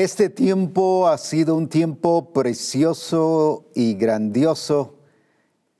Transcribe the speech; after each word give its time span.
Este 0.00 0.28
tiempo 0.28 1.08
ha 1.08 1.18
sido 1.18 1.56
un 1.56 1.68
tiempo 1.68 2.32
precioso 2.32 3.64
y 3.74 3.94
grandioso, 3.94 4.94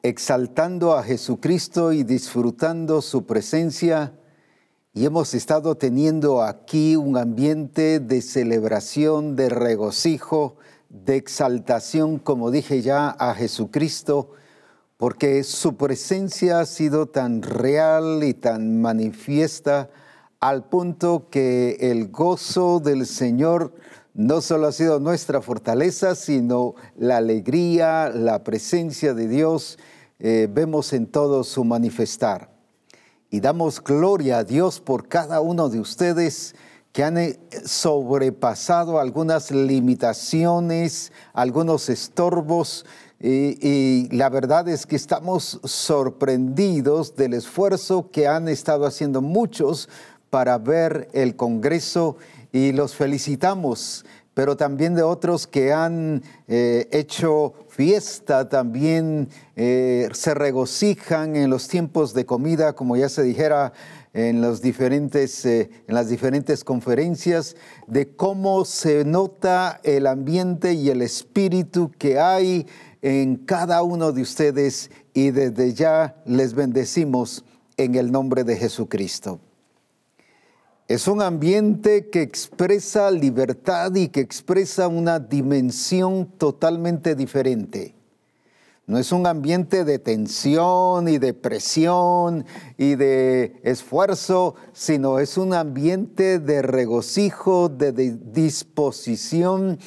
exaltando 0.03 0.97
a 0.97 1.05
Jesucristo 1.05 1.93
y 1.93 2.03
disfrutando 2.03 3.01
su 3.01 3.27
presencia. 3.27 4.12
Y 4.93 5.07
hemos 5.07 5.35
estado 5.35 5.77
teniendo 5.77 6.43
aquí 6.43 6.96
un 6.96 7.17
ambiente 7.17 8.01
de 8.01 8.21
celebración, 8.21 9.37
de 9.37 9.51
regocijo, 9.51 10.56
de 10.88 11.14
exaltación, 11.14 12.19
como 12.19 12.50
dije 12.50 12.82
ya, 12.82 13.10
a 13.10 13.35
Jesucristo, 13.35 14.32
porque 14.96 15.44
su 15.44 15.76
presencia 15.76 16.59
ha 16.59 16.66
sido 16.66 17.06
tan 17.06 17.41
real 17.41 18.24
y 18.24 18.34
tan 18.34 18.80
manifiesta 18.80 19.91
al 20.41 20.64
punto 20.64 21.28
que 21.30 21.77
el 21.80 22.09
gozo 22.09 22.80
del 22.80 23.06
Señor 23.06 23.74
no 24.19 24.41
solo 24.41 24.66
ha 24.66 24.73
sido 24.73 24.98
nuestra 24.98 25.40
fortaleza, 25.40 26.16
sino 26.16 26.74
la 26.96 27.18
alegría, 27.18 28.09
la 28.09 28.42
presencia 28.42 29.14
de 29.14 29.28
Dios, 29.28 29.78
eh, 30.18 30.48
vemos 30.50 30.92
en 30.92 31.06
todo 31.06 31.45
su 31.45 31.62
manifestar. 31.62 32.50
Y 33.30 33.38
damos 33.38 33.80
gloria 33.80 34.38
a 34.38 34.45
Dios 34.45 34.80
por 34.80 35.06
cada 35.06 35.40
uno 35.40 35.68
de 35.68 35.78
ustedes 35.78 36.56
que 36.90 37.04
han 37.04 37.16
eh, 37.16 37.38
sobrepasado 37.64 38.98
algunas 38.98 39.52
limitaciones, 39.52 41.12
algunos 41.32 41.88
estorbos, 41.88 42.87
y, 43.20 44.09
la 44.16 44.28
verdad 44.30 44.68
es 44.68 44.84
que 44.87 44.96
estamos 44.96 45.60
sorprendidos 45.62 47.14
del 47.14 47.34
esfuerzo 47.34 48.10
que 48.10 48.26
han 48.26 48.48
estado 48.48 48.84
haciendo 48.84 49.23
muchos 49.23 49.88
para 50.30 50.59
ver 50.59 51.09
el 51.12 51.37
Congreso 51.37 52.16
y 52.52 52.73
los 52.73 52.95
felicitamos, 52.95 54.05
pero 54.34 54.57
también 54.57 54.95
de 54.95 55.02
otros 55.02 55.48
que 55.48 55.73
han 55.73 56.23
eh, 56.47 56.88
hecho 56.93 57.55
fiesta, 57.68 58.49
también 58.49 59.29
eh, 59.57 60.09
se 60.13 60.32
regocijan 60.32 61.35
en 61.35 61.51
los 61.51 61.66
tiempos 61.66 62.15
de 62.15 62.24
comida, 62.24 62.74
como 62.74 62.96
ya 62.96 63.09
se 63.09 63.24
dijera 63.24 63.73
en, 64.13 64.41
los 64.41 64.63
diferentes, 64.63 65.45
eh, 65.45 65.71
en 65.89 65.95
las 65.95 66.09
diferentes 66.09 66.63
conferencias, 66.63 67.57
de 67.89 68.15
cómo 68.15 68.65
se 68.65 69.05
nota 69.05 69.81
el 69.83 70.07
ambiente 70.07 70.73
y 70.73 70.91
el 70.91 71.03
espíritu 71.03 71.91
que 71.99 72.21
hay 72.21 72.67
en 73.03 73.37
cada 73.37 73.83
uno 73.83 74.12
de 74.12 74.23
ustedes 74.23 74.91
y 75.15 75.33
desde 75.33 75.75
ya 75.75 76.17
les 76.27 76.55
bendecimos 76.55 77.45
en 77.77 77.97
el 77.97 78.12
nombre 78.12 78.45
de 78.45 78.57
Jesucristo. 78.57 79.41
Es 80.89 81.06
un 81.06 81.20
ambiente 81.20 82.08
que 82.08 82.22
expresa 82.22 83.11
libertad 83.11 83.94
y 83.94 84.08
que 84.08 84.20
expresa 84.20 84.89
una 84.89 85.19
dimensión 85.19 86.25
totalmente 86.39 87.14
diferente. 87.14 87.94
No 88.86 88.97
es 88.97 89.12
un 89.12 89.27
ambiente 89.27 89.84
de 89.84 89.98
tensión 89.98 91.06
y 91.09 91.19
de 91.19 91.34
presión 91.34 92.47
y 92.78 92.94
de 92.94 93.61
esfuerzo, 93.64 94.55
sino 94.72 95.19
es 95.19 95.36
un 95.36 95.53
ambiente 95.53 96.39
de 96.39 96.62
regocijo, 96.62 97.69
de, 97.69 97.92
disposición 97.92 99.78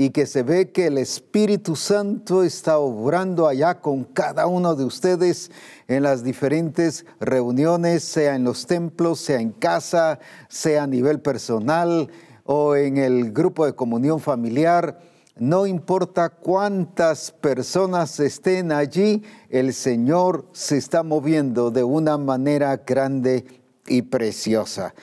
y 0.00 0.08
que 0.08 0.24
se 0.24 0.42
ve 0.42 0.70
que 0.70 0.86
el 0.86 0.96
Espíritu 0.96 1.76
Santo 1.76 2.42
está 2.42 2.78
obrando 2.78 3.46
allá 3.46 3.82
con 3.82 4.04
cada 4.04 4.46
uno 4.46 4.74
de 4.74 4.86
ustedes 4.86 5.50
en 5.88 6.04
las 6.04 6.24
diferentes 6.24 7.04
reuniones, 7.20 8.02
sea 8.02 8.34
en 8.34 8.44
los 8.44 8.66
templos, 8.66 9.20
sea 9.20 9.42
en 9.42 9.50
casa, 9.50 10.18
sea 10.48 10.84
a 10.84 10.86
nivel 10.86 11.20
personal 11.20 12.08
o 12.44 12.76
en 12.76 12.96
el 12.96 13.30
grupo 13.30 13.66
de 13.66 13.74
comunión 13.74 14.20
familiar 14.20 14.98
no 15.36 15.66
importa 15.66 16.30
cuántas 16.30 17.30
personas 17.30 18.18
estén 18.20 18.72
allí, 18.72 19.22
el 19.50 19.74
Señor 19.74 20.46
se 20.52 20.78
está 20.78 21.02
moviendo 21.02 21.70
de 21.70 21.84
una 21.84 22.16
manera 22.16 22.74
grande 22.86 23.44
y 23.86 24.02
preciosa. 24.02 24.94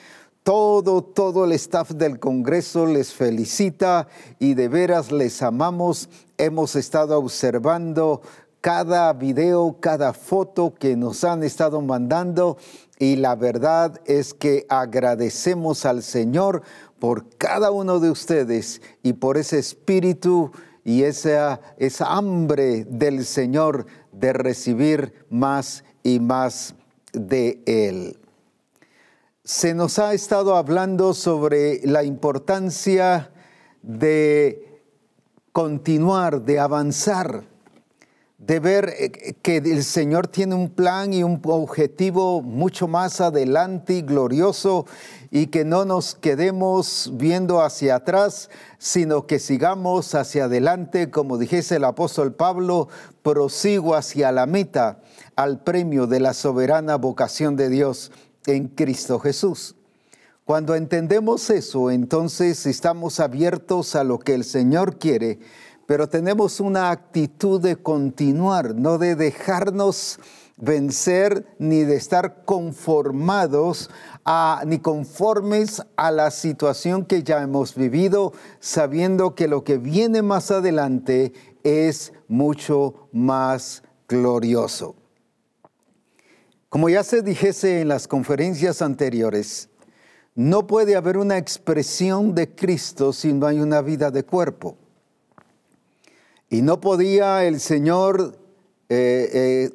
Todo, 0.42 1.02
todo 1.02 1.44
el 1.44 1.52
staff 1.52 1.90
del 1.90 2.18
Congreso 2.18 2.86
les 2.86 3.12
felicita 3.12 4.08
y 4.38 4.54
de 4.54 4.68
veras 4.68 5.12
les 5.12 5.42
amamos. 5.42 6.08
Hemos 6.38 6.74
estado 6.74 7.18
observando 7.18 8.22
cada 8.60 9.12
video, 9.12 9.76
cada 9.80 10.12
foto 10.12 10.74
que 10.74 10.96
nos 10.96 11.22
han 11.24 11.42
estado 11.42 11.80
mandando 11.80 12.56
y 12.98 13.16
la 13.16 13.36
verdad 13.36 14.00
es 14.06 14.34
que 14.34 14.66
agradecemos 14.68 15.86
al 15.86 16.02
Señor 16.02 16.62
por 16.98 17.28
cada 17.36 17.70
uno 17.70 18.00
de 18.00 18.10
ustedes 18.10 18.82
y 19.02 19.12
por 19.12 19.36
ese 19.36 19.58
espíritu 19.58 20.50
y 20.84 21.04
esa, 21.04 21.60
esa 21.76 22.16
hambre 22.16 22.84
del 22.84 23.24
Señor 23.24 23.86
de 24.12 24.32
recibir 24.32 25.12
más 25.30 25.84
y 26.02 26.18
más 26.18 26.74
de 27.12 27.62
Él. 27.66 28.18
Se 29.48 29.72
nos 29.72 29.98
ha 29.98 30.12
estado 30.12 30.56
hablando 30.56 31.14
sobre 31.14 31.80
la 31.86 32.04
importancia 32.04 33.32
de 33.80 34.82
continuar, 35.52 36.42
de 36.42 36.60
avanzar 36.60 37.44
de 38.38 38.60
ver 38.60 38.94
eh, 38.96 39.34
que 39.42 39.56
el 39.56 39.82
Señor 39.82 40.28
tiene 40.28 40.54
un 40.54 40.70
plan 40.70 41.12
y 41.12 41.24
un 41.24 41.40
objetivo 41.44 42.40
mucho 42.40 42.86
más 42.86 43.20
adelante 43.20 43.94
y 43.94 44.02
glorioso 44.02 44.86
y 45.30 45.48
que 45.48 45.64
no 45.64 45.84
nos 45.84 46.14
quedemos 46.14 47.10
viendo 47.14 47.60
hacia 47.60 47.96
atrás, 47.96 48.48
sino 48.78 49.26
que 49.26 49.40
sigamos 49.40 50.14
hacia 50.14 50.44
adelante, 50.44 51.10
como 51.10 51.36
dijese 51.36 51.76
el 51.76 51.84
apóstol 51.84 52.32
Pablo, 52.32 52.88
prosigo 53.22 53.96
hacia 53.96 54.30
la 54.30 54.46
meta, 54.46 55.00
al 55.34 55.60
premio 55.62 56.06
de 56.06 56.20
la 56.20 56.32
soberana 56.32 56.96
vocación 56.96 57.56
de 57.56 57.68
Dios 57.68 58.12
en 58.54 58.68
Cristo 58.68 59.18
Jesús. 59.18 59.74
Cuando 60.44 60.74
entendemos 60.74 61.50
eso, 61.50 61.90
entonces 61.90 62.66
estamos 62.66 63.20
abiertos 63.20 63.94
a 63.94 64.04
lo 64.04 64.18
que 64.18 64.34
el 64.34 64.44
Señor 64.44 64.98
quiere 64.98 65.38
pero 65.88 66.06
tenemos 66.06 66.60
una 66.60 66.90
actitud 66.90 67.62
de 67.62 67.76
continuar, 67.76 68.74
no 68.74 68.98
de 68.98 69.16
dejarnos 69.16 70.20
vencer 70.58 71.46
ni 71.58 71.78
de 71.84 71.96
estar 71.96 72.44
conformados 72.44 73.88
ni 74.66 74.80
conformes 74.80 75.82
a 75.96 76.10
la 76.10 76.30
situación 76.30 77.06
que 77.06 77.22
ya 77.22 77.40
hemos 77.40 77.74
vivido, 77.74 78.34
sabiendo 78.60 79.34
que 79.34 79.48
lo 79.48 79.64
que 79.64 79.78
viene 79.78 80.20
más 80.20 80.50
adelante 80.50 81.32
es 81.62 82.12
mucho 82.28 83.08
más 83.10 83.82
glorioso. 84.06 84.94
Como 86.68 86.90
ya 86.90 87.02
se 87.02 87.22
dijese 87.22 87.80
en 87.80 87.88
las 87.88 88.06
conferencias 88.06 88.82
anteriores, 88.82 89.70
no 90.34 90.66
puede 90.66 90.96
haber 90.96 91.16
una 91.16 91.38
expresión 91.38 92.34
de 92.34 92.54
Cristo 92.54 93.14
si 93.14 93.32
no 93.32 93.46
hay 93.46 93.58
una 93.58 93.80
vida 93.80 94.10
de 94.10 94.22
cuerpo. 94.22 94.76
Y 96.50 96.60
no 96.60 96.80
podía 96.80 97.44
el 97.44 97.60
Señor 97.60 98.38
eh, 98.90 99.30
eh, 99.32 99.70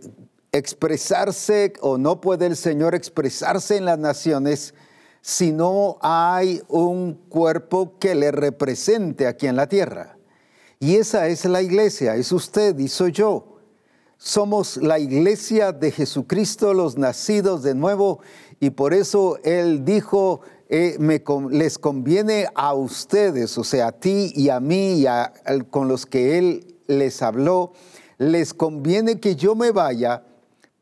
expresarse 0.52 1.74
o 1.82 1.98
no 1.98 2.22
puede 2.22 2.46
el 2.46 2.56
Señor 2.56 2.94
expresarse 2.94 3.78
en 3.78 3.86
las 3.86 3.98
naciones 3.98 4.76
si 5.22 5.52
no 5.52 5.98
hay 6.02 6.62
un 6.68 7.16
cuerpo 7.28 7.98
que 7.98 8.14
le 8.14 8.32
represente 8.32 9.26
aquí 9.26 9.48
en 9.48 9.56
la 9.56 9.68
tierra. 9.68 10.18
Y 10.80 10.98
esa 10.98 11.28
es 11.28 11.46
la 11.46 11.64
iglesia, 11.64 12.16
es 12.16 12.32
usted 12.32 12.78
y 12.78 12.88
soy 12.88 13.12
yo. 13.14 13.53
Somos 14.26 14.78
la 14.78 15.00
iglesia 15.00 15.74
de 15.74 15.92
Jesucristo, 15.92 16.74
los 16.74 16.98
nacidos 16.98 17.62
de 17.62 17.76
nuevo, 17.76 18.22
y 18.62 18.70
por 18.70 18.94
eso 18.94 19.38
Él 19.44 19.84
dijo, 19.84 20.40
eh, 20.70 20.98
les 21.52 21.78
conviene 21.78 22.48
a 22.56 22.74
ustedes, 22.74 23.58
o 23.58 23.66
sea, 23.66 23.88
a 23.88 23.92
ti 23.92 24.32
y 24.34 24.48
a 24.48 24.62
mí 24.62 24.94
y 24.94 25.08
a, 25.08 25.34
con 25.70 25.90
los 25.90 26.06
que 26.06 26.38
Él 26.38 26.78
les 26.88 27.22
habló, 27.22 27.74
les 28.18 28.54
conviene 28.54 29.20
que 29.20 29.36
yo 29.36 29.56
me 29.56 29.72
vaya 29.72 30.24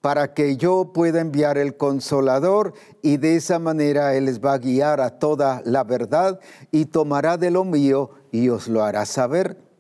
para 0.02 0.36
que 0.36 0.56
yo 0.56 0.92
pueda 0.94 1.20
enviar 1.20 1.58
el 1.58 1.76
consolador 1.78 2.74
y 3.02 3.18
de 3.18 3.38
esa 3.38 3.58
manera 3.58 4.14
Él 4.14 4.26
les 4.26 4.40
va 4.40 4.54
a 4.54 4.60
guiar 4.60 5.02
a 5.02 5.18
toda 5.18 5.64
la 5.66 5.84
verdad 5.84 6.40
y 6.72 6.86
tomará 6.86 7.38
de 7.38 7.50
lo 7.50 7.66
mío 7.66 8.12
y 8.32 8.50
os 8.50 8.68
lo 8.68 8.84
hará 8.84 9.08
saber. 9.08 9.71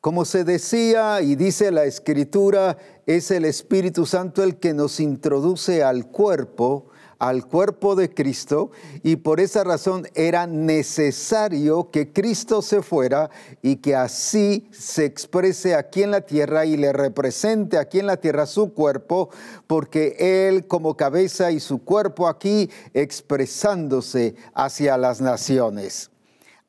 Como 0.00 0.24
se 0.24 0.44
decía 0.44 1.20
y 1.20 1.36
dice 1.36 1.70
la 1.70 1.84
escritura, 1.84 2.78
es 3.06 3.30
el 3.30 3.44
Espíritu 3.44 4.06
Santo 4.06 4.42
el 4.42 4.56
que 4.56 4.72
nos 4.72 4.98
introduce 4.98 5.82
al 5.82 6.06
cuerpo 6.06 6.90
al 7.20 7.46
cuerpo 7.46 7.96
de 7.96 8.12
Cristo 8.12 8.70
y 9.02 9.16
por 9.16 9.40
esa 9.40 9.62
razón 9.62 10.08
era 10.14 10.46
necesario 10.46 11.90
que 11.90 12.12
Cristo 12.12 12.62
se 12.62 12.82
fuera 12.82 13.30
y 13.60 13.76
que 13.76 13.94
así 13.94 14.66
se 14.72 15.04
exprese 15.04 15.74
aquí 15.74 16.02
en 16.02 16.12
la 16.12 16.22
tierra 16.22 16.64
y 16.64 16.78
le 16.78 16.94
represente 16.94 17.76
aquí 17.76 17.98
en 18.00 18.06
la 18.06 18.16
tierra 18.16 18.46
su 18.46 18.72
cuerpo, 18.72 19.28
porque 19.66 20.48
Él 20.48 20.66
como 20.66 20.96
cabeza 20.96 21.50
y 21.52 21.60
su 21.60 21.84
cuerpo 21.84 22.26
aquí 22.26 22.70
expresándose 22.94 24.34
hacia 24.54 24.96
las 24.96 25.20
naciones. 25.20 26.10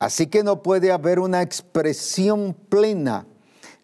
Así 0.02 0.26
que 0.26 0.42
no 0.42 0.64
puede 0.64 0.90
haber 0.90 1.20
una 1.20 1.42
expresión 1.42 2.56
plena, 2.68 3.24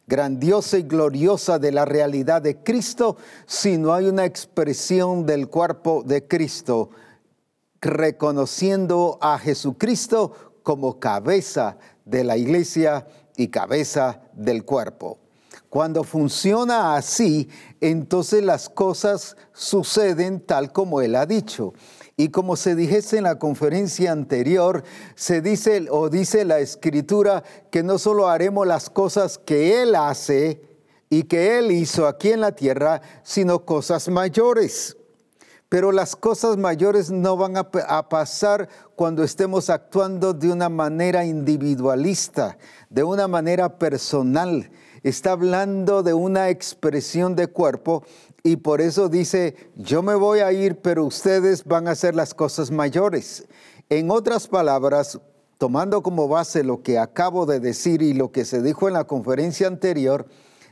grandiosa 0.09 0.76
y 0.76 0.82
gloriosa 0.82 1.61
de 1.61 1.70
la 1.70 1.85
realidad 1.85 2.43
de 2.43 2.56
Cristo 2.56 3.17
si 3.47 3.79
no 3.79 3.94
hay 3.94 4.06
una 4.06 4.25
expresión 4.25 5.26
del 5.26 5.47
cuerpo 5.47 6.03
de 6.05 6.26
Cristo, 6.26 6.91
reconociendo 7.81 9.17
a 9.20 9.38
Jesucristo 9.38 10.56
como 10.65 10.99
cabeza 10.99 11.79
de 12.05 12.25
la 12.25 12.37
iglesia 12.37 13.06
y 13.37 13.47
cabeza 13.47 14.21
del 14.32 14.64
cuerpo. 14.64 15.21
Cuando 15.69 16.03
funciona 16.03 16.97
así, 16.97 17.49
entonces 17.81 18.43
las 18.43 18.69
cosas 18.69 19.37
suceden 19.53 20.41
tal 20.41 20.73
como 20.73 21.00
Él 21.00 21.14
ha 21.14 21.26
dicho. 21.26 21.75
Y 22.20 22.31
como 22.31 22.56
se 22.56 22.75
dijese 22.75 23.19
en 23.19 23.23
la 23.23 23.38
conferencia 23.38 24.11
anterior, 24.11 24.82
se 25.15 25.41
dice 25.41 25.87
o 25.88 26.11
dice 26.11 26.44
la 26.44 26.59
escritura 26.59 27.44
que 27.70 27.85
no 27.85 27.97
solo 27.97 28.26
haremos 28.26 28.67
las 28.67 28.91
cosas 28.91 29.38
que 29.38 29.81
Él 29.81 29.94
hace 29.94 30.61
y 31.09 31.23
que 31.23 31.61
Él 31.61 31.70
hizo 31.70 32.09
aquí 32.09 32.32
en 32.32 32.41
la 32.41 32.50
tierra, 32.50 33.00
sino 33.23 33.65
cosas 33.65 34.09
mayores. 34.09 34.97
Pero 35.69 35.93
las 35.93 36.17
cosas 36.17 36.56
mayores 36.56 37.12
no 37.12 37.37
van 37.37 37.56
a, 37.56 37.69
a, 37.87 38.09
pasar 38.09 38.69
cuando 38.97 39.23
estemos 39.23 39.71
actuando 39.71 40.32
de 40.32 40.50
una 40.50 40.69
manera 40.69 41.25
individualista, 41.25 42.59
de 42.91 43.05
una 43.05 43.29
manera 43.29 43.79
personal. 43.79 44.73
Está 45.05 45.31
hablando 45.31 46.03
de 46.03 46.14
una 46.14 46.49
expresión 46.49 47.37
de 47.37 47.47
cuerpo 47.47 48.03
y 48.43 48.56
por 48.56 48.81
eso 48.81 49.08
dice, 49.08 49.56
yo 49.76 50.02
me 50.02 50.14
voy 50.14 50.40
a 50.40 50.52
ir, 50.52 50.81
pero 50.81 51.05
ustedes 51.05 51.64
van 51.64 51.88
a 51.88 51.93
hacer 51.93 52.14
las 52.14 52.35
cosas 52.35 52.70
mayores. 52.70 53.46
En 53.88 54.11
otras 54.11 54.46
palabras, 54.46 55.20
tomando 55.58 56.02
como 56.02 56.29
base 56.29 56.62
lo 56.62 56.82
que 56.82 56.99
acabo 56.99 57.46
de 57.46 57.61
decir 57.61 58.00
y 58.00 58.14
lo 58.14 58.31
que 58.31 58.44
se 58.44 58.62
dijo 58.62 58.87
en 58.87 58.94
la 58.94 59.05
conferencia 59.05 59.67
anterior, 59.67 60.26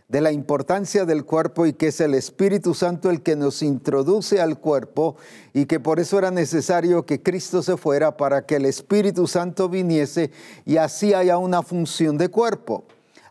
de 0.08 0.20
la 0.20 0.30
importancia 0.30 1.04
del 1.04 1.24
cuerpo 1.24 1.66
y 1.66 1.72
que 1.72 1.88
es 1.88 2.00
el 2.00 2.14
Espíritu 2.14 2.74
Santo 2.74 3.10
el 3.10 3.22
que 3.22 3.34
nos 3.34 3.62
introduce 3.62 4.40
al 4.40 4.60
cuerpo 4.60 5.16
y 5.52 5.66
que 5.66 5.80
por 5.80 5.98
eso 5.98 6.18
era 6.18 6.30
necesario 6.30 7.04
que 7.04 7.22
Cristo 7.22 7.62
se 7.62 7.76
fuera 7.76 8.16
para 8.16 8.46
que 8.46 8.56
el 8.56 8.66
Espíritu 8.66 9.26
Santo 9.26 9.68
viniese 9.68 10.30
y 10.64 10.76
así 10.76 11.12
haya 11.12 11.38
una 11.38 11.62
función 11.62 12.18
de 12.18 12.28
cuerpo. 12.28 12.84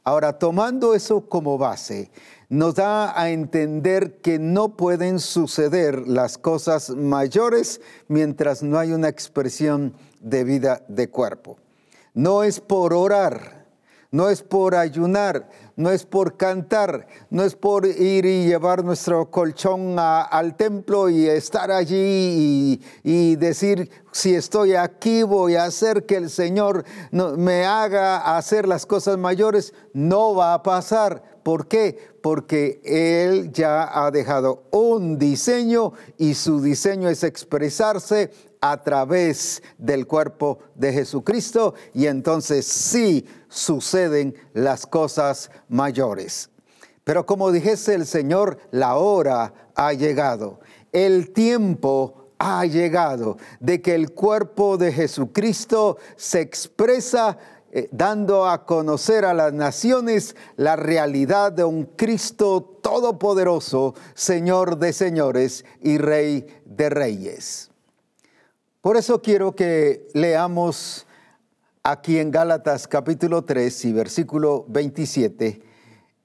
Ahora, 0.04 0.38
tomando 0.38 0.94
eso 0.94 1.22
como 1.22 1.58
base, 1.58 2.12
nos 2.50 2.76
da 2.76 3.20
a 3.20 3.30
entender 3.30 4.22
que 4.22 4.40
no 4.40 4.76
pueden 4.76 5.20
suceder 5.20 6.08
las 6.08 6.38
cosas 6.38 6.90
mayores 6.92 7.82
mientras 8.08 8.64
no 8.64 8.78
hay 8.78 8.92
una 8.92 9.10
expresión 9.10 9.94
de 10.20 10.44
vida 10.44 10.84
de 10.88 11.10
cuerpo. 11.10 11.58
No 12.14 12.44
es 12.44 12.60
por 12.60 12.94
orar, 12.94 13.66
no 14.12 14.30
es 14.30 14.42
por 14.42 14.76
ayunar, 14.76 15.50
no 15.76 15.90
es 15.90 16.06
por 16.06 16.38
cantar, 16.38 17.08
no 17.30 17.44
es 17.44 17.56
por 17.56 17.86
ir 17.86 18.26
y 18.26 18.46
llevar 18.46 18.86
nuestro 18.86 19.30
colchón 19.30 19.98
al 20.00 20.56
templo 20.56 21.10
y 21.10 21.28
estar 21.28 21.70
allí 21.70 22.82
y, 23.04 23.36
decir, 23.36 23.92
si 24.14 24.34
estoy 24.34 24.76
aquí 24.76 25.24
voy 25.24 25.56
a 25.56 25.66
hacer 25.66 26.06
que 26.06 26.16
el 26.16 26.30
Señor 26.30 26.86
me 27.12 27.66
haga 27.66 28.38
hacer 28.38 28.68
las 28.68 28.86
cosas 28.86 29.18
mayores. 29.18 29.74
No 29.92 30.34
va 30.34 30.54
a 30.54 30.64
pasar. 30.64 31.35
¿Por 31.46 31.68
qué? 31.68 31.96
Porque 32.24 32.82
Él 32.84 33.52
ya 33.52 34.04
ha 34.04 34.10
dejado 34.10 34.64
un 34.72 35.20
diseño 35.20 35.94
y 36.18 36.34
su 36.34 36.60
diseño 36.60 37.08
es 37.08 37.24
expresarse 37.24 38.32
a 38.62 38.82
través 38.82 39.62
del 39.78 40.08
cuerpo 40.08 40.58
de 40.74 40.92
Jesucristo 40.92 41.76
y 41.94 42.08
entonces 42.08 42.66
sí 42.66 43.28
suceden 43.48 44.34
las 44.54 44.88
cosas 44.88 45.52
mayores. 45.70 46.50
Pero 47.04 47.28
como 47.28 47.52
dijese 47.52 47.94
el 47.94 48.08
Señor, 48.08 48.58
la 48.72 48.96
hora 48.96 49.54
ha 49.76 49.94
llegado, 49.94 50.62
el 50.92 51.32
tiempo 51.32 52.26
ha 52.40 52.66
llegado 52.66 53.38
de 53.60 53.84
que 53.84 53.94
el 53.94 54.14
cuerpo 54.14 54.78
de 54.78 54.92
Jesucristo 54.92 55.98
se 56.16 56.42
expresa 56.42 57.38
eh, 57.78 57.90
dando 57.92 58.48
a 58.48 58.66
conocer 58.66 59.26
a 59.26 59.34
las 59.34 59.52
naciones 59.52 60.38
la 60.56 60.78
realidad 60.78 61.52
de 61.52 61.66
un 61.66 61.84
Cristo 61.84 62.80
todopoderoso, 62.82 63.96
Señor 64.14 64.78
de 64.78 64.94
señores 64.94 65.66
y 65.82 65.98
Rey 65.98 66.48
de 66.64 66.90
reyes. 66.90 67.70
Por 68.80 68.96
eso 68.96 69.22
quiero 69.22 69.58
que 69.58 70.08
leamos 70.14 71.06
aquí 71.84 72.18
en 72.18 72.32
Gálatas 72.32 72.88
capítulo 72.88 73.44
3 73.44 73.84
y 73.84 73.92
versículo 73.92 74.64
27, 74.70 75.62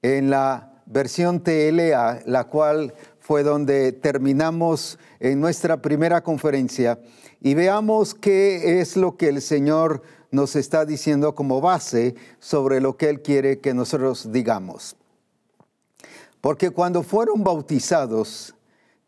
en 0.02 0.30
la 0.30 0.84
versión 0.86 1.42
TLA, 1.42 2.22
la 2.26 2.44
cual 2.44 2.94
fue 3.18 3.42
donde 3.42 3.90
terminamos 3.90 5.00
en 5.18 5.40
nuestra 5.40 5.82
primera 5.82 6.22
conferencia, 6.22 7.00
y 7.40 7.54
veamos 7.54 8.14
qué 8.14 8.78
es 8.80 8.96
lo 8.96 9.16
que 9.16 9.30
el 9.30 9.42
Señor 9.42 10.02
nos 10.30 10.56
está 10.56 10.84
diciendo 10.84 11.34
como 11.34 11.60
base 11.60 12.14
sobre 12.38 12.80
lo 12.80 12.96
que 12.96 13.08
Él 13.08 13.22
quiere 13.22 13.58
que 13.60 13.74
nosotros 13.74 14.32
digamos. 14.32 14.96
Porque 16.40 16.70
cuando 16.70 17.02
fueron 17.02 17.44
bautizados, 17.44 18.54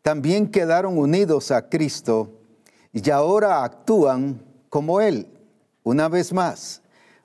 también 0.01 0.47
quedaron 0.51 0.97
unidos 0.97 1.49
a 1.51 1.69
Cristo, 1.69 2.29
y 2.91 3.09
ahora 3.09 3.63
actúan 3.63 4.43
como 4.69 5.01
Él, 5.01 5.27
una 5.83 6.09
vez 6.09 6.31
más, 6.31 6.83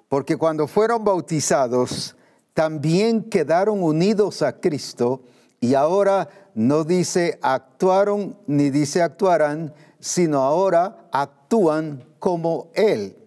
porque 0.09 0.37
cuando 0.37 0.67
fueron 0.67 1.05
bautizados, 1.05 2.17
también 2.55 3.23
quedaron 3.23 3.83
unidos 3.83 4.41
a 4.43 4.59
Cristo 4.59 5.23
y 5.61 5.75
ahora 5.75 6.29
no 6.55 6.85
dice 6.85 7.39
actuaron 7.43 8.37
ni 8.47 8.71
dice 8.71 9.03
actuarán, 9.03 9.75
sino 10.01 10.41
ahora 10.41 11.09
actúan 11.13 12.05
como 12.19 12.69
Él. 12.75 13.18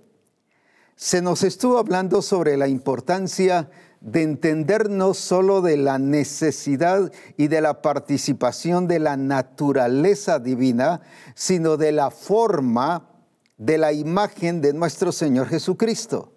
Se 1.04 1.20
nos 1.20 1.44
estuvo 1.44 1.80
hablando 1.80 2.22
sobre 2.22 2.58
la 2.58 2.68
importancia 2.68 3.72
de 4.02 4.22
entender 4.22 4.88
no 4.92 5.16
solo 5.16 5.64
de 5.64 5.76
la 5.76 5.98
necesidad 5.98 7.12
y 7.38 7.48
de 7.48 7.60
la 7.60 7.82
participación 7.82 8.88
de 8.88 9.00
la 9.00 9.18
naturaleza 9.18 10.38
divina, 10.38 11.02
sino 11.34 11.76
de 11.78 11.92
la 11.92 12.12
forma 12.12 13.10
de 13.58 13.80
la 13.80 13.94
imagen 13.94 14.62
de 14.62 14.74
nuestro 14.74 15.12
Señor 15.12 15.48
Jesucristo. 15.48 16.34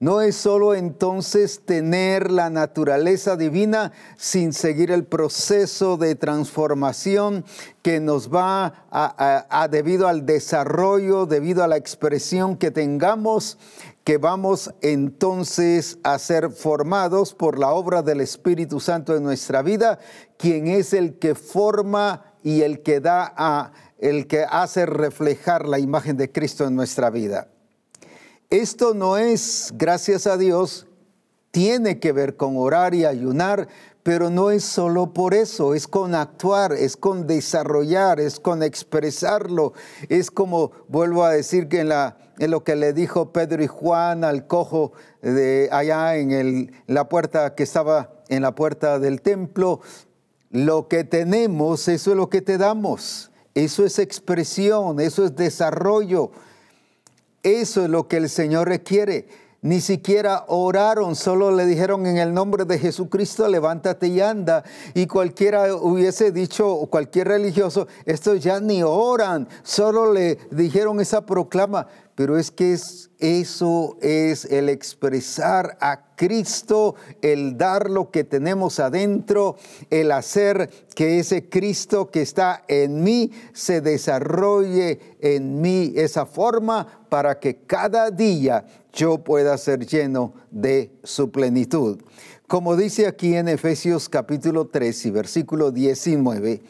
No 0.00 0.20
es 0.20 0.36
solo 0.36 0.74
entonces 0.74 1.62
tener 1.64 2.30
la 2.30 2.50
naturaleza 2.50 3.36
divina 3.36 3.92
sin 4.16 4.52
seguir 4.52 4.90
el 4.90 5.04
proceso 5.04 5.96
de 5.96 6.14
transformación 6.14 7.44
que 7.82 8.00
nos 8.00 8.28
va 8.28 8.86
a, 8.90 9.68
debido 9.70 10.06
al 10.06 10.26
desarrollo, 10.26 11.26
debido 11.26 11.64
a 11.64 11.68
la 11.68 11.76
expresión 11.76 12.56
que 12.56 12.70
tengamos 12.70 13.56
que 14.04 14.18
vamos 14.18 14.72
entonces 14.82 15.98
a 16.02 16.18
ser 16.18 16.50
formados 16.50 17.34
por 17.34 17.58
la 17.58 17.70
obra 17.70 18.02
del 18.02 18.20
Espíritu 18.20 18.78
Santo 18.78 19.16
en 19.16 19.22
nuestra 19.22 19.62
vida, 19.62 19.98
quien 20.36 20.68
es 20.68 20.92
el 20.92 21.18
que 21.18 21.34
forma 21.34 22.34
y 22.42 22.60
el 22.60 22.82
que 22.82 23.00
da 23.00 23.32
a 23.36 23.72
el 23.98 24.26
que 24.26 24.44
hace 24.44 24.84
reflejar 24.84 25.66
la 25.66 25.78
imagen 25.78 26.18
de 26.18 26.30
Cristo 26.30 26.66
en 26.66 26.76
nuestra 26.76 27.08
vida. 27.08 27.48
Esto 28.50 28.92
no 28.92 29.16
es, 29.16 29.72
gracias 29.74 30.26
a 30.26 30.36
Dios, 30.36 30.86
tiene 31.50 31.98
que 32.00 32.12
ver 32.12 32.36
con 32.36 32.58
orar 32.58 32.94
y 32.94 33.06
ayunar, 33.06 33.68
pero 34.02 34.28
no 34.28 34.50
es 34.50 34.62
solo 34.62 35.14
por 35.14 35.32
eso, 35.32 35.74
es 35.74 35.88
con 35.88 36.14
actuar, 36.14 36.72
es 36.74 36.98
con 36.98 37.26
desarrollar, 37.26 38.20
es 38.20 38.38
con 38.38 38.62
expresarlo. 38.62 39.72
Es 40.10 40.30
como, 40.30 40.72
vuelvo 40.88 41.24
a 41.24 41.30
decir 41.30 41.68
que 41.68 41.80
en, 41.80 41.88
la, 41.88 42.18
en 42.38 42.50
lo 42.50 42.64
que 42.64 42.76
le 42.76 42.92
dijo 42.92 43.32
Pedro 43.32 43.62
y 43.62 43.66
Juan 43.66 44.24
al 44.24 44.46
cojo 44.46 44.92
de 45.22 45.68
allá 45.72 46.16
en 46.16 46.72
la 46.86 47.08
puerta 47.08 47.54
que 47.54 47.62
estaba 47.62 48.10
en 48.28 48.42
la 48.42 48.54
puerta 48.54 48.98
del 48.98 49.20
templo, 49.22 49.80
lo 50.50 50.88
que 50.88 51.04
tenemos, 51.04 51.88
eso 51.88 52.12
es 52.12 52.16
lo 52.16 52.28
que 52.28 52.40
te 52.40 52.58
damos. 52.58 53.30
Eso 53.54 53.84
es 53.84 53.98
expresión, 53.98 54.98
eso 55.00 55.24
es 55.24 55.36
desarrollo. 55.36 56.30
Eso 57.42 57.84
es 57.84 57.90
lo 57.90 58.08
que 58.08 58.16
el 58.16 58.28
Señor 58.28 58.68
requiere 58.68 59.28
ni 59.64 59.80
siquiera 59.80 60.44
oraron, 60.48 61.16
solo 61.16 61.50
le 61.50 61.64
dijeron 61.64 62.04
en 62.04 62.18
el 62.18 62.34
nombre 62.34 62.66
de 62.66 62.78
Jesucristo, 62.78 63.48
levántate 63.48 64.08
y 64.08 64.20
anda. 64.20 64.62
Y 64.92 65.06
cualquiera 65.06 65.74
hubiese 65.74 66.32
dicho, 66.32 66.86
cualquier 66.90 67.28
religioso, 67.28 67.88
estos 68.04 68.40
ya 68.40 68.60
ni 68.60 68.82
oran, 68.82 69.48
solo 69.62 70.12
le 70.12 70.38
dijeron 70.50 71.00
esa 71.00 71.24
proclama. 71.24 71.86
pero 72.14 72.38
es 72.38 72.50
que 72.50 72.74
es, 72.74 73.10
eso 73.18 73.96
es 74.02 74.44
el 74.44 74.68
expresar 74.68 75.78
a 75.80 76.14
Cristo, 76.14 76.94
el 77.22 77.56
dar 77.56 77.90
lo 77.90 78.10
que 78.10 78.22
tenemos 78.22 78.78
adentro, 78.78 79.56
el 79.88 80.12
hacer 80.12 80.68
que 80.94 81.18
ese 81.18 81.48
Cristo 81.48 82.10
que 82.10 82.20
está 82.20 82.62
en 82.68 83.02
mí 83.02 83.32
se 83.54 83.80
desarrolle 83.80 85.16
en 85.20 85.60
mí, 85.60 85.94
esa 85.96 86.26
forma 86.26 87.06
para 87.08 87.40
que 87.40 87.64
cada 87.66 88.10
día 88.10 88.64
yo 88.94 89.18
pueda 89.18 89.58
ser 89.58 89.84
lleno 89.86 90.34
de 90.50 90.92
su 91.02 91.30
plenitud. 91.30 92.00
Como 92.46 92.76
dice 92.76 93.06
aquí 93.06 93.34
en 93.34 93.48
Efesios 93.48 94.08
capítulo 94.08 94.68
3 94.68 95.06
y 95.06 95.10
versículo 95.10 95.70
19, 95.72 96.62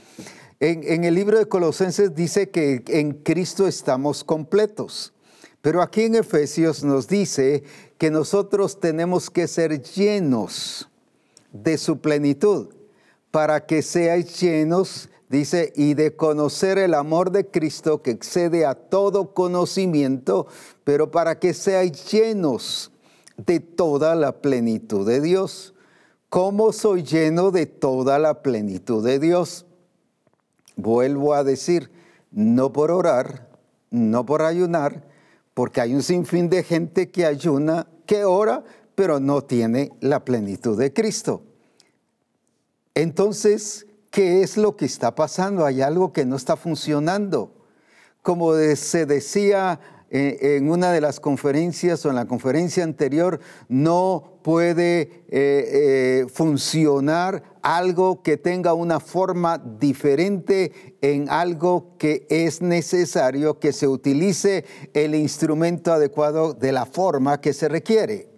en, 0.61 1.04
el 1.04 1.14
libro 1.14 1.38
de 1.38 1.47
Colosenses 1.47 2.14
dice 2.14 2.49
que 2.49 2.83
en 2.88 3.12
Cristo 3.12 3.66
estamos 3.66 4.25
completos. 4.25 5.12
Pero 5.61 5.83
aquí 5.83 6.02
en 6.02 6.14
Efesios 6.14 6.85
nos 6.85 7.09
dice 7.09 7.64
que 7.99 8.11
nosotros 8.11 8.81
tenemos 8.81 9.31
que 9.31 9.47
ser 9.49 9.83
llenos 9.83 10.88
de 11.52 11.78
su 11.78 12.00
plenitud 12.00 12.69
para 13.31 13.66
que 13.66 13.83
seáis 13.83 14.40
llenos, 14.40 15.09
dice, 15.28 15.73
y 15.75 15.95
de 15.95 16.16
conocer 16.16 16.78
el 16.78 16.95
amor 16.95 17.31
de 17.31 17.47
Cristo 17.47 18.02
que 18.02 18.11
excede 18.11 18.66
a 18.66 18.75
todo 18.75 19.35
conocimiento, 19.35 20.47
pero 20.85 21.11
para 21.11 21.38
que 21.38 21.54
seáis 21.54 22.11
llenos 22.11 22.90
de 23.37 23.61
toda 23.61 24.14
la 24.14 24.40
plenitud 24.40 25.07
de 25.07 25.21
Dios. 25.21 25.75
¿Cómo 26.28 26.73
soy 26.73 27.02
lleno 27.02 27.50
de 27.50 27.66
toda 27.66 28.19
la 28.19 28.43
plenitud 28.43 29.04
de 29.04 29.19
Dios? 29.19 29.66
Vuelvo 30.76 31.35
a 31.35 31.45
decir, 31.45 31.90
no 32.33 32.73
por 32.73 32.90
orar, 32.90 33.49
no 33.90 34.26
por 34.26 34.43
ayunar, 34.43 35.04
porque 35.54 35.81
hay 35.81 35.95
un 35.95 36.02
sinfín 36.02 36.49
de 36.49 36.64
gente 36.64 37.11
que 37.11 37.25
ayuna, 37.25 37.87
que 38.07 38.25
ora, 38.25 38.64
pero 38.97 39.21
no 39.21 39.43
tiene 39.43 39.93
la 40.00 40.25
plenitud 40.25 40.78
de 40.78 40.93
Cristo. 40.93 41.43
Entonces, 42.95 43.87
¿qué 44.14 44.42
es 44.42 44.56
lo 44.56 44.76
que 44.76 44.85
está 44.85 45.16
pasando? 45.16 45.66
Hay 45.66 45.83
algo 45.83 46.12
que 46.12 46.25
no 46.25 46.37
está 46.37 46.56
funcionando. 46.56 47.52
Como 48.23 48.54
se 48.76 49.06
decía 49.06 49.80
eh, 50.09 50.56
en 50.56 50.71
una 50.71 50.92
de 50.92 51.00
las 51.00 51.18
conferencias 51.18 52.06
o 52.06 52.11
en 52.11 52.14
la 52.14 52.26
conferencia 52.26 52.85
anterior, 52.85 53.40
no 53.68 54.38
puede 54.44 55.00
eh, 55.00 55.21
eh, 55.30 56.26
funcionar 56.33 57.42
algo 57.61 58.23
que 58.23 58.37
tenga 58.37 58.73
una 58.73 59.00
forma 59.00 59.59
diferente 59.59 60.97
en 61.02 61.28
algo 61.28 61.97
que 61.99 62.25
es 62.30 62.62
necesario 62.62 63.59
que 63.59 63.73
se 63.73 63.88
utilice 63.88 64.64
el 64.92 65.16
instrumento 65.16 65.92
adecuado 65.92 66.54
de 66.54 66.71
la 66.71 66.87
forma 66.87 67.40
que 67.40 67.52
se 67.52 67.68
requiere. 67.68 68.33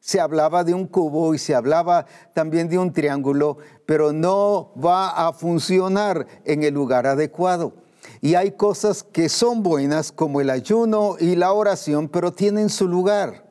Se 0.00 0.18
hablaba 0.18 0.64
de 0.64 0.74
un 0.74 0.86
cubo 0.86 1.34
y 1.34 1.38
se 1.38 1.54
hablaba 1.54 2.06
también 2.34 2.68
de 2.68 2.78
un 2.78 2.92
triángulo, 2.92 3.58
pero 3.86 4.12
no 4.12 4.72
va 4.82 5.10
a 5.10 5.32
funcionar 5.32 6.26
en 6.44 6.64
el 6.64 6.74
lugar 6.74 7.06
adecuado. 7.06 7.74
Y 8.20 8.34
hay 8.34 8.50
cosas 8.52 9.02
que 9.02 9.28
son 9.28 9.62
buenas 9.62 10.12
como 10.12 10.40
el 10.40 10.50
ayuno 10.50 11.16
y 11.18 11.36
la 11.36 11.52
oración, 11.52 12.08
pero 12.08 12.32
tienen 12.32 12.68
su 12.68 12.88
lugar. 12.88 13.44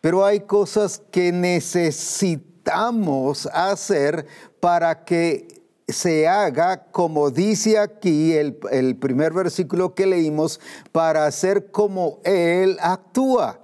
Pero 0.00 0.24
hay 0.24 0.40
cosas 0.40 1.02
que 1.10 1.32
necesitamos 1.32 3.48
hacer 3.52 4.26
para 4.60 5.04
que 5.04 5.56
se 5.88 6.26
haga, 6.26 6.86
como 6.90 7.30
dice 7.30 7.78
aquí 7.78 8.32
el, 8.32 8.56
primer 8.96 9.32
versículo 9.32 9.94
que 9.94 10.06
leímos, 10.06 10.60
para 10.92 11.26
hacer 11.26 11.70
como 11.70 12.20
Él 12.24 12.76
actúa, 12.80 13.60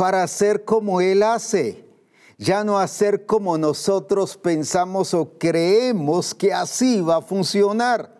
para 0.00 0.22
hacer 0.22 0.64
como 0.64 1.02
Él 1.02 1.22
hace 1.22 1.84
ya 2.38 2.64
no 2.64 2.78
hacer 2.78 3.26
como 3.26 3.58
nosotros 3.58 4.38
pensamos 4.38 5.12
o 5.12 5.36
creemos 5.36 6.34
que 6.34 6.54
así 6.54 7.02
va 7.02 7.16
a 7.16 7.20
funcionar 7.20 8.10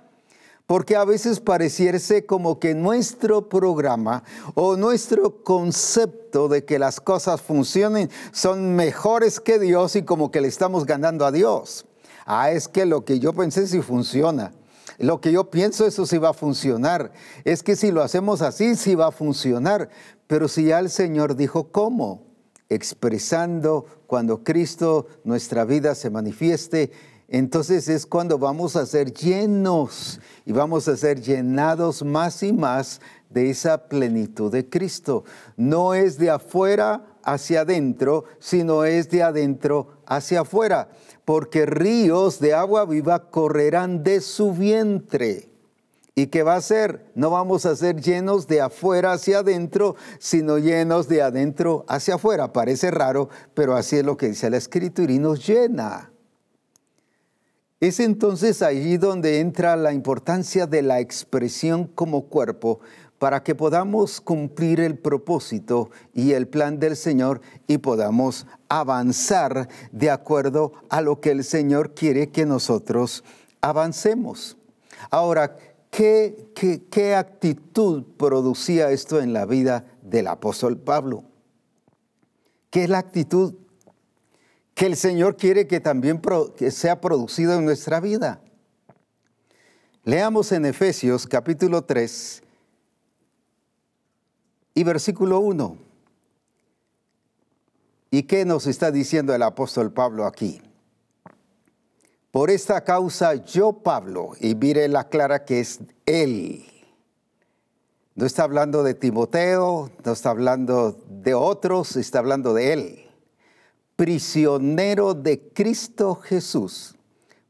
porque 0.66 0.94
a 0.94 1.06
veces 1.06 1.40
pareciese 1.40 2.26
como 2.26 2.60
que 2.60 2.74
nuestro 2.74 3.48
programa 3.48 4.24
o 4.54 4.76
nuestro 4.76 5.42
concepto 5.42 6.48
de 6.48 6.66
que 6.66 6.78
las 6.78 7.00
cosas 7.00 7.40
funcionen 7.40 8.10
son 8.30 8.76
mejores 8.76 9.40
que 9.40 9.58
Dios 9.58 9.96
y 9.96 10.02
como 10.02 10.30
que 10.30 10.42
le 10.42 10.48
estamos 10.48 10.84
ganando 10.84 11.24
a 11.24 11.32
Dios. 11.32 11.86
Ah, 12.26 12.50
es 12.50 12.68
que 12.68 12.84
lo 12.84 13.06
que 13.06 13.20
yo 13.20 13.32
pensé 13.32 13.66
sí 13.66 13.80
funciona. 13.80 14.52
Lo 14.98 15.22
que 15.22 15.32
yo 15.32 15.50
pienso, 15.50 15.86
eso 15.86 16.04
sí 16.04 16.18
va 16.18 16.28
a 16.28 16.34
funcionar. 16.34 17.10
Es 17.44 17.62
que 17.62 17.74
si 17.74 17.90
lo 17.90 18.02
hacemos 18.02 18.42
así, 18.42 18.76
sí 18.76 18.94
va 18.94 19.06
a 19.06 19.12
funcionar. 19.12 19.88
Pero 20.30 20.46
si 20.46 20.66
ya 20.66 20.78
el 20.78 20.90
Señor 20.90 21.34
dijo 21.34 21.72
cómo, 21.72 22.22
expresando 22.68 23.84
cuando 24.06 24.44
Cristo, 24.44 25.08
nuestra 25.24 25.64
vida 25.64 25.96
se 25.96 26.08
manifieste, 26.08 26.92
entonces 27.26 27.88
es 27.88 28.06
cuando 28.06 28.38
vamos 28.38 28.76
a 28.76 28.86
ser 28.86 29.12
llenos 29.12 30.20
y 30.46 30.52
vamos 30.52 30.86
a 30.86 30.96
ser 30.96 31.20
llenados 31.20 32.04
más 32.04 32.44
y 32.44 32.52
más 32.52 33.00
de 33.28 33.50
esa 33.50 33.88
plenitud 33.88 34.52
de 34.52 34.68
Cristo. 34.68 35.24
No 35.56 35.94
es 35.94 36.16
de 36.16 36.30
afuera 36.30 37.04
hacia 37.24 37.62
adentro, 37.62 38.22
sino 38.38 38.84
es 38.84 39.10
de 39.10 39.24
adentro 39.24 40.00
hacia 40.06 40.42
afuera, 40.42 40.90
porque 41.24 41.66
ríos 41.66 42.38
de 42.38 42.54
agua 42.54 42.84
viva 42.84 43.32
correrán 43.32 44.04
de 44.04 44.20
su 44.20 44.52
vientre. 44.52 45.49
¿Y 46.20 46.26
qué 46.26 46.42
va 46.42 46.56
a 46.56 46.60
ser? 46.60 47.06
No 47.14 47.30
vamos 47.30 47.64
a 47.64 47.74
ser 47.74 47.98
llenos 47.98 48.46
de 48.46 48.60
afuera 48.60 49.12
hacia 49.12 49.38
adentro, 49.38 49.96
sino 50.18 50.58
llenos 50.58 51.08
de 51.08 51.22
adentro 51.22 51.86
hacia 51.88 52.16
afuera. 52.16 52.52
Parece 52.52 52.90
raro, 52.90 53.30
pero 53.54 53.74
así 53.74 53.96
es 53.96 54.04
lo 54.04 54.18
que 54.18 54.28
dice 54.28 54.50
la 54.50 54.58
Escritura 54.58 55.10
y 55.10 55.18
nos 55.18 55.46
llena. 55.46 56.12
Es 57.80 58.00
entonces 58.00 58.60
allí 58.60 58.98
donde 58.98 59.40
entra 59.40 59.76
la 59.76 59.94
importancia 59.94 60.66
de 60.66 60.82
la 60.82 61.00
expresión 61.00 61.86
como 61.86 62.26
cuerpo 62.26 62.80
para 63.18 63.42
que 63.42 63.54
podamos 63.54 64.20
cumplir 64.20 64.80
el 64.80 64.98
propósito 64.98 65.88
y 66.12 66.32
el 66.32 66.48
plan 66.48 66.78
del 66.78 66.96
Señor 66.96 67.40
y 67.66 67.78
podamos 67.78 68.46
avanzar 68.68 69.70
de 69.90 70.10
acuerdo 70.10 70.74
a 70.90 71.00
lo 71.00 71.18
que 71.22 71.30
el 71.30 71.44
Señor 71.44 71.94
quiere 71.94 72.28
que 72.28 72.44
nosotros 72.44 73.24
avancemos. 73.62 74.58
Ahora, 75.10 75.56
¿qué, 75.90 76.50
qué, 76.90 77.14
actitud 77.14 78.04
producía 78.16 78.90
esto 78.90 79.20
en 79.20 79.32
la 79.32 79.46
vida 79.46 79.84
del 80.02 80.28
apóstol 80.28 80.78
Pablo? 80.78 81.24
¿Qué 82.70 82.84
es 82.84 82.90
la 82.90 82.98
actitud 82.98 83.54
que 84.80 84.86
el 84.86 84.96
Señor 84.96 85.36
quiere 85.36 85.66
que 85.66 85.78
también 85.78 86.22
sea 86.70 87.02
producido 87.02 87.52
en 87.52 87.66
nuestra 87.66 88.00
vida. 88.00 88.40
Leamos 90.04 90.52
en 90.52 90.64
Efesios 90.64 91.26
capítulo 91.26 91.84
3 91.84 92.42
y 94.72 94.82
versículo 94.82 95.40
1. 95.40 95.76
¿Y 98.10 98.22
qué 98.22 98.46
nos 98.46 98.66
está 98.66 98.90
diciendo 98.90 99.34
el 99.34 99.42
apóstol 99.42 99.92
Pablo 99.92 100.24
aquí? 100.24 100.62
Por 102.30 102.50
esta 102.50 102.84
causa 102.84 103.34
yo, 103.34 103.72
Pablo, 103.72 104.32
y 104.40 104.54
mire 104.54 104.88
la 104.88 105.08
clara 105.08 105.44
que 105.44 105.60
es 105.60 105.80
él. 106.06 106.64
No 108.14 108.26
está 108.26 108.44
hablando 108.44 108.82
de 108.82 108.94
Timoteo, 108.94 109.90
no 110.04 110.12
está 110.12 110.30
hablando 110.30 110.98
de 111.08 111.34
otros, 111.34 111.96
está 111.96 112.18
hablando 112.20 112.54
de 112.54 112.72
él 112.72 113.10
prisionero 114.00 115.12
de 115.12 115.52
Cristo 115.52 116.14
Jesús 116.14 116.94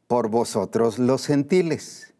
por 0.08 0.28
vosotros 0.28 0.98
los 0.98 1.24
gentiles. 1.24 2.12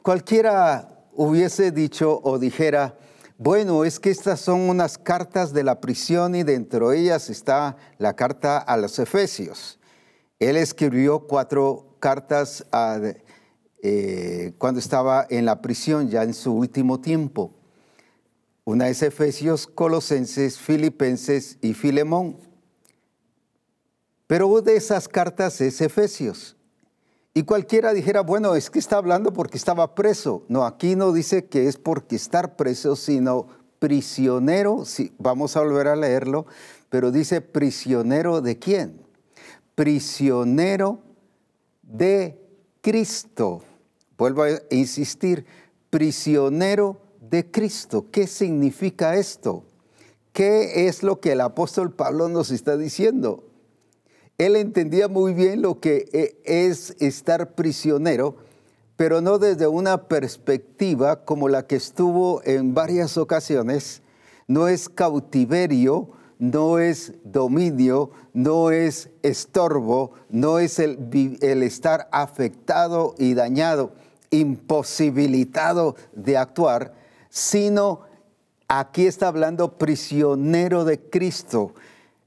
Cualquiera 0.00 1.04
hubiese 1.12 1.70
dicho 1.70 2.18
o 2.24 2.38
dijera, 2.38 2.96
bueno, 3.36 3.84
es 3.84 4.00
que 4.00 4.08
estas 4.08 4.40
son 4.40 4.62
unas 4.70 4.96
cartas 4.96 5.52
de 5.52 5.64
la 5.64 5.82
prisión 5.82 6.34
y 6.34 6.44
dentro 6.44 6.88
de 6.88 7.00
ellas 7.00 7.28
está 7.28 7.76
la 7.98 8.16
carta 8.16 8.56
a 8.56 8.78
los 8.78 8.98
Efesios. 8.98 9.78
Él 10.38 10.56
escribió 10.56 11.20
cuatro 11.20 11.96
cartas 11.98 12.66
eh, 13.82 14.52
cuando 14.58 14.80
estaba 14.80 15.26
en 15.30 15.46
la 15.46 15.62
prisión, 15.62 16.10
ya 16.10 16.22
en 16.22 16.34
su 16.34 16.52
último 16.52 17.00
tiempo. 17.00 17.54
Una 18.64 18.88
es 18.88 19.02
Efesios, 19.02 19.66
Colosenses, 19.66 20.58
Filipenses 20.58 21.56
y 21.62 21.72
Filemón. 21.72 22.36
Pero 24.26 24.60
de 24.60 24.76
esas 24.76 25.08
cartas 25.08 25.60
es 25.60 25.80
Efesios. 25.80 26.56
Y 27.32 27.44
cualquiera 27.44 27.92
dijera, 27.92 28.22
bueno, 28.22 28.56
es 28.56 28.70
que 28.70 28.78
está 28.78 28.96
hablando 28.96 29.32
porque 29.32 29.56
estaba 29.56 29.94
preso. 29.94 30.44
No, 30.48 30.64
aquí 30.64 30.96
no 30.96 31.12
dice 31.12 31.46
que 31.46 31.68
es 31.68 31.76
porque 31.76 32.16
estar 32.16 32.56
preso, 32.56 32.96
sino 32.96 33.46
prisionero. 33.78 34.82
Vamos 35.18 35.56
a 35.56 35.60
volver 35.60 35.88
a 35.88 35.96
leerlo, 35.96 36.46
pero 36.88 37.12
dice 37.12 37.40
prisionero 37.40 38.40
de 38.40 38.58
quién? 38.58 39.05
Prisionero 39.76 41.02
de 41.82 42.40
Cristo. 42.80 43.62
Vuelvo 44.16 44.44
a 44.44 44.48
insistir, 44.70 45.44
prisionero 45.90 46.98
de 47.20 47.50
Cristo. 47.50 48.06
¿Qué 48.10 48.26
significa 48.26 49.16
esto? 49.16 49.64
¿Qué 50.32 50.88
es 50.88 51.02
lo 51.02 51.20
que 51.20 51.32
el 51.32 51.42
apóstol 51.42 51.92
Pablo 51.92 52.30
nos 52.30 52.50
está 52.50 52.78
diciendo? 52.78 53.44
Él 54.38 54.56
entendía 54.56 55.08
muy 55.08 55.34
bien 55.34 55.60
lo 55.60 55.78
que 55.78 56.08
e, 56.10 56.40
es 56.44 56.96
estar 56.98 57.54
prisionero, 57.54 58.36
pero 58.96 59.20
no 59.20 59.38
desde 59.38 59.66
una 59.66 60.08
perspectiva 60.08 61.26
como 61.26 61.50
la 61.50 61.66
que 61.66 61.76
estuvo 61.76 62.40
en 62.44 62.72
varias 62.72 63.18
ocasiones. 63.18 64.00
No 64.48 64.68
es 64.68 64.88
cautiverio, 64.88 66.12
no 66.38 66.78
es 66.78 67.14
dominio, 67.24 68.10
no 68.32 68.70
es 68.70 69.10
estorbo, 69.22 70.12
no 70.28 70.58
es 70.58 70.78
el, 70.78 70.98
estar 71.62 72.08
afectado 72.12 73.14
y 73.18 73.34
dañado, 73.34 73.92
imposibilitado 74.30 75.96
de 76.12 76.36
actuar, 76.36 76.94
sino 77.30 78.02
aquí 78.68 79.06
está 79.06 79.28
hablando 79.28 79.78
prisionero 79.78 80.84
de 80.84 81.00
Cristo. 81.00 81.74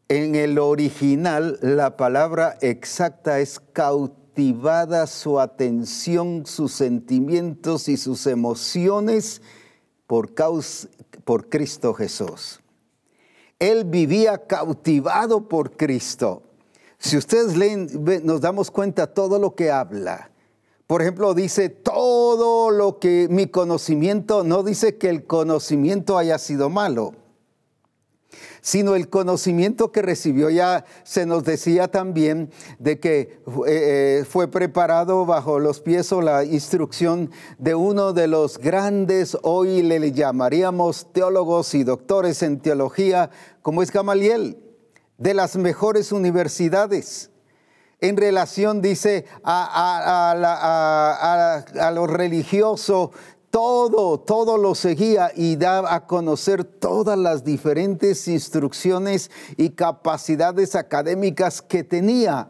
En 0.07 0.33
el 0.33 0.57
original 0.57 1.59
la 1.61 1.95
palabra 1.95 2.57
exacta 2.61 3.39
es 3.39 3.59
cautivada 3.59 5.05
su 5.05 5.39
atención, 5.39 6.47
sus 6.47 6.71
sentimientos 6.73 7.87
y 7.87 7.97
sus 7.97 8.25
emociones 8.25 9.43
por 10.07 10.33
Cristo 11.49 11.93
Jesús. 11.93 12.59
Él 13.59 13.85
vivía 13.85 14.47
cautivado 14.47 15.47
por 15.47 15.75
Cristo. 15.77 16.43
Si 16.97 17.17
ustedes 17.17 17.55
leen, 17.55 17.87
nos 18.23 18.41
damos 18.41 18.71
cuenta 18.71 19.07
todo 19.07 19.37
lo 19.39 19.55
que 19.55 19.71
habla. 19.71 20.31
Por 20.87 21.01
ejemplo, 21.01 21.33
dice 21.33 21.69
todo 21.69 22.71
lo 22.71 22.99
que 22.99 23.27
mi 23.29 23.47
conocimiento, 23.47 24.43
no 24.43 24.63
dice 24.63 24.97
que 24.97 25.09
el 25.09 25.25
conocimiento 25.25 26.17
haya 26.17 26.37
sido 26.39 26.69
malo 26.69 27.13
sino 28.61 28.95
el 28.95 29.09
conocimiento 29.09 29.91
que 29.91 30.01
recibió. 30.01 30.49
Ya 30.49 30.85
se 31.03 31.25
nos 31.25 31.43
decía 31.43 31.89
también 31.89 32.51
de 32.79 32.99
que 32.99 33.19
eh, 33.19 33.39
eh, 33.67 34.25
fue 34.27 34.47
preparado 34.49 35.25
bajo 35.25 35.59
los 35.59 35.81
pies 35.81 36.11
o 36.11 36.21
la 36.21 36.43
instrucción 36.43 37.31
de 37.57 37.75
uno 37.75 38.13
de 38.13 38.27
los 38.27 38.57
grandes, 38.57 39.37
hoy 39.43 39.81
le 39.81 40.11
llamaríamos 40.11 41.11
teólogos 41.11 41.73
y 41.75 41.83
doctores 41.83 42.43
en 42.43 42.59
teología, 42.59 43.29
como 43.61 43.81
es 43.83 43.91
Gamaliel, 43.91 44.57
de 45.17 45.33
las 45.33 45.57
mejores 45.57 46.11
universidades 46.11 47.29
en 48.01 48.17
relación, 48.17 48.81
dice, 48.81 49.25
a, 49.43 50.31
a, 50.31 51.91
lo 51.91 52.07
religioso 52.07 53.11
todo, 53.49 54.19
todo 54.19 54.57
lo 54.57 54.75
seguía 54.75 55.31
y 55.35 55.55
daba 55.55 55.93
a 55.93 56.05
conocer 56.05 56.63
todas 56.63 57.17
las 57.17 57.43
diferentes 57.43 58.27
instrucciones 58.27 59.31
y 59.57 59.71
capacidades 59.71 60.75
académicas 60.75 61.61
que 61.61 61.83
tenía. 61.83 62.49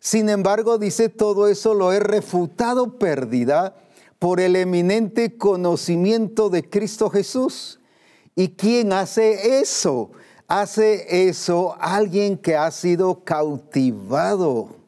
Sin 0.00 0.28
embargo, 0.28 0.78
dice, 0.78 1.08
todo 1.08 1.48
eso 1.48 1.74
lo 1.74 1.92
he 1.92 2.00
refutado 2.00 2.98
pérdida 2.98 3.76
por 4.18 4.40
el 4.40 4.56
eminente 4.56 5.36
conocimiento 5.36 6.50
de 6.50 6.68
Cristo 6.68 7.10
Jesús. 7.10 7.80
¿Y 8.34 8.48
quién 8.50 8.92
hace 8.92 9.60
eso? 9.60 10.10
Hace 10.46 11.28
eso 11.28 11.76
alguien 11.80 12.36
que 12.36 12.56
ha 12.56 12.70
sido 12.70 13.24
cautivado 13.24 14.83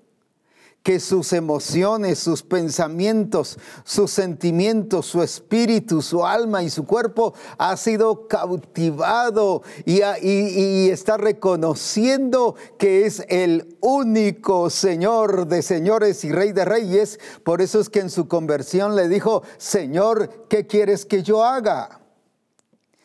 que 0.87 1.01
sus 1.01 1.33
emociones, 1.33 2.21
sus 2.21 2.45
pensamientos, 2.45 3.59
sus 3.83 4.09
sentimientos, 4.09 5.07
su 5.07 5.21
espíritu, 5.21 6.01
su 6.01 6.25
alma 6.25 6.63
y 6.63 6.71
su 6.71 6.87
cuerpo 6.87 7.35
ha 7.59 7.77
sido 7.77 8.29
cautivado 8.29 9.65
y, 9.85 10.01
y, 10.23 10.89
está 10.91 11.17
reconociendo 11.17 12.55
que 12.79 13.05
es 13.05 13.25
el 13.29 13.77
único 13.81 14.71
Señor 14.71 15.49
de 15.49 15.63
señores 15.63 16.23
y 16.23 16.31
Rey 16.31 16.53
de 16.53 16.65
reyes. 16.65 17.19
Por 17.43 17.63
eso 17.63 17.81
es 17.81 17.91
que 17.91 17.99
en 17.99 18.09
su 18.09 18.29
conversión 18.29 18.95
le 18.95 19.09
dijo, 19.09 19.43
Señor, 19.59 20.47
¿qué 20.49 20.69
quieres 20.69 21.05
que 21.05 21.25
yo 21.25 21.43
haga? 21.45 22.01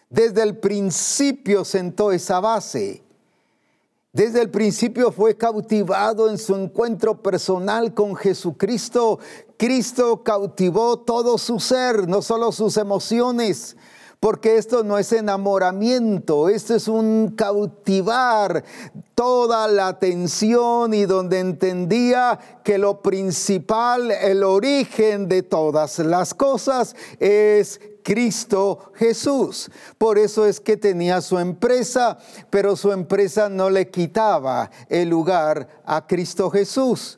Desde 0.07 0.43
el 0.43 0.55
principio 0.55 1.65
sentó 1.65 2.11
esa 2.11 2.39
base. 2.41 3.01
Desde 4.13 4.41
el 4.41 4.49
principio 4.49 5.09
fue 5.13 5.37
cautivado 5.37 6.29
en 6.29 6.37
su 6.37 6.53
encuentro 6.53 7.21
personal 7.21 7.93
con 7.93 8.13
Jesucristo. 8.13 9.19
Cristo 9.55 10.21
cautivó 10.21 10.99
todo 10.99 11.37
su 11.37 11.61
ser, 11.61 12.09
no 12.09 12.21
solo 12.21 12.51
sus 12.51 12.75
emociones, 12.75 13.77
porque 14.19 14.57
esto 14.57 14.83
no 14.83 14.97
es 14.97 15.13
enamoramiento, 15.13 16.49
esto 16.49 16.75
es 16.75 16.89
un 16.89 17.35
cautivar 17.37 18.65
toda 19.15 19.69
la 19.69 19.87
atención 19.87 20.93
y 20.93 21.05
donde 21.05 21.39
entendía 21.39 22.37
que 22.65 22.77
lo 22.77 23.01
principal, 23.01 24.11
el 24.11 24.43
origen 24.43 25.29
de 25.29 25.41
todas 25.41 25.99
las 25.99 26.33
cosas 26.33 26.97
es 27.17 27.79
Cristo 28.03 28.91
Jesús. 28.95 29.69
Por 29.97 30.17
eso 30.17 30.45
es 30.45 30.59
que 30.59 30.77
tenía 30.77 31.21
su 31.21 31.39
empresa, 31.39 32.17
pero 32.49 32.75
su 32.75 32.91
empresa 32.91 33.49
no 33.49 33.69
le 33.69 33.89
quitaba 33.89 34.69
el 34.89 35.09
lugar 35.09 35.81
a 35.85 36.05
Cristo 36.07 36.49
Jesús 36.49 37.17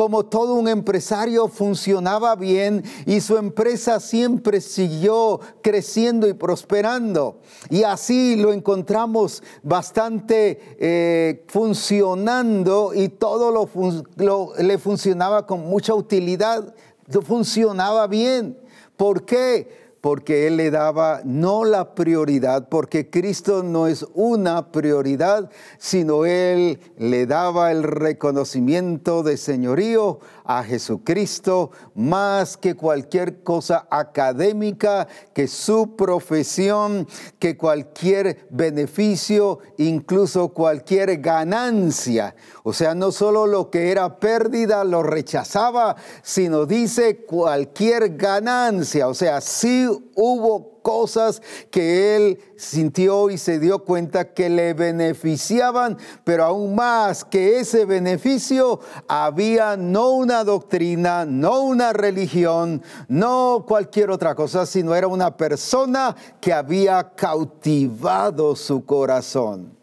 como 0.00 0.24
todo 0.24 0.54
un 0.54 0.66
empresario 0.66 1.46
funcionaba 1.48 2.34
bien 2.34 2.82
y 3.04 3.20
su 3.20 3.36
empresa 3.36 4.00
siempre 4.00 4.62
siguió 4.62 5.40
creciendo 5.60 6.26
y 6.26 6.32
prosperando. 6.32 7.40
Y 7.68 7.82
así 7.82 8.36
lo 8.36 8.54
encontramos 8.54 9.42
bastante 9.62 10.58
eh, 10.78 11.44
funcionando 11.48 12.92
y 12.94 13.10
todo 13.10 13.68
lo, 14.16 14.52
le 14.58 14.78
funcionaba 14.78 15.46
con 15.46 15.66
mucha 15.66 15.92
utilidad, 15.92 16.74
funcionaba 17.22 18.06
bien. 18.06 18.58
¿Por 18.96 19.26
qué? 19.26 19.79
Porque 20.00 20.46
Él 20.46 20.56
le 20.56 20.70
daba 20.70 21.20
no 21.24 21.64
la 21.64 21.94
prioridad, 21.94 22.68
porque 22.68 23.10
Cristo 23.10 23.62
no 23.62 23.86
es 23.86 24.06
una 24.14 24.72
prioridad, 24.72 25.50
sino 25.78 26.24
Él 26.24 26.78
le 26.98 27.26
daba 27.26 27.70
el 27.70 27.82
reconocimiento 27.82 29.22
de 29.22 29.36
señorío 29.36 30.20
a 30.50 30.64
Jesucristo 30.64 31.70
más 31.94 32.56
que 32.56 32.74
cualquier 32.74 33.44
cosa 33.44 33.86
académica, 33.88 35.06
que 35.32 35.46
su 35.46 35.94
profesión, 35.94 37.06
que 37.38 37.56
cualquier 37.56 38.48
beneficio, 38.50 39.60
incluso 39.78 40.48
cualquier 40.48 41.18
ganancia. 41.18 42.34
O 42.64 42.72
sea, 42.72 42.96
no 42.96 43.12
solo 43.12 43.46
lo 43.46 43.70
que 43.70 43.92
era 43.92 44.18
pérdida 44.18 44.82
lo 44.82 45.04
rechazaba, 45.04 45.94
sino 46.22 46.66
dice 46.66 47.24
cualquier 47.24 48.16
ganancia. 48.16 49.06
O 49.06 49.14
sea, 49.14 49.40
sí 49.40 49.86
hubo 50.16 50.69
cosas 50.82 51.42
que 51.70 52.16
él 52.16 52.38
sintió 52.56 53.30
y 53.30 53.38
se 53.38 53.58
dio 53.58 53.84
cuenta 53.84 54.32
que 54.32 54.48
le 54.50 54.74
beneficiaban, 54.74 55.98
pero 56.24 56.44
aún 56.44 56.74
más 56.74 57.24
que 57.24 57.60
ese 57.60 57.84
beneficio 57.84 58.80
había 59.08 59.76
no 59.76 60.10
una 60.10 60.44
doctrina, 60.44 61.24
no 61.24 61.62
una 61.62 61.92
religión, 61.92 62.82
no 63.08 63.64
cualquier 63.66 64.10
otra 64.10 64.34
cosa, 64.34 64.66
sino 64.66 64.94
era 64.94 65.06
una 65.06 65.36
persona 65.36 66.14
que 66.40 66.52
había 66.52 67.14
cautivado 67.14 68.54
su 68.56 68.84
corazón. 68.84 69.79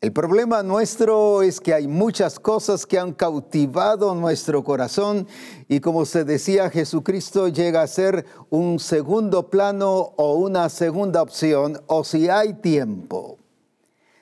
El 0.00 0.14
problema 0.14 0.62
nuestro 0.62 1.42
es 1.42 1.60
que 1.60 1.74
hay 1.74 1.86
muchas 1.86 2.40
cosas 2.40 2.86
que 2.86 2.98
han 2.98 3.12
cautivado 3.12 4.14
nuestro 4.14 4.64
corazón 4.64 5.28
y 5.68 5.80
como 5.80 6.06
se 6.06 6.24
decía, 6.24 6.70
Jesucristo 6.70 7.48
llega 7.48 7.82
a 7.82 7.86
ser 7.86 8.24
un 8.48 8.78
segundo 8.78 9.50
plano 9.50 10.14
o 10.16 10.36
una 10.36 10.70
segunda 10.70 11.20
opción 11.20 11.82
o 11.86 12.02
si 12.02 12.30
hay 12.30 12.54
tiempo. 12.54 13.36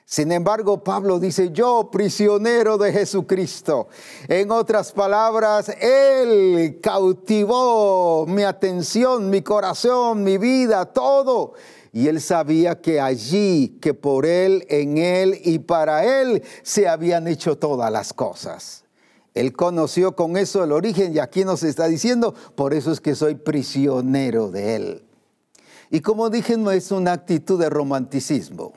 Sin 0.03 0.33
embargo, 0.33 0.83
Pablo 0.83 1.17
dice, 1.17 1.51
yo 1.53 1.89
prisionero 1.89 2.77
de 2.77 2.91
Jesucristo. 2.91 3.87
En 4.27 4.51
otras 4.51 4.91
palabras, 4.91 5.69
Él 5.79 6.79
cautivó 6.83 8.25
mi 8.27 8.43
atención, 8.43 9.29
mi 9.29 9.43
corazón, 9.43 10.23
mi 10.23 10.37
vida, 10.37 10.87
todo 10.87 11.53
y 11.91 12.07
él 12.07 12.21
sabía 12.21 12.81
que 12.81 12.99
allí, 12.99 13.77
que 13.81 13.93
por 13.93 14.25
él, 14.25 14.65
en 14.69 14.97
él 14.97 15.39
y 15.43 15.59
para 15.59 16.21
él 16.21 16.43
se 16.61 16.87
habían 16.87 17.27
hecho 17.27 17.57
todas 17.57 17.91
las 17.91 18.13
cosas. 18.13 18.83
Él 19.33 19.53
conoció 19.53 20.15
con 20.15 20.37
eso 20.37 20.63
el 20.63 20.71
origen 20.71 21.15
y 21.15 21.19
aquí 21.19 21.45
nos 21.45 21.63
está 21.63 21.87
diciendo, 21.87 22.33
por 22.55 22.73
eso 22.73 22.91
es 22.91 22.99
que 22.99 23.15
soy 23.15 23.35
prisionero 23.35 24.51
de 24.51 24.75
él. 24.75 25.03
Y 25.91 26.01
como 26.01 26.29
dije, 26.29 26.57
no 26.57 26.71
es 26.71 26.91
una 26.91 27.13
actitud 27.13 27.59
de 27.59 27.69
romanticismo, 27.69 28.73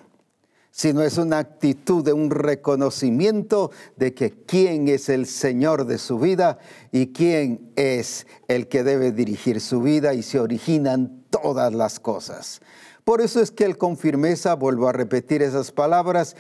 sino 0.70 1.02
es 1.02 1.18
una 1.18 1.38
actitud 1.38 2.02
de 2.02 2.14
un 2.14 2.30
reconocimiento 2.30 3.70
de 3.96 4.14
que 4.14 4.30
quién 4.30 4.88
es 4.88 5.10
el 5.10 5.26
Señor 5.26 5.84
de 5.84 5.98
su 5.98 6.18
vida 6.18 6.58
y 6.90 7.08
quién 7.08 7.72
es 7.76 8.26
el 8.48 8.68
que 8.68 8.82
debe 8.82 9.12
dirigir 9.12 9.60
su 9.60 9.82
vida 9.82 10.14
y 10.14 10.22
se 10.22 10.40
originan 10.40 11.24
todas 11.28 11.74
las 11.74 12.00
cosas. 12.00 12.62
Por 13.04 13.20
eso 13.20 13.40
es 13.40 13.50
que 13.50 13.64
él 13.64 13.78
con 13.78 13.96
firmeza, 13.96 14.54
vuelvo 14.54 14.88
a 14.88 14.92
repetir 14.92 15.42
esas 15.42 15.72
palabras, 15.72 16.36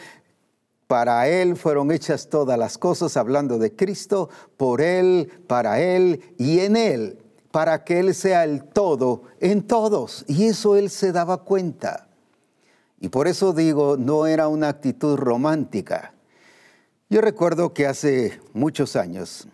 para 0.92 1.26
Él 1.26 1.56
fueron 1.56 1.90
hechas 1.90 2.28
todas 2.28 2.58
las 2.58 2.76
cosas, 2.76 3.16
hablando 3.16 3.58
de 3.58 3.74
Cristo, 3.74 4.28
por 4.58 4.82
Él, 4.82 5.32
para 5.46 5.80
Él 5.80 6.20
y 6.36 6.60
en 6.60 6.76
Él, 6.76 7.18
para 7.50 7.82
que 7.82 7.98
Él 7.98 8.14
sea 8.14 8.44
el 8.44 8.62
todo 8.64 9.22
en 9.40 9.62
todos. 9.62 10.24
Y 10.28 10.44
eso 10.48 10.76
Él 10.76 10.90
se 10.90 11.10
daba 11.10 11.44
cuenta. 11.44 12.08
Y 13.00 13.08
por 13.08 13.26
eso 13.26 13.54
digo, 13.54 13.96
no 13.96 14.26
era 14.26 14.48
una 14.48 14.68
actitud 14.68 15.16
romántica. 15.16 16.12
Yo 17.08 17.22
recuerdo 17.22 17.72
que 17.72 17.86
hace 17.86 18.38
muchos 18.52 18.94
años 18.94 19.48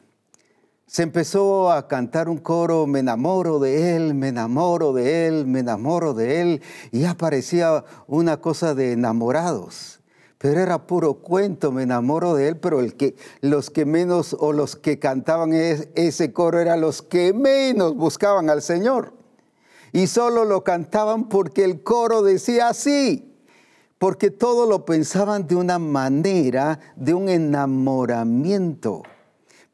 se 0.88 1.04
empezó 1.04 1.70
a 1.70 1.86
cantar 1.86 2.28
un 2.28 2.38
coro, 2.38 2.88
me 2.88 2.98
enamoro 2.98 3.60
de 3.60 3.94
él, 3.94 4.14
me 4.14 4.28
enamoro 4.28 4.92
de 4.92 5.28
él, 5.28 5.46
me 5.46 5.60
enamoro 5.60 6.14
de 6.14 6.40
él, 6.40 6.62
y 6.90 7.04
aparecía 7.04 7.84
una 8.08 8.38
cosa 8.38 8.74
de 8.74 8.92
enamorados 8.92 9.98
pero 10.38 10.60
era 10.60 10.86
puro 10.86 11.14
cuento, 11.14 11.72
me 11.72 11.82
enamoro 11.82 12.34
de 12.34 12.48
él, 12.48 12.56
pero 12.56 12.78
el 12.80 12.94
que, 12.94 13.16
los 13.40 13.70
que 13.70 13.84
menos 13.84 14.36
o 14.38 14.52
los 14.52 14.76
que 14.76 15.00
cantaban 15.00 15.52
ese 15.52 16.32
coro 16.32 16.60
eran 16.60 16.80
los 16.80 17.02
que 17.02 17.32
menos 17.32 17.96
buscaban 17.96 18.48
al 18.48 18.62
Señor. 18.62 19.12
Y 19.92 20.06
solo 20.06 20.44
lo 20.44 20.62
cantaban 20.62 21.28
porque 21.28 21.64
el 21.64 21.82
coro 21.82 22.22
decía 22.22 22.68
así, 22.68 23.34
porque 23.98 24.30
todo 24.30 24.68
lo 24.68 24.84
pensaban 24.84 25.48
de 25.48 25.56
una 25.56 25.80
manera, 25.80 26.78
de 26.94 27.14
un 27.14 27.28
enamoramiento, 27.28 29.02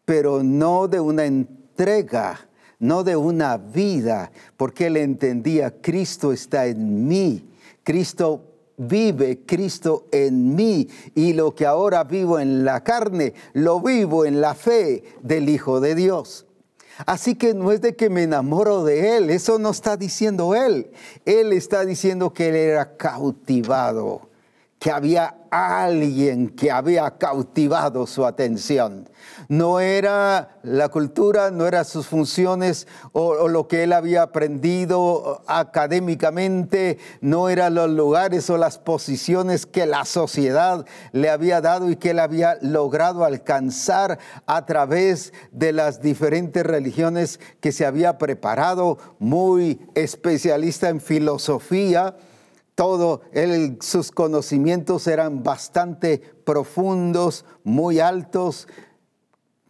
pero 0.05 0.43
no 0.43 0.89
de 0.89 1.01
una 1.01 1.25
entrega, 1.25 2.49
no 2.79 3.05
de 3.05 3.17
una 3.17 3.57
vida, 3.57 4.31
porque 4.57 4.87
él 4.87 4.97
entendía, 4.97 5.81
Cristo 5.81 6.33
está 6.33 6.67
en 6.67 7.09
mí, 7.09 7.49
Cristo 7.83 8.55
vive 8.77 9.41
Cristo 9.47 10.07
en 10.11 10.55
mí 10.55 10.89
y 11.15 11.33
lo 11.33 11.55
que 11.55 11.67
ahora 11.67 12.05
vivo 12.05 12.39
en 12.39 12.65
la 12.65 12.83
carne, 12.83 13.35
lo 13.53 13.81
vivo 13.81 14.25
en 14.25 14.41
la 14.41 14.55
fe 14.55 15.05
del 15.23 15.49
Hijo 15.49 15.81
de 15.81 15.95
Dios. 15.95 16.47
Así 17.07 17.35
que 17.35 17.55
no 17.55 17.73
es 17.73 17.81
de 17.81 17.97
que 17.97 18.09
me 18.09 18.23
enamoro 18.23 18.85
de 18.85 19.17
Él, 19.17 19.31
eso 19.31 19.59
no 19.59 19.71
está 19.71 19.97
diciendo 19.97 20.55
Él. 20.55 20.91
Él 21.25 21.53
está 21.53 21.85
diciendo 21.85 22.33
que 22.33 22.49
Él 22.49 22.57
era 22.57 22.97
cautivado, 22.97 24.29
que 24.85 24.91
había 24.91 25.35
alguien 25.51 26.51
que 26.51 26.71
había 26.71 27.11
cautivado 27.13 28.07
su 28.07 28.27
atención. 28.27 29.09
No 29.49 29.81
era 29.81 30.59
la 30.63 30.91
cultura, 30.91 31.51
no 31.51 31.67
eran 31.67 31.87
sus 31.87 32.07
funciones 32.07 32.87
o, 33.13 33.49
lo 33.49 33.67
que 33.67 33.85
él 33.85 33.95
había 33.95 34.21
aprendido 34.21 35.43
académicamente, 35.47 36.99
no 37.23 37.49
eran 37.49 37.77
los 37.77 37.89
lugares 37.89 38.51
o 38.51 38.59
las 38.59 38.77
posiciones 38.77 39.65
que 39.65 39.87
la 39.87 40.05
sociedad 40.05 40.85
le 41.13 41.31
había 41.31 41.63
dado 41.63 41.89
y 41.89 41.97
que 41.97 42.11
él 42.11 42.19
había 42.19 42.59
logrado 42.61 43.25
alcanzar 43.25 44.19
a 44.45 44.67
través 44.67 45.33
de 45.51 45.73
las 45.73 46.03
diferentes 46.03 46.63
religiones 46.63 47.41
que 47.63 47.73
se 47.73 47.87
había 47.87 48.19
preparado, 48.19 48.99
muy 49.19 49.81
especialista 49.95 50.91
en 50.91 51.01
filosofía 51.01 52.17
todo, 52.75 53.21
sus 53.81 54.11
conocimientos 54.11 55.07
eran 55.07 55.43
bastante 55.43 56.19
profundos, 56.45 57.45
muy 57.63 58.01
altos, 58.01 58.67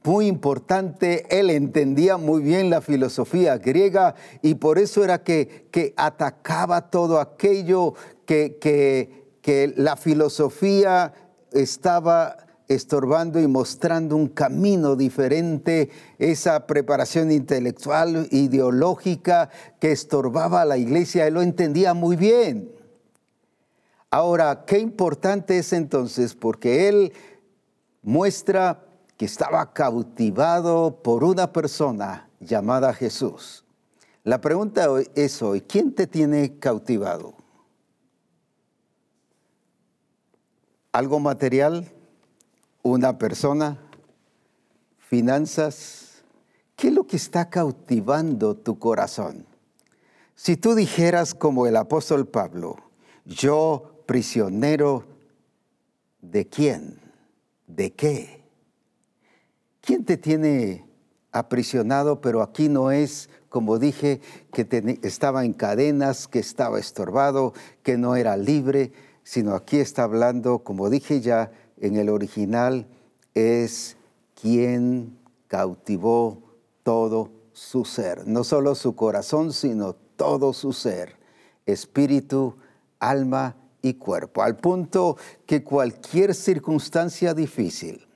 muy 0.03 0.27
importante. 0.27 1.27
Él 1.29 1.51
entendía 1.51 2.17
muy 2.17 2.43
bien 2.43 2.71
la 2.71 2.81
filosofía 2.81 3.59
griega 3.59 4.15
y 4.43 4.55
por 4.55 4.79
eso 4.79 5.05
era 5.05 5.23
que, 5.23 5.69
que 5.71 5.93
atacaba 5.97 6.91
todo 6.91 7.21
aquello 7.21 7.95
que, 8.27 8.57
que, 8.59 9.25
que 9.43 9.75
la 9.77 9.97
filosofía 9.97 11.13
estaba 11.53 12.39
estorbando 12.69 13.39
y 13.39 13.47
mostrando 13.47 14.17
un 14.17 14.29
camino 14.29 14.97
diferente, 14.97 15.91
esa 16.19 16.67
preparación 16.67 17.31
intelectual, 17.31 18.27
ideológica 18.31 19.51
que 19.79 19.93
estorbaba 19.93 20.63
a 20.63 20.65
la 20.65 20.79
iglesia, 20.79 21.27
él 21.27 21.35
lo 21.35 21.43
entendía 21.43 21.93
muy 21.93 22.17
bien. 22.17 22.71
Ahora, 24.15 24.65
qué 24.65 24.79
importante 24.79 25.59
es 25.59 25.73
entonces, 25.73 26.37
porque 26.37 26.87
él 26.87 27.13
muestra 28.01 28.87
que 29.17 29.25
estaba 29.25 29.73
cautivado 29.73 31.03
por 31.03 31.25
una 31.25 31.53
persona 31.53 32.31
llamada 32.39 32.95
Jesús. 32.95 33.65
La 34.23 34.41
pregunta 34.41 34.87
es 35.17 35.43
hoy, 35.43 35.63
¿quién 35.63 35.93
te 35.93 36.07
tiene 36.07 36.61
cautivado? 36.61 37.35
¿Algo 40.93 41.19
material? 41.19 41.91
¿Una 42.85 43.19
persona? 43.19 43.81
¿Finanzas? 44.97 46.23
¿Qué 46.77 46.87
es 46.87 46.95
lo 46.95 47.05
que 47.05 47.17
está 47.17 47.51
cautivando 47.51 48.55
tu 48.55 48.79
corazón? 48.79 49.45
Si 50.37 50.57
tú 50.57 50.77
dijeras 50.77 51.35
como 51.35 51.67
el 51.67 51.75
apóstol 51.75 52.29
Pablo, 52.29 52.77
yo 53.25 53.94
prisionero 54.07 55.05
de 56.21 56.47
quién, 56.47 56.99
de 57.67 57.93
qué. 57.93 58.43
¿Quién 59.81 60.05
te 60.05 60.17
tiene 60.17 60.87
aprisionado? 61.33 62.21
Pero 62.21 62.43
aquí 62.43 62.69
no 62.69 62.91
es, 62.91 63.29
como 63.49 63.79
dije, 63.79 64.21
que 64.53 64.99
estaba 65.03 65.45
en 65.45 65.53
cadenas, 65.53 66.27
que 66.27 66.39
estaba 66.39 66.79
estorbado, 66.79 67.53
que 67.83 67.99
no 67.99 68.17
era 68.17 68.37
libre, 68.37 68.93
sino 69.23 69.55
aquí 69.55 69.79
está 69.79 70.05
hablando, 70.05 70.61
como 70.61 70.91
dije 70.91 71.21
ya 71.21 71.51
en 71.81 71.97
el 71.97 72.09
original, 72.09 72.87
es 73.35 73.97
quien 74.41 75.19
cautivó 75.49 76.43
todo 76.83 77.31
su 77.53 77.85
ser, 77.85 78.27
no 78.27 78.45
solo 78.45 78.75
su 78.75 78.95
corazón, 78.97 79.53
sino 79.53 79.95
todo 79.95 80.53
su 80.53 80.73
ser, 80.73 81.17
espíritu, 81.67 82.57
alma 82.99 83.57
y 83.85 83.95
cuerpo, 83.95 84.43
al 84.43 84.57
punto 84.57 85.19
que 85.45 85.63
cualquier 85.63 86.35
circunstancia 86.35 87.35
difícil, 87.35 88.07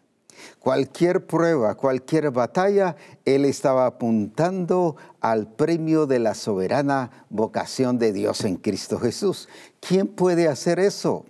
cualquier 0.58 1.26
prueba, 1.26 1.74
cualquier 1.74 2.30
batalla, 2.30 2.96
él 3.26 3.44
estaba 3.44 3.84
apuntando 3.84 4.96
al 5.20 5.46
premio 5.46 6.06
de 6.06 6.20
la 6.20 6.34
soberana 6.34 7.26
vocación 7.28 7.98
de 7.98 8.14
Dios 8.14 8.46
en 8.46 8.56
Cristo 8.56 8.98
Jesús. 8.98 9.46
¿Quién 9.80 10.06
puede 10.06 10.48
hacer 10.48 10.78
eso? 10.78 11.26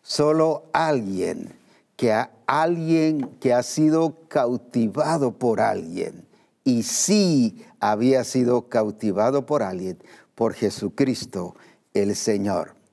Solo 0.00 0.64
alguien 0.72 1.52
que 1.96 2.14
ha, 2.14 2.30
alguien 2.46 3.36
que 3.38 3.52
ha 3.52 3.62
sido 3.62 4.16
cautivado 4.28 5.32
por 5.32 5.60
alguien 5.60 6.26
y 6.64 6.84
sí 6.84 7.62
había 7.80 8.24
sido 8.24 8.70
cautivado 8.70 9.44
por 9.44 9.62
alguien, 9.62 9.98
por 10.34 10.54
Jesucristo 10.54 11.54
el 11.92 12.16
Señor. 12.16 12.83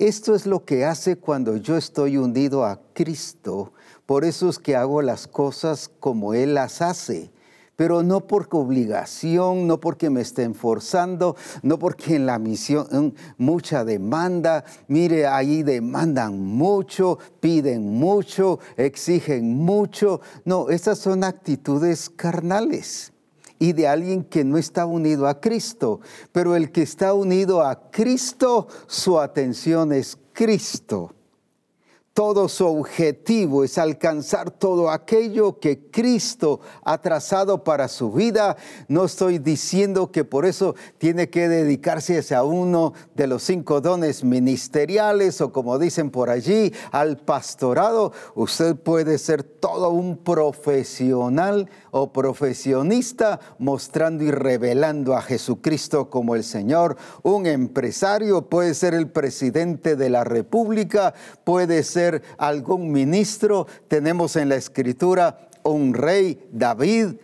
Esto 0.00 0.34
es 0.34 0.46
lo 0.46 0.64
que 0.64 0.86
hace 0.86 1.16
cuando 1.16 1.58
yo 1.58 1.76
estoy 1.76 2.16
hundido 2.16 2.64
a 2.64 2.80
Cristo. 2.94 3.74
Por 4.06 4.24
eso 4.24 4.48
es 4.48 4.58
que 4.58 4.74
hago 4.74 5.02
las 5.02 5.26
cosas 5.26 5.90
como 6.00 6.32
Él 6.32 6.54
las 6.54 6.80
hace. 6.80 7.30
Pero 7.76 8.02
no 8.02 8.26
por 8.26 8.48
obligación, 8.52 9.66
no 9.66 9.78
porque 9.78 10.08
me 10.08 10.22
estén 10.22 10.54
forzando, 10.54 11.36
no 11.62 11.78
porque 11.78 12.16
en 12.16 12.24
la 12.24 12.38
misión 12.38 13.14
mucha 13.36 13.84
demanda. 13.84 14.64
Mire, 14.88 15.26
ahí 15.26 15.62
demandan 15.62 16.40
mucho, 16.40 17.18
piden 17.40 17.92
mucho, 17.98 18.58
exigen 18.78 19.54
mucho. 19.54 20.22
No, 20.46 20.70
esas 20.70 20.98
son 20.98 21.24
actitudes 21.24 22.08
carnales 22.08 23.09
y 23.60 23.74
de 23.74 23.86
alguien 23.86 24.24
que 24.24 24.42
no 24.42 24.58
está 24.58 24.86
unido 24.86 25.28
a 25.28 25.38
Cristo. 25.38 26.00
Pero 26.32 26.56
el 26.56 26.72
que 26.72 26.82
está 26.82 27.14
unido 27.14 27.62
a 27.62 27.90
Cristo, 27.92 28.66
su 28.88 29.20
atención 29.20 29.92
es 29.92 30.18
Cristo 30.32 31.14
todo 32.12 32.48
su 32.48 32.66
objetivo 32.66 33.62
es 33.62 33.78
alcanzar 33.78 34.50
todo 34.50 34.90
aquello 34.90 35.60
que 35.60 35.90
Cristo 35.90 36.60
ha 36.82 36.98
trazado 36.98 37.62
para 37.62 37.86
su 37.86 38.12
vida. 38.12 38.56
No 38.88 39.04
estoy 39.04 39.38
diciendo 39.38 40.10
que 40.10 40.24
por 40.24 40.44
eso 40.44 40.74
tiene 40.98 41.30
que 41.30 41.48
dedicarse 41.48 42.10
a 42.34 42.42
uno 42.42 42.94
de 43.14 43.28
los 43.28 43.44
cinco 43.44 43.80
dones 43.80 44.24
ministeriales 44.24 45.40
o 45.40 45.52
como 45.52 45.78
dicen 45.78 46.10
por 46.10 46.30
allí, 46.30 46.72
al 46.90 47.16
pastorado. 47.16 48.12
Usted 48.34 48.74
puede 48.74 49.16
ser 49.18 49.44
todo 49.44 49.90
un 49.90 50.16
profesional 50.16 51.70
o 51.92 52.12
profesionista 52.12 53.38
mostrando 53.58 54.24
y 54.24 54.30
revelando 54.30 55.14
a 55.14 55.22
Jesucristo 55.22 56.10
como 56.10 56.34
el 56.34 56.42
Señor. 56.42 56.96
Un 57.22 57.46
empresario 57.46 58.48
puede 58.48 58.74
ser 58.74 58.94
el 58.94 59.08
presidente 59.08 59.94
de 59.94 60.10
la 60.10 60.24
República, 60.24 61.14
puede 61.44 61.84
ser 61.84 61.99
algún 62.38 62.92
ministro. 62.92 63.66
Tenemos 63.88 64.36
en 64.36 64.48
la 64.48 64.56
escritura 64.56 65.48
un 65.62 65.94
rey 65.94 66.48
David 66.52 67.14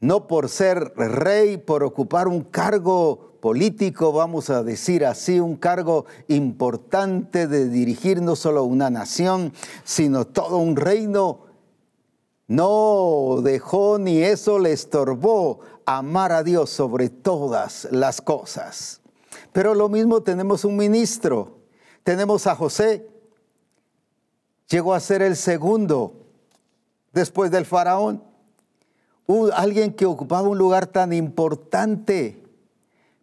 no 0.00 0.26
por 0.26 0.48
ser 0.48 0.94
rey, 0.96 1.58
por 1.58 1.84
ocupar 1.84 2.26
un 2.26 2.42
cargo 2.42 3.36
político, 3.40 4.12
vamos 4.12 4.50
a 4.50 4.62
decir 4.62 5.04
así, 5.04 5.40
un 5.40 5.56
cargo 5.56 6.06
importante 6.28 7.46
de 7.46 7.68
dirigir 7.68 8.22
no 8.22 8.34
solo 8.34 8.64
una 8.64 8.90
nación, 8.90 9.52
sino 9.84 10.26
todo 10.26 10.56
un 10.58 10.76
reino, 10.76 11.40
no 12.48 13.40
dejó 13.42 13.98
ni 13.98 14.22
eso 14.22 14.58
le 14.58 14.72
estorbó 14.72 15.60
amar 15.84 16.32
a 16.32 16.42
Dios 16.42 16.70
sobre 16.70 17.10
todas 17.10 17.86
las 17.90 18.20
cosas. 18.20 19.02
Pero 19.52 19.74
lo 19.74 19.88
mismo 19.88 20.22
tenemos 20.22 20.64
un 20.64 20.76
ministro, 20.76 21.58
tenemos 22.02 22.46
a 22.46 22.56
José, 22.56 23.06
llegó 24.70 24.94
a 24.94 25.00
ser 25.00 25.20
el 25.20 25.36
segundo 25.36 26.14
después 27.12 27.50
del 27.50 27.66
faraón, 27.66 28.22
alguien 29.54 29.92
que 29.92 30.06
ocupaba 30.06 30.48
un 30.48 30.58
lugar 30.58 30.86
tan 30.86 31.12
importante 31.12 32.42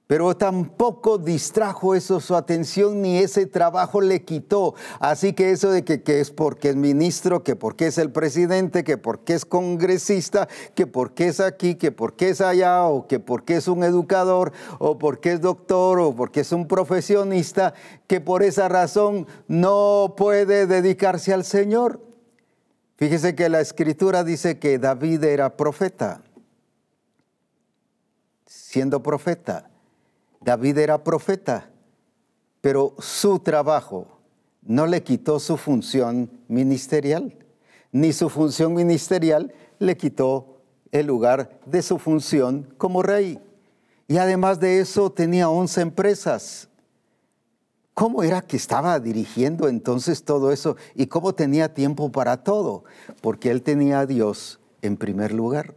pero 0.08 0.38
tampoco 0.38 1.18
distrajo 1.18 1.94
eso 1.94 2.22
su 2.22 2.36
atención 2.36 3.02
ni 3.02 3.18
ese 3.18 3.46
trabajo 3.46 4.00
le 4.00 4.24
quitó. 4.24 4.74
Así 5.00 5.34
que 5.34 5.52
eso 5.52 5.70
de 5.70 5.84
que, 5.84 6.02
es 6.22 6.32
porque 6.32 6.70
es 6.70 6.78
ministro, 6.78 7.44
que 7.44 7.58
porque 7.58 7.88
es 7.88 7.98
el 7.98 8.12
presidente, 8.12 8.86
que 8.86 8.98
porque 8.98 9.34
es 9.34 9.44
congresista, 9.44 10.48
que 10.74 10.88
porque 10.88 11.28
es 11.28 11.42
aquí, 11.42 11.76
que 11.76 11.92
porque 11.92 12.30
es 12.30 12.40
allá, 12.40 12.86
o 12.86 13.06
que 13.06 13.20
porque 13.20 13.58
es 13.58 13.68
un 13.68 13.84
educador, 13.84 14.54
o 14.80 14.98
porque 14.98 15.34
es 15.34 15.42
doctor, 15.42 16.00
o 16.00 16.16
porque 16.16 16.40
es 16.40 16.54
un 16.54 16.70
profesionista, 16.70 17.74
que 18.08 18.22
por 18.22 18.44
esa 18.44 18.70
razón 18.70 19.28
no 19.50 20.14
puede 20.16 20.68
dedicarse 20.68 21.34
al 21.34 21.44
Señor. 21.44 22.02
Fíjese 22.96 23.36
que 23.36 23.50
la 23.50 23.60
escritura 23.60 24.24
dice 24.24 24.58
que 24.58 24.80
David 24.80 25.26
era 25.26 25.58
profeta, 25.58 26.22
siendo 28.46 29.04
profeta 29.04 29.70
David 30.42 30.78
era 30.78 31.04
profeta, 31.04 31.70
pero 32.62 32.96
su 33.00 33.40
trabajo 33.40 34.20
no 34.62 34.86
le 34.86 35.04
quitó 35.04 35.40
su 35.40 35.58
función 35.58 36.30
ministerial, 36.48 37.36
ni 37.92 38.14
su 38.14 38.30
función 38.30 38.74
ministerial 38.74 39.54
le 39.80 39.96
quitó 39.96 40.58
el 40.92 41.08
lugar 41.08 41.60
de 41.66 41.82
su 41.82 41.98
función 41.98 42.74
como 42.78 43.02
rey. 43.02 43.40
Y 44.08 44.18
además 44.18 44.60
de 44.60 44.80
eso 44.80 45.12
tenía 45.12 45.50
11 45.50 45.82
empresas. 45.82 46.70
¿Cómo 47.94 48.24
era 48.24 48.42
que 48.42 48.58
estaba 48.58 49.00
dirigiendo 49.00 49.68
entonces 49.68 50.24
todo 50.24 50.52
eso 50.52 50.78
y 50.94 51.08
cómo 51.08 51.34
tenía 51.34 51.74
tiempo 51.74 52.12
para 52.12 52.44
todo? 52.44 52.84
Porque 53.22 53.50
él 53.50 53.64
tenía 53.64 54.02
a 54.02 54.06
Dios 54.06 54.60
en 54.82 54.98
primer 54.98 55.34
lugar. 55.34 55.76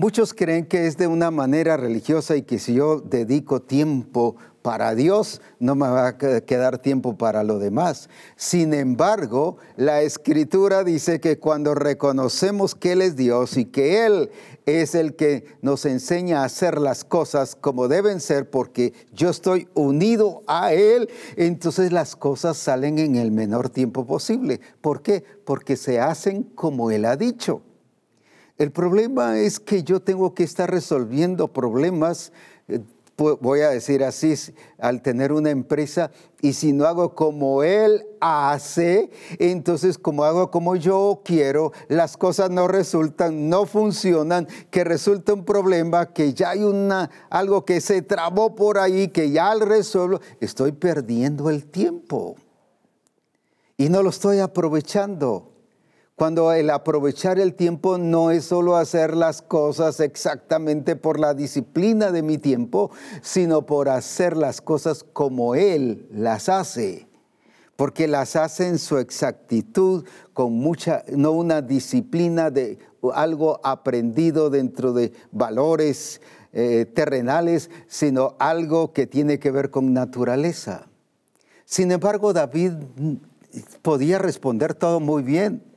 Muchos 0.00 0.32
creen 0.32 0.64
que 0.64 0.86
es 0.86 0.96
de 0.96 1.08
una 1.08 1.32
manera 1.32 1.76
religiosa 1.76 2.36
y 2.36 2.42
que 2.42 2.60
si 2.60 2.74
yo 2.74 3.00
dedico 3.00 3.60
tiempo 3.60 4.36
para 4.62 4.94
Dios, 4.94 5.40
no 5.58 5.74
me 5.74 5.88
va 5.88 6.06
a 6.06 6.16
quedar 6.16 6.78
tiempo 6.78 7.18
para 7.18 7.42
lo 7.42 7.58
demás. 7.58 8.08
Sin 8.36 8.74
embargo, 8.74 9.56
la 9.74 10.02
escritura 10.02 10.84
dice 10.84 11.18
que 11.18 11.40
cuando 11.40 11.74
reconocemos 11.74 12.76
que 12.76 12.92
Él 12.92 13.02
es 13.02 13.16
Dios 13.16 13.56
y 13.56 13.64
que 13.64 14.06
Él 14.06 14.30
es 14.66 14.94
el 14.94 15.16
que 15.16 15.56
nos 15.62 15.84
enseña 15.84 16.42
a 16.42 16.44
hacer 16.44 16.78
las 16.78 17.02
cosas 17.02 17.56
como 17.56 17.88
deben 17.88 18.20
ser, 18.20 18.48
porque 18.48 18.92
yo 19.12 19.30
estoy 19.30 19.66
unido 19.74 20.44
a 20.46 20.74
Él, 20.74 21.10
entonces 21.34 21.90
las 21.90 22.14
cosas 22.14 22.56
salen 22.56 23.00
en 23.00 23.16
el 23.16 23.32
menor 23.32 23.68
tiempo 23.68 24.06
posible. 24.06 24.60
¿Por 24.80 25.02
qué? 25.02 25.24
Porque 25.44 25.74
se 25.76 25.98
hacen 25.98 26.44
como 26.44 26.92
Él 26.92 27.04
ha 27.04 27.16
dicho. 27.16 27.62
El 28.58 28.72
problema 28.72 29.38
es 29.38 29.60
que 29.60 29.84
yo 29.84 30.00
tengo 30.00 30.34
que 30.34 30.42
estar 30.42 30.68
resolviendo 30.68 31.46
problemas, 31.46 32.32
eh, 32.66 32.80
voy 33.16 33.60
a 33.60 33.70
decir 33.70 34.02
así, 34.02 34.34
al 34.78 35.00
tener 35.00 35.32
una 35.32 35.50
empresa, 35.50 36.10
y 36.40 36.54
si 36.54 36.72
no 36.72 36.84
hago 36.84 37.14
como 37.14 37.62
él 37.62 38.04
hace, 38.20 39.10
entonces 39.38 39.96
como 39.96 40.24
hago 40.24 40.50
como 40.50 40.74
yo 40.74 41.22
quiero, 41.24 41.72
las 41.86 42.16
cosas 42.16 42.50
no 42.50 42.66
resultan, 42.66 43.48
no 43.48 43.64
funcionan, 43.64 44.48
que 44.70 44.82
resulta 44.82 45.34
un 45.34 45.44
problema, 45.44 46.12
que 46.12 46.34
ya 46.34 46.50
hay 46.50 46.64
una, 46.64 47.10
algo 47.30 47.64
que 47.64 47.80
se 47.80 48.02
trabó 48.02 48.56
por 48.56 48.78
ahí, 48.78 49.06
que 49.06 49.30
ya 49.30 49.52
al 49.52 49.60
resuelvo, 49.60 50.20
estoy 50.40 50.72
perdiendo 50.72 51.48
el 51.48 51.66
tiempo. 51.66 52.34
Y 53.76 53.88
no 53.88 54.02
lo 54.02 54.10
estoy 54.10 54.40
aprovechando. 54.40 55.57
Cuando 56.18 56.52
el 56.52 56.68
aprovechar 56.70 57.38
el 57.38 57.54
tiempo 57.54 57.96
no 57.96 58.32
es 58.32 58.46
solo 58.46 58.74
hacer 58.74 59.16
las 59.16 59.40
cosas 59.40 60.00
exactamente 60.00 60.96
por 60.96 61.20
la 61.20 61.32
disciplina 61.32 62.10
de 62.10 62.22
mi 62.22 62.38
tiempo, 62.38 62.90
sino 63.22 63.66
por 63.66 63.88
hacer 63.88 64.36
las 64.36 64.60
cosas 64.60 65.04
como 65.12 65.54
Él 65.54 66.08
las 66.10 66.48
hace. 66.48 67.06
Porque 67.76 68.08
las 68.08 68.34
hace 68.34 68.66
en 68.66 68.80
su 68.80 68.98
exactitud, 68.98 70.04
con 70.32 70.54
mucha, 70.54 71.04
no 71.06 71.30
una 71.30 71.62
disciplina 71.62 72.50
de 72.50 72.80
algo 73.14 73.60
aprendido 73.62 74.50
dentro 74.50 74.92
de 74.92 75.12
valores 75.30 76.20
eh, 76.52 76.84
terrenales, 76.92 77.70
sino 77.86 78.34
algo 78.40 78.92
que 78.92 79.06
tiene 79.06 79.38
que 79.38 79.52
ver 79.52 79.70
con 79.70 79.92
naturaleza. 79.92 80.88
Sin 81.64 81.92
embargo, 81.92 82.32
David 82.32 82.72
podía 83.82 84.18
responder 84.18 84.74
todo 84.74 84.98
muy 84.98 85.22
bien. 85.22 85.67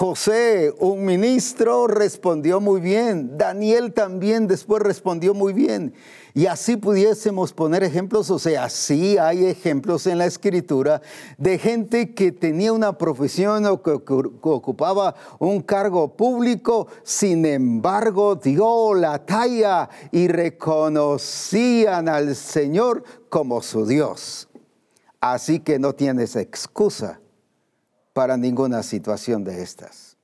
José, 0.00 0.72
un 0.78 1.04
ministro, 1.04 1.88
respondió 1.88 2.60
muy 2.60 2.80
bien. 2.80 3.36
Daniel 3.36 3.92
también 3.92 4.46
después 4.46 4.80
respondió 4.80 5.34
muy 5.34 5.52
bien. 5.52 5.92
Y 6.34 6.46
así 6.46 6.76
pudiésemos 6.76 7.52
poner 7.52 7.82
ejemplos, 7.82 8.30
o 8.30 8.38
sea, 8.38 8.68
sí 8.68 9.18
hay 9.18 9.46
ejemplos 9.46 10.06
en 10.06 10.18
la 10.18 10.26
escritura 10.26 11.02
de 11.36 11.58
gente 11.58 12.14
que 12.14 12.30
tenía 12.30 12.72
una 12.72 12.96
profesión 12.96 13.66
o 13.66 13.82
que, 13.82 13.90
ocupaba 13.90 15.16
un 15.40 15.62
cargo 15.62 16.14
público, 16.16 16.86
sin 17.02 17.44
embargo 17.44 18.36
dio 18.36 18.94
la 18.94 19.26
talla 19.26 19.90
y 20.12 20.28
reconocían 20.28 22.08
al 22.08 22.36
Señor 22.36 23.02
como 23.28 23.62
su 23.62 23.84
Dios. 23.84 24.48
Así 25.18 25.58
que 25.58 25.80
no 25.80 25.92
tienes 25.96 26.36
excusa 26.36 27.18
para 28.18 28.36
ninguna 28.36 28.82
situación 28.82 29.44
de 29.44 29.62
estas. 29.62 30.16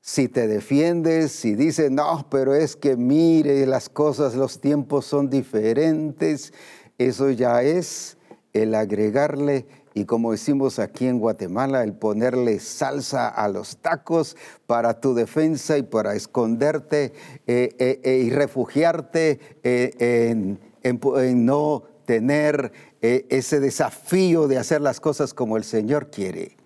Si 0.00 0.28
te 0.28 0.46
defiendes, 0.46 1.32
si 1.32 1.56
dices, 1.56 1.90
no, 1.90 2.28
pero 2.30 2.54
es 2.54 2.76
que 2.76 2.96
mire, 2.96 3.66
las 3.66 3.88
cosas, 3.88 4.36
los 4.36 4.60
tiempos 4.60 5.04
son 5.04 5.28
diferentes, 5.28 6.52
eso 6.96 7.28
ya 7.30 7.64
es 7.64 8.18
el 8.52 8.76
agregarle, 8.76 9.66
y 9.94 10.04
como 10.04 10.30
decimos 10.30 10.78
aquí 10.78 11.08
en 11.08 11.18
Guatemala, 11.18 11.82
el 11.82 11.92
ponerle 11.92 12.60
salsa 12.60 13.26
a 13.26 13.48
los 13.48 13.78
tacos 13.78 14.36
para 14.68 15.00
tu 15.00 15.12
defensa 15.12 15.76
y 15.76 15.82
para 15.82 16.14
esconderte 16.14 17.12
eh, 17.48 17.74
eh, 17.80 18.00
eh, 18.04 18.18
y 18.18 18.30
refugiarte 18.30 19.40
en, 19.64 20.60
en 20.84 21.44
no 21.44 21.82
tener 22.04 22.70
ese 23.00 23.58
desafío 23.58 24.46
de 24.46 24.58
hacer 24.58 24.80
las 24.80 25.00
cosas 25.00 25.34
como 25.34 25.56
el 25.56 25.64
Señor 25.64 26.12
quiere. 26.12 26.59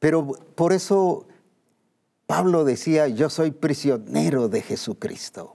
Pero 0.00 0.26
por 0.56 0.72
eso 0.72 1.26
Pablo 2.26 2.64
decía, 2.64 3.06
yo 3.06 3.30
soy 3.30 3.52
prisionero 3.52 4.48
de 4.48 4.62
Jesucristo. 4.62 5.54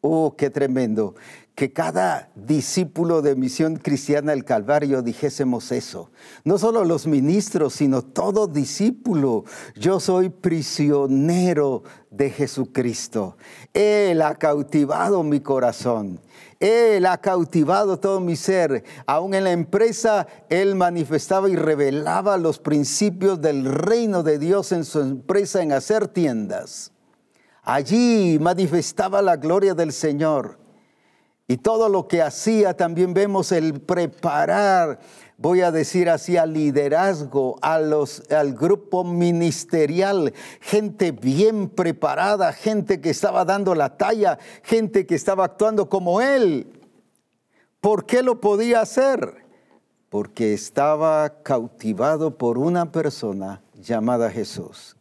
Oh, 0.00 0.34
qué 0.36 0.50
tremendo. 0.50 1.14
Que 1.54 1.72
cada 1.72 2.30
discípulo 2.34 3.22
de 3.22 3.36
misión 3.36 3.76
cristiana 3.76 4.32
del 4.32 4.44
Calvario 4.44 5.02
dijésemos 5.02 5.70
eso. 5.70 6.10
No 6.44 6.58
solo 6.58 6.84
los 6.84 7.06
ministros, 7.06 7.74
sino 7.74 8.02
todo 8.02 8.46
discípulo. 8.46 9.44
Yo 9.76 10.00
soy 10.00 10.28
prisionero 10.28 11.82
de 12.10 12.30
Jesucristo. 12.30 13.36
Él 13.74 14.22
ha 14.22 14.34
cautivado 14.34 15.22
mi 15.22 15.40
corazón. 15.40 16.20
Él 16.62 17.06
ha 17.06 17.18
cautivado 17.18 17.98
todo 17.98 18.20
mi 18.20 18.36
ser. 18.36 18.84
Aún 19.04 19.34
en 19.34 19.42
la 19.42 19.50
empresa, 19.50 20.28
Él 20.48 20.76
manifestaba 20.76 21.50
y 21.50 21.56
revelaba 21.56 22.36
los 22.36 22.60
principios 22.60 23.40
del 23.40 23.64
reino 23.64 24.22
de 24.22 24.38
Dios 24.38 24.70
en 24.70 24.84
su 24.84 25.00
empresa 25.00 25.60
en 25.60 25.72
hacer 25.72 26.06
tiendas. 26.06 26.92
Allí 27.64 28.38
manifestaba 28.40 29.22
la 29.22 29.34
gloria 29.36 29.74
del 29.74 29.92
Señor. 29.92 30.60
Y 31.48 31.56
todo 31.56 31.88
lo 31.88 32.06
que 32.06 32.22
hacía 32.22 32.76
también 32.76 33.12
vemos 33.12 33.50
el 33.50 33.80
preparar 33.80 35.00
voy 35.42 35.60
a 35.60 35.72
decir 35.72 36.08
así, 36.08 36.36
al 36.36 36.52
liderazgo, 36.52 37.58
a 37.62 37.80
los, 37.80 38.22
al 38.30 38.54
grupo 38.54 39.02
ministerial, 39.02 40.32
gente 40.60 41.10
bien 41.10 41.68
preparada, 41.68 42.52
gente 42.52 43.00
que 43.00 43.10
estaba 43.10 43.44
dando 43.44 43.74
la 43.74 43.96
talla, 43.96 44.38
gente 44.62 45.04
que 45.04 45.16
estaba 45.16 45.44
actuando 45.44 45.88
como 45.88 46.20
él. 46.20 46.80
¿Por 47.80 48.06
qué 48.06 48.22
lo 48.22 48.40
podía 48.40 48.82
hacer? 48.82 49.44
Porque 50.08 50.54
estaba 50.54 51.42
cautivado 51.42 52.38
por 52.38 52.56
una 52.56 52.92
persona 52.92 53.62
llamada 53.74 54.30
Jesús. 54.30 54.96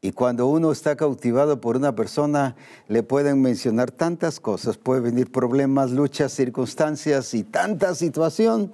Y 0.00 0.12
cuando 0.12 0.48
uno 0.48 0.70
está 0.70 0.96
cautivado 0.96 1.62
por 1.62 1.76
una 1.76 1.96
persona, 1.96 2.56
le 2.88 3.02
pueden 3.02 3.40
mencionar 3.40 3.90
tantas 3.90 4.38
cosas, 4.38 4.76
puede 4.76 5.00
venir 5.00 5.32
problemas, 5.32 5.92
luchas, 5.92 6.30
circunstancias 6.30 7.32
y 7.32 7.42
tanta 7.42 7.94
situación 7.94 8.70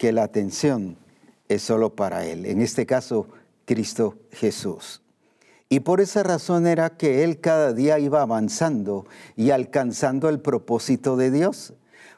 que 0.00 0.12
la 0.12 0.22
atención 0.22 0.96
es 1.46 1.60
solo 1.60 1.94
para 1.94 2.24
Él. 2.24 2.46
En 2.46 2.62
este 2.62 2.86
caso, 2.86 3.26
Cristo 3.66 4.16
Jesús. 4.32 5.02
Y 5.68 5.80
por 5.80 6.00
esa 6.00 6.22
razón 6.22 6.66
era 6.66 6.96
que 6.96 7.22
Él 7.22 7.38
cada 7.38 7.74
día 7.74 7.98
iba 7.98 8.22
avanzando 8.22 9.04
y 9.36 9.50
alcanzando 9.50 10.30
el 10.30 10.40
propósito 10.40 11.18
de 11.18 11.30
Dios. 11.30 11.74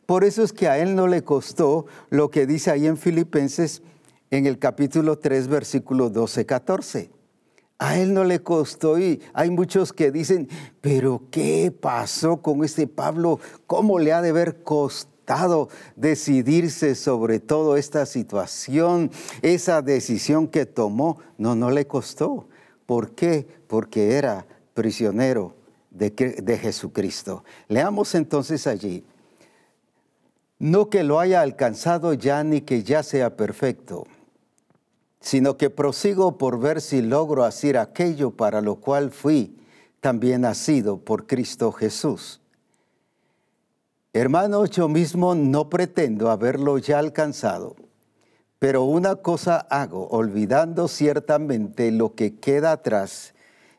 Por 0.06 0.22
eso 0.22 0.44
es 0.44 0.52
que 0.52 0.68
a 0.68 0.78
Él 0.78 0.94
no 0.94 1.08
le 1.08 1.24
costó 1.24 1.86
lo 2.08 2.30
que 2.30 2.46
dice 2.46 2.70
ahí 2.70 2.86
en 2.86 2.96
Filipenses 2.96 3.82
en 4.30 4.46
el 4.46 4.60
capítulo 4.60 5.18
3, 5.18 5.48
versículo 5.48 6.12
12-14 6.12 7.10
a 7.78 7.98
él 7.98 8.14
no 8.14 8.22
le 8.22 8.38
costó 8.38 8.96
y 8.96 9.20
hay 9.32 9.50
muchos 9.50 9.92
que 9.92 10.12
dicen, 10.12 10.48
pero 10.80 11.22
¿qué 11.32 11.72
pasó 11.72 12.40
con 12.40 12.62
este 12.62 12.86
Pablo? 12.86 13.40
¿Cómo 13.66 13.98
le 13.98 14.12
ha 14.12 14.22
de 14.22 14.28
haber 14.28 14.62
costado 14.62 15.11
decidirse 15.96 16.94
sobre 16.94 17.40
toda 17.40 17.78
esta 17.78 18.06
situación? 18.06 19.10
Esa 19.42 19.82
decisión 19.82 20.48
que 20.48 20.66
tomó, 20.66 21.18
no, 21.38 21.54
no 21.54 21.70
le 21.70 21.86
costó. 21.86 22.48
¿Por 22.86 23.14
qué? 23.14 23.46
Porque 23.66 24.14
era 24.14 24.46
prisionero 24.74 25.54
de, 25.90 26.10
de 26.10 26.58
Jesucristo. 26.58 27.44
Leamos 27.68 28.14
entonces 28.14 28.66
allí. 28.66 29.04
No 30.58 30.90
que 30.90 31.02
lo 31.02 31.20
haya 31.20 31.40
alcanzado 31.40 32.14
ya 32.14 32.44
ni 32.44 32.60
que 32.60 32.82
ya 32.82 33.02
sea 33.02 33.36
perfecto 33.36 34.06
sino 35.22 35.56
que 35.56 35.70
prosigo 35.70 36.36
por 36.36 36.58
ver 36.58 36.80
si 36.80 37.00
logro 37.00 37.44
hacer 37.44 37.78
aquello 37.78 38.32
para 38.32 38.60
lo 38.60 38.76
cual 38.76 39.12
fui 39.12 39.56
también 40.00 40.42
nacido 40.42 40.98
por 40.98 41.26
Cristo 41.28 41.70
Jesús. 41.70 42.41
Hermano, 44.14 44.66
yo 44.66 44.88
mismo 44.88 45.34
no 45.34 45.70
pretendo 45.70 46.30
haberlo 46.30 46.76
ya 46.76 46.98
alcanzado, 46.98 47.76
pero 48.58 48.84
una 48.84 49.16
cosa 49.16 49.56
hago, 49.70 50.06
olvidando 50.08 50.86
ciertamente 50.86 51.90
lo 51.90 52.14
que 52.14 52.38
queda 52.38 52.72
atrás 52.72 53.32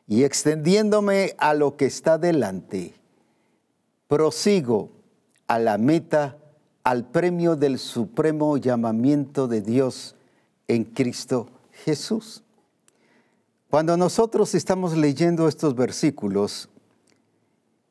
y 0.08 0.24
extendiéndome 0.24 1.36
a 1.38 1.54
lo 1.54 1.76
que 1.76 1.86
está 1.86 2.18
delante, 2.18 2.94
prosigo 4.08 4.90
a 5.46 5.60
la 5.60 5.78
meta, 5.78 6.36
al 6.82 7.08
premio 7.08 7.54
del 7.54 7.78
supremo 7.78 8.56
llamamiento 8.56 9.46
de 9.46 9.60
Dios 9.60 10.16
en 10.66 10.82
Cristo 10.82 11.48
Jesús. 11.84 12.42
Cuando 13.70 13.96
nosotros 13.96 14.54
estamos 14.56 14.96
leyendo 14.96 15.46
estos 15.46 15.76
versículos 15.76 16.68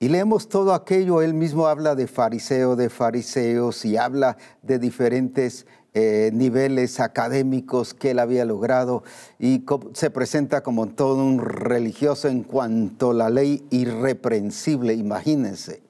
y 0.03 0.09
leemos 0.09 0.49
todo 0.49 0.73
aquello, 0.73 1.21
él 1.21 1.33
mismo 1.33 1.65
habla 1.65 1.95
de 1.95 2.07
fariseo, 2.07 2.75
de 2.75 2.89
fariseos 2.89 3.85
y 3.85 3.95
habla 3.95 4.35
de 4.61 4.77
diferentes 4.77 5.65
eh, 5.93 6.29
niveles 6.33 6.99
académicos 6.99 7.93
que 7.93 8.11
él 8.11 8.19
había 8.19 8.43
logrado 8.43 9.03
y 9.39 9.63
se 9.93 10.09
presenta 10.09 10.61
como 10.61 10.87
todo 10.87 11.23
un 11.23 11.39
religioso 11.39 12.27
en 12.27 12.43
cuanto 12.43 13.11
a 13.11 13.13
la 13.13 13.29
ley 13.29 13.65
irreprensible, 13.69 14.93
imagínense, 14.93 15.81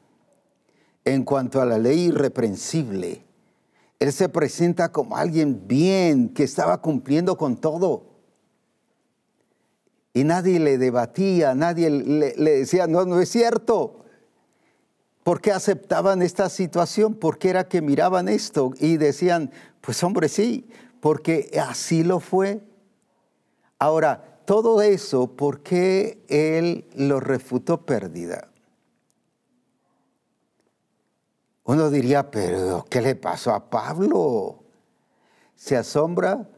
en 1.06 1.24
cuanto 1.24 1.60
a 1.60 1.66
la 1.66 1.80
ley 1.80 2.02
irreprensible. 2.02 3.26
Él 3.98 4.14
se 4.14 4.30
presenta 4.30 4.92
como 4.92 5.18
alguien 5.18 5.64
bien, 5.68 6.30
que 6.30 6.44
estaba 6.44 6.84
cumpliendo 6.84 7.36
con 7.36 7.58
todo. 7.58 8.04
Y 10.14 10.24
nadie 10.24 10.60
le 10.60 10.78
debatía, 10.78 11.56
nadie 11.56 11.90
le, 11.90 12.36
decía, 12.60 12.86
no, 12.86 13.06
no 13.06 13.20
es 13.20 13.30
cierto. 13.30 14.02
¿Por 15.24 15.40
qué 15.40 15.52
aceptaban 15.52 16.22
esta 16.22 16.50
situación? 16.50 17.16
¿Por 17.16 17.38
qué 17.38 17.50
era 17.50 17.68
que 17.68 17.82
miraban 17.82 18.28
esto 18.28 18.72
y 18.80 18.98
decían, 18.98 19.52
pues 19.80 20.04
hombre, 20.04 20.28
sí, 20.28 20.68
porque 21.00 21.50
así 21.66 22.04
lo 22.04 22.20
fue? 22.20 22.62
Ahora, 23.80 24.42
todo 24.46 24.82
eso, 24.82 25.28
¿por 25.28 25.62
qué 25.62 26.24
él 26.28 26.86
lo 26.96 27.22
refutó 27.22 27.86
pérdida? 27.86 28.50
Uno 31.64 31.90
diría, 31.90 32.30
pero 32.30 32.86
¿qué 32.90 33.02
le 33.02 33.16
pasó 33.16 33.54
a 33.54 33.70
Pablo? 33.70 34.64
Se 35.56 35.78
asombra 35.78 36.50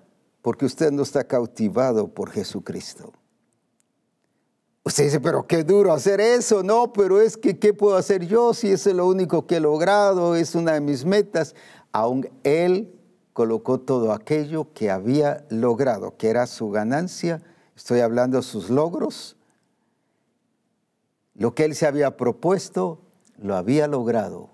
porque 0.41 0.65
usted 0.65 0.91
no 0.91 1.04
está 1.04 1.25
cautivado 1.25 2.08
por 2.08 2.32
Jesucristo. 2.32 3.13
Usted 4.87 5.05
dice, 5.05 5.19
pero 5.19 5.47
qué 5.47 5.63
duro 5.63 5.93
hacer 5.93 6.21
eso. 6.21 6.61
No, 6.61 6.93
pero 6.93 7.19
es 7.19 7.37
que, 7.37 7.57
¿qué 7.57 7.73
puedo 7.73 7.97
hacer 7.97 8.27
yo 8.27 8.53
si 8.53 8.69
es 8.69 8.85
lo 8.85 9.07
único 9.07 9.47
que 9.47 9.55
he 9.55 9.59
logrado? 9.59 10.35
Es 10.35 10.53
una 10.53 10.73
de 10.73 10.81
mis 10.81 11.05
metas. 11.05 11.55
Aún 11.91 12.29
él 12.43 12.93
colocó 13.33 13.79
todo 13.79 14.13
aquello 14.13 14.71
que 14.73 14.91
había 14.91 15.43
logrado, 15.49 16.15
que 16.17 16.29
era 16.29 16.45
su 16.45 16.69
ganancia. 16.69 17.41
Estoy 17.75 18.01
hablando 18.01 18.37
de 18.37 18.43
sus 18.43 18.69
logros. 18.69 19.35
Lo 21.33 21.55
que 21.55 21.65
él 21.65 21.73
se 21.73 21.87
había 21.87 22.15
propuesto, 22.15 22.99
lo 23.39 23.55
había 23.55 23.87
logrado. 23.87 24.49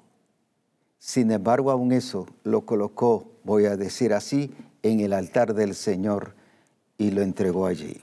Sin 0.97 1.29
embargo, 1.31 1.71
aún 1.71 1.91
eso 1.91 2.25
lo 2.43 2.65
colocó, 2.65 3.27
voy 3.43 3.65
a 3.65 3.75
decir 3.75 4.13
así, 4.13 4.55
en 4.81 5.01
el 5.01 5.11
altar 5.11 5.53
del 5.53 5.75
Señor 5.75 6.35
y 6.97 7.11
lo 7.11 7.21
entregó 7.21 7.65
allí. 7.65 8.01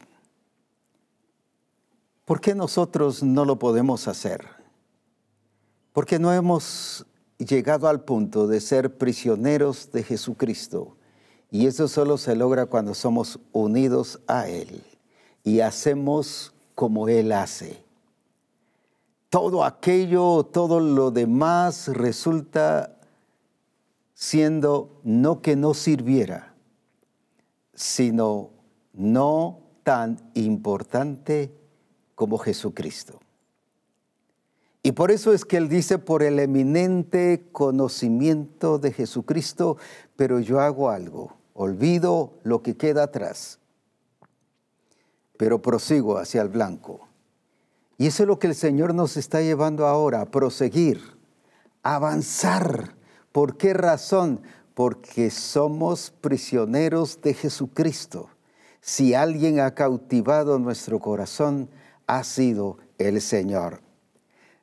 ¿Por 2.29 2.41
qué 2.41 2.55
nosotros 2.55 3.25
no 3.25 3.45
lo 3.45 3.59
podemos 3.59 4.07
hacer? 4.07 4.47
Porque 5.93 6.21
no 6.21 6.33
hemos 6.33 7.05
llegado 7.39 7.89
al 7.89 8.03
punto 8.03 8.47
de 8.47 8.61
ser 8.61 8.97
prisioneros 8.99 9.91
de 9.91 10.05
Jesucristo. 10.05 10.97
Y 11.51 11.67
eso 11.67 11.89
solo 11.89 12.19
se 12.19 12.37
logra 12.37 12.67
cuando 12.67 12.95
somos 12.95 13.41
unidos 13.53 14.21
a 14.29 14.47
Él 14.47 14.85
y 15.43 15.59
hacemos 15.59 16.55
como 16.77 17.09
Él 17.09 17.33
hace 17.33 17.89
todo 19.31 19.65
aquello, 19.65 20.45
todo 20.45 20.81
lo 20.81 21.11
demás 21.11 21.89
resulta 21.89 22.99
siendo 24.15 25.01
no 25.05 25.43
que 25.43 25.55
no 25.55 25.75
sirviera, 25.75 26.55
sino 27.75 28.51
no 28.93 29.61
tan 29.83 30.19
importante 30.35 31.58
como 32.19 32.37
Jesucristo. 32.39 33.21
Y 34.83 34.91
por 34.91 35.13
eso 35.13 35.33
es 35.33 35.45
que 35.45 35.57
él 35.57 35.69
dice, 35.69 35.99
por 35.99 36.25
el 36.25 36.41
eminente 36.41 37.45
conocimiento 37.53 38.81
de 38.81 38.91
Jesucristo, 38.91 39.77
pero 40.17 40.41
yo 40.41 40.59
hago 40.59 40.91
algo, 40.91 41.37
olvido 41.55 42.33
lo 42.43 42.61
que 42.65 42.77
queda 42.77 43.05
atrás, 43.05 43.61
pero 45.37 45.63
prosigo 45.63 46.19
hacia 46.19 46.43
el 46.43 46.49
blanco 46.49 47.09
y 47.99 48.07
eso 48.07 48.23
es 48.23 48.29
lo 48.29 48.39
que 48.39 48.47
el 48.47 48.55
Señor 48.55 48.95
nos 48.95 49.17
está 49.17 49.41
llevando 49.41 49.87
ahora, 49.87 50.21
a 50.21 50.31
proseguir, 50.31 51.01
avanzar. 51.83 52.95
¿Por 53.33 53.57
qué 53.57 53.75
razón? 53.75 54.41
Porque 54.75 55.31
somos 55.31 56.13
prisioneros 56.21 57.21
de 57.21 57.35
Jesucristo. 57.35 58.31
Si 58.81 59.15
alguien 59.15 59.59
ha 59.59 59.75
cautivado 59.75 60.61
nuestro 60.61 61.01
corazón, 61.01 61.69
ha 62.09 62.25
sido 62.25 62.79
el 62.99 63.21
Señor. 63.21 63.81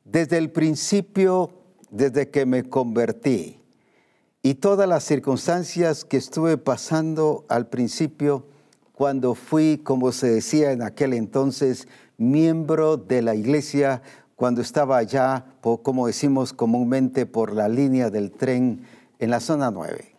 Desde 0.03 0.37
el 0.37 0.51
principio, 0.51 1.51
desde 1.89 2.29
que 2.29 2.45
me 2.45 2.63
convertí, 2.63 3.61
y 4.43 4.55
todas 4.55 4.87
las 4.87 5.03
circunstancias 5.03 6.03
que 6.03 6.17
estuve 6.17 6.57
pasando 6.57 7.45
al 7.47 7.67
principio, 7.67 8.45
cuando 8.91 9.33
fui, 9.33 9.81
como 9.83 10.11
se 10.11 10.27
decía 10.27 10.71
en 10.71 10.81
aquel 10.81 11.13
entonces, 11.13 11.87
miembro 12.17 12.97
de 12.97 13.21
la 13.21 13.35
iglesia 13.35 14.01
cuando 14.35 14.61
estaba 14.61 14.97
allá, 14.97 15.45
como 15.61 16.07
decimos 16.07 16.53
comúnmente, 16.53 17.25
por 17.25 17.53
la 17.53 17.69
línea 17.69 18.09
del 18.09 18.31
tren 18.31 18.85
en 19.19 19.29
la 19.29 19.39
zona 19.39 19.71
9. 19.71 20.13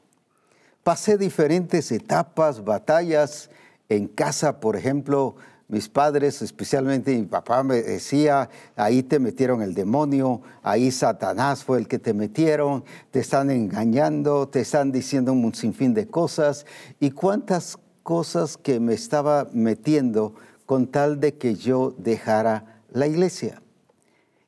Pasé 0.83 1.19
diferentes 1.19 1.93
etapas, 1.93 2.65
batallas 2.65 3.51
en 3.89 4.09
casa, 4.09 4.59
por 4.59 4.77
ejemplo, 4.77 5.37
mis 5.69 5.89
padres, 5.89 6.43
especialmente 6.43 7.17
mi 7.17 7.27
papá, 7.27 7.63
me 7.63 7.83
decía, 7.83 8.49
ahí 8.77 9.03
te 9.03 9.19
metieron 9.19 9.63
el 9.63 9.75
demonio, 9.75 10.43
ahí 10.63 10.93
Satanás 10.93 11.65
fue 11.65 11.79
el 11.79 11.89
que 11.89 11.99
te 11.99 12.15
metieron, 12.15 12.85
te 13.11 13.21
están 13.21 13.51
engañando, 13.51 14.49
te 14.49 14.61
están 14.61 14.93
diciendo 14.93 15.33
un 15.33 15.55
sinfín 15.55 15.93
de 15.93 16.07
cosas, 16.07 16.67
y 17.01 17.11
cuántas 17.11 17.79
cosas 18.03 18.57
que 18.57 18.79
me 18.79 18.95
estaba 18.95 19.49
metiendo 19.53 20.35
con 20.67 20.87
tal 20.87 21.19
de 21.19 21.35
que 21.35 21.57
yo 21.57 21.95
dejara 21.99 22.83
la 22.91 23.07
iglesia. 23.07 23.63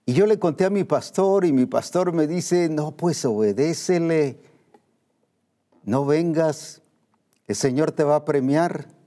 Y 0.07 0.15
yo 0.15 0.27
le 0.27 0.39
conté 0.39 0.65
a 0.65 0.71
mi 0.71 0.85
pastor 0.85 1.45
y 1.45 1.53
mi 1.53 1.67
pastor 1.67 2.13
me 2.13 2.27
dice, 2.27 2.69
no, 2.69 2.93
pues 2.93 3.25
obedécele, 3.25 4.39
no 5.83 6.07
vengas, 6.07 6.83
el 7.47 7.57
Señor 7.57 7.93
te 7.93 8.05
va 8.05 8.17
a 8.17 8.25
premiar. 8.25 8.98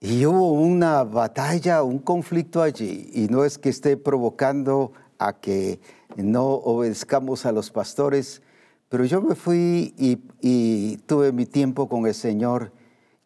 Y 0.00 0.24
hubo 0.26 0.52
una 0.52 1.02
batalla, 1.02 1.82
un 1.82 1.98
conflicto 1.98 2.62
allí, 2.62 3.10
y 3.12 3.26
no 3.26 3.44
es 3.44 3.58
que 3.58 3.68
esté 3.68 3.96
provocando 3.96 4.92
a 5.18 5.40
que 5.40 5.80
no 6.16 6.46
obedezcamos 6.46 7.46
a 7.46 7.52
los 7.52 7.70
pastores, 7.70 8.42
pero 8.88 9.04
yo 9.04 9.20
me 9.20 9.34
fui 9.34 9.94
y, 9.98 10.96
tuve 11.06 11.32
mi 11.32 11.46
tiempo 11.46 11.88
con 11.88 12.06
el 12.06 12.14
Señor 12.14 12.72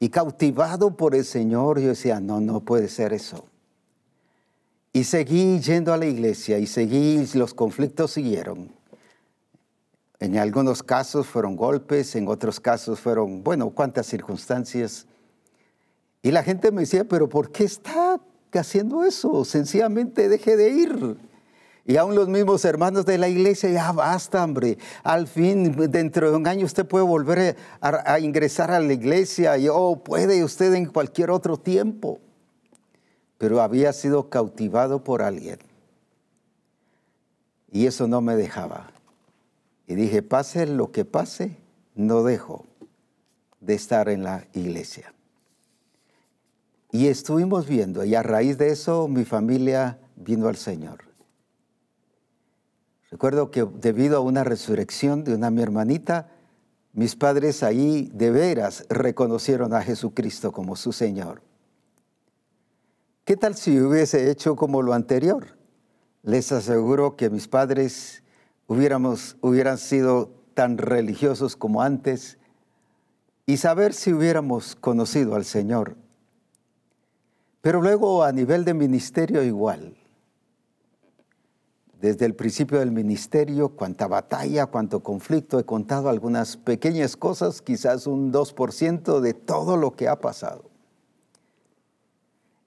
y 0.00 0.08
cautivado 0.08 0.96
por 0.96 1.14
el 1.14 1.24
Señor, 1.24 1.78
yo 1.78 1.88
decía, 1.88 2.20
no, 2.20 2.40
no 2.40 2.60
puede 2.60 2.88
ser 2.88 3.12
eso. 3.12 3.44
Y 4.94 5.04
seguí 5.04 5.60
yendo 5.60 5.92
a 5.92 5.96
la 5.96 6.06
iglesia 6.06 6.58
y 6.58 6.66
seguí, 6.66 7.24
los 7.34 7.54
conflictos 7.54 8.12
siguieron. 8.12 8.72
En 10.18 10.38
algunos 10.38 10.82
casos 10.82 11.26
fueron 11.26 11.56
golpes, 11.56 12.16
en 12.16 12.28
otros 12.28 12.60
casos 12.60 12.98
fueron, 12.98 13.42
bueno, 13.42 13.70
cuántas 13.70 14.06
circunstancias. 14.06 15.06
Y 16.22 16.30
la 16.30 16.44
gente 16.44 16.70
me 16.70 16.82
decía, 16.82 17.04
pero 17.04 17.28
¿por 17.28 17.50
qué 17.50 17.64
está 17.64 18.20
haciendo 18.52 19.04
eso? 19.04 19.44
Sencillamente 19.44 20.28
deje 20.28 20.56
de 20.56 20.70
ir. 20.70 21.16
Y 21.84 21.96
aún 21.96 22.14
los 22.14 22.28
mismos 22.28 22.64
hermanos 22.64 23.04
de 23.06 23.18
la 23.18 23.28
iglesia, 23.28 23.68
ya 23.70 23.90
basta, 23.90 24.44
hombre. 24.44 24.78
Al 25.02 25.26
fin, 25.26 25.74
dentro 25.90 26.30
de 26.30 26.36
un 26.36 26.46
año 26.46 26.64
usted 26.64 26.86
puede 26.86 27.04
volver 27.04 27.56
a, 27.80 28.20
ingresar 28.20 28.70
a 28.70 28.78
la 28.78 28.92
iglesia 28.92 29.58
y 29.58 29.66
oh, 29.68 29.96
puede 29.96 30.44
usted 30.44 30.74
en 30.74 30.86
cualquier 30.86 31.30
otro 31.30 31.56
tiempo. 31.56 32.20
Pero 33.38 33.60
había 33.60 33.92
sido 33.92 34.30
cautivado 34.30 35.02
por 35.02 35.22
alguien. 35.22 35.58
Y 37.72 37.86
eso 37.86 38.06
no 38.06 38.20
me 38.20 38.36
dejaba. 38.36 38.92
Y 39.88 39.96
dije, 39.96 40.22
pase 40.22 40.66
lo 40.66 40.92
que 40.92 41.04
pase, 41.04 41.56
no 41.96 42.22
dejo 42.22 42.64
de 43.60 43.74
estar 43.74 44.08
en 44.08 44.22
la 44.22 44.46
iglesia. 44.52 45.11
Y 46.92 47.06
estuvimos 47.06 47.66
viendo, 47.66 48.04
y 48.04 48.14
a 48.14 48.22
raíz 48.22 48.58
de 48.58 48.68
eso 48.68 49.08
mi 49.08 49.24
familia 49.24 49.98
vino 50.14 50.46
al 50.48 50.56
Señor. 50.56 51.04
Recuerdo 53.10 53.50
que 53.50 53.66
debido 53.80 54.18
a 54.18 54.20
una 54.20 54.44
resurrección 54.44 55.24
de 55.24 55.34
una 55.34 55.50
mi 55.50 55.62
hermanita, 55.62 56.28
mis 56.92 57.16
padres 57.16 57.62
ahí 57.62 58.10
de 58.12 58.30
veras 58.30 58.84
reconocieron 58.90 59.72
a 59.72 59.80
Jesucristo 59.80 60.52
como 60.52 60.76
su 60.76 60.92
Señor. 60.92 61.42
¿Qué 63.24 63.38
tal 63.38 63.54
si 63.54 63.80
hubiese 63.80 64.30
hecho 64.30 64.54
como 64.54 64.82
lo 64.82 64.92
anterior? 64.92 65.56
Les 66.22 66.52
aseguro 66.52 67.16
que 67.16 67.30
mis 67.30 67.48
padres 67.48 68.22
hubiéramos, 68.66 69.38
hubieran 69.40 69.78
sido 69.78 70.30
tan 70.52 70.76
religiosos 70.76 71.56
como 71.56 71.80
antes 71.80 72.36
y 73.46 73.56
saber 73.56 73.94
si 73.94 74.12
hubiéramos 74.12 74.76
conocido 74.76 75.34
al 75.34 75.46
Señor. 75.46 75.96
Pero 77.62 77.80
luego 77.80 78.22
a 78.22 78.32
nivel 78.32 78.66
de 78.66 78.74
ministerio 78.74 79.42
igual 79.42 79.96
desde 82.02 82.26
el 82.26 82.34
principio 82.34 82.80
del 82.80 82.90
ministerio, 82.90 83.68
cuánta 83.68 84.08
batalla, 84.08 84.66
cuánto 84.66 85.04
conflicto, 85.04 85.60
he 85.60 85.64
contado 85.64 86.08
algunas 86.08 86.56
pequeñas 86.56 87.16
cosas, 87.16 87.62
quizás 87.62 88.08
un 88.08 88.32
2% 88.32 89.20
de 89.20 89.34
todo 89.34 89.76
lo 89.76 89.92
que 89.92 90.08
ha 90.08 90.18
pasado. 90.18 90.68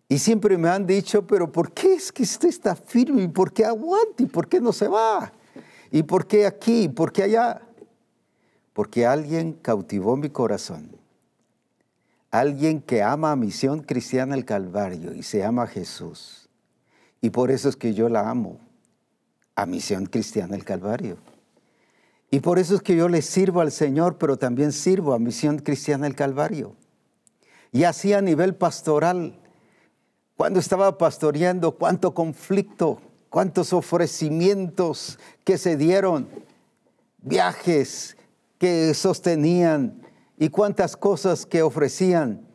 Y 0.08 0.20
siempre 0.20 0.58
me 0.58 0.70
han 0.70 0.88
dicho, 0.88 1.28
pero 1.28 1.52
¿por 1.52 1.74
qué 1.74 1.96
es 1.96 2.14
que 2.14 2.24
usted 2.24 2.48
está 2.48 2.78
firme? 2.78 3.24
¿Y 3.24 3.28
por 3.28 3.52
qué 3.52 3.66
aguanta? 3.66 4.24
¿Y 4.24 4.28
por 4.28 4.48
qué 4.48 4.62
no 4.62 4.72
se 4.72 4.88
va? 4.88 5.34
¿Y 5.91 6.04
por 6.04 6.26
qué 6.26 6.46
aquí? 6.46 6.84
¿Y 6.84 6.88
por 6.88 7.12
qué 7.12 7.24
allá? 7.24 7.62
Porque 8.72 9.06
alguien 9.06 9.52
cautivó 9.52 10.16
mi 10.16 10.30
corazón. 10.30 10.95
Alguien 12.39 12.81
que 12.81 13.01
ama 13.01 13.31
a 13.31 13.38
Misión 13.38 13.79
Cristiana 13.79 14.36
el 14.36 14.43
Calvario 14.43 15.13
y 15.13 15.23
se 15.23 15.38
llama 15.38 15.67
Jesús. 15.67 16.49
Y 17.21 17.29
por 17.29 17.49
eso 17.49 17.69
es 17.69 17.77
que 17.77 17.93
yo 17.93 18.09
la 18.09 18.29
amo 18.29 18.59
a 19.55 19.65
Misión 19.65 20.05
Cristiana 20.05 20.57
el 20.57 20.65
Calvario. 20.65 21.15
Y 22.29 22.41
por 22.41 22.59
eso 22.59 22.75
es 22.75 22.81
que 22.81 22.97
yo 22.97 23.07
le 23.07 23.21
sirvo 23.21 23.61
al 23.61 23.71
Señor, 23.71 24.17
pero 24.17 24.38
también 24.38 24.73
sirvo 24.73 25.13
a 25.13 25.19
Misión 25.19 25.59
Cristiana 25.59 26.07
el 26.07 26.15
Calvario. 26.15 26.75
Y 27.71 27.86
así 27.86 28.11
a 28.11 28.19
nivel 28.19 28.53
pastoral, 28.53 29.39
cuando 30.36 30.59
estaba 30.59 30.97
pastoreando, 30.97 31.77
cuánto 31.77 32.13
conflicto, 32.13 32.99
cuántos 33.29 33.71
ofrecimientos 33.71 35.19
que 35.45 35.57
se 35.57 35.77
dieron, 35.77 36.27
viajes 37.21 38.17
que 38.57 38.93
sostenían 38.93 40.05
y 40.38 40.49
cuántas 40.49 40.97
cosas 40.97 41.45
que 41.45 41.61
ofrecían. 41.61 42.47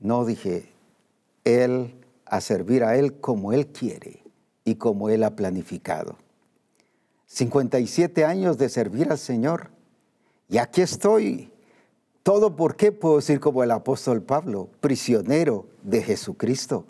No 0.00 0.24
dije, 0.24 0.72
Él 1.44 1.94
a 2.24 2.40
servir 2.40 2.84
a 2.84 2.96
Él 2.96 3.20
como 3.20 3.52
Él 3.52 3.68
quiere 3.68 4.22
y 4.64 4.76
como 4.76 5.08
Él 5.08 5.24
ha 5.24 5.36
planificado. 5.36 6.16
57 7.26 8.24
años 8.24 8.56
de 8.58 8.68
servir 8.68 9.10
al 9.10 9.18
Señor. 9.18 9.70
Y 10.48 10.58
aquí 10.58 10.80
estoy. 10.80 11.52
Todo 12.22 12.56
por 12.56 12.76
qué 12.76 12.92
puedo 12.92 13.16
decir 13.16 13.40
como 13.40 13.62
el 13.62 13.70
apóstol 13.70 14.22
Pablo, 14.22 14.70
prisionero 14.80 15.66
de 15.82 16.02
Jesucristo. 16.02 16.86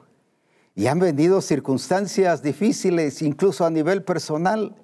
Y 0.75 0.87
han 0.87 1.01
venido 1.01 1.41
circunstancias 1.41 2.43
difíciles, 2.43 3.21
incluso 3.23 3.65
a 3.65 3.71
nivel 3.71 4.05
personal, 4.05 4.77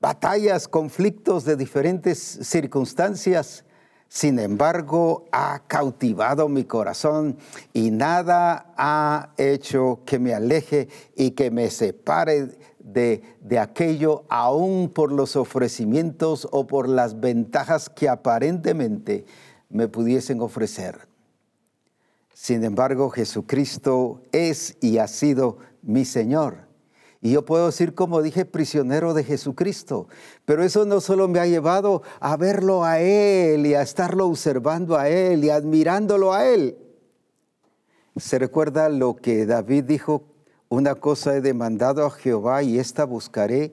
batallas, 0.00 0.68
conflictos 0.68 1.44
de 1.44 1.56
diferentes 1.56 2.18
circunstancias. 2.18 3.64
Sin 4.08 4.38
embargo, 4.38 5.26
ha 5.32 5.62
cautivado 5.66 6.48
mi 6.48 6.64
corazón 6.64 7.36
y 7.74 7.90
nada 7.90 8.72
ha 8.76 9.34
hecho 9.36 10.00
que 10.06 10.18
me 10.18 10.34
aleje 10.34 10.88
y 11.14 11.32
que 11.32 11.50
me 11.50 11.70
separe 11.70 12.56
de, 12.80 13.58
aquello 13.58 14.24
aún 14.30 14.88
por 14.88 15.12
los 15.12 15.36
ofrecimientos 15.36 16.48
o 16.50 16.66
por 16.66 16.88
las 16.88 17.20
ventajas 17.20 17.90
que 17.90 18.08
aparentemente 18.08 19.26
me 19.68 19.88
pudiesen 19.88 20.40
ofrecer. 20.40 21.06
Sin 22.32 22.64
embargo, 22.64 23.10
Jesucristo 23.10 24.22
es 24.32 24.76
y 24.80 24.98
ha 24.98 25.08
sido 25.08 25.58
mi 25.82 26.06
Señor. 26.06 26.67
Y 27.20 27.32
yo 27.32 27.44
puedo 27.44 27.66
decir, 27.66 27.94
como 27.94 28.22
dije, 28.22 28.44
prisionero 28.44 29.12
de 29.12 29.24
Jesucristo. 29.24 30.08
Pero 30.44 30.62
eso 30.62 30.84
no 30.84 31.00
solo 31.00 31.26
me 31.26 31.40
ha 31.40 31.46
llevado 31.46 32.02
a 32.20 32.36
verlo 32.36 32.84
a 32.84 33.00
Él 33.00 33.66
y 33.66 33.74
a 33.74 33.82
estarlo 33.82 34.26
observando 34.26 34.96
a 34.96 35.08
Él 35.08 35.44
y 35.44 35.50
admirándolo 35.50 36.32
a 36.32 36.46
Él. 36.46 36.78
Se 38.16 38.38
recuerda 38.38 38.88
lo 38.88 39.16
que 39.16 39.46
David 39.46 39.84
dijo 39.84 40.24
una 40.68 40.94
cosa 40.94 41.34
he 41.34 41.40
demandado 41.40 42.04
a 42.04 42.10
Jehová 42.10 42.62
y 42.62 42.78
esta 42.78 43.04
buscaré, 43.04 43.72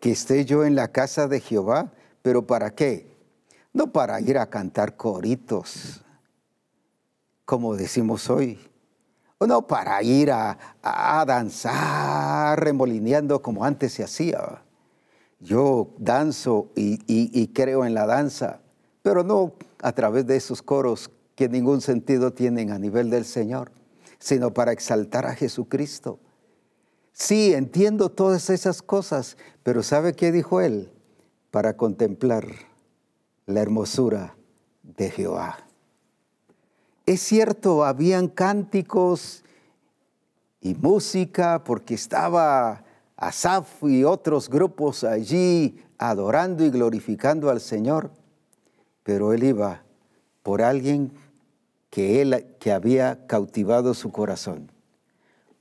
que 0.00 0.12
esté 0.12 0.44
yo 0.44 0.64
en 0.64 0.74
la 0.74 0.92
casa 0.92 1.26
de 1.26 1.40
Jehová, 1.40 1.92
pero 2.22 2.46
¿para 2.46 2.70
qué? 2.70 3.10
No 3.72 3.92
para 3.92 4.20
ir 4.20 4.38
a 4.38 4.50
cantar 4.50 4.96
coritos, 4.96 6.04
como 7.44 7.76
decimos 7.76 8.28
hoy, 8.28 8.58
no 9.46 9.66
para 9.66 10.02
ir 10.02 10.30
a, 10.32 10.58
danzar 11.26 12.58
remolineando 12.62 13.40
como 13.40 13.64
antes 13.64 13.92
se 13.92 14.04
hacía. 14.04 14.62
Yo 15.40 15.90
danzo 15.98 16.70
y 16.74 17.48
creo 17.48 17.84
en 17.84 17.94
la 17.94 18.06
danza, 18.06 18.60
pero 19.02 19.22
no 19.22 19.52
a 19.80 19.92
través 19.92 20.26
de 20.26 20.36
esos 20.36 20.62
coros 20.62 21.10
que 21.34 21.48
ningún 21.48 21.80
sentido 21.80 22.32
tienen 22.32 22.72
a 22.72 22.78
nivel 22.78 23.10
del 23.10 23.24
Señor 23.24 23.70
sino 24.18 24.52
para 24.52 24.72
exaltar 24.72 25.26
a 25.26 25.34
Jesucristo. 25.34 26.18
Sí, 27.12 27.54
entiendo 27.54 28.10
todas 28.10 28.50
esas 28.50 28.82
cosas, 28.82 29.36
pero 29.62 29.82
¿sabe 29.82 30.14
qué 30.14 30.30
dijo 30.32 30.60
él? 30.60 30.92
Para 31.50 31.76
contemplar 31.76 32.46
la 33.46 33.60
hermosura 33.60 34.36
de 34.82 35.10
Jehová. 35.10 35.67
Es 37.08 37.22
cierto, 37.22 37.86
habían 37.86 38.28
cánticos 38.28 39.42
y 40.60 40.74
música 40.74 41.64
porque 41.64 41.94
estaba 41.94 42.84
Asaf 43.16 43.82
y 43.84 44.04
otros 44.04 44.50
grupos 44.50 45.04
allí 45.04 45.82
adorando 45.96 46.66
y 46.66 46.70
glorificando 46.70 47.48
al 47.48 47.60
Señor, 47.62 48.10
pero 49.04 49.32
él 49.32 49.42
iba 49.42 49.84
por 50.42 50.60
alguien 50.60 51.10
que, 51.88 52.20
él, 52.20 52.54
que 52.60 52.72
había 52.72 53.26
cautivado 53.26 53.94
su 53.94 54.12
corazón 54.12 54.70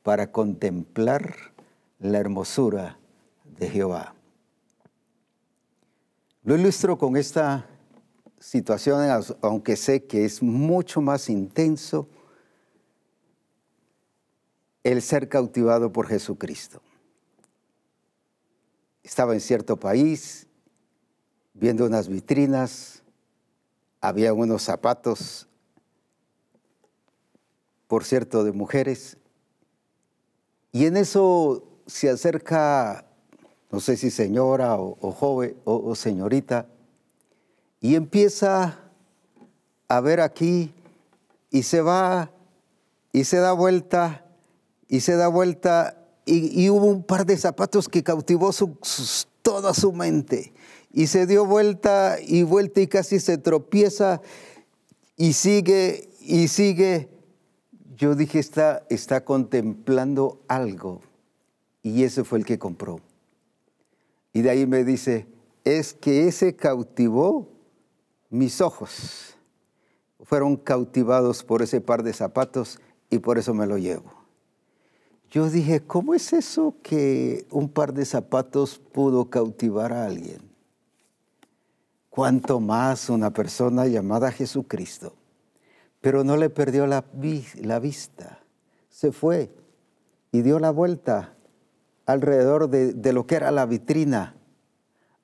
para 0.03 0.33
contemplar 0.33 1.33
la 1.99 2.17
hermosura 2.17 2.99
de 3.57 3.69
Jehová. 3.69 4.15
Lo 6.43 6.57
ilustro 6.57 6.97
con 6.97 7.15
esta 7.15 7.69
situación, 8.39 9.23
aunque 9.41 9.75
sé 9.75 10.05
que 10.05 10.25
es 10.25 10.41
mucho 10.41 11.01
más 11.01 11.29
intenso 11.29 12.07
el 14.83 15.01
ser 15.01 15.27
cautivado 15.27 15.91
por 15.91 16.07
Jesucristo. 16.07 16.81
Estaba 19.03 19.33
en 19.33 19.41
cierto 19.41 19.77
país 19.77 20.47
viendo 21.53 21.85
unas 21.85 22.07
vitrinas, 22.07 23.03
había 24.01 24.33
unos 24.33 24.63
zapatos 24.63 25.47
por 27.87 28.03
cierto, 28.03 28.43
de 28.43 28.51
mujeres. 28.51 29.17
Y 30.71 30.85
en 30.85 30.97
eso 30.97 31.63
se 31.87 32.09
acerca, 32.09 33.05
no 33.71 33.79
sé 33.79 33.97
si 33.97 34.11
señora 34.11 34.75
o, 34.77 35.11
joven 35.11 35.57
o 35.63 35.95
señorita, 35.95 36.67
y 37.81 37.95
empieza 37.95 38.79
a 39.87 40.01
ver 40.01 40.19
aquí 40.19 40.73
y 41.49 41.63
se 41.63 41.81
va 41.81 42.31
y 43.11 43.23
se 43.23 43.37
da 43.37 43.53
vuelta 43.53 44.25
y 44.87 45.01
se 45.01 45.15
da 45.15 45.27
vuelta 45.27 45.97
y, 46.25 46.69
hubo 46.69 46.87
un 46.87 47.03
par 47.03 47.25
de 47.25 47.37
zapatos 47.37 47.87
que 47.87 48.03
cautivó 48.03 48.51
toda 49.41 49.73
su 49.73 49.93
mente 49.93 50.53
y 50.91 51.07
se 51.07 51.25
dio 51.25 51.45
vuelta 51.45 52.17
y 52.21 52.43
vuelta 52.43 52.81
y 52.81 52.87
casi 52.87 53.19
se 53.19 53.37
tropieza 53.37 54.21
y 55.15 55.33
sigue 55.33 56.09
y 56.19 56.49
sigue. 56.49 57.09
Yo 57.95 58.13
dije, 58.13 58.39
está, 58.39 58.85
está 58.89 59.23
contemplando 59.23 60.41
algo 60.47 61.01
y 61.81 62.03
ese 62.03 62.23
fue 62.23 62.39
el 62.39 62.45
que 62.45 62.59
compró. 62.59 62.99
Y 64.33 64.41
de 64.41 64.49
ahí 64.49 64.67
me 64.67 64.83
dice, 64.83 65.25
es 65.63 65.93
que 65.93 66.27
ese 66.27 66.55
cautivó 66.55 67.56
mis 68.29 68.61
ojos. 68.61 69.35
Fueron 70.21 70.57
cautivados 70.57 71.43
por 71.43 71.61
ese 71.61 71.81
par 71.81 72.03
de 72.03 72.13
zapatos 72.13 72.79
y 73.09 73.19
por 73.19 73.37
eso 73.37 73.53
me 73.53 73.67
lo 73.67 73.77
llevo. 73.77 74.11
Yo 75.29 75.49
dije, 75.49 75.81
¿cómo 75.85 76.13
es 76.13 76.33
eso 76.33 76.75
que 76.81 77.45
un 77.51 77.69
par 77.69 77.93
de 77.93 78.05
zapatos 78.05 78.79
pudo 78.79 79.29
cautivar 79.29 79.91
a 79.91 80.05
alguien? 80.05 80.39
Cuanto 82.09 82.59
más 82.59 83.09
una 83.09 83.31
persona 83.31 83.87
llamada 83.87 84.31
Jesucristo. 84.31 85.13
Pero 85.99 86.23
no 86.23 86.37
le 86.37 86.49
perdió 86.49 86.87
la, 86.87 87.05
la 87.55 87.79
vista. 87.79 88.39
Se 88.89 89.11
fue 89.11 89.51
y 90.31 90.41
dio 90.41 90.59
la 90.59 90.71
vuelta 90.71 91.35
alrededor 92.05 92.69
de, 92.69 92.93
de 92.93 93.13
lo 93.13 93.27
que 93.27 93.35
era 93.35 93.51
la 93.51 93.65
vitrina 93.65 94.36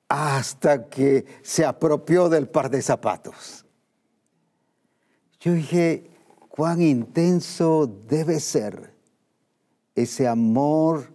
hasta 0.08 0.88
que 0.88 1.24
se 1.42 1.64
apropió 1.64 2.28
del 2.28 2.48
par 2.48 2.70
de 2.70 2.82
zapatos. 2.82 3.64
Yo 5.40 5.52
dije, 5.52 6.10
cuán 6.48 6.80
intenso 6.80 7.86
debe 8.08 8.40
ser 8.40 8.94
ese 9.94 10.26
amor 10.26 11.12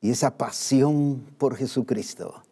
y 0.00 0.10
esa 0.10 0.36
pasión 0.36 1.24
por 1.38 1.56
Jesucristo, 1.56 2.42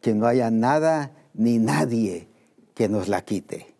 que 0.00 0.14
no 0.14 0.26
haya 0.26 0.50
nada 0.50 1.12
ni 1.34 1.58
nadie 1.58 2.28
que 2.74 2.88
nos 2.88 3.08
la 3.08 3.22
quite. 3.22 3.74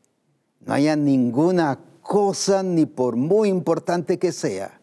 No 0.61 0.75
haya 0.75 0.97
ninguna 0.97 1.79
cosa, 2.03 2.63
ni 2.63 2.87
por 2.87 3.17
muy 3.17 3.49
importante 3.49 4.19
que 4.19 4.33
sea, 4.33 4.81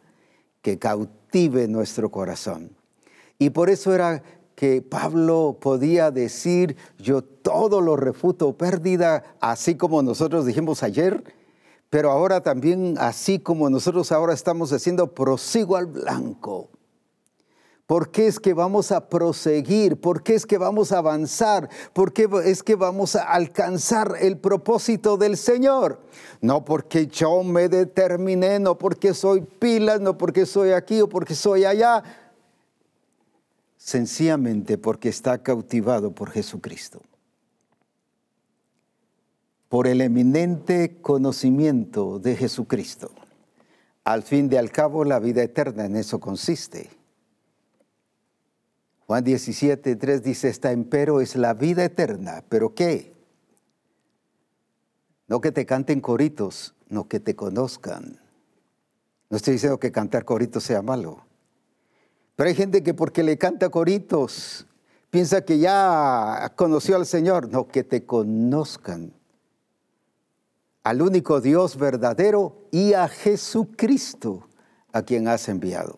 que 0.61 0.79
cautive 0.79 1.67
nuestro 1.67 2.09
corazón. 2.09 2.71
Y 3.37 3.49
por 3.49 3.69
eso 3.69 3.93
era 3.93 4.23
que 4.55 4.81
Pablo 4.81 5.57
podía 5.59 6.11
decir, 6.11 6.77
yo 6.99 7.23
todo 7.23 7.81
lo 7.81 7.95
refuto 7.95 8.53
pérdida, 8.53 9.23
así 9.39 9.75
como 9.75 10.01
nosotros 10.01 10.45
dijimos 10.45 10.83
ayer, 10.83 11.23
pero 11.89 12.11
ahora 12.11 12.41
también, 12.41 12.95
así 12.99 13.39
como 13.39 13.69
nosotros 13.69 14.11
ahora 14.11 14.33
estamos 14.33 14.71
haciendo, 14.73 15.13
prosigo 15.13 15.75
al 15.75 15.87
blanco. 15.87 16.69
¿Por 17.85 18.11
qué 18.11 18.27
es 18.27 18.39
que 18.39 18.53
vamos 18.53 18.91
a 18.93 19.09
proseguir? 19.09 19.99
¿Por 19.99 20.23
qué 20.23 20.35
es 20.35 20.45
que 20.45 20.57
vamos 20.57 20.93
a 20.93 20.99
avanzar? 20.99 21.69
¿Por 21.91 22.13
qué 22.13 22.29
es 22.45 22.63
que 22.63 22.75
vamos 22.75 23.15
a 23.15 23.23
alcanzar 23.23 24.15
el 24.21 24.37
propósito 24.37 25.17
del 25.17 25.35
Señor? 25.35 25.99
No 26.39 26.63
porque 26.63 27.07
yo 27.07 27.43
me 27.43 27.67
determiné, 27.67 28.57
no 28.59 28.77
porque 28.77 29.13
soy 29.13 29.41
pilas, 29.41 29.99
no 29.99 30.17
porque 30.17 30.45
soy 30.45 30.71
aquí 30.71 31.01
o 31.01 31.09
porque 31.09 31.35
soy 31.35 31.65
allá. 31.65 32.03
Sencillamente 33.83 34.77
porque 34.77 35.09
está 35.09 35.43
cautivado 35.43 36.15
por 36.15 36.31
Jesucristo 36.31 37.01
por 39.73 39.87
el 39.87 40.01
eminente 40.01 41.01
conocimiento 41.01 42.19
de 42.19 42.35
Jesucristo. 42.35 43.09
Al 44.03 44.21
fin 44.21 44.47
de 44.47 44.59
al 44.59 44.69
cabo, 44.69 45.03
la 45.03 45.17
vida 45.17 45.41
eterna 45.41 45.85
en 45.85 45.95
eso 45.95 46.19
consiste. 46.19 46.91
Juan 49.07 49.23
17, 49.23 49.95
3 49.95 50.21
dice, 50.21 50.49
esta 50.49 50.71
empero 50.71 51.21
es 51.21 51.35
la 51.35 51.55
vida 51.55 51.83
eterna, 51.83 52.43
pero 52.49 52.75
¿qué? 52.75 53.13
No 55.27 55.41
que 55.41 55.51
te 55.51 55.65
canten 55.65 56.01
coritos, 56.01 56.75
no 56.87 57.07
que 57.07 57.19
te 57.19 57.35
conozcan. 57.35 58.19
No 59.31 59.37
estoy 59.37 59.53
diciendo 59.53 59.79
que 59.79 59.91
cantar 59.91 60.23
coritos 60.23 60.65
sea 60.65 60.83
malo. 60.83 61.25
Pero 62.35 62.49
hay 62.49 62.55
gente 62.55 62.83
que 62.83 62.93
porque 62.93 63.23
le 63.23 63.37
canta 63.37 63.69
coritos 63.69 64.65
piensa 65.09 65.45
que 65.45 65.59
ya 65.59 66.53
conoció 66.55 66.95
al 66.95 67.05
Señor. 67.05 67.49
No, 67.49 67.67
que 67.67 67.83
te 67.83 68.05
conozcan 68.05 69.13
al 70.83 71.01
único 71.01 71.39
Dios 71.39 71.77
verdadero 71.77 72.67
y 72.71 72.93
a 72.93 73.07
Jesucristo 73.07 74.47
a 74.91 75.03
quien 75.03 75.27
has 75.27 75.47
enviado. 75.49 75.97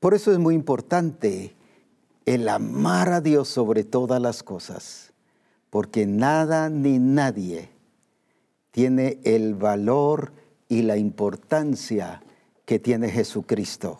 Por 0.00 0.14
eso 0.14 0.32
es 0.32 0.38
muy 0.38 0.54
importante 0.54 1.54
el 2.26 2.48
amar 2.48 3.10
a 3.10 3.20
Dios 3.20 3.48
sobre 3.48 3.84
todas 3.84 4.20
las 4.20 4.42
cosas, 4.42 5.12
porque 5.70 6.06
nada 6.06 6.68
ni 6.68 6.98
nadie 6.98 7.70
tiene 8.70 9.20
el 9.24 9.54
valor 9.54 10.32
y 10.68 10.82
la 10.82 10.96
importancia 10.96 12.22
que 12.64 12.78
tiene 12.78 13.10
Jesucristo, 13.10 13.98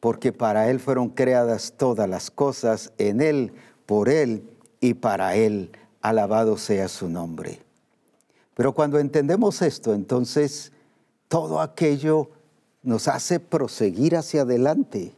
porque 0.00 0.32
para 0.32 0.70
Él 0.70 0.80
fueron 0.80 1.10
creadas 1.10 1.74
todas 1.76 2.08
las 2.08 2.30
cosas, 2.30 2.92
en 2.98 3.20
Él, 3.20 3.52
por 3.86 4.08
Él 4.08 4.48
y 4.80 4.94
para 4.94 5.36
Él. 5.36 5.70
Alabado 6.00 6.56
sea 6.56 6.88
su 6.88 7.08
nombre. 7.08 7.60
Pero 8.54 8.74
cuando 8.74 8.98
entendemos 8.98 9.62
esto, 9.62 9.94
entonces 9.94 10.72
todo 11.28 11.60
aquello 11.60 12.30
nos 12.82 13.08
hace 13.08 13.38
proseguir 13.38 14.16
hacia 14.16 14.42
adelante, 14.42 15.12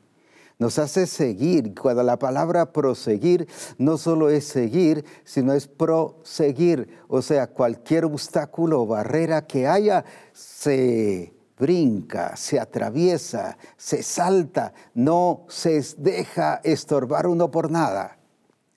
nos 0.59 0.79
hace 0.79 1.07
seguir. 1.07 1.75
Cuando 1.75 2.03
la 2.03 2.19
palabra 2.19 2.73
proseguir 2.73 3.49
no 3.79 3.99
solo 3.99 4.31
es 4.31 4.45
seguir, 4.45 5.05
sino 5.25 5.53
es 5.53 5.69
proseguir. 5.69 6.89
O 7.09 7.23
sea, 7.23 7.47
cualquier 7.47 8.05
obstáculo 8.05 8.83
o 8.83 8.87
barrera 8.87 9.47
que 9.47 9.67
haya, 9.67 10.05
se 10.33 11.33
brinca, 11.63 12.37
se 12.37 12.59
atraviesa, 12.59 13.57
se 13.77 14.03
salta, 14.03 14.75
no 14.95 15.47
se 15.49 15.81
deja 15.97 16.61
estorbar 16.65 17.29
uno 17.29 17.53
por 17.53 17.71
nada. 17.71 18.19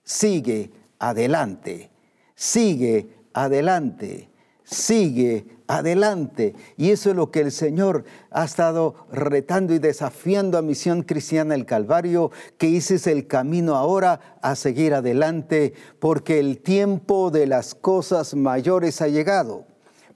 Sigue 0.04 0.72
adelante, 1.00 1.90
sigue 2.36 3.10
adelante 3.34 4.30
sigue 4.66 5.46
adelante. 5.68 6.54
Y 6.76 6.92
eso 6.92 7.12
es 7.12 7.16
lo 7.16 7.32
que 7.32 7.42
el 7.42 7.52
Señor 7.52 8.04
ha 8.32 8.44
estado 8.44 8.96
retando 9.12 9.74
y 9.74 9.80
desafiando 9.80 10.58
a 10.58 10.62
Misión 10.62 11.04
Cristiana 11.04 11.56
el 11.56 11.66
Calvario, 11.66 12.32
que 12.58 12.76
es 12.76 13.08
el 13.08 13.28
camino 13.28 13.76
ahora 13.76 14.38
a 14.42 14.56
seguir 14.56 14.94
adelante, 14.94 15.74
porque 16.00 16.40
el 16.40 16.60
tiempo 16.60 17.32
de 17.32 17.48
las 17.48 17.76
cosas 17.76 18.36
mayores 18.36 19.02
ha 19.02 19.08
llegado. 19.08 19.66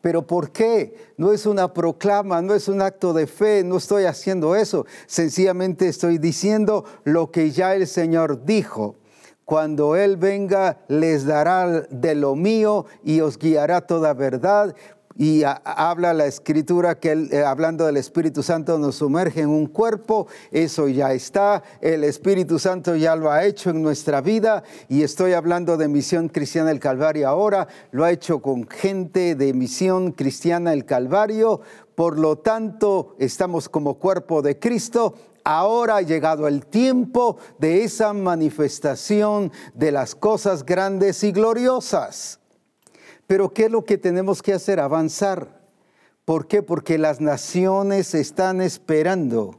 Pero 0.01 0.25
¿por 0.25 0.51
qué? 0.51 0.95
No 1.17 1.31
es 1.33 1.45
una 1.45 1.73
proclama, 1.73 2.41
no 2.41 2.53
es 2.53 2.67
un 2.67 2.81
acto 2.81 3.13
de 3.13 3.27
fe, 3.27 3.63
no 3.63 3.77
estoy 3.77 4.05
haciendo 4.05 4.55
eso. 4.55 4.85
Sencillamente 5.07 5.87
estoy 5.87 6.17
diciendo 6.17 6.85
lo 7.03 7.31
que 7.31 7.51
ya 7.51 7.75
el 7.75 7.87
Señor 7.87 8.45
dijo 8.45 8.95
cuando 9.49 9.95
Él 9.95 10.15
venga, 10.15 10.77
les 10.89 11.25
dará 11.25 11.81
de 11.89 12.13
lo 12.13 12.35
mío 12.35 12.85
y 13.03 13.21
os 13.21 13.39
guiará 13.39 13.81
toda 13.81 14.13
verdad. 14.13 14.75
Y 15.19 15.43
habla 15.43 16.13
la 16.13 16.27
escritura 16.27 16.97
que 16.97 17.11
eh, 17.11 17.43
hablando 17.43 17.85
del 17.85 17.97
Espíritu 17.97 18.41
Santo 18.41 18.79
nos 18.79 18.95
sumerge 18.95 19.41
en 19.41 19.49
un 19.49 19.65
cuerpo, 19.67 20.27
eso 20.49 20.87
ya 20.87 21.11
está, 21.11 21.61
el 21.81 22.05
Espíritu 22.05 22.57
Santo 22.57 22.95
ya 22.95 23.17
lo 23.17 23.29
ha 23.29 23.43
hecho 23.43 23.69
en 23.69 23.81
nuestra 23.81 24.21
vida. 24.21 24.63
Y 24.87 25.03
estoy 25.03 25.33
hablando 25.33 25.75
de 25.75 25.89
Misión 25.89 26.29
Cristiana 26.29 26.69
del 26.69 26.79
Calvario 26.79 27.27
ahora, 27.27 27.67
lo 27.91 28.05
ha 28.05 28.11
hecho 28.11 28.41
con 28.41 28.65
gente 28.69 29.35
de 29.35 29.53
Misión 29.53 30.13
Cristiana 30.13 30.69
del 30.69 30.85
Calvario, 30.85 31.59
por 31.95 32.17
lo 32.17 32.37
tanto 32.37 33.17
estamos 33.19 33.67
como 33.67 33.95
cuerpo 33.95 34.41
de 34.41 34.57
Cristo. 34.57 35.15
Ahora 35.43 35.97
ha 35.97 36.01
llegado 36.01 36.47
el 36.47 36.65
tiempo 36.65 37.39
de 37.57 37.83
esa 37.83 38.13
manifestación 38.13 39.51
de 39.73 39.91
las 39.91 40.15
cosas 40.15 40.65
grandes 40.65 41.25
y 41.25 41.33
gloriosas. 41.33 42.39
Pero 43.29 43.53
¿qué 43.53 43.65
es 43.65 43.71
lo 43.71 43.85
que 43.85 43.99
tenemos 43.99 44.41
que 44.41 44.53
hacer? 44.53 44.79
Avanzar. 44.79 45.61
¿Por 46.25 46.47
qué? 46.47 46.63
Porque 46.63 46.97
las 46.97 47.21
naciones 47.21 48.15
están 48.15 48.59
esperando 48.59 49.55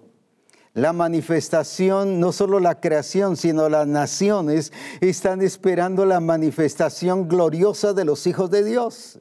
la 0.75 0.93
manifestación, 0.93 2.19
no 2.19 2.33
solo 2.33 2.59
la 2.59 2.81
creación, 2.81 3.37
sino 3.37 3.69
las 3.69 3.87
naciones 3.87 4.73
están 5.01 5.41
esperando 5.41 6.05
la 6.05 6.19
manifestación 6.19 7.29
gloriosa 7.29 7.93
de 7.93 8.05
los 8.05 8.27
hijos 8.27 8.51
de 8.51 8.65
Dios. 8.65 9.21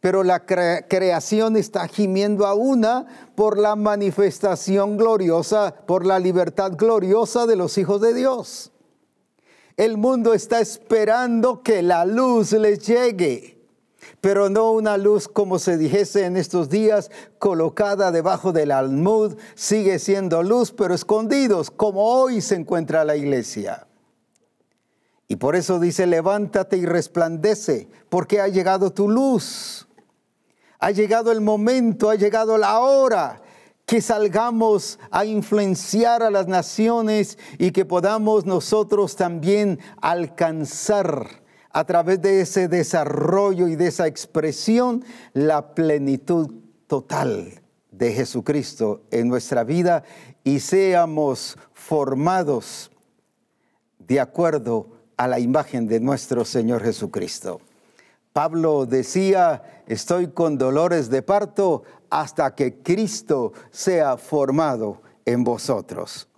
pero 0.00 0.22
la 0.22 0.46
creación 0.46 1.58
está 1.58 1.86
gimiendo 1.86 2.46
a 2.46 2.54
una 2.54 3.04
por 3.34 3.58
la 3.58 3.76
manifestación 3.76 4.96
gloriosa, 4.96 5.74
por 5.86 6.06
la 6.06 6.18
libertad 6.18 6.72
gloriosa 6.74 7.44
de 7.44 7.56
los 7.56 7.76
hijos 7.76 8.00
de 8.00 8.14
Dios. 8.14 8.72
El 9.76 9.98
mundo 9.98 10.32
está 10.32 10.58
esperando 10.58 11.62
que 11.62 11.82
la 11.82 12.06
luz 12.06 12.52
les 12.52 12.78
llegue 12.86 13.59
pero 14.20 14.50
no 14.50 14.72
una 14.72 14.96
luz 14.96 15.28
como 15.28 15.58
se 15.58 15.78
dijese 15.78 16.24
en 16.24 16.36
estos 16.36 16.68
días, 16.68 17.10
colocada 17.38 18.10
debajo 18.10 18.52
del 18.52 18.70
almud, 18.70 19.36
sigue 19.54 19.98
siendo 19.98 20.42
luz, 20.42 20.72
pero 20.72 20.94
escondidos, 20.94 21.70
como 21.70 22.04
hoy 22.04 22.40
se 22.40 22.56
encuentra 22.56 23.04
la 23.04 23.16
iglesia. 23.16 23.86
Y 25.28 25.36
por 25.36 25.56
eso 25.56 25.78
dice, 25.78 26.06
levántate 26.06 26.76
y 26.76 26.86
resplandece, 26.86 27.88
porque 28.08 28.40
ha 28.40 28.48
llegado 28.48 28.92
tu 28.92 29.08
luz. 29.08 29.86
Ha 30.80 30.90
llegado 30.90 31.30
el 31.30 31.40
momento, 31.40 32.10
ha 32.10 32.16
llegado 32.16 32.58
la 32.58 32.80
hora 32.80 33.40
que 33.86 34.00
salgamos 34.00 34.98
a 35.10 35.24
influenciar 35.24 36.22
a 36.22 36.30
las 36.30 36.46
naciones 36.46 37.38
y 37.58 37.70
que 37.70 37.84
podamos 37.84 38.46
nosotros 38.46 39.16
también 39.16 39.78
alcanzar 40.00 41.39
a 41.72 41.84
través 41.84 42.20
de 42.20 42.40
ese 42.40 42.68
desarrollo 42.68 43.68
y 43.68 43.76
de 43.76 43.88
esa 43.88 44.06
expresión 44.06 45.04
la 45.32 45.74
plenitud 45.74 46.52
total 46.86 47.62
de 47.90 48.12
Jesucristo 48.12 49.02
en 49.10 49.28
nuestra 49.28 49.62
vida 49.64 50.02
y 50.42 50.60
seamos 50.60 51.56
formados 51.72 52.90
de 53.98 54.20
acuerdo 54.20 54.88
a 55.16 55.28
la 55.28 55.38
imagen 55.38 55.86
de 55.86 56.00
nuestro 56.00 56.44
Señor 56.44 56.82
Jesucristo. 56.82 57.60
Pablo 58.32 58.86
decía, 58.86 59.82
estoy 59.86 60.28
con 60.28 60.56
dolores 60.56 61.10
de 61.10 61.22
parto 61.22 61.82
hasta 62.08 62.54
que 62.54 62.82
Cristo 62.82 63.52
sea 63.70 64.16
formado 64.16 65.02
en 65.24 65.44
vosotros. 65.44 66.28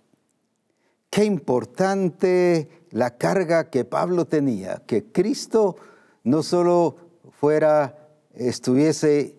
Qué 1.09 1.23
importante 1.23 2.82
la 2.93 3.17
carga 3.17 3.71
que 3.71 3.85
Pablo 3.85 4.25
tenía, 4.25 4.83
que 4.85 5.03
Cristo 5.03 5.75
no 6.23 6.43
solo 6.43 6.95
fuera, 7.39 8.07
estuviese 8.35 9.35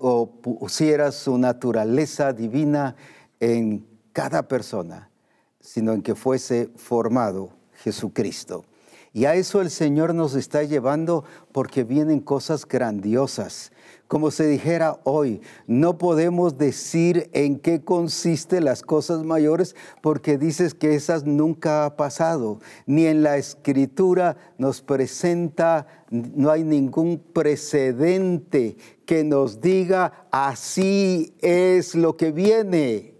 o 0.00 0.30
pusiera 0.42 1.10
su 1.10 1.38
naturaleza 1.38 2.34
divina 2.34 2.94
en 3.40 3.86
cada 4.12 4.46
persona, 4.46 5.10
sino 5.58 5.94
en 5.94 6.02
que 6.02 6.14
fuese 6.14 6.68
formado 6.76 7.50
Jesucristo. 7.82 8.66
Y 9.14 9.24
a 9.24 9.34
eso 9.34 9.62
el 9.62 9.70
Señor 9.70 10.14
nos 10.14 10.34
está 10.34 10.62
llevando 10.62 11.24
porque 11.52 11.82
vienen 11.82 12.20
cosas 12.20 12.66
grandiosas. 12.68 13.72
Como 14.08 14.30
se 14.30 14.46
dijera 14.46 15.00
hoy, 15.02 15.40
no 15.66 15.98
podemos 15.98 16.56
decir 16.58 17.28
en 17.32 17.58
qué 17.58 17.82
consiste 17.82 18.60
las 18.60 18.82
cosas 18.82 19.24
mayores 19.24 19.74
porque 20.00 20.38
dices 20.38 20.74
que 20.74 20.94
esas 20.94 21.24
nunca 21.24 21.84
ha 21.84 21.96
pasado. 21.96 22.60
Ni 22.86 23.06
en 23.06 23.24
la 23.24 23.36
escritura 23.36 24.36
nos 24.58 24.80
presenta, 24.80 25.88
no 26.10 26.52
hay 26.52 26.62
ningún 26.62 27.18
precedente 27.18 28.76
que 29.06 29.24
nos 29.24 29.60
diga 29.60 30.28
así 30.30 31.34
es 31.40 31.96
lo 31.96 32.16
que 32.16 32.30
viene. 32.30 33.14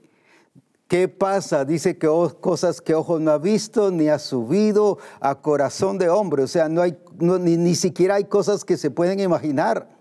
¿Qué 0.86 1.08
pasa? 1.08 1.64
Dice 1.64 1.98
que 1.98 2.06
cosas 2.40 2.80
que 2.80 2.94
ojo 2.94 3.18
no 3.18 3.32
ha 3.32 3.38
visto 3.38 3.90
ni 3.90 4.06
ha 4.06 4.20
subido 4.20 4.98
a 5.18 5.34
corazón 5.40 5.98
de 5.98 6.08
hombre. 6.08 6.44
O 6.44 6.46
sea, 6.46 6.68
no 6.68 6.80
hay, 6.80 6.96
ni, 7.18 7.56
ni 7.56 7.74
siquiera 7.74 8.14
hay 8.14 8.24
cosas 8.26 8.64
que 8.64 8.76
se 8.76 8.92
pueden 8.92 9.18
imaginar. 9.18 9.95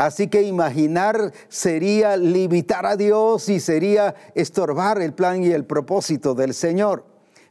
Así 0.00 0.28
que 0.28 0.40
imaginar 0.40 1.30
sería 1.50 2.16
limitar 2.16 2.86
a 2.86 2.96
Dios 2.96 3.50
y 3.50 3.60
sería 3.60 4.14
estorbar 4.34 5.02
el 5.02 5.12
plan 5.12 5.44
y 5.44 5.50
el 5.50 5.66
propósito 5.66 6.34
del 6.34 6.54
Señor 6.54 7.04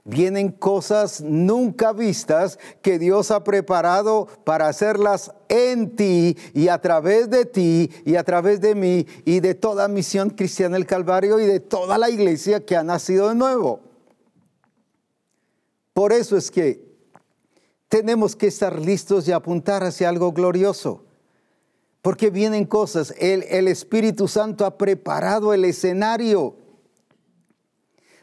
vienen 0.03 0.51
cosas 0.51 1.21
nunca 1.21 1.93
vistas 1.93 2.57
que 2.81 2.97
Dios 2.97 3.29
ha 3.29 3.43
preparado 3.43 4.27
para 4.45 4.67
hacerlas 4.67 5.31
en 5.47 5.95
ti 5.95 6.35
y 6.55 6.69
a 6.69 6.81
través 6.81 7.29
de 7.29 7.45
ti 7.45 7.91
y 8.03 8.15
a 8.15 8.23
través 8.23 8.61
de 8.61 8.73
mí 8.73 9.05
y 9.25 9.41
de 9.41 9.53
toda 9.53 9.87
misión 9.87 10.31
cristiana 10.31 10.73
del 10.73 10.87
Calvario 10.87 11.39
y 11.39 11.45
de 11.45 11.59
toda 11.59 11.99
la 11.99 12.09
iglesia 12.09 12.65
que 12.65 12.75
ha 12.75 12.81
nacido 12.81 13.29
de 13.29 13.35
nuevo. 13.35 13.81
Por 15.93 16.13
eso 16.13 16.35
es 16.35 16.49
que 16.49 16.83
tenemos 17.87 18.35
que 18.35 18.47
estar 18.47 18.79
listos 18.79 19.27
y 19.27 19.33
apuntar 19.33 19.83
hacia 19.83 20.09
algo 20.09 20.31
glorioso. 20.31 21.03
Porque 22.01 22.29
vienen 22.29 22.65
cosas, 22.65 23.13
el, 23.17 23.67
Espíritu 23.67 24.27
Santo 24.27 24.65
ha 24.65 24.77
preparado 24.77 25.53
el 25.53 25.65
escenario 25.65 26.55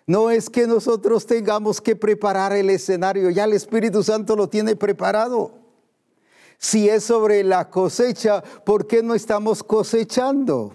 no 0.07 0.31
es 0.31 0.49
que 0.49 0.69
nosotros 0.69 1.27
tengamos 1.27 1.81
que 1.81 1.97
preparar 1.97 2.53
el 2.53 2.71
escenario, 2.71 3.29
ya 3.31 3.45
el 3.45 3.55
Espíritu 3.55 4.05
Santo 4.05 4.37
lo 4.37 4.49
tiene 4.49 4.77
preparado. 4.77 5.59
Si 6.59 6.89
es 6.89 7.05
sobre 7.05 7.43
la 7.43 7.69
cosecha, 7.71 8.43
¿por 8.65 8.87
qué 8.87 9.03
no 9.03 9.15
estamos 9.15 9.65
cosechando? 9.65 10.75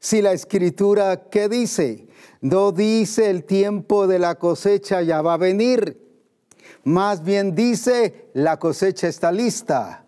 Si 0.00 0.20
la 0.20 0.32
escritura, 0.32 1.28
¿qué 1.30 1.48
dice? 1.48 2.08
No 2.40 2.72
dice 2.72 3.30
el 3.30 3.44
tiempo 3.44 4.06
de 4.06 4.18
la 4.18 4.34
cosecha 4.34 5.02
ya 5.02 5.22
va 5.22 5.34
a 5.34 5.38
venir. 5.38 6.04
Más 6.82 7.22
bien 7.24 7.54
dice, 7.54 8.28
la 8.34 8.58
cosecha 8.58 9.06
está 9.06 9.30
lista. 9.30 10.05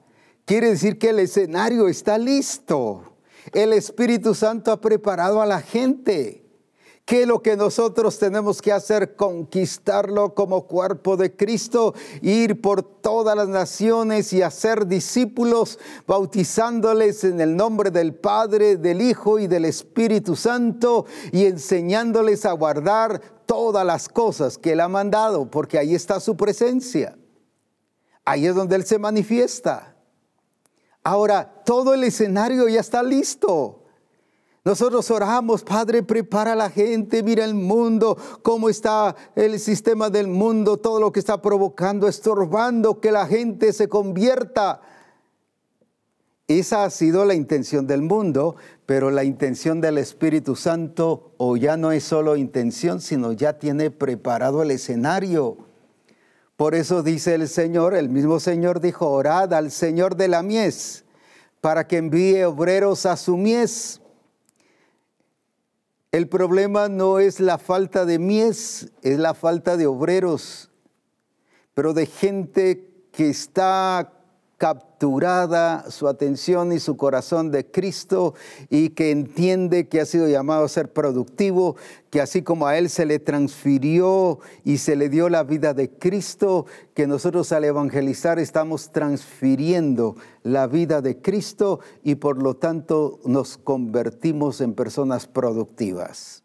Quiere 0.48 0.70
decir 0.70 0.98
que 0.98 1.10
el 1.10 1.18
escenario 1.18 1.88
está 1.88 2.16
listo. 2.16 3.02
El 3.52 3.74
Espíritu 3.74 4.34
Santo 4.34 4.72
ha 4.72 4.80
preparado 4.80 5.42
a 5.42 5.46
la 5.46 5.60
gente. 5.60 6.42
¿Qué 7.04 7.20
es 7.20 7.28
lo 7.28 7.42
que 7.42 7.54
nosotros 7.54 8.18
tenemos 8.18 8.62
que 8.62 8.72
hacer? 8.72 9.14
Conquistarlo 9.14 10.34
como 10.34 10.66
cuerpo 10.66 11.18
de 11.18 11.36
Cristo, 11.36 11.92
ir 12.22 12.62
por 12.62 12.82
todas 12.82 13.36
las 13.36 13.50
naciones 13.50 14.32
y 14.32 14.40
hacer 14.40 14.86
discípulos, 14.86 15.78
bautizándoles 16.06 17.24
en 17.24 17.42
el 17.42 17.54
nombre 17.54 17.90
del 17.90 18.14
Padre, 18.14 18.78
del 18.78 19.02
Hijo 19.02 19.38
y 19.38 19.48
del 19.48 19.66
Espíritu 19.66 20.34
Santo 20.34 21.04
y 21.30 21.44
enseñándoles 21.44 22.46
a 22.46 22.52
guardar 22.52 23.20
todas 23.44 23.84
las 23.84 24.08
cosas 24.08 24.56
que 24.56 24.72
Él 24.72 24.80
ha 24.80 24.88
mandado, 24.88 25.50
porque 25.50 25.76
ahí 25.76 25.94
está 25.94 26.20
su 26.20 26.38
presencia. 26.38 27.18
Ahí 28.24 28.46
es 28.46 28.54
donde 28.54 28.76
Él 28.76 28.86
se 28.86 28.98
manifiesta. 28.98 29.87
Ahora, 31.04 31.62
todo 31.64 31.94
el 31.94 32.04
escenario 32.04 32.68
ya 32.68 32.80
está 32.80 33.02
listo. 33.02 33.78
Nosotros 34.64 35.10
oramos, 35.10 35.62
Padre, 35.62 36.02
prepara 36.02 36.52
a 36.52 36.56
la 36.56 36.68
gente, 36.68 37.22
mira 37.22 37.44
el 37.44 37.54
mundo, 37.54 38.18
cómo 38.42 38.68
está 38.68 39.16
el 39.34 39.58
sistema 39.60 40.10
del 40.10 40.26
mundo, 40.26 40.76
todo 40.76 41.00
lo 41.00 41.10
que 41.10 41.20
está 41.20 41.40
provocando, 41.40 42.06
estorbando 42.06 43.00
que 43.00 43.10
la 43.10 43.26
gente 43.26 43.72
se 43.72 43.88
convierta. 43.88 44.82
Esa 46.48 46.84
ha 46.84 46.90
sido 46.90 47.24
la 47.24 47.34
intención 47.34 47.86
del 47.86 48.02
mundo, 48.02 48.56
pero 48.84 49.10
la 49.10 49.22
intención 49.22 49.80
del 49.80 49.98
Espíritu 49.98 50.56
Santo 50.56 51.32
o 51.36 51.56
ya 51.56 51.76
no 51.76 51.92
es 51.92 52.04
solo 52.04 52.36
intención, 52.36 53.00
sino 53.00 53.32
ya 53.32 53.58
tiene 53.58 53.90
preparado 53.90 54.62
el 54.62 54.70
escenario. 54.70 55.67
Por 56.58 56.74
eso 56.74 57.04
dice 57.04 57.36
el 57.36 57.46
Señor, 57.46 57.94
el 57.94 58.08
mismo 58.08 58.40
Señor 58.40 58.80
dijo, 58.80 59.08
orad 59.08 59.54
al 59.54 59.70
Señor 59.70 60.16
de 60.16 60.26
la 60.26 60.42
mies 60.42 61.04
para 61.60 61.86
que 61.86 61.98
envíe 61.98 62.42
obreros 62.42 63.06
a 63.06 63.16
su 63.16 63.36
mies. 63.36 64.00
El 66.10 66.26
problema 66.26 66.88
no 66.88 67.20
es 67.20 67.38
la 67.38 67.58
falta 67.58 68.04
de 68.04 68.18
mies, 68.18 68.90
es 69.02 69.20
la 69.20 69.34
falta 69.34 69.76
de 69.76 69.86
obreros, 69.86 70.68
pero 71.74 71.94
de 71.94 72.06
gente 72.06 72.90
que 73.12 73.28
está 73.28 74.17
capturada 74.58 75.88
su 75.88 76.08
atención 76.08 76.72
y 76.72 76.80
su 76.80 76.96
corazón 76.96 77.52
de 77.52 77.70
Cristo 77.70 78.34
y 78.68 78.90
que 78.90 79.12
entiende 79.12 79.88
que 79.88 80.00
ha 80.00 80.04
sido 80.04 80.28
llamado 80.28 80.64
a 80.64 80.68
ser 80.68 80.92
productivo, 80.92 81.76
que 82.10 82.20
así 82.20 82.42
como 82.42 82.66
a 82.66 82.76
Él 82.76 82.90
se 82.90 83.06
le 83.06 83.20
transfirió 83.20 84.40
y 84.64 84.78
se 84.78 84.96
le 84.96 85.08
dio 85.08 85.28
la 85.28 85.44
vida 85.44 85.74
de 85.74 85.90
Cristo, 85.90 86.66
que 86.92 87.06
nosotros 87.06 87.52
al 87.52 87.64
evangelizar 87.64 88.40
estamos 88.40 88.90
transfiriendo 88.90 90.16
la 90.42 90.66
vida 90.66 91.02
de 91.02 91.22
Cristo 91.22 91.78
y 92.02 92.16
por 92.16 92.42
lo 92.42 92.56
tanto 92.56 93.20
nos 93.24 93.58
convertimos 93.58 94.60
en 94.60 94.74
personas 94.74 95.28
productivas. 95.28 96.42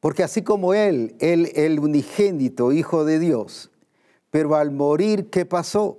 Porque 0.00 0.24
así 0.24 0.42
como 0.42 0.74
Él, 0.74 1.14
el 1.20 1.78
unigénito 1.78 2.72
Hijo 2.72 3.04
de 3.04 3.20
Dios, 3.20 3.70
pero 4.30 4.56
al 4.56 4.70
morir, 4.70 5.30
¿qué 5.30 5.44
pasó? 5.44 5.96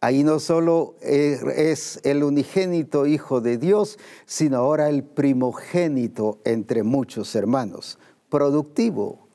Ahí 0.00 0.22
no 0.22 0.38
solo 0.40 0.94
es 1.00 2.00
el 2.04 2.22
unigénito 2.22 3.06
Hijo 3.06 3.40
de 3.40 3.58
Dios, 3.58 3.98
sino 4.26 4.58
ahora 4.58 4.88
el 4.88 5.02
primogénito 5.02 6.40
entre 6.44 6.82
muchos 6.82 7.34
hermanos, 7.34 7.98
productivo. 8.28 9.26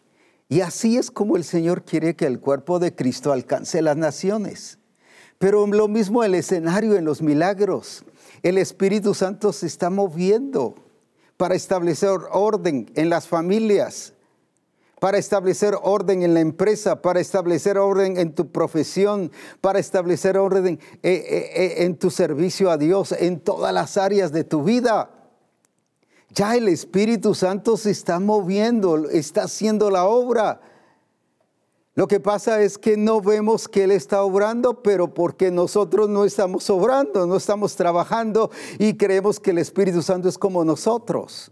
Y 0.48 0.62
así 0.62 0.98
es 0.98 1.12
como 1.12 1.36
el 1.36 1.44
Señor 1.44 1.84
quiere 1.84 2.16
que 2.16 2.26
el 2.26 2.39
cuerpo 2.39 2.78
de 2.78 2.94
Cristo 2.94 3.32
alcance 3.32 3.82
las 3.82 3.98
naciones. 3.98 4.78
Pero 5.39 5.66
lo 5.66 5.88
mismo 5.88 6.24
el 6.24 6.36
escenario 6.36 6.96
en 6.96 7.06
los 7.06 7.22
milagros. 7.22 8.06
El 8.44 8.58
Espíritu 8.58 9.14
Santo 9.14 9.54
se 9.54 9.66
está 9.66 9.89
moviendo 9.89 10.76
para 11.38 11.56
establecer 11.56 12.12
orden 12.32 12.92
en 12.96 13.10
las 13.10 13.28
familias, 13.28 14.14
para 15.02 15.18
establecer 15.18 15.76
orden 15.82 16.22
en 16.22 16.36
la 16.36 16.41
empresa, 16.41 17.02
para 17.02 17.20
establecer 17.20 17.80
orden 17.80 18.20
en 18.20 18.36
tu 18.36 18.52
profesión, 18.52 19.32
para 19.60 19.80
establecer 19.80 20.38
orden 20.38 20.80
eh, 21.02 21.12
eh, 21.12 21.52
eh, 21.56 21.86
en 21.86 21.97
tu 21.97 22.12
servicio 22.12 22.70
a 22.70 22.78
Dios, 22.78 23.12
en 23.12 23.39
todas 23.39 23.74
las 23.74 23.97
áreas 23.97 24.32
de 24.32 24.43
tu 24.43 24.64
vida. 24.64 25.10
Ya 26.30 26.56
el 26.56 26.68
Espíritu 26.68 27.34
Santo 27.34 27.78
se 27.78 27.89
está 27.89 28.20
moviendo, 28.20 29.10
está 29.10 29.45
haciendo 29.45 29.89
la 29.89 30.06
obra. 30.06 30.62
Lo 31.95 32.08
que 32.08 32.20
pasa 32.20 32.62
es 32.62 32.78
que 32.78 32.95
no 32.95 33.22
vemos 33.22 33.68
que 33.68 33.86
Él 33.86 33.91
está 33.91 34.22
obrando, 34.22 34.84
pero 34.84 35.16
porque 35.16 35.49
nosotros 35.49 36.10
no 36.10 36.26
estamos 36.26 36.70
obrando, 36.70 37.26
no 37.26 37.38
estamos 37.38 37.76
trabajando 37.76 38.52
y 38.78 38.93
creemos 38.97 39.39
que 39.39 39.49
el 39.49 39.58
Espíritu 39.58 40.04
Santo 40.04 40.30
es 40.30 40.38
como 40.38 40.64
nosotros 40.64 41.52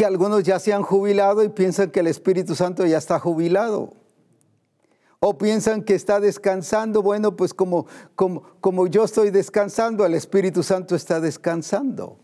que 0.00 0.06
algunos 0.06 0.44
ya 0.44 0.58
se 0.58 0.72
han 0.72 0.82
jubilado 0.82 1.44
y 1.44 1.50
piensan 1.50 1.90
que 1.90 2.00
el 2.00 2.06
Espíritu 2.06 2.54
Santo 2.54 2.86
ya 2.86 2.96
está 2.96 3.18
jubilado. 3.18 3.92
O 5.18 5.36
piensan 5.36 5.82
que 5.82 5.94
está 5.94 6.20
descansando. 6.20 7.02
Bueno, 7.02 7.36
pues 7.36 7.52
como, 7.52 7.86
como, 8.14 8.42
como 8.62 8.86
yo 8.86 9.04
estoy 9.04 9.28
descansando, 9.28 10.06
el 10.06 10.14
Espíritu 10.14 10.62
Santo 10.62 10.96
está 10.96 11.20
descansando. 11.20 12.16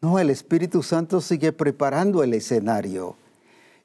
No, 0.00 0.20
el 0.20 0.30
Espíritu 0.30 0.84
Santo 0.84 1.20
sigue 1.20 1.52
preparando 1.52 2.22
el 2.22 2.32
escenario. 2.32 3.16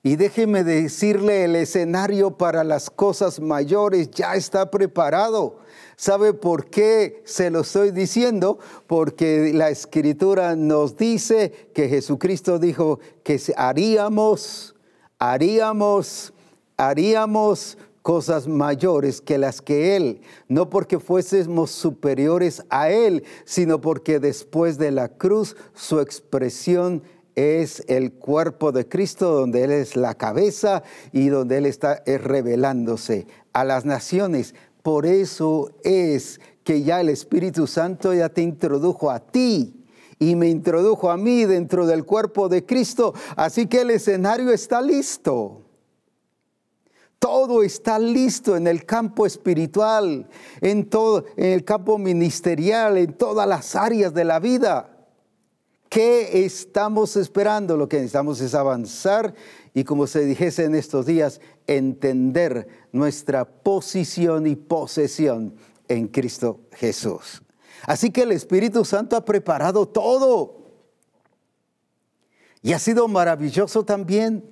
Y 0.03 0.15
déjeme 0.15 0.63
decirle, 0.63 1.45
el 1.45 1.55
escenario 1.55 2.37
para 2.37 2.63
las 2.63 2.91
cosas 2.91 3.39
mayores 3.39 4.11
ya 4.11 4.35
está 4.35 4.69
preparado. 4.69 5.57
¿Sabe 5.99 6.31
por 6.31 6.67
qué 6.67 7.21
se 7.25 7.49
lo 7.49 7.59
estoy 7.59 7.91
diciendo? 7.91 8.57
Porque 8.87 9.51
la 9.53 9.69
escritura 9.69 10.55
nos 10.55 10.95
dice 10.95 11.51
que 11.73 11.89
Jesucristo 11.89 12.57
dijo 12.57 13.01
que 13.21 13.37
haríamos, 13.57 14.75
haríamos, 15.17 16.31
haríamos 16.77 17.77
cosas 18.01 18.47
mayores 18.47 19.19
que 19.19 19.37
las 19.37 19.61
que 19.61 19.97
Él, 19.97 20.21
no 20.47 20.69
porque 20.69 20.99
fuésemos 20.99 21.71
superiores 21.71 22.63
a 22.69 22.89
Él, 22.89 23.25
sino 23.43 23.81
porque 23.81 24.21
después 24.21 24.77
de 24.77 24.91
la 24.91 25.09
cruz 25.09 25.57
su 25.73 25.99
expresión 25.99 27.03
es 27.35 27.83
el 27.89 28.13
cuerpo 28.13 28.71
de 28.71 28.87
Cristo, 28.87 29.33
donde 29.33 29.65
Él 29.65 29.71
es 29.71 29.97
la 29.97 30.15
cabeza 30.15 30.81
y 31.11 31.27
donde 31.27 31.57
Él 31.57 31.65
está 31.65 32.01
revelándose 32.05 33.27
a 33.51 33.65
las 33.65 33.83
naciones 33.83 34.55
por 34.81 35.05
eso 35.05 35.71
es 35.83 36.39
que 36.63 36.83
ya 36.83 37.01
el 37.01 37.09
Espíritu 37.09 37.67
Santo 37.67 38.13
ya 38.13 38.29
te 38.29 38.41
introdujo 38.41 39.09
a 39.11 39.19
ti 39.19 39.85
y 40.19 40.35
me 40.35 40.49
introdujo 40.49 41.09
a 41.09 41.17
mí 41.17 41.45
dentro 41.45 41.85
del 41.85 42.05
cuerpo 42.05 42.49
de 42.49 42.65
Cristo. 42.65 43.13
Así 43.35 43.67
que 43.67 43.81
el 43.81 43.91
escenario 43.91 44.51
está 44.51 44.81
listo. 44.81 45.63
Todo 47.17 47.63
está 47.63 47.99
listo 47.99 48.55
en 48.55 48.67
el 48.67 48.85
campo 48.85 49.25
espiritual, 49.25 50.29
en 50.61 50.89
todo, 50.89 51.25
en 51.35 51.47
el 51.47 51.65
campo 51.65 51.97
ministerial, 51.97 52.97
en 52.97 53.13
todas 53.13 53.47
las 53.47 53.75
áreas 53.75 54.13
de 54.13 54.23
la 54.23 54.39
vida. 54.39 54.95
¿Qué 55.89 56.45
estamos 56.45 57.17
esperando? 57.17 57.75
Lo 57.75 57.89
que 57.89 57.97
necesitamos 57.97 58.39
es 58.41 58.53
avanzar 58.53 59.33
y 59.73 59.83
como 59.83 60.07
se 60.07 60.25
dijese 60.25 60.65
en 60.65 60.75
estos 60.75 61.05
días, 61.05 61.41
entender 61.67 62.67
nuestra 62.91 63.45
posición 63.45 64.47
y 64.47 64.55
posesión 64.55 65.55
en 65.87 66.07
Cristo 66.07 66.61
Jesús. 66.71 67.41
Así 67.83 68.11
que 68.11 68.23
el 68.23 68.31
Espíritu 68.31 68.83
Santo 68.85 69.15
ha 69.15 69.25
preparado 69.25 69.87
todo. 69.87 70.57
Y 72.61 72.73
ha 72.73 72.79
sido 72.79 73.07
maravilloso 73.07 73.83
también. 73.83 74.43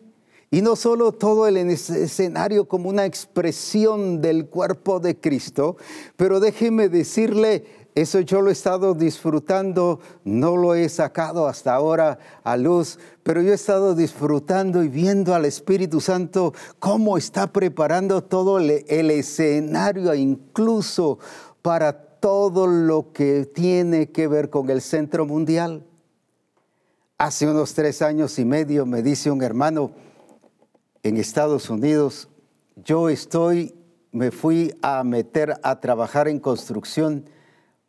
Y 0.50 0.62
no 0.62 0.78
solo 0.78 1.12
todo 1.12 1.46
el 1.46 1.58
escenario 1.58 2.70
como 2.70 2.88
una 2.88 3.06
expresión 3.06 4.22
del 4.22 4.48
cuerpo 4.48 5.02
de 5.02 5.20
Cristo, 5.20 5.76
pero 6.16 6.40
déjeme 6.40 6.88
decirle, 6.88 7.66
eso 8.02 8.20
yo 8.20 8.44
lo 8.44 8.50
he 8.50 8.54
estado 8.54 8.94
disfrutando, 8.94 10.00
no 10.24 10.56
lo 10.56 10.76
he 10.76 10.88
sacado 10.88 11.48
hasta 11.48 11.74
ahora 11.74 12.20
a 12.44 12.56
luz, 12.56 13.00
pero 13.24 13.42
yo 13.42 13.52
he 13.52 13.56
estado 13.56 13.96
disfrutando 13.96 14.84
y 14.84 14.88
viendo 14.88 15.34
al 15.34 15.46
Espíritu 15.46 16.00
Santo 16.00 16.54
cómo 16.78 17.18
está 17.18 17.52
preparando 17.52 18.24
todo 18.24 18.60
el, 18.60 18.70
escenario, 19.10 20.14
incluso 20.14 21.18
para 21.64 21.92
todo 22.20 22.68
lo 22.68 23.12
que 23.14 23.46
tiene 23.46 24.12
que 24.12 24.28
ver 24.28 24.52
con 24.52 24.70
el 24.70 24.82
centro 24.84 25.26
mundial. 25.26 25.84
Hace 27.18 27.50
unos 27.50 27.74
tres 27.74 28.04
años 28.04 28.38
y 28.38 28.46
medio 28.46 28.86
me 28.86 29.02
dice 29.02 29.32
un 29.32 29.42
hermano 29.42 29.90
en 31.02 31.18
Estados 31.18 31.68
Unidos, 31.72 32.30
yo 32.76 33.10
estoy, 33.10 33.74
me 34.12 34.30
fui 34.30 34.72
a 34.84 35.04
meter 35.04 35.56
a 35.64 35.80
trabajar 35.80 36.28
en 36.28 36.40
construcción 36.40 37.26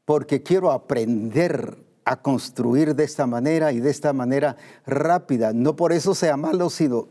porque 0.08 0.42
quiero 0.42 0.70
aprender 0.70 1.76
a 2.06 2.22
construir 2.22 2.96
de 2.96 3.04
esta 3.04 3.26
manera 3.26 3.72
y 3.72 3.80
de 3.80 3.90
esta 3.90 4.14
manera 4.14 4.56
rápida. 4.86 5.52
No 5.52 5.76
por 5.76 5.92
eso 5.92 6.14
sea 6.14 6.38
malo, 6.38 6.70
sino 6.70 7.08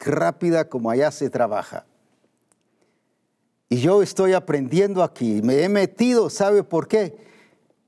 rápida 0.00 0.68
como 0.68 0.90
allá 0.90 1.12
se 1.12 1.30
trabaja. 1.30 1.86
Y 3.68 3.76
yo 3.76 4.02
estoy 4.02 4.32
aprendiendo 4.32 5.04
aquí, 5.04 5.42
me 5.44 5.62
he 5.62 5.68
metido, 5.68 6.28
¿sabe 6.28 6.64
por 6.64 6.88
qué? 6.88 7.16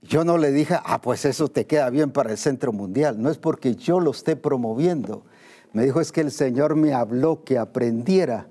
Yo 0.01 0.23
no 0.23 0.39
le 0.39 0.53
dije, 0.53 0.77
ah, 0.81 1.01
pues 1.01 1.25
eso 1.25 1.49
te 1.49 1.67
queda 1.67 1.91
bien 1.91 2.13
para 2.13 2.31
el 2.31 2.39
Centro 2.39 2.73
Mundial. 2.73 3.21
No 3.21 3.31
es 3.31 3.39
porque 3.39 3.75
yo 3.75 3.99
lo 3.99 4.13
esté 4.13 4.37
promoviendo. 4.37 5.25
Me 5.73 5.83
dijo, 5.83 6.01
es 6.01 6.13
que 6.13 6.21
el 6.21 6.31
Señor 6.31 6.77
me 6.77 6.95
habló 6.95 7.43
que 7.43 7.59
aprendiera 7.59 8.47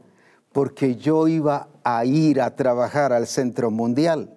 porque 0.51 0.97
yo 0.97 1.29
iba 1.29 1.69
a 1.85 2.03
ir 2.03 2.41
a 2.41 2.53
trabajar 2.57 3.13
al 3.13 3.27
Centro 3.27 3.71
Mundial. 3.71 4.34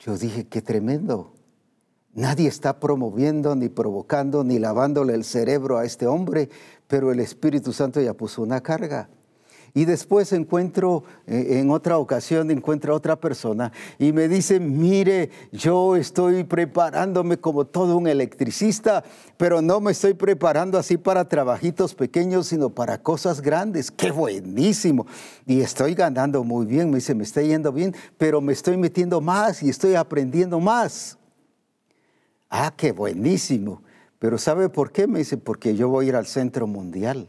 Yo 0.00 0.16
dije, 0.16 0.46
qué 0.48 0.62
tremendo. 0.62 1.34
Nadie 2.14 2.48
está 2.48 2.80
promoviendo, 2.80 3.54
ni 3.54 3.68
provocando, 3.68 4.42
ni 4.42 4.58
lavándole 4.58 5.14
el 5.14 5.24
cerebro 5.24 5.78
a 5.78 5.84
este 5.84 6.06
hombre, 6.06 6.48
pero 6.88 7.12
el 7.12 7.20
Espíritu 7.20 7.72
Santo 7.72 8.00
ya 8.00 8.14
puso 8.14 8.42
una 8.42 8.62
carga. 8.62 9.10
Y 9.72 9.84
después 9.84 10.32
encuentro, 10.32 11.04
eh, 11.26 11.58
en 11.60 11.70
otra 11.70 11.98
ocasión, 11.98 12.50
encuentro 12.50 12.92
a 12.92 12.96
otra 12.96 13.16
persona 13.16 13.72
y 13.98 14.12
me 14.12 14.28
dice, 14.28 14.58
mire, 14.58 15.30
yo 15.52 15.96
estoy 15.96 16.44
preparándome 16.44 17.38
como 17.38 17.64
todo 17.64 17.96
un 17.96 18.08
electricista, 18.08 19.04
pero 19.36 19.62
no 19.62 19.80
me 19.80 19.92
estoy 19.92 20.14
preparando 20.14 20.78
así 20.78 20.96
para 20.96 21.28
trabajitos 21.28 21.94
pequeños, 21.94 22.48
sino 22.48 22.70
para 22.70 23.02
cosas 23.02 23.40
grandes. 23.40 23.90
¡Qué 23.90 24.10
buenísimo! 24.10 25.06
Y 25.46 25.60
estoy 25.60 25.94
ganando 25.94 26.42
muy 26.42 26.66
bien, 26.66 26.90
me 26.90 26.96
dice, 26.96 27.14
me 27.14 27.24
está 27.24 27.42
yendo 27.42 27.72
bien, 27.72 27.94
pero 28.18 28.40
me 28.40 28.52
estoy 28.52 28.76
metiendo 28.76 29.20
más 29.20 29.62
y 29.62 29.68
estoy 29.68 29.94
aprendiendo 29.94 30.58
más. 30.58 31.18
Ah, 32.48 32.74
qué 32.76 32.90
buenísimo. 32.90 33.82
Pero 34.18 34.36
¿sabe 34.36 34.68
por 34.68 34.92
qué? 34.92 35.06
Me 35.06 35.20
dice, 35.20 35.38
porque 35.38 35.74
yo 35.76 35.88
voy 35.88 36.06
a 36.06 36.08
ir 36.08 36.16
al 36.16 36.26
centro 36.26 36.66
mundial. 36.66 37.28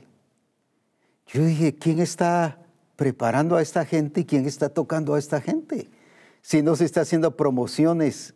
Yo 1.33 1.43
dije, 1.45 1.75
¿quién 1.75 1.99
está 1.99 2.59
preparando 2.95 3.55
a 3.55 3.61
esta 3.61 3.85
gente 3.85 4.21
y 4.21 4.25
quién 4.25 4.45
está 4.45 4.69
tocando 4.69 5.15
a 5.15 5.19
esta 5.19 5.39
gente? 5.39 5.89
Si 6.41 6.61
no 6.61 6.75
se 6.75 6.85
está 6.85 7.01
haciendo 7.01 7.37
promociones, 7.37 8.33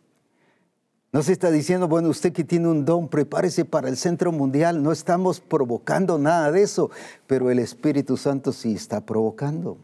no 1.12 1.22
se 1.22 1.32
está 1.32 1.50
diciendo, 1.50 1.88
bueno, 1.88 2.08
usted 2.08 2.32
que 2.32 2.44
tiene 2.44 2.68
un 2.68 2.84
don, 2.84 3.08
prepárese 3.08 3.64
para 3.64 3.88
el 3.88 3.96
centro 3.96 4.32
mundial. 4.32 4.82
No 4.82 4.92
estamos 4.92 5.40
provocando 5.40 6.18
nada 6.18 6.50
de 6.52 6.62
eso, 6.62 6.90
pero 7.26 7.50
el 7.50 7.58
Espíritu 7.58 8.16
Santo 8.16 8.52
sí 8.52 8.74
está 8.74 9.00
provocando. 9.00 9.78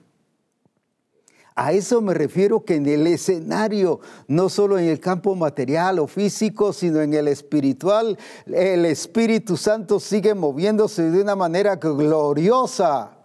A 1.55 1.73
eso 1.73 2.01
me 2.01 2.15
refiero 2.15 2.65
que 2.65 2.77
en 2.77 2.87
el 2.87 3.07
escenario, 3.07 4.01
no 4.27 4.49
solo 4.49 4.79
en 4.79 4.87
el 4.87 5.01
campo 5.01 5.35
material 5.35 5.99
o 5.99 6.07
físico, 6.07 6.73
sino 6.73 7.01
en 7.01 7.13
el 7.13 7.29
espiritual, 7.29 8.19
el 8.47 8.87
Espíritu 8.87 9.57
Santo 9.57 10.01
sigue 10.01 10.35
moviéndose 10.35 11.11
de 11.11 11.21
una 11.21 11.37
manera 11.37 11.77
gloriosa. 11.77 13.19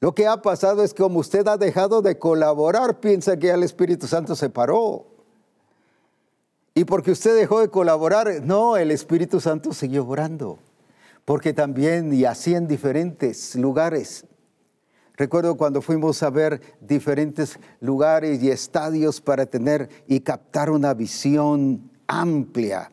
Lo 0.00 0.14
que 0.14 0.26
ha 0.26 0.40
pasado 0.40 0.82
es 0.82 0.94
que 0.94 1.02
como 1.02 1.20
usted 1.20 1.46
ha 1.46 1.56
dejado 1.56 2.00
de 2.00 2.18
colaborar, 2.18 2.98
piensa 2.98 3.36
que 3.36 3.50
el 3.50 3.62
Espíritu 3.62 4.06
Santo 4.06 4.34
se 4.34 4.48
paró. 4.48 5.06
Y 6.74 6.84
porque 6.84 7.10
usted 7.10 7.36
dejó 7.36 7.60
de 7.60 7.68
colaborar, 7.68 8.42
no, 8.42 8.78
el 8.78 8.90
Espíritu 8.90 9.38
Santo 9.38 9.74
siguió 9.74 10.06
orando. 10.06 10.58
Porque 11.26 11.52
también, 11.52 12.12
y 12.12 12.24
así 12.24 12.54
en 12.54 12.66
diferentes 12.66 13.54
lugares, 13.54 14.24
Recuerdo 15.22 15.56
cuando 15.56 15.80
fuimos 15.82 16.20
a 16.24 16.30
ver 16.30 16.60
diferentes 16.80 17.56
lugares 17.78 18.42
y 18.42 18.50
estadios 18.50 19.20
para 19.20 19.46
tener 19.46 19.88
y 20.08 20.18
captar 20.18 20.68
una 20.68 20.94
visión 20.94 21.92
amplia, 22.08 22.90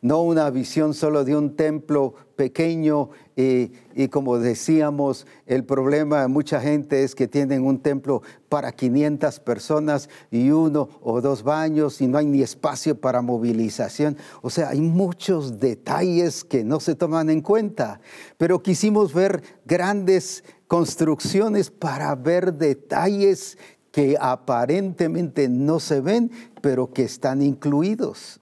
no 0.00 0.22
una 0.22 0.48
visión 0.50 0.94
solo 0.94 1.24
de 1.24 1.36
un 1.36 1.56
templo 1.56 2.14
pequeño 2.36 3.10
y, 3.34 4.08
como 4.08 4.38
decíamos, 4.38 5.26
el 5.46 5.64
problema 5.64 6.20
de 6.20 6.28
mucha 6.28 6.60
gente 6.60 7.02
es 7.02 7.16
que 7.16 7.26
tienen 7.26 7.64
un 7.64 7.80
templo 7.80 8.22
para 8.48 8.70
500 8.70 9.40
personas 9.40 10.08
y 10.30 10.50
uno 10.50 10.88
o 11.02 11.20
dos 11.20 11.42
baños 11.42 12.00
y 12.00 12.06
no 12.06 12.18
hay 12.18 12.26
ni 12.26 12.40
espacio 12.40 13.00
para 13.00 13.20
movilización. 13.20 14.16
O 14.42 14.50
sea, 14.50 14.68
hay 14.68 14.80
muchos 14.80 15.58
detalles 15.58 16.44
que 16.44 16.62
no 16.62 16.78
se 16.78 16.94
toman 16.94 17.30
en 17.30 17.40
cuenta, 17.40 18.00
pero 18.38 18.62
quisimos 18.62 19.12
ver 19.12 19.42
grandes 19.64 20.44
construcciones 20.74 21.70
para 21.70 22.12
ver 22.16 22.52
detalles 22.52 23.56
que 23.92 24.16
aparentemente 24.20 25.48
no 25.48 25.78
se 25.78 26.00
ven, 26.00 26.32
pero 26.60 26.92
que 26.92 27.04
están 27.04 27.42
incluidos. 27.42 28.40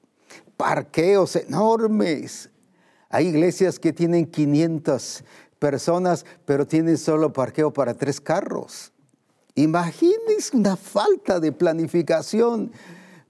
Parqueos 0.56 1.36
enormes. 1.36 2.48
Hay 3.10 3.26
iglesias 3.26 3.78
que 3.78 3.92
tienen 3.92 4.24
500 4.24 5.24
personas, 5.58 6.24
pero 6.46 6.66
tienen 6.66 6.96
solo 6.96 7.34
parqueo 7.34 7.70
para 7.70 7.92
tres 7.92 8.18
carros. 8.18 8.94
Imagínense 9.54 10.56
una 10.56 10.76
falta 10.76 11.38
de 11.38 11.52
planificación 11.52 12.72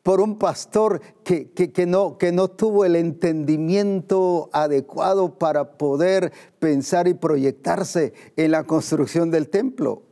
por 0.03 0.21
un 0.21 0.39
pastor 0.39 1.01
que, 1.23 1.53
que, 1.53 1.87
no, 1.87 2.19
que 2.19 2.33
no 2.33 2.49
tuvo 2.49 2.85
el 2.85 2.97
entendimiento 2.97 4.51
adecuado 4.53 5.39
para 5.39 5.79
poder 5.79 6.33
pensar 6.59 7.07
y 7.07 7.15
proyectarse 7.15 8.13
en 8.37 8.51
la 8.51 8.65
construcción 8.65 9.31
del 9.31 9.49
templo. 9.49 10.03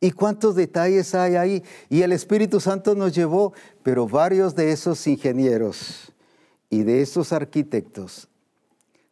¿Y 0.00 0.12
cuántos 0.12 0.54
detalles 0.54 1.14
hay 1.14 1.36
ahí? 1.36 1.62
Y 1.88 2.02
el 2.02 2.12
Espíritu 2.12 2.60
Santo 2.60 2.94
nos 2.94 3.14
llevó, 3.14 3.52
pero 3.82 4.06
varios 4.06 4.54
de 4.54 4.72
esos 4.72 5.06
ingenieros 5.06 6.12
y 6.70 6.82
de 6.82 7.02
esos 7.02 7.32
arquitectos, 7.32 8.28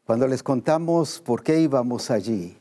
cuando 0.05 0.29
les 0.29 0.43
contamos 0.43 1.21
por 1.21 1.43
qué 1.43 1.61
íbamos 1.61 2.11
allí, 2.11 2.59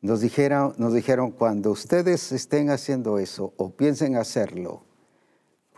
nos 0.00 0.20
dijeron, 0.20 0.74
nos 0.78 0.92
dijeron, 0.92 1.32
cuando 1.32 1.72
ustedes 1.72 2.30
estén 2.30 2.70
haciendo 2.70 3.18
eso 3.18 3.52
o 3.56 3.70
piensen 3.70 4.14
hacerlo, 4.14 4.84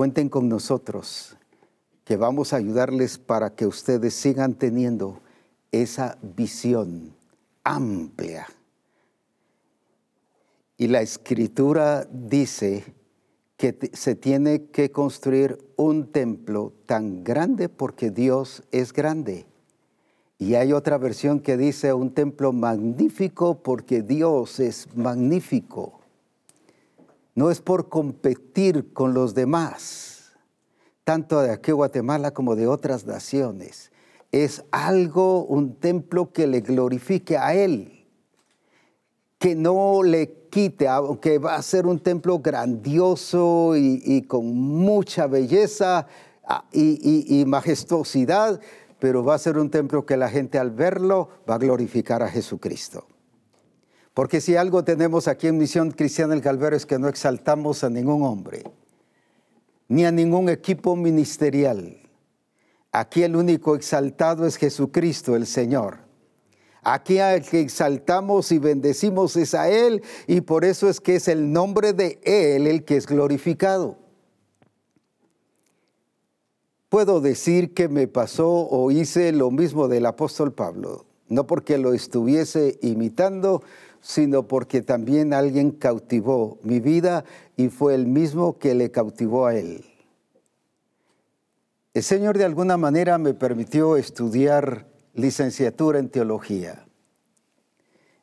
cuenten 0.01 0.31
con 0.31 0.49
nosotros, 0.49 1.37
que 2.07 2.17
vamos 2.17 2.55
a 2.55 2.57
ayudarles 2.57 3.19
para 3.19 3.55
que 3.55 3.67
ustedes 3.67 4.15
sigan 4.15 4.55
teniendo 4.55 5.21
esa 5.73 6.17
visión 6.23 7.15
amplia 7.65 8.47
y 10.79 10.89
la 10.89 11.03
escritura 11.03 12.09
dice 12.11 12.95
que 13.59 13.91
se 13.93 14.15
tiene 14.15 14.69
que 14.69 14.91
construir 14.91 15.59
un 15.77 16.11
templo 16.11 16.73
tan 16.87 17.23
grande 17.23 17.69
porque 17.69 18.11
Dios 18.11 18.63
es 18.73 18.95
grande. 18.95 19.45
Y 20.39 20.55
hay 20.55 20.73
otra 20.73 20.97
versión 20.97 21.41
que 21.41 21.59
dice 21.59 21.93
un 21.93 22.15
templo 22.15 22.55
magnífico 22.55 23.63
porque 23.63 24.01
Dios 24.01 24.61
es 24.61 24.89
magnífico. 24.97 26.00
No 27.35 27.51
es 27.51 27.61
por 27.61 27.89
competir 27.89 28.93
con 28.93 29.15
los 29.15 29.35
demás, 29.35 30.33
tanto 31.05 31.41
de 31.41 31.53
aquí 31.53 31.73
Guatemala 31.73 32.33
como 32.33 32.57
de 32.57 32.67
otras 32.67 33.07
naciones. 33.07 33.91
Es 34.33 34.65
algo, 34.71 35.45
un 35.45 35.75
templo 35.75 36.33
que 36.33 36.47
le 36.47 36.61
glorifique 36.61 37.37
a 37.37 37.55
Él, 37.55 38.07
que 39.39 39.55
no 39.55 40.03
le 40.03 40.41
quite, 40.51 40.87
aunque 40.87 41.39
va 41.39 41.55
a 41.55 41.63
ser 41.63 41.87
un 41.87 41.99
templo 41.99 42.41
grandioso 42.41 43.75
y, 43.77 44.23
con 44.23 44.55
mucha 44.55 45.27
belleza 45.27 46.07
ah, 46.45 46.65
y, 46.73 47.45
majestuosidad, 47.47 48.61
pero 48.99 49.25
va 49.25 49.35
a 49.35 49.39
ser 49.39 49.57
un 49.57 49.71
templo 49.71 50.05
que 50.05 50.17
la 50.17 50.29
gente 50.29 50.59
al 50.59 50.71
verlo 50.71 51.31
va 51.49 51.55
a 51.55 51.59
glorificar 51.59 52.23
a 52.23 52.29
Jesucristo. 52.29 53.07
Porque 54.15 54.41
si 54.41 54.57
algo 54.57 54.85
tenemos 54.85 55.29
aquí 55.29 55.47
en 55.47 55.59
Misión 55.59 55.93
Cristiana 55.93 56.35
del 56.35 56.43
Calvario 56.43 56.77
es 56.77 56.87
que 56.87 56.99
no 56.99 57.09
exaltamos 57.09 57.85
a 57.85 57.91
ningún 57.91 58.23
hombre, 58.23 58.65
ni 59.89 60.05
a 60.05 60.11
ningún 60.11 60.49
equipo 60.49 60.97
ministerial. 60.97 61.97
Aquí 62.93 63.23
el 63.23 63.37
único 63.37 63.77
exaltado 63.77 64.47
es 64.47 64.57
Jesucristo, 64.57 65.37
el 65.37 65.47
Señor. 65.47 65.99
Aquí 66.83 67.19
al 67.19 67.43
que 67.43 67.61
exaltamos 67.61 68.53
y 68.53 68.59
bendecimos 68.59 69.37
es 69.37 69.55
a 69.55 69.69
Él 69.69 70.03
y 70.27 70.41
por 70.41 70.65
eso 70.65 70.89
es 70.89 71.01
que 71.01 71.17
es 71.17 71.29
el 71.29 71.53
nombre 71.53 71.93
de 71.93 72.19
Él 72.25 72.67
el 72.67 72.85
que 72.85 72.97
es 72.97 73.07
glorificado. 73.07 73.99
Puedo 76.89 77.21
decir 77.21 77.75
que 77.75 77.89
me 77.89 78.09
pasó 78.09 78.49
o 78.49 78.91
hice 78.91 79.31
lo 79.31 79.51
mismo 79.53 79.87
del 79.87 80.07
apóstol 80.07 80.53
Pablo, 80.53 81.05
no 81.29 81.47
porque 81.47 81.79
lo 81.79 81.93
estuviese 81.93 82.79
imitando, 82.83 83.63
sino 84.01 84.47
porque 84.49 84.83
también 84.83 85.35
alguien 85.35 85.71
cautivó 85.73 86.59
mi 86.63 86.81
vida 86.81 87.25
y 87.57 87.69
fue 87.69 87.95
el 87.95 88.07
mismo 88.07 88.59
que 88.59 88.75
le 88.75 88.91
cautivó 88.91 89.47
a 89.47 89.55
él. 89.55 89.85
El 91.93 92.03
Señor 92.03 92.39
de 92.39 92.45
alguna 92.45 92.77
manera 92.77 93.19
me 93.19 93.35
permitió 93.35 93.97
estudiar 93.97 94.87
licenciatura 95.15 95.99
en 95.99 96.09
teología. 96.09 96.87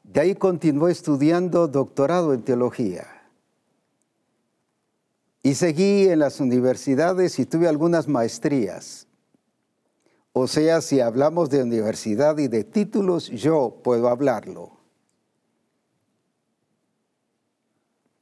De 0.04 0.22
ahí 0.22 0.36
continué 0.36 0.94
estudiando 0.94 1.68
doctorado 1.68 2.34
en 2.34 2.44
teología. 2.44 3.06
Y 5.44 5.56
seguí 5.56 6.08
en 6.08 6.20
las 6.20 6.40
universidades 6.40 7.40
y 7.40 7.46
tuve 7.46 7.68
algunas 7.68 8.08
maestrías. 8.08 9.08
O 10.32 10.48
sea, 10.48 10.82
si 10.82 11.02
hablamos 11.02 11.50
de 11.50 11.64
universidad 11.64 12.38
y 12.38 12.48
de 12.48 12.64
títulos, 12.64 13.30
yo 13.30 13.82
puedo 13.84 14.08
hablarlo. 14.08 14.77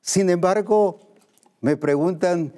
Sin 0.06 0.30
embargo, 0.30 1.00
me 1.62 1.78
preguntan, 1.78 2.54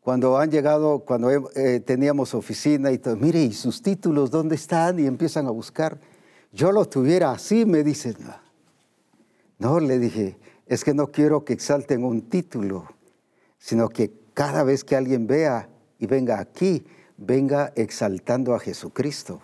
cuando 0.00 0.38
han 0.38 0.50
llegado, 0.50 1.00
cuando 1.00 1.30
eh, 1.30 1.80
teníamos 1.80 2.32
oficina 2.32 2.90
y 2.90 2.96
todo, 2.96 3.14
mire, 3.14 3.42
¿y 3.42 3.52
sus 3.52 3.82
títulos 3.82 4.30
dónde 4.30 4.54
están? 4.54 4.98
Y 4.98 5.04
empiezan 5.04 5.46
a 5.46 5.50
buscar. 5.50 6.00
Yo 6.50 6.72
lo 6.72 6.86
tuviera 6.86 7.30
así, 7.32 7.66
me 7.66 7.84
dicen. 7.84 8.16
No, 9.58 9.80
le 9.80 9.98
dije, 9.98 10.38
es 10.64 10.82
que 10.82 10.94
no 10.94 11.08
quiero 11.08 11.44
que 11.44 11.52
exalten 11.52 12.04
un 12.04 12.22
título, 12.22 12.88
sino 13.58 13.90
que 13.90 14.10
cada 14.32 14.62
vez 14.62 14.82
que 14.82 14.96
alguien 14.96 15.26
vea 15.26 15.68
y 15.98 16.06
venga 16.06 16.40
aquí, 16.40 16.86
venga 17.18 17.70
exaltando 17.76 18.54
a 18.54 18.60
Jesucristo 18.60 19.42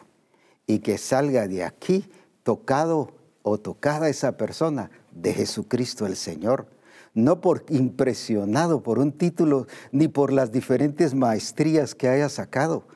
y 0.67 0.79
que 0.79 0.97
salga 0.97 1.47
de 1.47 1.63
aquí 1.63 2.11
tocado 2.43 3.11
o 3.43 3.59
tocada 3.59 4.09
esa 4.09 4.39
persona 4.39 4.91
de 5.11 5.35
Jesucristo 5.35 6.07
el 6.07 6.17
Señor 6.17 6.74
no 7.15 7.41
por 7.41 7.65
impresionado 7.71 8.83
por 8.83 8.99
un 8.99 9.13
título 9.13 9.67
ni 9.93 10.09
por 10.09 10.33
las 10.33 10.53
diferentes 10.53 11.15
maestrías 11.15 11.95
que 11.95 12.09
haya 12.09 12.29
sacado, 12.29 12.87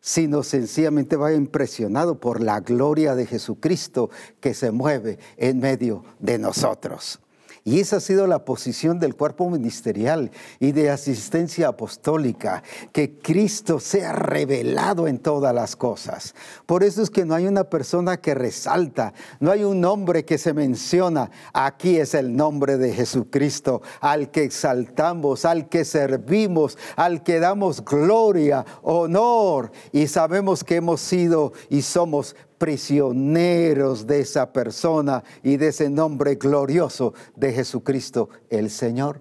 sino 0.00 0.42
sencillamente 0.42 1.16
va 1.16 1.32
impresionado 1.32 2.20
por 2.20 2.42
la 2.42 2.60
gloria 2.60 3.14
de 3.14 3.26
Jesucristo 3.26 4.10
que 4.40 4.54
se 4.54 4.70
mueve 4.70 5.18
en 5.36 5.58
medio 5.58 6.04
de 6.18 6.38
nosotros. 6.38 7.20
Y 7.64 7.78
esa 7.78 7.96
ha 7.96 8.00
sido 8.00 8.26
la 8.26 8.44
posición 8.44 8.98
del 8.98 9.14
cuerpo 9.14 9.48
ministerial 9.48 10.32
y 10.58 10.72
de 10.72 10.90
asistencia 10.90 11.68
apostólica, 11.68 12.64
que 12.90 13.18
Cristo 13.18 13.78
sea 13.78 14.12
revelado 14.12 15.06
en 15.06 15.18
todas 15.18 15.54
las 15.54 15.76
cosas. 15.76 16.34
Por 16.66 16.82
eso 16.82 17.02
es 17.02 17.10
que 17.10 17.24
no 17.24 17.34
hay 17.34 17.46
una 17.46 17.64
persona 17.64 18.16
que 18.16 18.34
resalta, 18.34 19.14
no 19.38 19.52
hay 19.52 19.62
un 19.62 19.80
nombre 19.80 20.24
que 20.24 20.38
se 20.38 20.52
menciona. 20.52 21.30
Aquí 21.52 21.98
es 21.98 22.14
el 22.14 22.34
nombre 22.34 22.78
de 22.78 22.92
Jesucristo, 22.92 23.80
al 24.00 24.32
que 24.32 24.42
exaltamos, 24.42 25.44
al 25.44 25.68
que 25.68 25.84
servimos, 25.84 26.76
al 26.96 27.22
que 27.22 27.38
damos 27.38 27.84
gloria, 27.84 28.64
honor 28.82 29.70
y 29.92 30.08
sabemos 30.08 30.64
que 30.64 30.76
hemos 30.76 31.00
sido 31.00 31.52
y 31.68 31.82
somos 31.82 32.34
prisioneros 32.62 34.06
de 34.06 34.20
esa 34.20 34.52
persona 34.52 35.24
y 35.42 35.56
de 35.56 35.66
ese 35.66 35.90
nombre 35.90 36.36
glorioso 36.36 37.12
de 37.34 37.52
Jesucristo 37.52 38.28
el 38.50 38.70
Señor. 38.70 39.20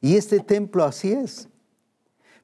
Y 0.00 0.16
este 0.16 0.40
templo 0.40 0.82
así 0.82 1.12
es. 1.12 1.50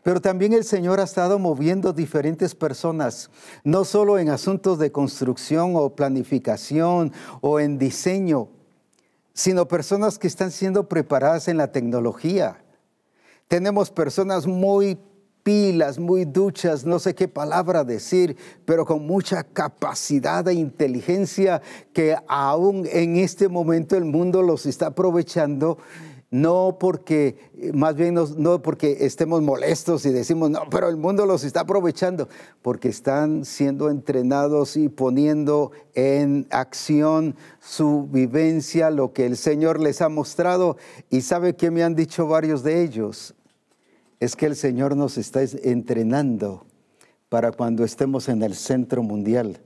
Pero 0.02 0.20
también 0.20 0.52
el 0.52 0.64
Señor 0.64 1.00
ha 1.00 1.04
estado 1.04 1.38
moviendo 1.38 1.94
diferentes 1.94 2.54
personas, 2.54 3.30
no 3.64 3.86
solo 3.86 4.18
en 4.18 4.28
asuntos 4.28 4.78
de 4.78 4.92
construcción 4.92 5.72
o 5.74 5.96
planificación 5.96 7.14
o 7.40 7.58
en 7.58 7.78
diseño, 7.78 8.50
sino 9.32 9.68
personas 9.68 10.18
que 10.18 10.26
están 10.26 10.50
siendo 10.50 10.86
preparadas 10.86 11.48
en 11.48 11.56
la 11.56 11.72
tecnología. 11.72 12.62
Tenemos 13.48 13.90
personas 13.90 14.46
muy 14.46 14.98
muy 15.98 16.24
duchas, 16.24 16.84
no 16.84 16.98
sé 16.98 17.14
qué 17.14 17.28
palabra 17.28 17.84
decir, 17.84 18.36
pero 18.64 18.84
con 18.84 19.06
mucha 19.06 19.42
capacidad 19.42 20.46
e 20.48 20.54
inteligencia 20.54 21.62
que 21.92 22.16
aún 22.28 22.86
en 22.90 23.16
este 23.16 23.48
momento 23.48 23.96
el 23.96 24.04
mundo 24.04 24.42
los 24.42 24.66
está 24.66 24.86
aprovechando 24.86 25.78
no 26.30 26.76
porque, 26.78 27.36
más 27.74 27.96
bien 27.96 28.14
no, 28.14 28.62
porque 28.62 28.98
estemos 29.00 29.42
molestos 29.42 30.06
y 30.06 30.10
decimos, 30.10 30.48
no, 30.50 30.60
pero 30.70 30.88
el 30.88 30.96
mundo 30.96 31.26
los 31.26 31.42
está 31.42 31.60
aprovechando, 31.60 32.28
porque 32.62 32.88
están 32.88 33.44
siendo 33.44 33.90
entrenados 33.90 34.76
y 34.76 34.88
poniendo 34.88 35.72
en 35.94 36.46
acción 36.50 37.34
su 37.58 38.06
vivencia, 38.08 38.90
lo 38.90 39.12
que 39.12 39.26
el 39.26 39.36
Señor 39.36 39.80
les 39.80 40.00
ha 40.02 40.08
mostrado. 40.08 40.76
Y 41.10 41.22
sabe 41.22 41.56
que 41.56 41.72
me 41.72 41.82
han 41.82 41.96
dicho 41.96 42.28
varios 42.28 42.62
de 42.62 42.82
ellos, 42.82 43.34
es 44.20 44.36
que 44.36 44.46
el 44.46 44.54
Señor 44.54 44.96
nos 44.96 45.16
está 45.16 45.42
entrenando 45.42 46.66
para 47.30 47.52
cuando 47.52 47.84
estemos 47.84 48.28
en 48.28 48.42
el 48.42 48.54
centro 48.54 49.02
mundial 49.02 49.60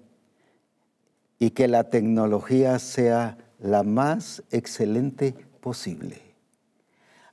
y 1.38 1.50
que 1.50 1.66
la 1.66 1.90
tecnología 1.90 2.78
sea 2.78 3.36
la 3.58 3.82
más 3.82 4.44
excelente 4.50 5.34
posible. 5.60 6.22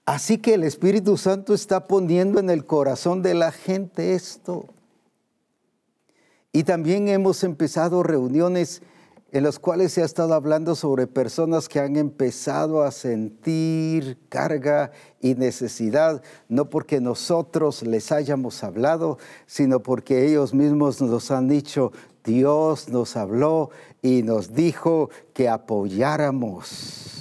Así 0.05 0.39
que 0.39 0.55
el 0.55 0.63
Espíritu 0.63 1.15
Santo 1.15 1.53
está 1.53 1.87
poniendo 1.87 2.39
en 2.39 2.49
el 2.49 2.65
corazón 2.65 3.21
de 3.21 3.35
la 3.35 3.51
gente 3.51 4.15
esto. 4.15 4.73
Y 6.51 6.63
también 6.63 7.07
hemos 7.07 7.43
empezado 7.43 8.01
reuniones 8.01 8.81
en 9.31 9.43
las 9.43 9.59
cuales 9.59 9.93
se 9.93 10.01
ha 10.01 10.05
estado 10.05 10.33
hablando 10.33 10.75
sobre 10.75 11.07
personas 11.07 11.69
que 11.69 11.79
han 11.79 11.95
empezado 11.95 12.83
a 12.83 12.91
sentir 12.91 14.17
carga 14.27 14.91
y 15.21 15.35
necesidad, 15.35 16.21
no 16.49 16.69
porque 16.69 16.99
nosotros 16.99 17.83
les 17.83 18.11
hayamos 18.11 18.63
hablado, 18.63 19.17
sino 19.45 19.81
porque 19.81 20.27
ellos 20.27 20.53
mismos 20.53 21.01
nos 21.01 21.31
han 21.31 21.47
dicho, 21.47 21.93
Dios 22.25 22.89
nos 22.89 23.15
habló 23.15 23.69
y 24.01 24.21
nos 24.23 24.53
dijo 24.53 25.09
que 25.33 25.49
apoyáramos 25.49 27.11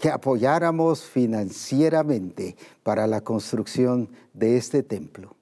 que 0.00 0.08
apoyáramos 0.10 1.02
financieramente 1.02 2.56
para 2.82 3.06
la 3.06 3.20
construcción 3.20 4.08
de 4.32 4.56
este 4.56 4.82
templo. 4.82 5.36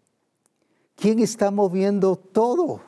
¿Quién 0.96 1.20
está 1.20 1.52
moviendo 1.52 2.16
todo? 2.16 2.80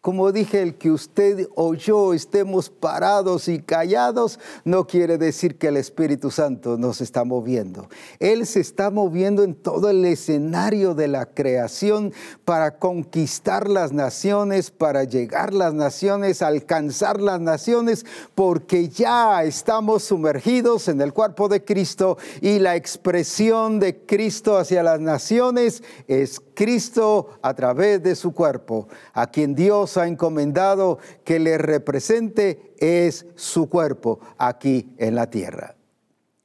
Como 0.00 0.32
dije, 0.32 0.62
el 0.62 0.76
que 0.76 0.90
usted 0.90 1.46
o 1.54 1.74
yo 1.74 2.14
estemos 2.14 2.70
parados 2.70 3.48
y 3.48 3.60
callados 3.60 4.38
no 4.64 4.86
quiere 4.86 5.18
decir 5.18 5.58
que 5.58 5.68
el 5.68 5.76
Espíritu 5.76 6.30
Santo 6.30 6.78
nos 6.78 7.02
está 7.02 7.24
moviendo. 7.24 7.86
Él 8.18 8.46
se 8.46 8.60
está 8.60 8.88
moviendo 8.88 9.42
en 9.42 9.54
todo 9.54 9.90
el 9.90 10.02
escenario 10.06 10.94
de 10.94 11.06
la 11.06 11.26
creación 11.26 12.14
para 12.46 12.78
conquistar 12.78 13.68
las 13.68 13.92
naciones, 13.92 14.70
para 14.70 15.04
llegar 15.04 15.52
las 15.52 15.74
naciones, 15.74 16.40
alcanzar 16.40 17.20
las 17.20 17.38
naciones, 17.38 18.06
porque 18.34 18.88
ya 18.88 19.44
estamos 19.44 20.04
sumergidos 20.04 20.88
en 20.88 21.02
el 21.02 21.12
cuerpo 21.12 21.46
de 21.50 21.62
Cristo 21.62 22.16
y 22.40 22.58
la 22.58 22.74
expresión 22.74 23.78
de 23.78 23.98
Cristo 24.06 24.56
hacia 24.56 24.82
las 24.82 24.98
naciones 24.98 25.82
es 26.08 26.40
Cristo 26.60 27.38
a 27.40 27.54
través 27.54 28.02
de 28.02 28.14
su 28.14 28.34
cuerpo, 28.34 28.86
a 29.14 29.30
quien 29.30 29.54
Dios 29.54 29.96
ha 29.96 30.06
encomendado 30.06 30.98
que 31.24 31.38
le 31.38 31.56
represente, 31.56 32.74
es 32.76 33.24
su 33.34 33.70
cuerpo 33.70 34.20
aquí 34.36 34.92
en 34.98 35.14
la 35.14 35.30
tierra, 35.30 35.74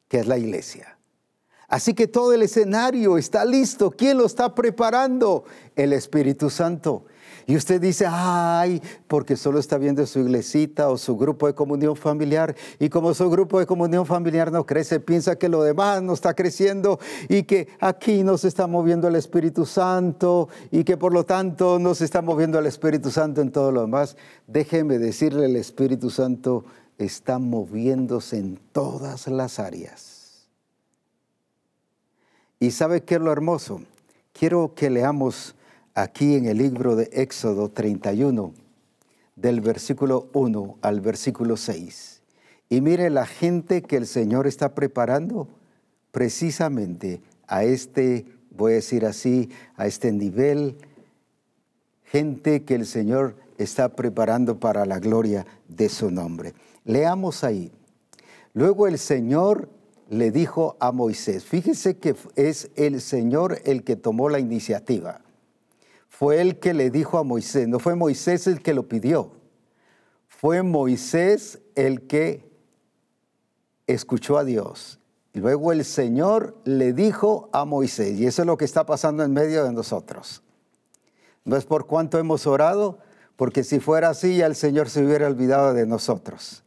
que 0.08 0.20
es 0.20 0.28
la 0.28 0.38
iglesia. 0.38 0.98
Así 1.68 1.94
que 1.94 2.08
todo 2.08 2.32
el 2.32 2.44
escenario 2.44 3.18
está 3.18 3.44
listo. 3.44 3.92
¿Quién 3.92 4.18
lo 4.18 4.26
está 4.26 4.56
preparando? 4.56 5.44
El 5.76 5.92
Espíritu 5.92 6.50
Santo. 6.50 7.04
Y 7.48 7.56
usted 7.56 7.80
dice, 7.80 8.06
ay, 8.10 8.82
porque 9.08 9.38
solo 9.38 9.60
está 9.60 9.78
viendo 9.78 10.06
su 10.08 10.20
iglesita 10.20 10.90
o 10.90 10.98
su 10.98 11.16
grupo 11.16 11.46
de 11.46 11.54
comunión 11.54 11.96
familiar. 11.96 12.56
Y 12.80 12.90
como 12.90 13.14
su 13.14 13.30
grupo 13.30 13.60
de 13.60 13.68
comunión 13.68 14.06
familiar 14.08 14.52
no 14.52 14.66
crece, 14.66 15.00
piensa 15.00 15.36
que 15.36 15.48
lo 15.48 15.62
demás 15.62 16.02
no 16.02 16.14
está 16.14 16.34
creciendo 16.34 17.00
y 17.30 17.44
que 17.44 17.68
aquí 17.80 18.24
no 18.24 18.40
se 18.40 18.48
está 18.48 18.66
moviendo 18.66 19.08
el 19.08 19.16
Espíritu 19.16 19.66
Santo 19.66 20.50
y 20.72 20.84
que 20.84 20.98
por 20.98 21.14
lo 21.14 21.24
tanto 21.24 21.78
no 21.78 21.94
se 21.94 22.06
está 22.06 22.24
moviendo 22.24 22.58
el 22.58 22.66
Espíritu 22.66 23.12
Santo 23.12 23.42
en 23.42 23.52
todo 23.52 23.72
lo 23.72 23.82
demás. 23.82 24.18
Déjeme 24.48 24.98
decirle, 24.98 25.46
el 25.46 25.56
Espíritu 25.56 26.10
Santo 26.10 26.66
está 26.98 27.38
moviéndose 27.38 28.38
en 28.38 28.60
todas 28.72 29.28
las 29.28 29.60
áreas. 29.60 30.48
¿Y 32.60 32.72
sabe 32.72 33.04
qué 33.04 33.16
es 33.16 33.22
lo 33.22 33.32
hermoso? 33.32 33.82
Quiero 34.34 34.74
que 34.74 34.90
leamos 34.90 35.56
aquí 35.96 36.36
en 36.36 36.46
el 36.46 36.58
libro 36.58 36.98
de 36.98 37.10
Éxodo 37.14 37.70
31, 37.70 38.54
del 39.38 39.62
versículo 39.62 40.30
1 40.34 40.78
al 40.82 41.00
versículo 41.00 41.56
6. 41.56 42.22
Y 42.70 42.82
mire 42.82 43.10
la 43.10 43.26
gente 43.26 43.82
que 43.82 43.96
el 43.96 44.06
Señor 44.06 44.46
está 44.46 44.76
preparando 44.76 45.48
precisamente 46.12 47.22
a 47.48 47.64
este, 47.64 48.26
voy 48.52 48.74
a 48.74 48.76
decir 48.76 49.06
así, 49.06 49.50
a 49.78 49.88
este 49.88 50.12
nivel, 50.12 50.78
gente 52.04 52.64
que 52.64 52.76
el 52.76 52.86
Señor 52.86 53.38
está 53.58 53.96
preparando 53.96 54.60
para 54.60 54.86
la 54.86 55.00
gloria 55.00 55.46
de 55.70 55.88
su 55.88 56.12
nombre. 56.12 56.54
Leamos 56.84 57.44
ahí. 57.46 57.72
Luego 58.54 58.88
el 58.88 58.98
Señor 58.98 59.70
le 60.10 60.32
dijo 60.32 60.76
a 60.82 60.92
Moisés, 60.92 61.46
fíjese 61.46 61.98
que 61.98 62.16
es 62.36 62.70
el 62.76 63.00
Señor 63.00 63.62
el 63.64 63.84
que 63.84 63.96
tomó 63.96 64.30
la 64.30 64.40
iniciativa 64.40 65.25
fue 66.18 66.40
el 66.40 66.60
que 66.60 66.74
le 66.74 66.92
dijo 66.92 67.18
a 67.18 67.24
Moisés, 67.24 67.68
no 67.68 67.78
fue 67.78 67.94
Moisés 67.96 68.48
el 68.48 68.62
que 68.62 68.74
lo 68.74 68.88
pidió, 68.88 69.34
fue 70.30 70.64
Moisés 70.64 71.60
el 71.76 72.08
que 72.08 72.50
escuchó 73.86 74.38
a 74.38 74.46
Dios. 74.46 75.00
Y 75.34 75.40
luego 75.40 75.74
el 75.74 75.84
Señor 75.84 76.56
le 76.64 76.94
dijo 76.94 77.50
a 77.52 77.66
Moisés, 77.66 78.18
y 78.18 78.28
eso 78.28 78.44
es 78.44 78.46
lo 78.46 78.56
que 78.56 78.64
está 78.64 78.86
pasando 78.86 79.26
en 79.26 79.34
medio 79.34 79.66
de 79.66 79.74
nosotros. 79.74 80.42
No 81.44 81.58
es 81.58 81.66
por 81.66 81.86
cuánto 81.86 82.18
hemos 82.18 82.48
orado, 82.48 83.00
porque 83.36 83.66
si 83.66 83.82
fuera 83.82 84.08
así 84.08 84.38
ya 84.38 84.46
el 84.46 84.56
Señor 84.56 84.90
se 84.90 85.04
hubiera 85.04 85.28
olvidado 85.28 85.74
de 85.74 85.86
nosotros. 85.86 86.64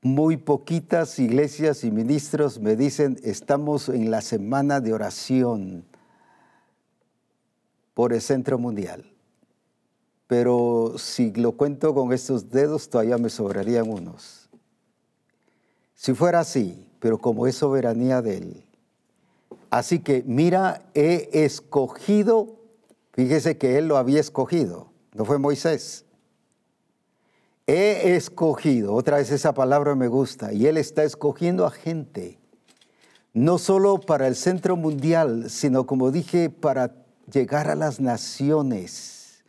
Muy 0.00 0.36
poquitas 0.36 1.18
iglesias 1.18 1.82
y 1.82 1.90
ministros 1.90 2.60
me 2.60 2.76
dicen, 2.76 3.18
estamos 3.24 3.88
en 3.88 4.12
la 4.12 4.20
semana 4.20 4.80
de 4.80 4.92
oración 4.92 5.84
por 7.96 8.12
el 8.12 8.20
centro 8.20 8.58
mundial. 8.58 9.10
Pero 10.26 10.96
si 10.98 11.32
lo 11.32 11.52
cuento 11.52 11.94
con 11.94 12.12
estos 12.12 12.50
dedos, 12.50 12.90
todavía 12.90 13.16
me 13.16 13.30
sobrarían 13.30 13.88
unos. 13.88 14.50
Si 15.94 16.12
fuera 16.12 16.40
así, 16.40 16.90
pero 17.00 17.16
como 17.16 17.46
es 17.46 17.56
soberanía 17.56 18.20
de 18.20 18.36
Él. 18.36 18.64
Así 19.70 20.00
que, 20.00 20.22
mira, 20.26 20.82
he 20.92 21.30
escogido, 21.44 22.58
fíjese 23.14 23.56
que 23.56 23.78
Él 23.78 23.88
lo 23.88 23.96
había 23.96 24.20
escogido, 24.20 24.90
no 25.14 25.24
fue 25.24 25.38
Moisés. 25.38 26.04
He 27.66 28.14
escogido, 28.14 28.92
otra 28.92 29.16
vez 29.16 29.30
esa 29.30 29.54
palabra 29.54 29.94
me 29.94 30.08
gusta, 30.08 30.52
y 30.52 30.66
Él 30.66 30.76
está 30.76 31.02
escogiendo 31.02 31.64
a 31.64 31.70
gente, 31.70 32.38
no 33.32 33.56
solo 33.56 33.98
para 33.98 34.28
el 34.28 34.36
centro 34.36 34.76
mundial, 34.76 35.48
sino 35.48 35.86
como 35.86 36.10
dije, 36.10 36.50
para 36.50 37.05
llegar 37.32 37.68
a 37.68 37.74
las 37.74 38.00
naciones, 38.00 39.42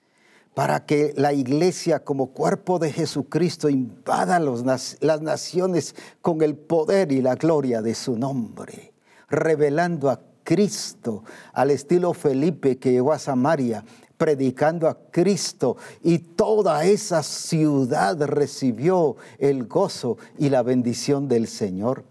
para 0.54 0.86
que 0.86 1.14
la 1.16 1.34
iglesia 1.34 2.04
como 2.04 2.28
cuerpo 2.28 2.80
de 2.80 2.92
Jesucristo 2.92 3.70
invada 3.70 4.40
las 4.40 5.22
naciones 5.22 5.96
con 6.22 6.42
el 6.42 6.56
poder 6.56 7.12
y 7.12 7.22
la 7.22 7.36
gloria 7.36 7.82
de 7.84 7.94
su 7.94 8.18
nombre, 8.18 8.92
revelando 9.30 10.10
a 10.10 10.20
Cristo 10.44 11.24
al 11.54 11.72
estilo 11.72 12.14
Felipe 12.14 12.78
que 12.78 12.92
llegó 12.92 13.14
a 13.14 13.20
Samaria, 13.20 13.84
predicando 14.18 14.88
a 14.88 14.98
Cristo 15.12 15.78
y 16.02 16.20
toda 16.20 16.86
esa 16.86 17.22
ciudad 17.22 18.20
recibió 18.26 19.16
el 19.38 19.66
gozo 19.68 20.18
y 20.40 20.50
la 20.50 20.64
bendición 20.64 21.28
del 21.28 21.48
Señor. 21.48 22.04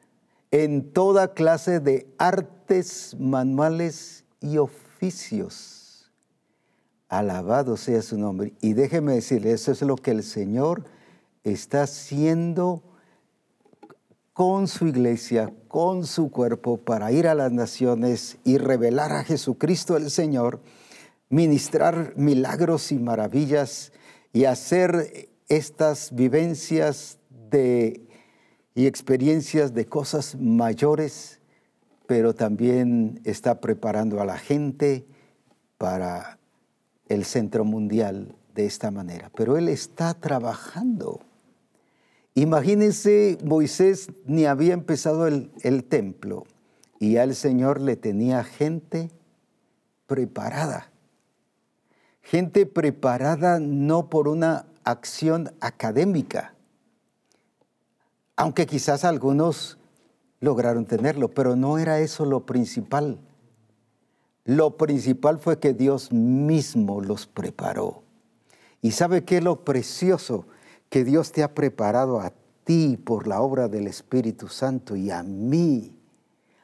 en 0.52 0.91
toda 0.91 1.34
clase 1.34 1.80
de 1.80 2.14
artes 2.18 3.16
manuales 3.18 4.26
y 4.41 4.58
oficios. 4.58 6.12
Alabado 7.08 7.78
sea 7.78 8.02
su 8.02 8.18
nombre. 8.18 8.54
Y 8.62 8.74
déjeme 8.74 9.14
decirle, 9.14 9.54
eso 9.54 9.72
es 9.72 9.82
lo 9.82 9.95
que 9.95 10.12
el 10.12 10.24
Señor 10.24 10.86
está 11.43 11.84
haciendo 11.84 12.84
con 14.34 14.68
su 14.68 14.88
iglesia, 14.88 15.54
con 15.68 16.06
su 16.06 16.32
cuerpo, 16.32 16.78
para 16.78 17.12
ir 17.12 17.28
a 17.28 17.36
las 17.36 17.52
naciones 17.52 18.38
y 18.43 18.58
revelar 18.58 19.12
a 19.12 19.24
Jesucristo 19.24 19.97
el 19.97 20.10
Señor, 20.10 20.62
ministrar 21.30 22.14
milagros 22.16 22.91
y 22.91 22.99
maravillas 22.99 23.91
y 24.34 24.45
hacer 24.45 25.30
estas 25.47 26.16
vivencias 26.16 27.18
de 27.49 28.08
y 28.74 28.86
experiencias 28.86 29.74
de 29.74 29.86
cosas 29.86 30.36
mayores, 30.36 31.39
pero 32.07 32.34
también 32.34 33.19
está 33.24 33.59
preparando 33.59 34.22
a 34.22 34.26
la 34.26 34.38
gente 34.38 35.05
para 35.78 36.39
el 37.09 37.26
centro 37.26 37.65
mundial 37.65 38.36
de 38.55 38.65
esta 38.65 38.91
manera. 38.91 39.32
Pero 39.36 39.57
Él 39.57 39.67
está 39.67 40.13
trabajando. 40.13 41.22
Imagínense, 42.34 43.38
Moisés 43.43 44.09
ni 44.26 44.45
había 44.45 44.74
empezado 44.74 45.28
el, 45.28 45.51
el 45.61 45.84
templo 45.84 46.45
y 46.99 47.17
al 47.17 47.36
Señor 47.36 47.82
le 47.82 47.97
tenía 47.97 48.43
gente 48.43 49.09
preparada. 50.07 50.91
Gente 52.22 52.65
preparada 52.65 53.59
no 53.59 54.09
por 54.09 54.28
una 54.28 54.67
acción 54.84 55.51
académica, 55.59 56.53
aunque 58.42 58.66
quizás 58.66 59.06
algunos 59.06 59.78
lograron 60.39 60.88
tenerlo, 60.88 61.30
pero 61.30 61.56
no 61.56 61.78
era 61.78 62.00
eso 62.00 62.26
lo 62.26 62.44
principal. 62.44 63.20
Lo 64.46 64.78
principal 64.78 65.38
fue 65.38 65.60
que 65.60 65.76
Dios 65.76 66.12
mismo 66.12 67.02
los 67.02 67.28
preparó. 67.28 68.02
¿Y 68.82 68.94
sabe 68.94 69.24
qué 69.26 69.38
es 69.38 69.44
lo 69.44 69.64
precioso? 69.64 70.48
Que 70.89 71.04
Dios 71.04 71.32
te 71.32 71.44
ha 71.44 71.54
preparado 71.54 72.20
a 72.20 72.34
ti 72.64 72.98
por 72.98 73.28
la 73.28 73.42
obra 73.42 73.68
del 73.68 73.86
Espíritu 73.86 74.48
Santo 74.48 74.96
y 74.96 75.12
a 75.12 75.22
mí. 75.22 75.96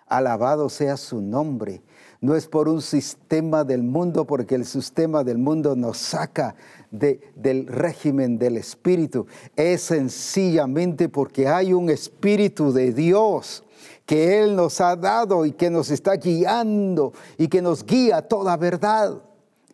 Alabado 0.07 0.69
sea 0.69 0.97
su 0.97 1.21
nombre. 1.21 1.83
No 2.21 2.33
es 2.33 2.47
por 2.47 2.67
un 2.67 2.81
sistema 2.81 3.63
del 3.63 3.83
mundo, 3.83 4.25
porque 4.25 4.55
el 4.55 4.65
sistema 4.65 5.23
del 5.23 5.37
mundo 5.37 5.75
nos 5.75 5.99
saca 5.99 6.55
del 6.91 7.67
régimen 7.67 8.37
del 8.37 8.57
Espíritu. 8.57 9.27
Es 9.55 9.81
sencillamente 9.83 11.09
porque 11.09 11.47
hay 11.47 11.73
un 11.73 11.89
Espíritu 11.89 12.71
de 12.71 12.93
Dios 12.93 13.63
que 14.05 14.41
Él 14.41 14.55
nos 14.55 14.79
ha 14.81 14.95
dado 14.95 15.45
y 15.45 15.51
que 15.51 15.69
nos 15.69 15.91
está 15.91 16.15
guiando 16.15 17.13
y 17.37 17.49
que 17.49 17.61
nos 17.61 17.85
guía 17.85 18.21
toda 18.21 18.55
verdad 18.55 19.21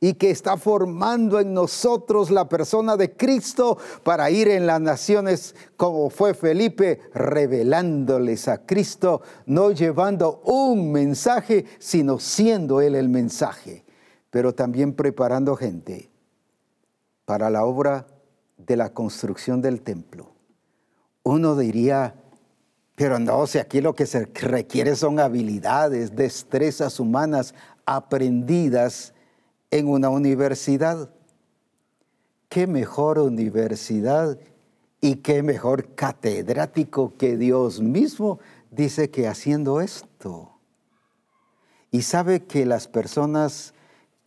y 0.02 0.16
que 0.16 0.32
está 0.32 0.58
formando 0.58 1.40
en 1.40 1.54
nosotros 1.54 2.30
la 2.30 2.50
persona 2.50 2.98
de 2.98 3.14
Cristo 3.16 3.78
para 4.04 4.30
ir 4.32 4.50
en 4.50 4.66
las 4.68 4.82
naciones 4.82 5.56
como 5.78 6.10
fue 6.10 6.34
Felipe, 6.34 7.00
revelándoles 7.14 8.50
a 8.50 8.66
Cristo, 8.66 9.22
no 9.46 9.72
llevando 9.72 10.42
un 10.44 10.92
mensaje, 10.92 11.64
sino 11.80 12.20
siendo 12.20 12.82
Él 12.82 12.96
el 12.96 13.08
mensaje, 13.08 13.86
pero 14.30 14.54
también 14.54 14.94
preparando 14.94 15.56
gente 15.56 16.13
para 17.26 17.50
la 17.50 17.66
obra 17.66 18.08
de 18.58 18.78
la 18.78 18.94
construcción 18.94 19.62
del 19.62 19.82
templo. 19.82 20.32
Uno 21.24 21.56
diría, 21.56 22.16
pero 22.96 23.20
no, 23.20 23.48
si 23.48 23.58
aquí 23.58 23.82
lo 23.82 23.96
que 23.96 24.06
se 24.06 24.26
requiere 24.26 24.96
son 24.96 25.20
habilidades, 25.20 26.16
destrezas 26.16 27.00
humanas 27.00 27.56
aprendidas 27.86 29.14
en 29.72 29.88
una 29.88 30.10
universidad. 30.10 31.10
¿Qué 32.50 32.68
mejor 32.68 33.18
universidad 33.20 34.38
y 35.02 35.16
qué 35.16 35.42
mejor 35.42 35.96
catedrático 35.96 37.18
que 37.18 37.36
Dios 37.36 37.82
mismo 37.82 38.40
dice 38.70 39.10
que 39.10 39.28
haciendo 39.28 39.82
esto? 39.82 40.52
Y 41.90 42.04
sabe 42.04 42.44
que 42.44 42.66
las 42.66 42.88
personas, 42.88 43.74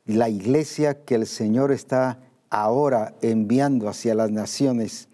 la 0.04 0.28
iglesia 0.28 1.04
que 1.04 1.14
el 1.14 1.26
Señor 1.26 1.70
está 1.70 2.20
ahora 2.62 3.14
enviando 3.20 3.86
hacia 3.86 4.14
las 4.14 4.30
naciones 4.30 5.08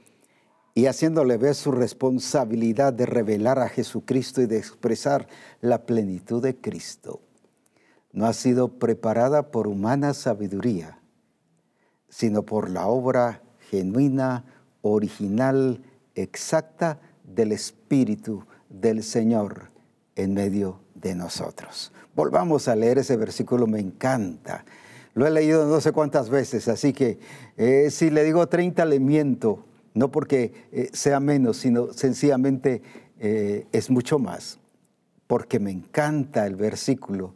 y 0.75 0.87
haciéndole 0.87 1.39
ver 1.39 1.57
su 1.57 1.73
responsabilidad 1.73 2.93
de 2.93 3.05
revelar 3.05 3.59
a 3.59 3.69
Jesucristo 3.69 4.41
y 4.43 4.47
de 4.47 4.59
expresar 4.59 5.27
la 5.61 5.85
plenitud 5.85 6.41
de 6.41 6.57
Cristo, 6.57 7.21
no 8.13 8.27
ha 8.27 8.33
sido 8.33 8.79
preparada 8.79 9.51
por 9.51 9.67
humana 9.67 10.15
sabiduría, 10.15 11.01
sino 12.09 12.45
por 12.45 12.71
la 12.71 12.87
obra 12.87 13.43
genuina, 13.71 14.45
original, 14.83 15.83
exacta 16.15 17.01
del 17.25 17.51
Espíritu 17.51 18.45
del 18.69 19.03
Señor 19.03 19.73
en 20.15 20.35
medio 20.35 20.79
de 20.95 21.17
nosotros. 21.17 21.91
Volvamos 22.15 22.69
a 22.69 22.77
leer 22.77 22.99
ese 22.99 23.17
versículo, 23.17 23.67
me 23.67 23.81
encanta. 23.81 24.65
Lo 25.15 25.27
he 25.27 25.31
leído 25.31 25.67
no 25.67 25.81
sé 25.81 25.93
cuántas 25.93 26.31
veces, 26.31 26.69
así 26.69 26.93
que 26.93 27.19
eh, 27.57 27.89
si 27.91 28.11
le 28.11 28.25
digo 28.25 28.47
30 28.47 28.85
le 28.87 28.99
miento, 28.99 29.65
no 29.95 30.11
porque 30.11 30.69
eh, 30.73 30.89
sea 30.93 31.21
menos, 31.21 31.59
sino 31.59 31.93
sencillamente 31.93 32.83
eh, 33.19 33.67
es 33.73 33.91
mucho 33.91 34.19
más, 34.19 34.59
porque 35.27 35.61
me 35.61 35.71
encanta 35.71 36.47
el 36.47 36.57
versículo, 36.57 37.35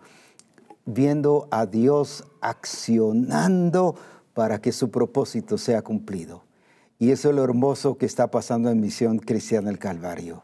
viendo 0.86 1.48
a 1.50 1.66
Dios 1.66 2.24
accionando 2.40 3.96
para 4.32 4.60
que 4.60 4.72
su 4.72 4.90
propósito 4.90 5.58
sea 5.58 5.82
cumplido. 5.82 6.44
Y 6.98 7.10
eso 7.10 7.28
es 7.28 7.36
lo 7.36 7.44
hermoso 7.44 7.98
que 7.98 8.06
está 8.06 8.30
pasando 8.30 8.70
en 8.70 8.80
Misión 8.80 9.18
Cristiana 9.18 9.68
el 9.68 9.78
Calvario. 9.78 10.42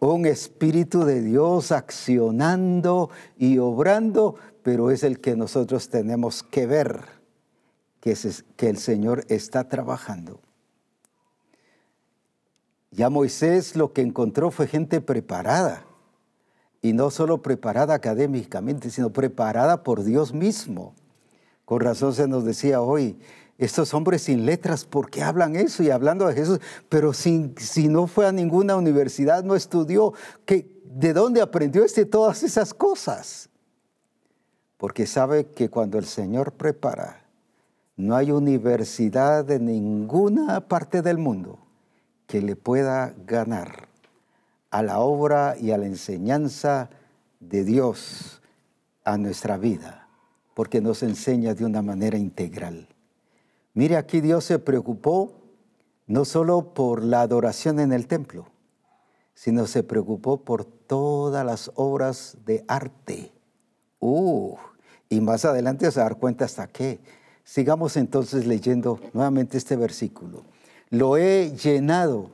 Un 0.00 0.26
Espíritu 0.26 1.04
de 1.04 1.22
Dios 1.22 1.70
accionando 1.70 3.10
y 3.38 3.58
obrando 3.58 4.34
pero 4.64 4.90
es 4.90 5.04
el 5.04 5.20
que 5.20 5.36
nosotros 5.36 5.90
tenemos 5.90 6.42
que 6.42 6.66
ver 6.66 7.04
que, 8.00 8.16
que 8.56 8.70
el 8.70 8.78
Señor 8.78 9.24
está 9.28 9.68
trabajando. 9.68 10.40
Ya 12.90 13.10
Moisés 13.10 13.76
lo 13.76 13.92
que 13.92 14.00
encontró 14.00 14.50
fue 14.50 14.66
gente 14.66 15.02
preparada, 15.02 15.84
y 16.80 16.94
no 16.94 17.10
solo 17.10 17.42
preparada 17.42 17.92
académicamente, 17.94 18.88
sino 18.88 19.12
preparada 19.12 19.82
por 19.82 20.02
Dios 20.02 20.32
mismo. 20.32 20.94
Con 21.66 21.80
razón 21.80 22.14
se 22.14 22.26
nos 22.26 22.44
decía 22.44 22.80
hoy, 22.80 23.18
estos 23.58 23.92
hombres 23.92 24.22
sin 24.22 24.46
letras, 24.46 24.86
¿por 24.86 25.10
qué 25.10 25.22
hablan 25.22 25.56
eso? 25.56 25.82
Y 25.82 25.90
hablando 25.90 26.26
de 26.26 26.34
Jesús, 26.34 26.60
pero 26.88 27.12
si 27.12 27.52
no 27.88 28.06
fue 28.06 28.26
a 28.26 28.32
ninguna 28.32 28.76
universidad, 28.76 29.44
no 29.44 29.56
estudió, 29.56 30.14
¿de 30.46 31.12
dónde 31.12 31.42
aprendió 31.42 31.84
este 31.84 32.06
todas 32.06 32.42
esas 32.42 32.72
cosas? 32.72 33.50
Porque 34.76 35.06
sabe 35.06 35.46
que 35.46 35.70
cuando 35.70 35.98
el 35.98 36.04
Señor 36.04 36.52
prepara, 36.52 37.24
no 37.96 38.16
hay 38.16 38.32
universidad 38.32 39.44
de 39.44 39.60
ninguna 39.60 40.68
parte 40.68 41.02
del 41.02 41.18
mundo 41.18 41.58
que 42.26 42.42
le 42.42 42.56
pueda 42.56 43.14
ganar 43.26 43.88
a 44.70 44.82
la 44.82 44.98
obra 44.98 45.56
y 45.58 45.70
a 45.70 45.78
la 45.78 45.86
enseñanza 45.86 46.90
de 47.38 47.64
Dios 47.64 48.42
a 49.04 49.16
nuestra 49.18 49.56
vida, 49.56 50.08
porque 50.54 50.80
nos 50.80 51.02
enseña 51.02 51.54
de 51.54 51.64
una 51.64 51.82
manera 51.82 52.18
integral. 52.18 52.88
Mire, 53.74 53.96
aquí 53.96 54.20
Dios 54.20 54.44
se 54.44 54.58
preocupó 54.58 55.32
no 56.06 56.24
solo 56.24 56.74
por 56.74 57.02
la 57.02 57.20
adoración 57.20 57.80
en 57.80 57.92
el 57.92 58.06
templo, 58.06 58.46
sino 59.34 59.66
se 59.66 59.82
preocupó 59.82 60.44
por 60.44 60.64
todas 60.64 61.44
las 61.44 61.70
obras 61.74 62.38
de 62.44 62.64
arte. 62.68 63.33
Uh, 64.06 64.58
y 65.08 65.22
más 65.22 65.46
adelante 65.46 65.90
se 65.90 65.98
va 65.98 66.04
a 66.04 66.08
dar 66.10 66.18
cuenta 66.18 66.44
hasta 66.44 66.66
qué. 66.66 67.00
Sigamos 67.42 67.96
entonces 67.96 68.46
leyendo 68.46 69.00
nuevamente 69.14 69.56
este 69.56 69.76
versículo. 69.76 70.44
Lo 70.90 71.16
he 71.16 71.56
llenado, 71.56 72.30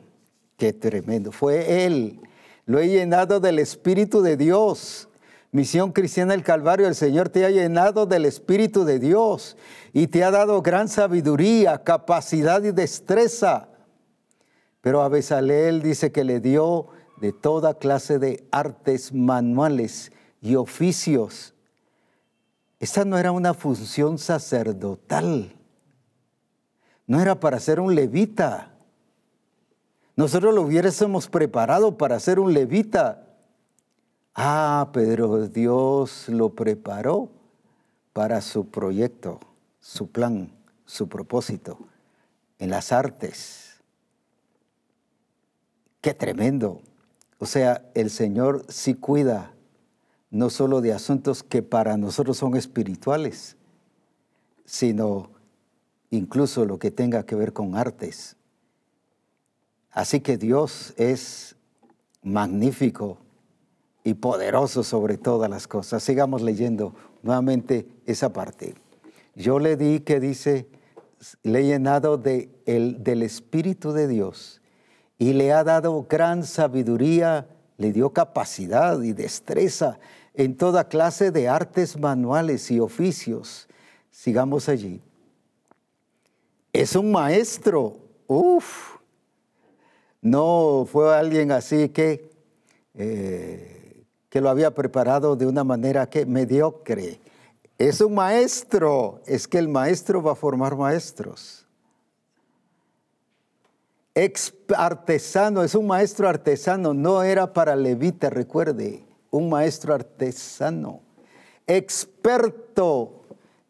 qué 0.57 0.73
tremendo, 0.73 1.31
fue 1.31 1.87
Él. 1.87 2.23
Lo 2.67 2.81
he 2.81 2.89
llenado 2.89 3.39
del 3.39 3.61
Espíritu 3.61 4.21
de 4.21 4.37
Dios. 4.37 5.09
Misión 5.53 5.93
Cristiana 5.93 6.33
del 6.33 6.43
Calvario, 6.43 6.89
el 6.89 6.97
Señor 6.97 7.29
te 7.29 7.45
ha 7.45 7.51
llenado 7.51 8.05
del 8.05 8.25
Espíritu 8.25 8.85
de 8.85 8.99
Dios 8.99 9.57
y 9.93 10.09
te 10.09 10.25
ha 10.25 10.33
dado 10.33 10.63
gran 10.63 10.89
sabiduría, 10.89 11.85
capacidad 11.85 12.65
y 12.65 12.73
destreza. 12.73 13.69
Pero 14.81 15.03
a 15.03 15.09
Besaleel 15.09 15.83
dice 15.83 16.11
que 16.11 16.25
le 16.25 16.41
dio 16.41 16.89
de 17.21 17.33
toda 17.33 17.75
clase 17.75 18.19
de 18.19 18.45
artes 18.51 19.13
manuales 19.13 20.11
y 20.43 20.57
oficios 20.57 21.55
esta 22.81 23.05
no 23.05 23.19
era 23.19 23.31
una 23.31 23.53
función 23.53 24.17
sacerdotal. 24.17 25.55
No 27.07 27.21
era 27.21 27.39
para 27.39 27.61
ser 27.61 27.79
un 27.79 27.95
levita. 27.95 28.73
Nosotros 30.17 30.55
lo 30.55 30.63
hubiésemos 30.63 31.29
preparado 31.29 31.99
para 31.99 32.19
ser 32.19 32.41
un 32.41 32.55
levita. 32.55 33.27
Ah, 34.35 34.89
pero 34.95 35.47
Dios 35.47 36.29
lo 36.31 36.55
preparó 36.55 37.29
para 38.15 38.41
su 38.41 38.71
proyecto, 38.71 39.41
su 39.79 40.11
plan, 40.11 40.51
su 40.87 41.07
propósito 41.07 41.79
en 42.59 42.71
las 42.71 42.93
artes. 42.93 43.83
Qué 46.01 46.15
tremendo. 46.15 46.81
O 47.39 47.45
sea, 47.45 47.91
el 47.95 48.09
Señor 48.09 48.65
sí 48.71 48.95
cuida 48.95 49.53
no 50.31 50.49
solo 50.49 50.81
de 50.81 50.93
asuntos 50.93 51.43
que 51.43 51.63
para 51.63 51.97
nosotros 51.97 52.39
son 52.39 52.57
espirituales, 52.57 53.57
sino 54.65 55.31
incluso 56.11 56.65
lo 56.65 56.79
que 56.79 56.91
tenga 56.91 57.25
que 57.25 57.35
ver 57.35 57.53
con 57.53 57.77
artes. 57.77 58.37
Así 59.91 60.21
que 60.21 60.37
Dios 60.37 60.95
es 60.97 61.57
magnífico 62.23 63.19
y 64.05 64.15
poderoso 64.15 64.85
sobre 64.85 65.19
todas 65.19 65.51
las 65.51 65.67
cosas. 65.67 66.03
Sigamos 66.03 66.43
leyendo 66.43 66.95
nuevamente 67.23 67.89
esa 68.07 68.33
parte. 68.33 68.75
Yo 69.35 69.59
le 69.59 69.77
di 69.77 70.01
que 70.01 70.21
dice, 70.21 70.69
le 71.43 71.61
he 71.61 71.65
llenado 71.65 72.17
de 72.17 72.51
el, 72.67 73.03
del 73.03 73.23
Espíritu 73.23 73.93
de 73.93 74.07
Dios 74.07 74.61
y 75.19 75.33
le 75.33 75.53
ha 75.53 75.65
dado 75.65 76.07
gran 76.09 76.45
sabiduría, 76.45 77.49
le 77.77 77.93
dio 77.93 78.11
capacidad 78.11 79.01
y 79.03 79.13
destreza 79.13 79.99
en 80.35 80.57
toda 80.57 80.89
clase 80.89 81.31
de 81.31 81.49
artes 81.49 81.99
manuales 81.99 82.71
y 82.71 82.81
oficios. 82.81 83.69
Sigamos 84.11 84.69
allí. 84.69 85.01
Es 86.73 86.95
un 86.95 87.11
maestro. 87.11 87.97
Uf. 88.27 88.97
No 90.23 90.87
fue 90.91 91.15
alguien 91.17 91.51
así 91.51 91.89
que, 91.89 92.31
eh, 92.95 94.05
que 94.29 94.41
lo 94.41 94.51
había 94.51 94.75
preparado 94.75 95.35
de 95.35 95.47
una 95.47 95.65
manera 95.65 96.09
que 96.09 96.27
mediocre. 96.27 97.21
Es 97.79 98.01
un 98.01 98.15
maestro. 98.15 99.21
Es 99.27 99.49
que 99.49 99.59
el 99.59 99.69
maestro 99.69 100.23
va 100.23 100.33
a 100.33 100.37
formar 100.37 100.77
maestros. 100.77 101.67
Ex 104.15 104.53
artesano, 104.77 105.63
es 105.63 105.75
un 105.75 105.87
maestro 105.87 106.29
artesano, 106.29 106.93
no 106.93 107.23
era 107.23 107.53
para 107.53 107.77
levita, 107.77 108.29
recuerde 108.29 109.10
un 109.31 109.49
maestro 109.49 109.95
artesano, 109.95 111.01
experto 111.67 113.23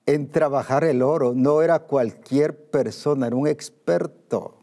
en 0.06 0.30
trabajar 0.30 0.84
el 0.84 1.02
oro. 1.02 1.34
No 1.34 1.62
era 1.62 1.80
cualquier 1.80 2.70
persona, 2.70 3.26
era 3.26 3.36
un 3.36 3.46
experto. 3.46 4.56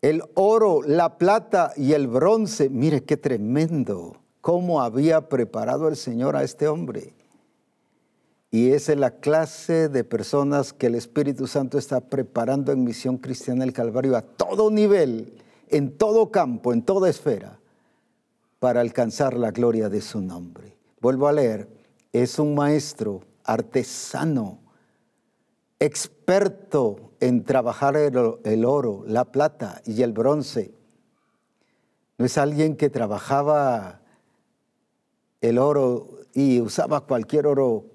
El 0.00 0.22
oro, 0.34 0.82
la 0.82 1.16
plata 1.18 1.72
y 1.76 1.92
el 1.92 2.08
bronce, 2.08 2.68
mire 2.68 3.04
qué 3.04 3.16
tremendo, 3.16 4.16
cómo 4.40 4.82
había 4.82 5.28
preparado 5.28 5.88
el 5.88 5.96
Señor 5.96 6.34
a 6.34 6.42
este 6.42 6.66
hombre. 6.66 7.14
Y 8.50 8.72
esa 8.72 8.92
es 8.92 8.98
la 8.98 9.12
clase 9.12 9.88
de 9.88 10.04
personas 10.04 10.72
que 10.72 10.88
el 10.88 10.94
Espíritu 10.94 11.46
Santo 11.46 11.78
está 11.78 12.00
preparando 12.00 12.72
en 12.72 12.84
Misión 12.84 13.16
Cristiana 13.16 13.64
del 13.64 13.72
Calvario 13.72 14.16
a 14.16 14.22
todo 14.22 14.70
nivel, 14.70 15.38
en 15.68 15.96
todo 15.96 16.30
campo, 16.30 16.72
en 16.72 16.82
toda 16.82 17.08
esfera 17.08 17.61
para 18.62 18.80
alcanzar 18.80 19.36
la 19.36 19.50
gloria 19.50 19.88
de 19.88 20.00
su 20.00 20.20
nombre. 20.20 20.78
Vuelvo 21.00 21.26
a 21.26 21.32
leer, 21.32 21.68
es 22.12 22.38
un 22.38 22.54
maestro 22.54 23.24
artesano, 23.42 24.60
experto 25.80 27.10
en 27.18 27.42
trabajar 27.42 27.96
el, 27.96 28.64
oro, 28.64 29.02
la 29.08 29.24
plata 29.24 29.82
y 29.84 30.02
el 30.02 30.12
bronce. 30.12 30.72
No 32.18 32.24
es 32.24 32.38
alguien 32.38 32.76
que 32.76 32.88
trabajaba 32.88 34.00
el 35.40 35.58
oro 35.58 36.20
y 36.32 36.60
usaba 36.60 37.00
cualquier 37.00 37.48
oro, 37.48 37.86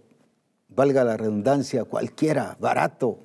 valga 0.67 1.05
la 1.05 1.15
redundancia, 1.15 1.85
cualquiera, 1.85 2.57
barato, 2.59 3.19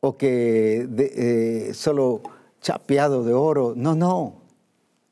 o 0.00 0.16
que 0.16 0.88
eh, 0.98 1.72
solo 1.72 2.20
chapeado 2.60 3.22
de 3.22 3.32
oro. 3.32 3.74
No, 3.76 3.94
no. 3.94 4.41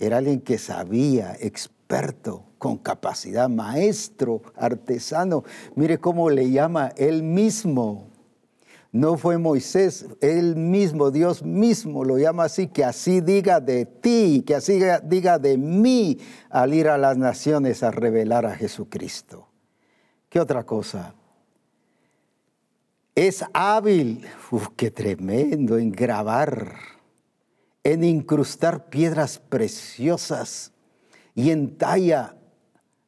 Era 0.01 0.17
alguien 0.17 0.41
que 0.41 0.57
sabía, 0.57 1.37
experto, 1.39 2.47
con 2.57 2.79
capacidad, 2.79 3.51
maestro, 3.51 4.41
artesano. 4.57 5.45
Mire 5.75 5.99
cómo 5.99 6.31
le 6.31 6.51
llama 6.51 6.91
él 6.97 7.23
mismo. 7.23 8.09
No 8.93 9.19
fue 9.19 9.37
Moisés, 9.37 10.07
él 10.23 10.57
mismo, 10.57 11.11
Dios 11.11 11.45
mismo 11.45 12.03
lo 12.03 12.19
llama 12.19 12.45
así, 12.45 12.67
que 12.69 12.83
así 12.83 13.21
diga 13.21 13.61
de 13.61 13.85
ti, 13.85 14.43
que 14.45 14.55
así 14.55 14.81
diga 15.05 15.39
de 15.39 15.59
mí 15.59 16.19
al 16.49 16.73
ir 16.73 16.89
a 16.89 16.97
las 16.97 17.19
naciones 17.19 17.83
a 17.83 17.91
revelar 17.91 18.47
a 18.47 18.57
Jesucristo. 18.57 19.49
¿Qué 20.31 20.41
otra 20.41 20.65
cosa? 20.65 21.15
Es 23.15 23.45
hábil, 23.53 24.25
uf, 24.51 24.69
qué 24.77 24.91
tremendo, 24.91 25.77
en 25.77 25.93
grabar 25.93 27.00
en 27.85 28.05
incrustar 28.05 28.91
piedras 28.91 29.39
preciosas 29.39 30.73
y 31.35 31.51
en 31.51 31.77
talla, 31.77 32.37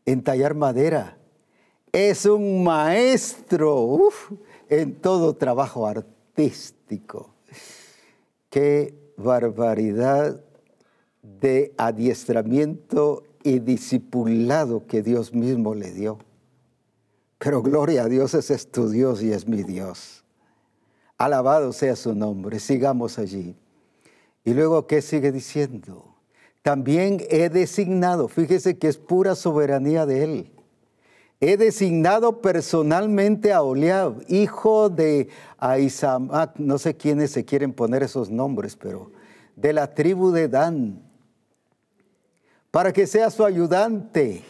en 0.06 0.22
tallar 0.22 0.54
madera. 0.54 1.18
Es 1.92 2.24
un 2.24 2.64
maestro 2.64 3.98
en 4.68 4.94
todo 4.94 5.36
trabajo 5.36 5.86
artístico. 5.86 7.34
Qué 8.48 8.94
barbaridad 9.16 10.42
de 11.22 11.74
adiestramiento 11.76 13.24
y 13.42 13.58
discipulado 13.58 14.86
que 14.86 15.02
Dios 15.02 15.34
mismo 15.34 15.74
le 15.74 15.92
dio. 15.92 16.18
Pero 17.38 17.62
gloria 17.62 18.04
a 18.04 18.08
Dios, 18.08 18.34
ese 18.34 18.54
es 18.54 18.70
tu 18.70 18.88
Dios 18.88 19.22
y 19.22 19.32
es 19.32 19.46
mi 19.46 19.62
Dios. 19.62 20.24
Alabado 21.18 21.72
sea 21.72 21.96
su 21.96 22.14
nombre. 22.14 22.58
Sigamos 22.60 23.18
allí. 23.18 23.56
Y 24.44 24.54
luego, 24.54 24.86
¿qué 24.86 25.02
sigue 25.02 25.30
diciendo? 25.32 26.16
También 26.62 27.20
he 27.28 27.48
designado, 27.48 28.28
fíjese 28.28 28.78
que 28.78 28.88
es 28.88 28.96
pura 28.96 29.34
soberanía 29.34 30.06
de 30.06 30.24
él. 30.24 30.52
He 31.40 31.56
designado 31.56 32.40
personalmente 32.40 33.52
a 33.52 33.62
Oliab, 33.62 34.22
hijo 34.28 34.88
de 34.88 35.28
Aizamac, 35.58 36.56
no 36.58 36.78
sé 36.78 36.96
quiénes 36.96 37.32
se 37.32 37.44
quieren 37.44 37.72
poner 37.72 38.04
esos 38.04 38.30
nombres, 38.30 38.76
pero 38.76 39.10
de 39.56 39.72
la 39.72 39.92
tribu 39.92 40.30
de 40.30 40.48
Dan, 40.48 41.02
para 42.70 42.92
que 42.92 43.08
sea 43.08 43.28
su 43.30 43.44
ayudante. 43.44 44.44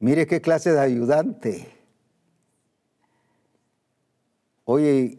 Mire 0.00 0.26
qué 0.26 0.40
clase 0.40 0.72
de 0.72 0.80
ayudante. 0.80 1.68
Oye, 4.64 5.18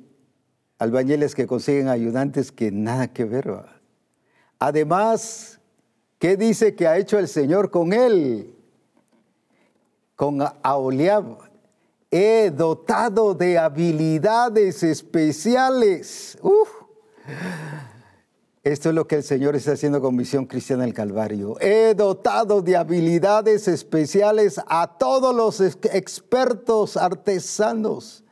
albañiles 0.78 1.36
que 1.36 1.48
consiguen 1.48 1.88
ayudantes 1.88 2.52
que 2.52 2.72
nada 2.72 3.08
que 3.08 3.26
ver. 3.26 3.54
Además, 4.60 5.60
¿qué 6.20 6.38
dice 6.38 6.76
que 6.76 6.88
ha 6.88 6.98
hecho 6.98 7.18
el 7.20 7.28
Señor 7.28 7.72
con 7.72 7.94
él? 7.94 8.54
Con 10.16 10.40
Aoliab. 10.64 11.38
He 12.12 12.52
dotado 12.52 13.34
de 13.34 13.58
habilidades 13.58 14.84
especiales. 14.84 16.38
Esto 18.64 18.90
es 18.90 18.96
lo 18.96 19.08
que 19.08 19.16
el 19.16 19.24
Señor 19.24 19.56
está 19.56 19.74
haciendo 19.74 20.02
con 20.02 20.16
Misión 20.16 20.46
Cristiana 20.46 20.84
del 20.84 20.94
Calvario. 20.94 21.58
He 21.60 21.94
dotado 21.94 22.62
de 22.62 22.78
habilidades 22.78 23.68
especiales 23.68 24.60
a 24.68 24.98
todos 24.98 25.36
los 25.36 25.60
expertos 25.62 26.98
artesanos 26.98 28.25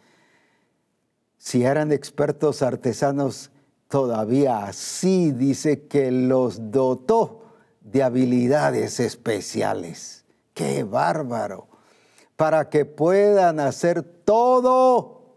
Si 1.44 1.65
eran 1.65 1.91
expertos 1.91 2.61
artesanos, 2.61 3.52
todavía 3.90 4.64
así 4.65 5.34
dice 5.34 5.88
que 5.88 6.10
los 6.10 6.72
dotó 6.72 7.41
de 7.82 8.02
habilidades 8.02 9.02
especiales. 9.02 10.24
¡Qué 10.53 10.86
bárbaro! 10.86 11.68
Para 12.38 12.70
que 12.70 12.86
puedan 12.86 13.60
hacer 13.60 14.03
todo, 14.03 15.36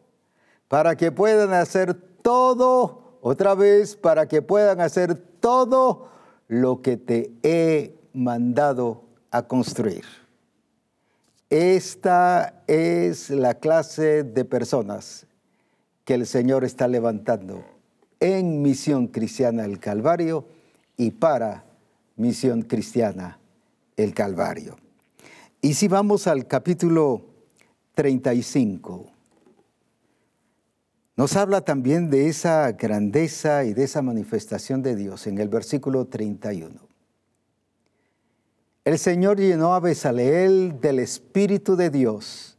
para 0.68 0.94
que 0.94 1.10
puedan 1.10 1.52
hacer 1.52 1.94
todo, 2.22 3.18
otra 3.20 3.56
vez, 3.56 3.96
para 3.96 4.28
que 4.28 4.42
puedan 4.42 4.80
hacer 4.80 5.16
todo 5.16 6.08
lo 6.46 6.82
que 6.82 6.96
te 6.96 7.32
he 7.42 7.98
mandado 8.12 9.02
a 9.32 9.42
construir. 9.42 10.04
Esta 11.50 12.62
es 12.68 13.28
la 13.28 13.54
clase 13.54 14.22
de 14.22 14.44
personas 14.44 15.25
que 16.06 16.14
el 16.14 16.24
Señor 16.24 16.64
está 16.64 16.86
levantando 16.86 17.64
en 18.20 18.62
Misión 18.62 19.08
Cristiana 19.08 19.64
el 19.64 19.80
Calvario 19.80 20.46
y 20.96 21.10
para 21.10 21.64
Misión 22.14 22.62
Cristiana 22.62 23.40
el 23.96 24.14
Calvario. 24.14 24.76
Y 25.60 25.74
si 25.74 25.88
vamos 25.88 26.28
al 26.28 26.46
capítulo 26.46 27.26
35, 27.94 29.10
nos 31.16 31.34
habla 31.34 31.62
también 31.62 32.08
de 32.08 32.28
esa 32.28 32.70
grandeza 32.70 33.64
y 33.64 33.74
de 33.74 33.82
esa 33.82 34.00
manifestación 34.00 34.82
de 34.82 34.94
Dios 34.94 35.26
en 35.26 35.38
el 35.38 35.48
versículo 35.48 36.06
31. 36.06 36.86
El 38.84 38.98
Señor 39.00 39.40
llenó 39.40 39.74
a 39.74 39.80
Besaleel 39.80 40.80
del 40.80 41.00
Espíritu 41.00 41.74
de 41.74 41.90
Dios 41.90 42.55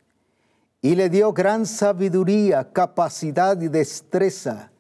y 0.82 0.96
le 0.96 1.10
dio 1.10 1.34
gran 1.34 1.66
sabiduría, 1.66 2.72
capacidad 2.72 3.60
y 3.62 3.68
destreza. 3.68 4.72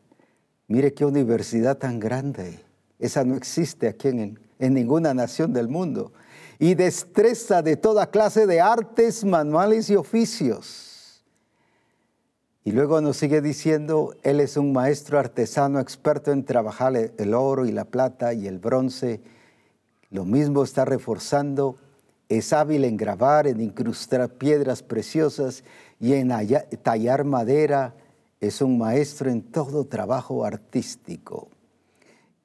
Mire 0.68 0.94
qué 0.94 1.06
universidad 1.06 1.78
tan 1.78 1.99
grande. 1.99 2.60
Esa 2.99 3.24
no 3.24 3.36
existe 3.36 3.88
aquí 3.88 4.10
en, 4.10 4.40
en 4.60 4.74
ninguna 4.74 5.14
nación 5.14 5.53
del 5.53 5.68
mundo. 5.68 6.11
Y 6.60 6.76
destreza 6.76 7.61
de 7.61 7.78
toda 7.78 8.10
clase 8.10 8.48
de 8.48 8.61
artes, 8.61 9.24
manuales 9.24 9.90
y 9.90 9.95
oficios. 9.95 11.24
Y 12.64 12.72
luego 12.72 12.99
nos 12.99 13.15
sigue 13.18 13.41
diciendo, 13.41 14.14
Él 14.24 14.41
es 14.41 14.57
un 14.57 14.74
maestro 14.74 15.19
artesano 15.19 15.80
experto 15.80 16.32
en 16.32 16.44
trabajar 16.44 16.98
el 17.18 17.34
oro 17.34 17.65
y 17.65 17.72
la 17.72 17.86
plata 17.86 18.34
y 18.34 18.45
el 18.45 18.60
bronce. 18.60 19.22
Lo 20.10 20.26
mismo 20.26 20.64
está 20.64 20.84
reforzando, 20.84 21.78
es 22.28 22.52
hábil 22.52 22.84
en 22.84 22.98
grabar, 22.98 23.48
en 23.48 23.61
incrustar 23.61 24.30
piedras 24.30 24.84
preciosas 24.84 25.64
y 25.99 26.14
en 26.14 26.32
tallar 26.84 27.24
madera. 27.24 27.95
Es 28.40 28.61
un 28.61 28.78
maestro 28.78 29.30
en 29.30 29.41
todo 29.41 29.86
trabajo 29.86 30.45
artístico. 30.45 31.49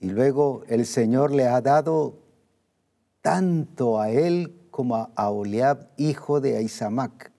Y 0.00 0.08
luego 0.08 0.62
el 0.68 0.86
Señor 0.86 1.32
le 1.32 1.46
ha 1.46 1.60
dado 1.60 2.18
tanto 3.20 4.00
a 4.00 4.10
él 4.10 4.58
como 4.70 5.10
a 5.14 5.30
Oliab, 5.30 5.88
hijo 5.96 6.40
de 6.40 6.56
Aizamac, 6.56 7.30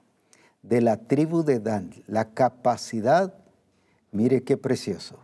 de 0.62 0.82
la 0.82 0.98
tribu 0.98 1.44
de 1.44 1.60
Dan, 1.60 1.92
la 2.08 2.34
capacidad, 2.34 3.34
mire 4.12 4.44
qué 4.44 4.56
precioso, 4.56 5.18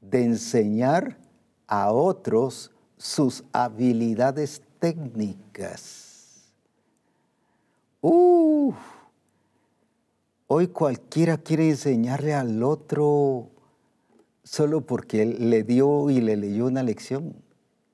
de 0.00 0.24
enseñar 0.24 1.18
a 1.68 1.92
otros 1.92 2.72
sus 2.96 3.44
habilidades 3.52 4.62
técnicas. 4.80 6.06
Hoy 10.48 10.68
cualquiera 10.68 11.38
quiere 11.38 11.68
enseñarle 11.68 12.32
al 12.32 12.62
otro 12.62 13.50
solo 14.44 14.82
porque 14.82 15.26
le 15.26 15.64
dio 15.64 16.08
y 16.08 16.20
le 16.20 16.36
leyó 16.36 16.66
una 16.66 16.84
lección. 16.84 17.34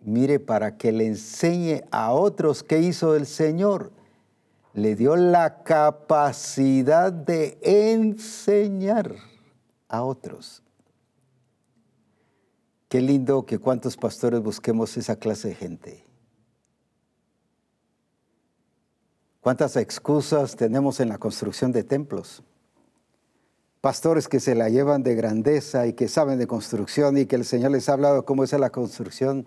Mire, 0.00 0.38
para 0.38 0.76
que 0.76 0.92
le 0.92 1.06
enseñe 1.06 1.84
a 1.90 2.12
otros 2.12 2.62
qué 2.62 2.80
hizo 2.80 3.16
el 3.16 3.24
Señor, 3.26 3.90
le 4.74 4.96
dio 4.96 5.16
la 5.16 5.62
capacidad 5.62 7.10
de 7.10 7.58
enseñar 7.62 9.14
a 9.88 10.02
otros. 10.02 10.62
Qué 12.88 13.00
lindo 13.00 13.46
que 13.46 13.58
cuantos 13.58 13.96
pastores 13.96 14.42
busquemos 14.42 14.98
esa 14.98 15.16
clase 15.16 15.48
de 15.48 15.54
gente. 15.54 16.11
¿Cuántas 19.42 19.76
excusas 19.76 20.56
tenemos 20.56 21.00
en 21.00 21.10
la 21.10 21.18
construcción 21.18 21.70
de 21.70 21.84
templos? 21.84 22.42
pastores 23.82 24.28
que 24.28 24.38
se 24.38 24.54
la 24.54 24.68
llevan 24.68 25.02
de 25.02 25.16
grandeza 25.16 25.88
y 25.88 25.92
que 25.92 26.06
saben 26.06 26.38
de 26.38 26.46
construcción 26.46 27.18
y 27.18 27.26
que 27.26 27.34
el 27.34 27.44
Señor 27.44 27.72
les 27.72 27.88
ha 27.88 27.94
hablado 27.94 28.24
cómo 28.24 28.44
es 28.44 28.52
la 28.52 28.70
construcción. 28.70 29.44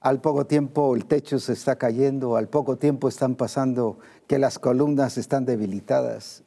Al 0.00 0.20
poco 0.20 0.44
tiempo 0.44 0.96
el 0.96 1.06
techo 1.06 1.38
se 1.38 1.52
está 1.52 1.76
cayendo, 1.76 2.36
al 2.36 2.48
poco 2.48 2.76
tiempo 2.76 3.08
están 3.08 3.36
pasando 3.36 4.00
que 4.26 4.40
las 4.40 4.58
columnas 4.58 5.16
están 5.18 5.44
debilitadas. 5.44 6.42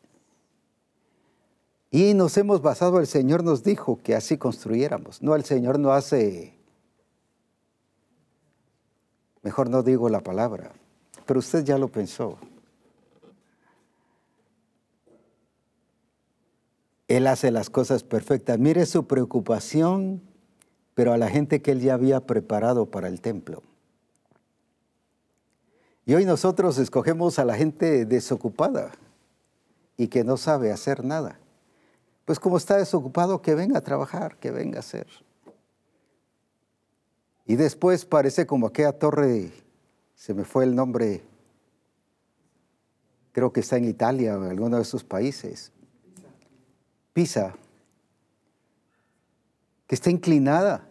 Y 1.92 2.14
nos 2.14 2.36
hemos 2.38 2.62
basado, 2.62 3.00
el 3.00 3.08
Señor 3.08 3.42
nos 3.42 3.64
dijo 3.64 4.00
que 4.04 4.16
así 4.16 4.38
construyéramos. 4.38 5.22
No, 5.22 5.34
el 5.36 5.46
Señor 5.46 5.80
no 5.80 5.94
hace, 5.94 6.58
mejor 9.44 9.70
no 9.70 9.82
digo 9.82 10.10
la 10.10 10.20
palabra, 10.20 10.74
pero 11.26 11.40
usted 11.40 11.64
ya 11.64 11.78
lo 11.78 11.88
pensó. 11.88 12.38
Él 17.18 17.28
hace 17.28 17.52
las 17.52 17.70
cosas 17.70 18.04
perfectas. 18.04 18.58
Mire 18.58 18.88
su 18.88 19.06
preocupación, 19.06 20.20
pero 20.96 21.14
a 21.14 21.18
la 21.20 21.30
gente 21.30 21.62
que 21.62 21.70
Él 21.70 21.80
ya 21.80 21.94
había 21.94 22.26
preparado 22.26 22.88
para 22.88 23.08
el 23.08 23.22
templo. 23.22 23.62
Y 26.08 26.16
hoy 26.16 26.26
nosotros 26.26 26.80
escogemos 26.80 27.38
a 27.38 27.46
la 27.46 27.54
gente 27.54 28.08
desocupada 28.08 28.94
y 29.96 30.08
que 30.08 30.24
no 30.24 30.38
sabe 30.38 30.72
hacer 30.72 31.06
nada. 31.06 31.38
Pues 32.26 32.40
como 32.40 32.58
está 32.58 32.78
desocupado, 32.78 33.44
que 33.44 33.54
venga 33.54 33.78
a 33.78 33.82
trabajar, 33.82 34.38
que 34.38 34.50
venga 34.50 34.78
a 34.78 34.80
hacer. 34.80 35.06
Y 37.46 37.58
después 37.58 38.06
parece 38.06 38.48
como 38.48 38.66
aquella 38.66 38.98
torre, 38.98 39.52
se 40.16 40.34
me 40.34 40.46
fue 40.46 40.64
el 40.64 40.74
nombre, 40.74 41.22
creo 43.34 43.54
que 43.54 43.60
está 43.60 43.78
en 43.78 43.86
Italia 43.86 44.36
o 44.36 44.44
en 44.44 44.50
alguno 44.50 44.78
de 44.78 44.82
esos 44.82 45.04
países, 45.04 45.72
Pisa, 47.14 47.56
que 49.88 49.96
está 49.96 50.10
inclinada. 50.10 50.90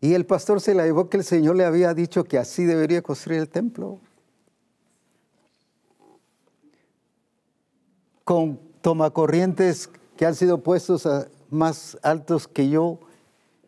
Y 0.00 0.14
el 0.14 0.24
pastor 0.24 0.60
se 0.60 0.74
la 0.74 0.84
llevó 0.84 1.10
que 1.10 1.16
el 1.16 1.24
Señor 1.24 1.56
le 1.56 1.64
había 1.64 1.92
dicho 1.92 2.24
que 2.24 2.38
así 2.38 2.64
debería 2.64 3.02
construir 3.02 3.40
el 3.40 3.48
templo. 3.48 3.98
Con 8.22 8.60
tomacorrientes 8.80 9.90
que 10.16 10.26
han 10.26 10.36
sido 10.36 10.62
puestos 10.62 11.08
más 11.50 11.98
altos 12.02 12.46
que 12.46 12.68
yo. 12.68 13.00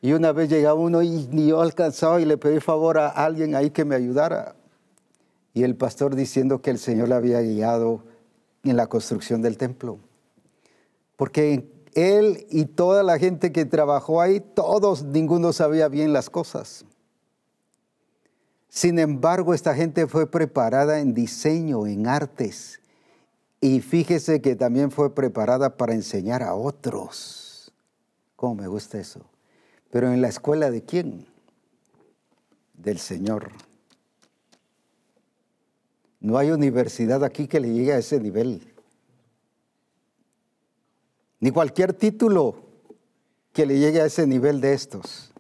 Y 0.01 0.13
una 0.13 0.31
vez 0.31 0.49
llegaba 0.49 0.79
uno 0.79 1.03
y 1.03 1.27
ni 1.33 1.49
yo 1.49 1.61
alcanzaba 1.61 2.21
y 2.21 2.25
le 2.25 2.37
pedí 2.37 2.61
favor 2.61 2.99
a 2.99 3.09
alguien 3.09 3.57
ahí 3.57 3.71
que 3.71 3.85
me 3.85 3.97
ayudara. 3.97 4.55
Y 5.55 5.65
el 5.65 5.75
pastor 5.75 6.15
diciendo 6.15 6.63
que 6.63 6.71
el 6.71 6.79
Señor 6.79 7.09
le 7.09 7.17
había 7.17 7.41
guiado 7.41 8.05
en 8.71 8.77
la 8.77 8.87
construcción 8.87 9.43
del 9.43 9.57
templo. 9.57 9.99
Porque 11.17 11.71
él 11.95 12.47
y 12.51 12.67
toda 12.67 13.03
la 13.03 13.19
gente 13.19 13.53
que 13.53 13.65
trabajó 13.65 14.21
ahí, 14.21 14.41
todos, 14.41 15.05
ninguno 15.05 15.53
sabía 15.53 15.89
bien 15.89 16.13
las 16.13 16.31
cosas. 16.31 16.85
Sin 18.69 18.99
embargo, 18.99 19.55
esta 19.55 19.75
gente 19.75 20.07
fue 20.07 20.31
preparada 20.31 21.01
en 21.01 21.15
diseño, 21.15 21.87
en 21.87 22.07
artes. 22.07 22.81
Y 23.61 23.81
fíjese 23.81 24.41
que 24.41 24.55
también 24.55 24.91
fue 24.91 25.15
preparada 25.15 25.77
para 25.77 25.95
enseñar 25.95 26.43
a 26.43 26.55
otros. 26.55 27.73
¿Cómo 28.37 28.55
me 28.55 28.69
gusta 28.69 29.01
eso? 29.01 29.21
Pero 29.91 30.13
en 30.13 30.21
la 30.21 30.29
escuela 30.29 30.71
de 30.71 30.85
quién? 30.85 31.27
Del 32.75 32.99
Señor. 32.99 33.51
No 36.21 36.37
hay 36.37 36.51
universidad 36.51 37.23
aquí 37.23 37.47
que 37.47 37.61
le 37.61 37.73
llegue 37.73 37.93
a 37.93 37.99
ese 37.99 38.19
nivel. 38.19 38.75
Ni 41.41 41.51
cualquier 41.53 41.93
título 41.93 42.57
que 43.53 43.67
le 43.67 43.79
llegue 43.79 44.01
a 44.01 44.07
ese 44.07 44.27
nivel 44.27 44.61
de 44.61 44.73
estos. 44.73 45.33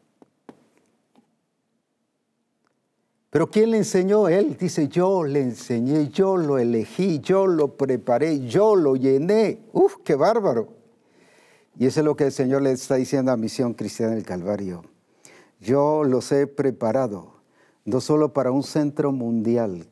Pero 3.31 3.51
¿quién 3.51 3.73
le 3.73 3.79
enseñó? 3.79 4.29
Él 4.29 4.57
dice, 4.59 4.89
yo 4.89 5.25
le 5.25 5.41
enseñé, 5.41 6.09
yo 6.09 6.37
lo 6.37 6.59
elegí, 6.59 7.19
yo 7.19 7.47
lo 7.47 7.77
preparé, 7.77 8.47
yo 8.47 8.75
lo 8.75 8.97
llené. 8.97 9.61
Uf, 9.73 9.97
qué 10.05 10.15
bárbaro. 10.15 10.69
Y 11.77 11.87
eso 11.87 12.01
es 12.01 12.05
lo 12.05 12.17
que 12.17 12.25
el 12.25 12.33
Señor 12.33 12.63
le 12.63 12.73
está 12.73 12.95
diciendo 12.95 13.31
a 13.31 13.37
Misión 13.37 13.75
Cristiana 13.75 14.15
del 14.15 14.25
Calvario. 14.25 14.85
Yo 15.61 16.05
los 16.05 16.33
he 16.33 16.47
preparado, 16.47 17.35
no 17.85 18.01
solo 18.01 18.33
para 18.33 18.51
un 18.51 18.63
centro 18.63 19.13
mundial 19.13 19.87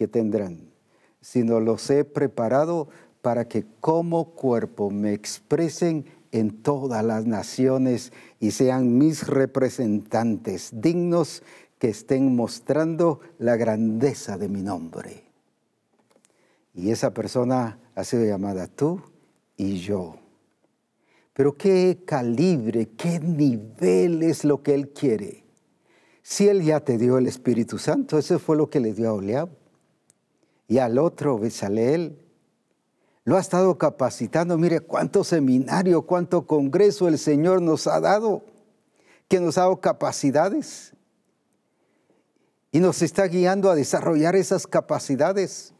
que 0.00 0.08
tendrán, 0.08 0.60
sino 1.20 1.60
los 1.60 1.90
he 1.90 2.06
preparado 2.06 2.88
para 3.20 3.46
que 3.46 3.66
como 3.80 4.30
cuerpo 4.30 4.90
me 4.90 5.12
expresen 5.12 6.06
en 6.32 6.62
todas 6.62 7.04
las 7.04 7.26
naciones 7.26 8.10
y 8.38 8.52
sean 8.52 8.96
mis 8.96 9.28
representantes 9.28 10.70
dignos 10.72 11.42
que 11.78 11.90
estén 11.90 12.34
mostrando 12.34 13.20
la 13.36 13.56
grandeza 13.56 14.38
de 14.38 14.48
mi 14.48 14.62
nombre. 14.62 15.22
Y 16.72 16.92
esa 16.92 17.12
persona 17.12 17.78
ha 17.94 18.02
sido 18.02 18.24
llamada 18.24 18.68
tú 18.68 19.02
y 19.58 19.80
yo. 19.80 20.16
Pero 21.34 21.58
qué 21.58 22.04
calibre, 22.06 22.88
qué 22.96 23.20
nivel 23.20 24.22
es 24.22 24.46
lo 24.46 24.62
que 24.62 24.72
Él 24.72 24.94
quiere. 24.94 25.44
Si 26.22 26.48
Él 26.48 26.62
ya 26.62 26.80
te 26.80 26.96
dio 26.96 27.18
el 27.18 27.26
Espíritu 27.26 27.76
Santo, 27.76 28.16
eso 28.16 28.38
fue 28.38 28.56
lo 28.56 28.70
que 28.70 28.80
le 28.80 28.94
dio 28.94 29.10
a 29.10 29.12
Oliab. 29.12 29.59
Y 30.70 30.78
al 30.78 30.98
otro, 30.98 31.36
Besaleel, 31.36 32.16
lo 33.24 33.36
ha 33.36 33.40
estado 33.40 33.76
capacitando. 33.76 34.56
Mire 34.56 34.78
cuánto 34.78 35.24
seminario, 35.24 36.02
cuánto 36.02 36.46
congreso 36.46 37.08
el 37.08 37.18
Señor 37.18 37.60
nos 37.60 37.88
ha 37.88 37.98
dado, 37.98 38.44
que 39.26 39.40
nos 39.40 39.58
ha 39.58 39.62
dado 39.62 39.80
capacidades. 39.80 40.92
Y 42.70 42.78
nos 42.78 43.02
está 43.02 43.24
guiando 43.24 43.68
a 43.68 43.74
desarrollar 43.74 44.36
esas 44.36 44.68
capacidades. 44.68 45.74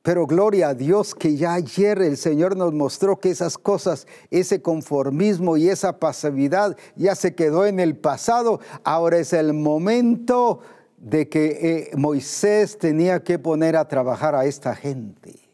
Pero 0.00 0.26
gloria 0.26 0.70
a 0.70 0.74
Dios 0.74 1.14
que 1.14 1.36
ya 1.36 1.52
ayer 1.52 2.00
el 2.00 2.16
Señor 2.16 2.56
nos 2.56 2.72
mostró 2.72 3.20
que 3.20 3.28
esas 3.28 3.58
cosas, 3.58 4.06
ese 4.30 4.62
conformismo 4.62 5.58
y 5.58 5.68
esa 5.68 5.98
pasividad 5.98 6.74
ya 6.96 7.14
se 7.14 7.34
quedó 7.34 7.66
en 7.66 7.80
el 7.80 7.98
pasado. 7.98 8.60
Ahora 8.82 9.18
es 9.18 9.34
el 9.34 9.52
momento 9.52 10.60
de 11.00 11.28
que 11.28 11.46
eh, 11.46 11.96
Moisés 11.96 12.78
tenía 12.78 13.22
que 13.22 13.38
poner 13.38 13.76
a 13.76 13.86
trabajar 13.86 14.34
a 14.34 14.44
esta 14.44 14.74
gente. 14.74 15.48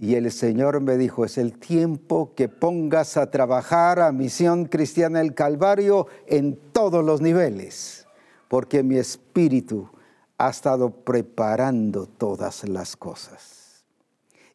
Y 0.00 0.14
el 0.14 0.30
Señor 0.30 0.80
me 0.80 0.96
dijo, 0.96 1.24
es 1.24 1.38
el 1.38 1.58
tiempo 1.58 2.32
que 2.34 2.48
pongas 2.48 3.16
a 3.16 3.30
trabajar 3.30 3.98
a 3.98 4.12
Misión 4.12 4.66
Cristiana 4.66 5.18
del 5.18 5.34
Calvario 5.34 6.06
en 6.26 6.56
todos 6.72 7.04
los 7.04 7.20
niveles, 7.20 8.06
porque 8.48 8.84
mi 8.84 8.96
espíritu 8.96 9.88
ha 10.36 10.50
estado 10.50 10.90
preparando 10.90 12.06
todas 12.06 12.68
las 12.68 12.96
cosas. 12.96 13.84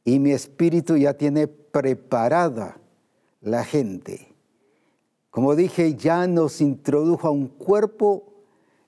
Y 0.06 0.20
mi 0.20 0.32
espíritu 0.32 0.96
ya 0.96 1.14
tiene 1.14 1.48
preparada 1.48 2.78
la 3.42 3.66
gente. 3.66 4.34
Como 5.30 5.56
dije, 5.56 5.96
ya 5.96 6.26
nos 6.28 6.62
introdujo 6.62 7.28
a 7.28 7.32
un 7.32 7.48
cuerpo, 7.48 8.33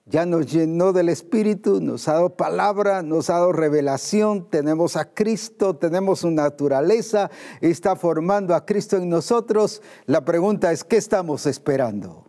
ya 0.05 0.25
nos 0.25 0.51
llenó 0.51 0.93
del 0.93 1.09
espíritu, 1.09 1.81
nos 1.81 2.07
ha 2.07 2.13
dado 2.13 2.35
palabra, 2.35 3.01
nos 3.01 3.31
ha 3.31 3.33
dado 3.33 3.51
revelación, 3.51 4.47
tenemos 4.49 4.95
a 4.97 5.13
Cristo, 5.13 5.75
tenemos 5.75 6.19
su 6.19 6.29
naturaleza, 6.29 7.31
está 7.59 7.95
formando 7.95 8.53
a 8.53 8.65
Cristo 8.65 8.97
en 8.97 9.09
nosotros. 9.09 9.81
La 10.05 10.23
pregunta 10.23 10.71
es, 10.71 10.83
¿qué 10.83 10.97
estamos 10.97 11.47
esperando? 11.47 12.25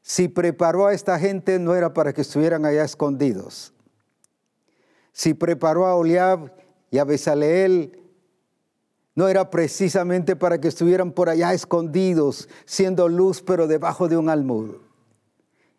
Si 0.00 0.28
preparó 0.28 0.86
a 0.86 0.94
esta 0.94 1.18
gente 1.18 1.58
no 1.58 1.74
era 1.74 1.92
para 1.92 2.14
que 2.14 2.22
estuvieran 2.22 2.64
allá 2.64 2.84
escondidos. 2.84 3.74
Si 5.12 5.34
preparó 5.34 5.86
a 5.86 5.94
Oliab 5.94 6.54
y 6.90 6.96
a 6.96 7.04
Besaleel 7.04 8.00
no 9.14 9.28
era 9.28 9.50
precisamente 9.50 10.36
para 10.36 10.58
que 10.58 10.68
estuvieran 10.68 11.12
por 11.12 11.28
allá 11.28 11.52
escondidos, 11.52 12.48
siendo 12.64 13.08
luz 13.08 13.42
pero 13.42 13.66
debajo 13.66 14.08
de 14.08 14.16
un 14.16 14.30
almud. 14.30 14.87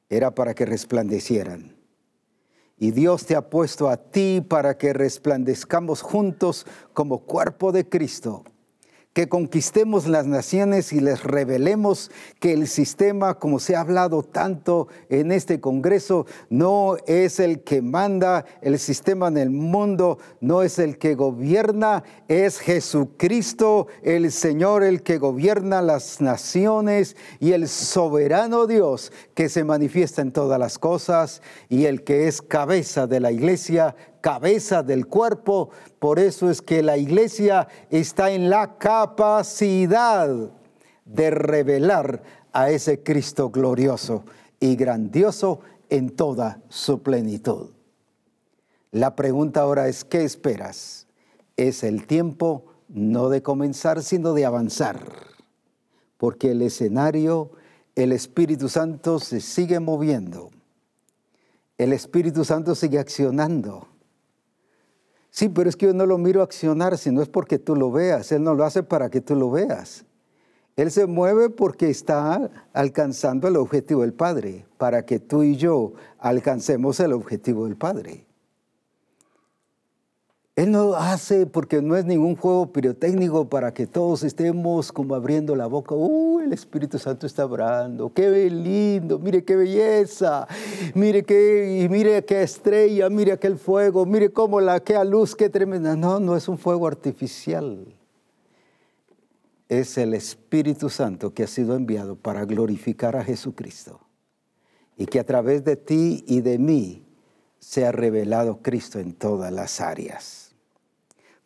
Era 0.09 0.33
para 0.33 0.53
que 0.53 0.65
resplandecieran. 0.65 1.75
Y 2.77 2.91
Dios 2.91 3.25
te 3.25 3.35
ha 3.35 3.49
puesto 3.49 3.89
a 3.89 3.97
ti 3.97 4.41
para 4.47 4.77
que 4.77 4.93
resplandezcamos 4.93 6.01
juntos 6.01 6.65
como 6.93 7.19
cuerpo 7.19 7.71
de 7.71 7.87
Cristo 7.87 8.43
que 9.19 9.27
conquistemos 9.27 10.07
las 10.07 10.27
naciones 10.27 10.93
y 10.93 11.01
les 11.01 11.25
revelemos 11.25 12.09
que 12.39 12.53
el 12.53 12.69
sistema, 12.69 13.33
como 13.33 13.59
se 13.59 13.75
ha 13.75 13.81
hablado 13.81 14.23
tanto 14.23 14.87
en 15.09 15.33
este 15.33 15.59
Congreso, 15.59 16.25
no 16.49 16.95
es 17.05 17.41
el 17.41 17.59
que 17.59 17.81
manda 17.81 18.45
el 18.61 18.79
sistema 18.79 19.27
en 19.27 19.37
el 19.37 19.49
mundo, 19.49 20.19
no 20.39 20.63
es 20.63 20.79
el 20.79 20.97
que 20.97 21.15
gobierna, 21.15 22.05
es 22.29 22.59
Jesucristo, 22.59 23.87
el 24.03 24.31
Señor, 24.31 24.83
el 24.83 25.03
que 25.03 25.17
gobierna 25.17 25.81
las 25.81 26.21
naciones 26.21 27.17
y 27.41 27.51
el 27.51 27.67
soberano 27.67 28.67
Dios 28.67 29.11
que 29.33 29.49
se 29.49 29.65
manifiesta 29.65 30.21
en 30.21 30.31
todas 30.31 30.57
las 30.57 30.79
cosas 30.79 31.41
y 31.67 31.87
el 31.87 32.05
que 32.05 32.29
es 32.29 32.41
cabeza 32.41 33.05
de 33.05 33.19
la 33.19 33.33
iglesia 33.33 33.97
cabeza 34.21 34.83
del 34.83 35.07
cuerpo. 35.07 35.69
Por 35.99 36.19
eso 36.19 36.49
es 36.49 36.61
que 36.61 36.83
la 36.83 36.97
iglesia 36.97 37.67
está 37.89 38.31
en 38.31 38.49
la 38.49 38.77
capacidad 38.77 40.29
de 41.05 41.29
revelar 41.29 42.23
a 42.53 42.69
ese 42.69 43.03
Cristo 43.03 43.49
glorioso 43.49 44.23
y 44.59 44.75
grandioso 44.75 45.61
en 45.89 46.11
toda 46.11 46.61
su 46.69 47.01
plenitud. 47.01 47.71
La 48.91 49.15
pregunta 49.15 49.61
ahora 49.61 49.87
es, 49.87 50.03
¿qué 50.03 50.23
esperas? 50.23 51.07
Es 51.57 51.83
el 51.83 52.07
tiempo 52.07 52.65
no 52.87 53.29
de 53.29 53.43
comenzar, 53.43 54.01
sino 54.01 54.33
de 54.33 54.45
avanzar, 54.45 54.99
porque 56.17 56.51
el 56.51 56.61
escenario, 56.63 57.51
el 57.95 58.11
Espíritu 58.11 58.67
Santo 58.67 59.19
se 59.19 59.41
sigue 59.41 59.79
moviendo, 59.79 60.49
el 61.77 61.93
Espíritu 61.93 62.43
Santo 62.43 62.73
sigue 62.75 62.97
accionando 62.97 63.87
Sí, 65.31 65.49
pero 65.49 65.69
es 65.69 65.75
que 65.75 65.87
yo 65.87 65.93
no 65.93 66.05
lo 66.05 66.17
miro 66.17 66.41
accionar, 66.41 66.97
si 66.97 67.11
no 67.11 67.21
es 67.21 67.29
porque 67.29 67.59
tú 67.59 67.75
lo 67.75 67.91
veas. 67.91 68.31
Él 68.31 68.43
no 68.43 68.55
lo 68.55 68.63
hace 68.63 68.83
para 68.83 69.09
que 69.09 69.21
tú 69.21 69.35
lo 69.35 69.51
veas. 69.51 70.05
Él 70.75 70.91
se 70.91 71.07
mueve 71.07 71.49
porque 71.49 71.89
está 71.89 72.49
alcanzando 72.73 73.47
el 73.47 73.57
objetivo 73.57 74.01
del 74.01 74.13
Padre, 74.13 74.65
para 74.77 75.05
que 75.05 75.19
tú 75.19 75.43
y 75.43 75.57
yo 75.57 75.93
alcancemos 76.19 76.99
el 77.01 77.13
objetivo 77.13 77.65
del 77.65 77.75
Padre. 77.75 78.28
Él 80.59 80.71
no 80.71 80.93
hace 80.93 81.45
porque 81.45 81.81
no 81.81 81.95
es 81.95 82.03
ningún 82.03 82.35
juego 82.35 82.69
pirotécnico 82.73 83.47
para 83.47 83.73
que 83.73 83.87
todos 83.87 84.23
estemos 84.23 84.91
como 84.91 85.15
abriendo 85.15 85.55
la 85.55 85.67
boca. 85.67 85.95
¡Uh, 85.95 86.41
el 86.41 86.51
Espíritu 86.51 86.99
Santo 86.99 87.25
está 87.25 87.43
hablando! 87.43 88.11
¡Qué 88.13 88.49
lindo! 88.49 89.19
¡Mire 89.19 89.45
qué 89.45 89.55
belleza! 89.55 90.45
¡Mire 90.95 91.23
qué, 91.23 91.79
y 91.81 91.87
mire 91.87 92.25
qué 92.25 92.43
estrella! 92.43 93.09
¡Mire 93.09 93.31
aquel 93.31 93.57
fuego! 93.57 94.05
¡Mire 94.05 94.33
cómo 94.33 94.59
la, 94.59 94.81
qué 94.81 95.01
luz, 95.05 95.33
qué 95.33 95.47
tremenda! 95.49 95.95
No, 95.95 96.19
no 96.19 96.35
es 96.35 96.49
un 96.49 96.57
fuego 96.57 96.87
artificial. 96.87 97.95
Es 99.69 99.97
el 99.97 100.13
Espíritu 100.13 100.89
Santo 100.89 101.33
que 101.33 101.43
ha 101.43 101.47
sido 101.47 101.73
enviado 101.73 102.17
para 102.17 102.43
glorificar 102.43 103.15
a 103.15 103.23
Jesucristo. 103.23 104.01
Y 104.97 105.05
que 105.05 105.21
a 105.21 105.25
través 105.25 105.63
de 105.63 105.77
ti 105.77 106.25
y 106.27 106.41
de 106.41 106.59
mí 106.59 107.05
se 107.59 107.85
ha 107.85 107.93
revelado 107.93 108.61
Cristo 108.61 108.99
en 108.99 109.13
todas 109.13 109.53
las 109.53 109.79
áreas. 109.79 110.48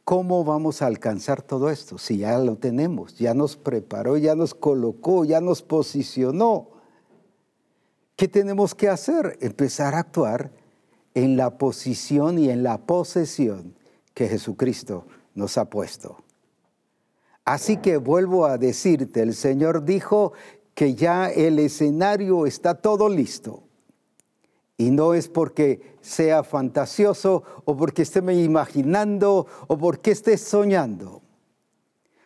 ¿Cómo 0.04 0.44
vamos 0.44 0.82
a 0.82 0.88
alcanzar 0.88 1.42
todo 1.42 1.70
esto? 1.70 1.98
Si 1.98 2.18
ya 2.18 2.38
lo 2.38 2.58
tenemos, 2.58 3.18
ya 3.18 3.34
nos 3.34 3.56
preparó, 3.56 4.18
ya 4.18 4.36
nos 4.36 4.54
colocó, 4.54 5.24
ya 5.24 5.40
nos 5.40 5.62
posicionó. 5.62 6.70
¿Qué 8.18 8.28
tenemos 8.28 8.76
que 8.76 8.90
hacer? 8.90 9.38
Empezar 9.40 9.96
a 9.96 10.00
actuar 10.00 10.52
en 11.14 11.38
la 11.38 11.58
posición 11.58 12.38
y 12.38 12.50
en 12.50 12.64
la 12.64 12.86
posesión 12.86 13.76
que 14.14 14.28
Jesucristo 14.28 15.06
nos 15.36 15.58
ha 15.58 15.70
puesto. 15.70 16.18
Así 17.46 17.78
que 17.78 17.98
vuelvo 17.98 18.46
a 18.46 18.58
decirte, 18.58 19.22
el 19.22 19.34
Señor 19.34 19.86
dijo 19.86 20.34
que 20.74 20.96
ya 20.96 21.30
el 21.30 21.60
escenario 21.60 22.46
está 22.46 22.76
todo 22.76 23.10
listo. 23.10 23.63
Y 24.84 24.92
no 24.92 25.14
es 25.14 25.30
porque 25.30 25.96
sea 26.02 26.44
fantasioso 26.44 27.44
o 27.64 27.78
porque 27.78 28.02
esté 28.02 28.20
imaginando 28.34 29.48
o 29.68 29.78
porque 29.78 30.12
esté 30.12 30.38
soñando. 30.38 31.22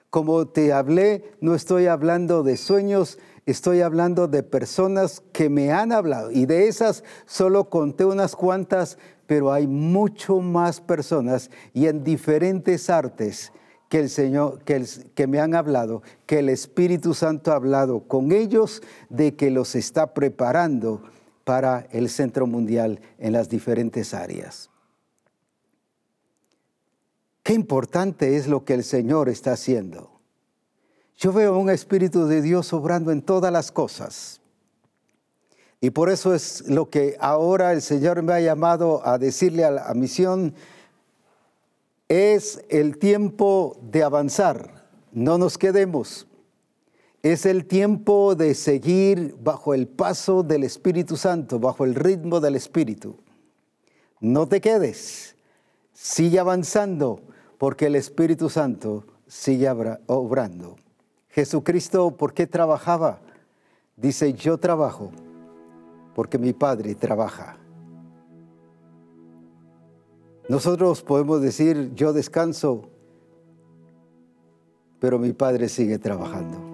Como 0.09 0.47
te 0.47 0.73
hablé, 0.73 1.35
no 1.39 1.53
estoy 1.53 1.85
hablando 1.85 2.41
de 2.41 2.57
sueños, 2.57 3.19
estoy 3.45 3.81
hablando 3.81 4.27
de 4.27 4.41
personas 4.41 5.21
que 5.31 5.49
me 5.49 5.71
han 5.71 5.91
hablado. 5.91 6.31
Y 6.31 6.47
de 6.47 6.67
esas 6.67 7.03
solo 7.27 7.69
conté 7.69 8.05
unas 8.05 8.35
cuantas, 8.35 8.97
pero 9.27 9.53
hay 9.53 9.67
mucho 9.67 10.39
más 10.39 10.81
personas 10.81 11.51
y 11.75 11.85
en 11.85 12.03
diferentes 12.03 12.89
artes 12.89 13.51
que 13.87 13.99
el 13.99 14.09
Señor, 14.09 14.63
que, 14.63 14.83
que, 15.13 15.27
me 15.27 15.39
han 15.39 15.53
hablado, 15.53 16.01
que 16.25 16.39
el 16.39 16.49
Espíritu 16.49 17.13
Santo 17.13 17.51
ha 17.51 17.55
hablado 17.55 17.99
con 18.07 18.31
ellos 18.31 18.81
de 19.09 19.35
que 19.35 19.51
los 19.51 19.75
está 19.75 20.15
preparando 20.15 21.03
para 21.47 21.87
el 21.91 22.09
Centro 22.09 22.45
Mundial 22.45 22.99
en 23.17 23.31
las 23.31 23.47
diferentes 23.47 24.13
áreas. 24.13 24.69
Qué 27.41 27.53
importante 27.53 28.35
es 28.35 28.49
lo 28.49 28.65
que 28.65 28.73
el 28.73 28.83
Señor 28.83 29.29
está 29.29 29.53
haciendo. 29.53 30.11
Yo 31.15 31.31
veo 31.31 31.57
un 31.57 31.69
Espíritu 31.69 32.25
de 32.25 32.41
Dios 32.41 32.73
obrando 32.73 33.13
en 33.13 33.21
todas 33.21 33.53
las 33.53 33.71
cosas. 33.71 34.41
Y 35.79 35.91
por 35.91 36.09
eso 36.09 36.35
es 36.35 36.67
lo 36.67 36.89
que 36.89 37.15
ahora 37.17 37.71
el 37.71 37.81
Señor 37.81 38.21
me 38.23 38.33
ha 38.33 38.41
llamado 38.41 39.07
a 39.07 39.17
decirle 39.17 39.63
a 39.63 39.71
la 39.71 39.93
misión, 39.93 40.53
Es 42.09 42.61
el 42.67 42.97
tiempo 42.97 43.77
de 43.83 44.03
avanzar, 44.03 44.85
no 45.13 45.37
nos 45.37 45.57
quedemos. 45.57 46.26
Es 47.23 47.45
el 47.45 47.65
tiempo 47.65 48.35
de 48.35 48.53
seguir 48.53 49.35
bajo 49.41 49.73
el 49.73 49.87
paso 49.87 50.43
del 50.43 50.63
Espíritu 50.63 51.17
Santo, 51.17 51.59
bajo 51.59 51.83
el 51.83 51.95
ritmo 51.95 52.39
del 52.39 52.55
Espíritu. 52.55 53.17
No 54.19 54.47
te 54.47 54.61
quedes, 54.61 55.35
sigue 55.93 56.39
avanzando, 56.39 57.21
porque 57.57 57.87
el 57.87 57.95
Espíritu 57.95 58.49
Santo 58.49 59.05
sigue 59.27 59.69
obrando. 60.05 60.75
Jesucristo, 61.29 62.15
¿por 62.15 62.33
qué 62.33 62.47
trabajaba? 62.47 63.19
Dice, 63.95 64.33
yo 64.33 64.57
trabajo 64.57 65.11
porque 66.17 66.39
mi 66.39 66.51
Padre 66.51 66.95
trabaja. 66.95 67.57
Nosotros 70.49 71.03
podemos 71.03 71.41
decir, 71.41 71.93
yo 71.93 72.11
descanso, 72.11 72.89
pero 74.99 75.19
mi 75.19 75.33
Padre 75.33 75.69
sigue 75.69 75.99
trabajando. 75.99 76.66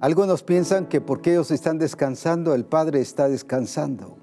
Algunos 0.00 0.42
piensan 0.42 0.86
que 0.86 1.02
porque 1.02 1.32
ellos 1.32 1.50
están 1.50 1.76
descansando, 1.76 2.54
el 2.54 2.64
Padre 2.64 3.02
está 3.02 3.28
descansando. 3.28 4.16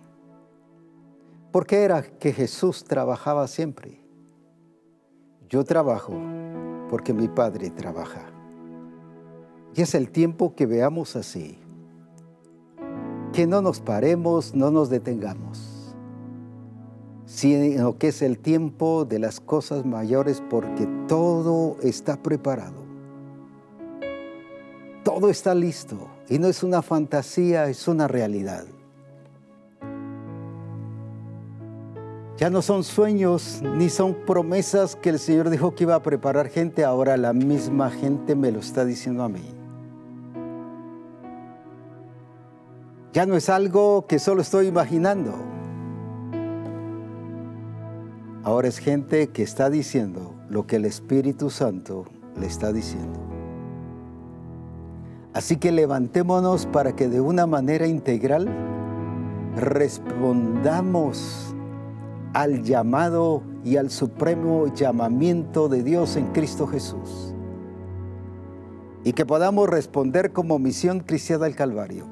¿Por 1.51 1.67
qué 1.67 1.83
era 1.83 2.01
que 2.01 2.33
Jesús 2.33 2.83
trabajaba 2.83 3.47
siempre? 3.47 4.01
Yo 5.47 5.63
trabajo 5.63 6.13
porque 6.89 7.13
mi 7.13 7.27
Padre 7.27 7.69
trabaja. 7.69 8.21
Y 9.75 9.83
es 9.83 9.93
el 9.93 10.09
tiempo 10.09 10.55
que 10.55 10.65
veamos 10.65 11.15
así. 11.15 11.59
Que 13.31 13.45
no 13.45 13.61
nos 13.61 13.79
paremos, 13.79 14.55
no 14.55 14.71
nos 14.71 14.89
detengamos, 14.89 15.95
sino 17.25 17.99
que 17.99 18.07
es 18.07 18.23
el 18.23 18.39
tiempo 18.39 19.05
de 19.05 19.19
las 19.19 19.39
cosas 19.39 19.85
mayores 19.85 20.41
porque 20.49 20.87
todo 21.07 21.77
está 21.83 22.23
preparado. 22.23 22.76
Todo 25.19 25.31
está 25.31 25.55
listo 25.55 25.97
y 26.29 26.37
no 26.37 26.47
es 26.47 26.61
una 26.61 26.83
fantasía, 26.83 27.65
es 27.69 27.87
una 27.87 28.07
realidad. 28.07 28.65
Ya 32.37 32.51
no 32.51 32.61
son 32.61 32.83
sueños 32.83 33.63
ni 33.63 33.89
son 33.89 34.13
promesas 34.27 34.95
que 34.95 35.09
el 35.09 35.17
Señor 35.17 35.49
dijo 35.49 35.73
que 35.73 35.85
iba 35.85 35.95
a 35.95 36.03
preparar 36.03 36.49
gente, 36.49 36.85
ahora 36.85 37.17
la 37.17 37.33
misma 37.33 37.89
gente 37.89 38.35
me 38.35 38.51
lo 38.51 38.59
está 38.59 38.85
diciendo 38.85 39.23
a 39.23 39.29
mí. 39.29 39.41
Ya 43.11 43.25
no 43.25 43.35
es 43.35 43.49
algo 43.49 44.05
que 44.05 44.19
solo 44.19 44.43
estoy 44.43 44.67
imaginando. 44.67 45.33
Ahora 48.43 48.67
es 48.67 48.77
gente 48.77 49.29
que 49.29 49.41
está 49.41 49.71
diciendo 49.71 50.35
lo 50.47 50.67
que 50.67 50.75
el 50.75 50.85
Espíritu 50.85 51.49
Santo 51.49 52.05
le 52.39 52.45
está 52.45 52.71
diciendo. 52.71 53.26
Así 55.37 55.57
que 55.57 55.71
levantémonos 55.71 56.65
para 56.65 56.95
que 56.95 57.09
de 57.09 57.21
una 57.21 57.45
manera 57.45 57.85
integral 57.85 58.49
respondamos 59.55 61.53
al 62.33 62.63
llamado 62.63 63.43
y 63.63 63.77
al 63.77 63.91
supremo 63.91 64.73
llamamiento 64.73 65.69
de 65.69 65.83
Dios 65.83 66.15
en 66.15 66.25
Cristo 66.33 66.65
Jesús. 66.65 67.35
Y 69.03 69.13
que 69.13 69.27
podamos 69.27 69.69
responder 69.69 70.33
como 70.33 70.57
misión 70.57 71.01
cristiana 71.01 71.43
del 71.45 71.55
Calvario. 71.55 72.07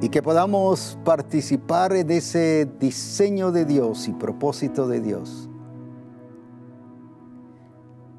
Y 0.00 0.08
que 0.08 0.24
podamos 0.24 0.98
participar 1.04 1.92
en 1.94 2.10
ese 2.10 2.68
diseño 2.80 3.52
de 3.52 3.64
Dios 3.64 4.08
y 4.08 4.12
propósito 4.12 4.88
de 4.88 5.00
Dios. 5.00 5.48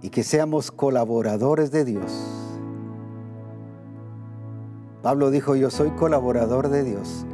Y 0.02 0.08
que 0.08 0.24
seamos 0.24 0.72
colaboradores 0.72 1.70
de 1.72 1.84
Dios. 1.84 2.41
Pablo 5.02 5.32
dijo, 5.32 5.56
yo 5.56 5.70
soy 5.70 5.90
colaborador 5.92 6.70
de 6.70 6.84
Dios 6.84 7.26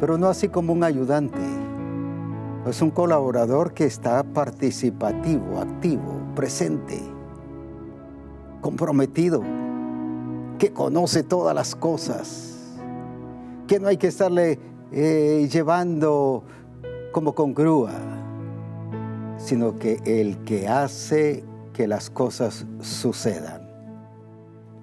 pero 0.00 0.18
no 0.18 0.28
así 0.28 0.48
como 0.48 0.72
un 0.72 0.84
ayudante. 0.84 1.38
Es 2.66 2.82
un 2.82 2.90
colaborador 2.90 3.72
que 3.72 3.84
está 3.84 4.22
participativo, 4.22 5.58
activo, 5.58 6.20
presente, 6.34 7.00
comprometido, 8.60 9.42
que 10.58 10.72
conoce 10.72 11.22
todas 11.22 11.54
las 11.54 11.74
cosas, 11.74 12.76
que 13.66 13.80
no 13.80 13.88
hay 13.88 13.96
que 13.96 14.08
estarle 14.08 14.58
eh, 14.92 15.48
llevando 15.50 16.44
como 17.12 17.34
con 17.34 17.54
grúa, 17.54 17.92
sino 19.38 19.78
que 19.78 20.00
el 20.04 20.38
que 20.44 20.68
hace 20.68 21.44
que 21.72 21.86
las 21.86 22.10
cosas 22.10 22.66
sucedan. 22.80 23.66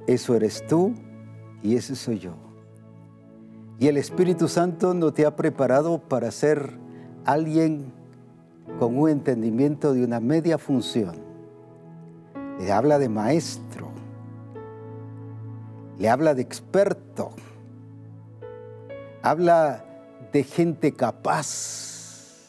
Eso 0.07 0.35
eres 0.35 0.65
tú 0.65 0.93
y 1.65 1.75
ese 1.75 1.95
soy 1.95 2.19
yo. 2.19 2.33
Y 3.79 3.87
el 3.87 3.97
Espíritu 3.97 4.47
Santo 4.47 4.93
no 4.93 5.11
te 5.11 5.25
ha 5.25 5.35
preparado 5.35 5.97
para 5.97 6.29
ser 6.29 6.77
alguien 7.25 7.91
con 8.77 8.95
un 8.95 9.09
entendimiento 9.09 9.93
de 9.93 10.03
una 10.03 10.19
media 10.19 10.59
función. 10.59 11.15
Le 12.59 12.71
habla 12.71 12.99
de 12.99 13.09
maestro, 13.09 13.87
le 15.97 16.07
habla 16.07 16.35
de 16.35 16.43
experto, 16.43 17.31
habla 19.23 19.83
de 20.31 20.43
gente 20.43 20.91
capaz, 20.91 22.45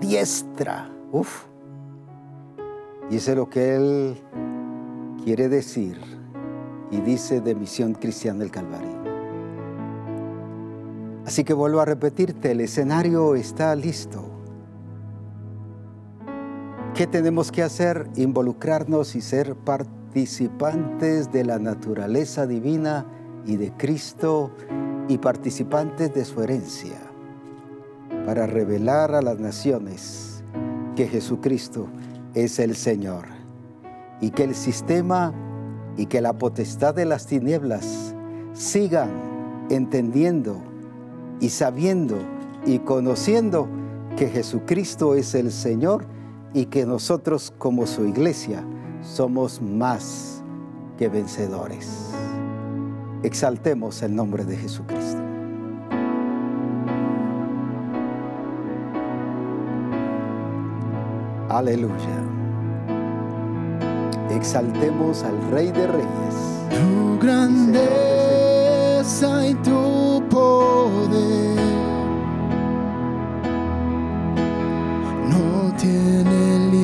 diestra, 0.00 0.90
uf. 1.12 1.44
Y 3.10 3.16
eso 3.16 3.32
es 3.32 3.36
lo 3.36 3.50
que 3.50 3.76
él 3.76 4.16
quiere 5.22 5.50
decir 5.50 6.13
y 6.94 7.00
dice 7.00 7.40
de 7.40 7.56
Misión 7.56 7.94
Cristiana 7.94 8.40
del 8.40 8.52
Calvario. 8.52 9.02
Así 11.26 11.42
que 11.42 11.52
vuelvo 11.52 11.80
a 11.80 11.84
repetirte, 11.84 12.52
el 12.52 12.60
escenario 12.60 13.34
está 13.34 13.74
listo. 13.74 14.22
¿Qué 16.94 17.08
tenemos 17.08 17.50
que 17.50 17.64
hacer? 17.64 18.08
Involucrarnos 18.14 19.16
y 19.16 19.20
ser 19.20 19.56
participantes 19.56 21.32
de 21.32 21.44
la 21.44 21.58
naturaleza 21.58 22.46
divina 22.46 23.06
y 23.44 23.56
de 23.56 23.72
Cristo 23.72 24.52
y 25.08 25.18
participantes 25.18 26.14
de 26.14 26.24
su 26.24 26.42
herencia 26.42 27.00
para 28.24 28.46
revelar 28.46 29.16
a 29.16 29.22
las 29.22 29.40
naciones 29.40 30.44
que 30.94 31.08
Jesucristo 31.08 31.88
es 32.34 32.60
el 32.60 32.76
Señor 32.76 33.24
y 34.20 34.30
que 34.30 34.44
el 34.44 34.54
sistema 34.54 35.34
y 35.96 36.06
que 36.06 36.20
la 36.20 36.32
potestad 36.32 36.94
de 36.94 37.04
las 37.04 37.26
tinieblas 37.26 38.14
sigan 38.52 39.10
entendiendo 39.70 40.60
y 41.40 41.48
sabiendo 41.50 42.16
y 42.66 42.78
conociendo 42.80 43.68
que 44.16 44.28
Jesucristo 44.28 45.14
es 45.14 45.34
el 45.34 45.50
Señor 45.50 46.06
y 46.52 46.66
que 46.66 46.86
nosotros 46.86 47.52
como 47.58 47.86
su 47.86 48.06
iglesia 48.06 48.64
somos 49.02 49.60
más 49.60 50.42
que 50.96 51.08
vencedores. 51.08 52.10
Exaltemos 53.22 54.02
el 54.02 54.14
nombre 54.14 54.44
de 54.44 54.56
Jesucristo. 54.56 55.22
Aleluya. 61.48 62.33
Exaltemos 64.34 65.22
al 65.22 65.40
Rey 65.50 65.70
de 65.70 65.86
Reyes. 65.86 66.34
Tu 66.70 67.18
grandeza 67.20 67.86
y 69.46 69.54
tu 69.54 70.22
poder 70.28 71.56
no 75.30 75.72
tiene 75.76 76.70
límites, 76.70 76.83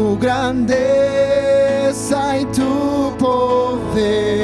tu 0.00 0.16
grandeza 0.16 0.78
e 2.38 2.46
tu 2.46 3.12
poder. 3.18 4.39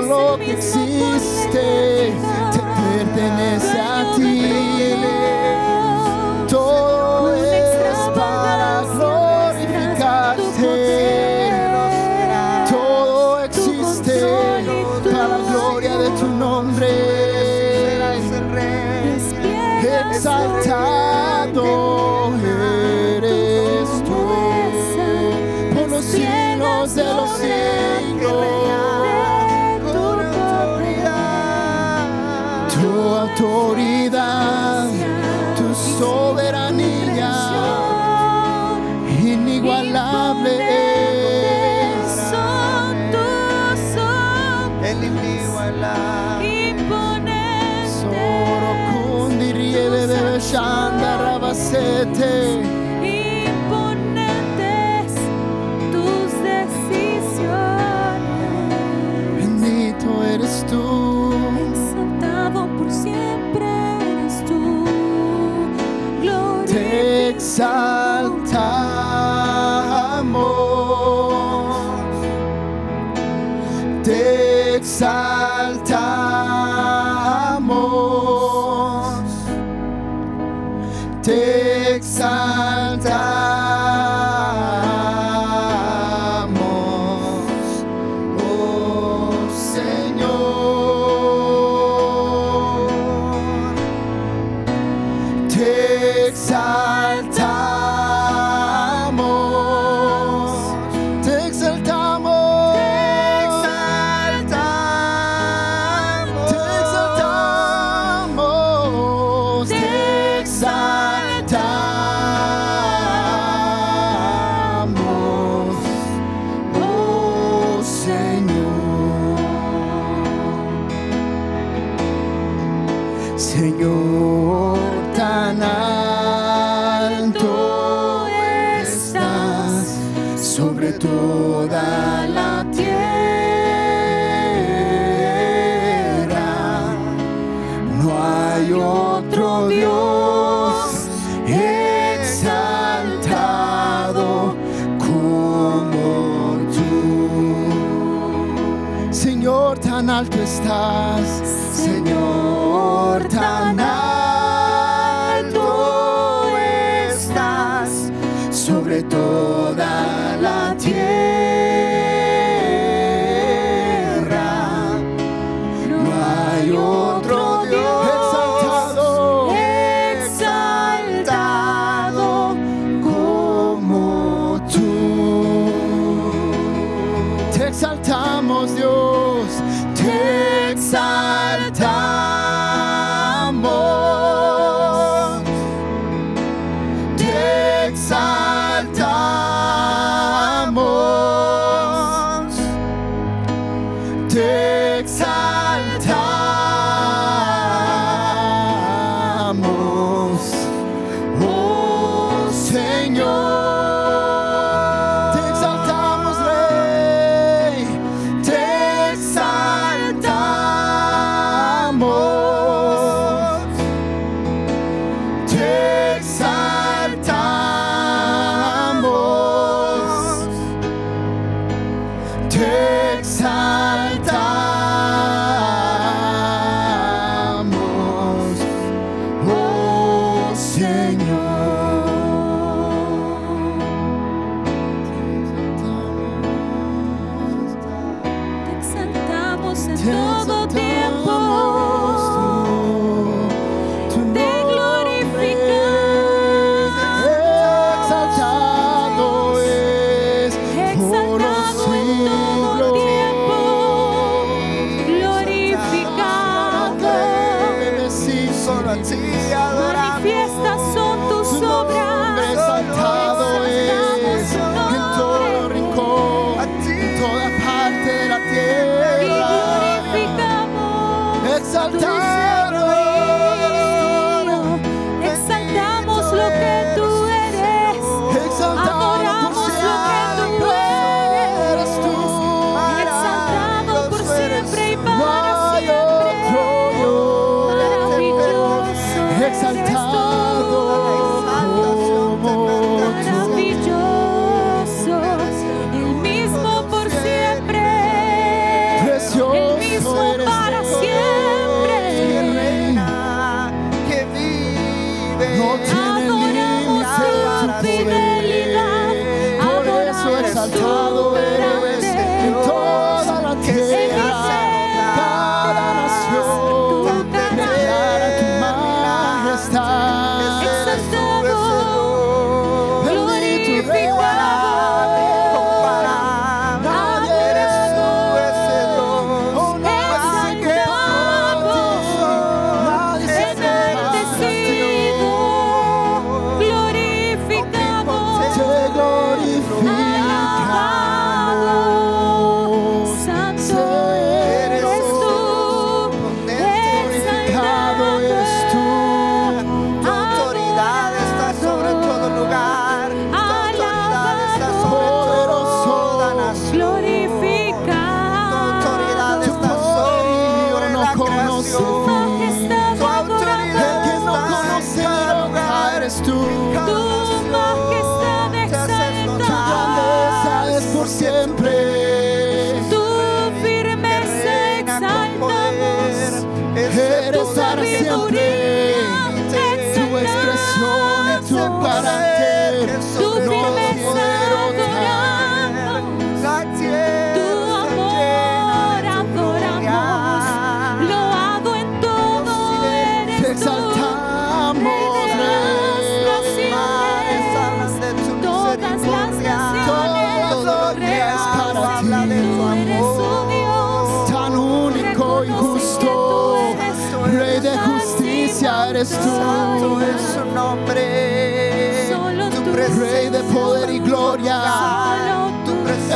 todo 0.00 0.32
lo 0.32 0.38
que 0.38 0.52
existe 0.52 2.12
te 2.52 2.58
pertenece 2.58 3.80
a 3.80 4.14
ti. 4.16 4.39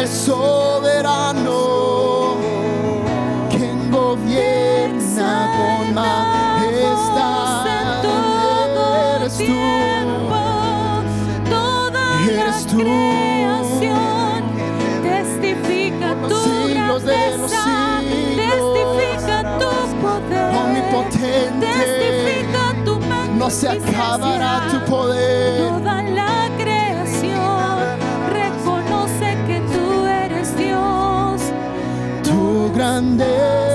soberano, 0.07 1.59
quien 3.51 3.91
gobierna 3.91 5.51
con 5.57 5.95
majestad. 5.95 7.67
Eres 9.17 9.37
tú, 9.39 9.49
eres 12.29 12.67
tú. 12.67 12.77
Creación. 12.79 14.43
Testifica 15.03 16.09
tu 16.29 16.41
grandeza, 16.69 17.65
testifica 18.37 19.37
tu 19.59 19.73
poder, 20.03 20.49
omnipotente, 20.55 21.67
testifica 21.67 22.63
tu 22.85 22.93
magnificencia, 23.01 23.39
no 23.39 23.47
se 23.51 23.67
acabará 23.69 24.53
tu 24.71 24.79
poder. 24.91 25.94
someday. 33.19 33.74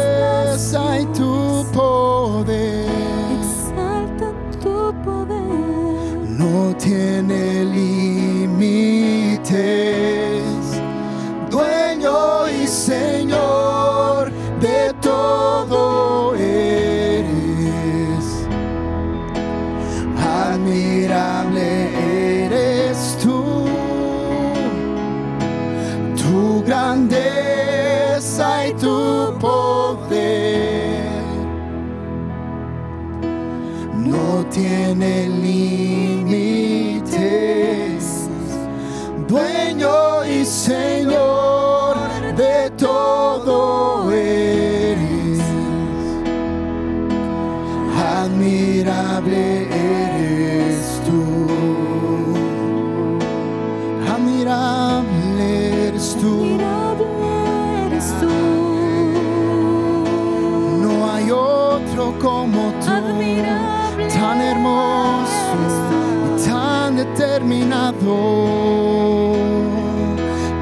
terminado. 67.20 68.16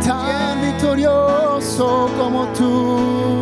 Tan 0.03 0.59
victorioso 0.61 2.09
como 2.17 2.47
tú. 2.57 3.36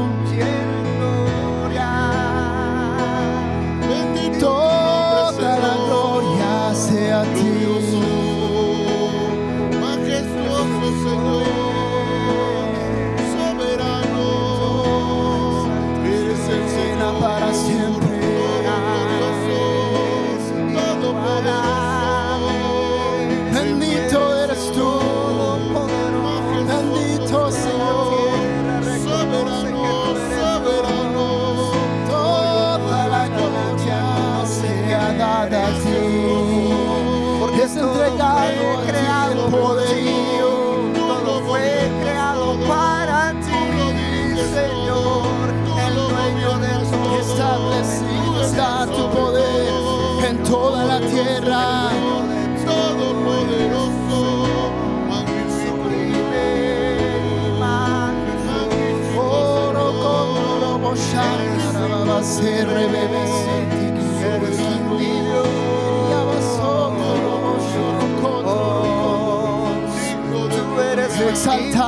exaltado. 71.36 71.85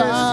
time. 0.00 0.29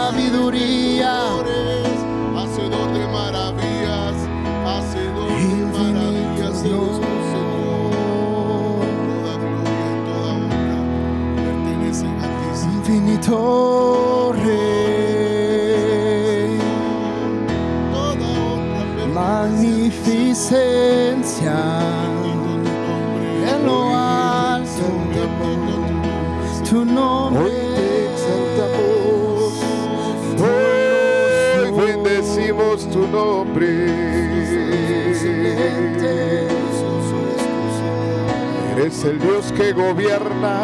eres 38.97 39.05
el 39.05 39.19
Dios 39.19 39.53
que 39.55 39.73
gobierna, 39.73 40.57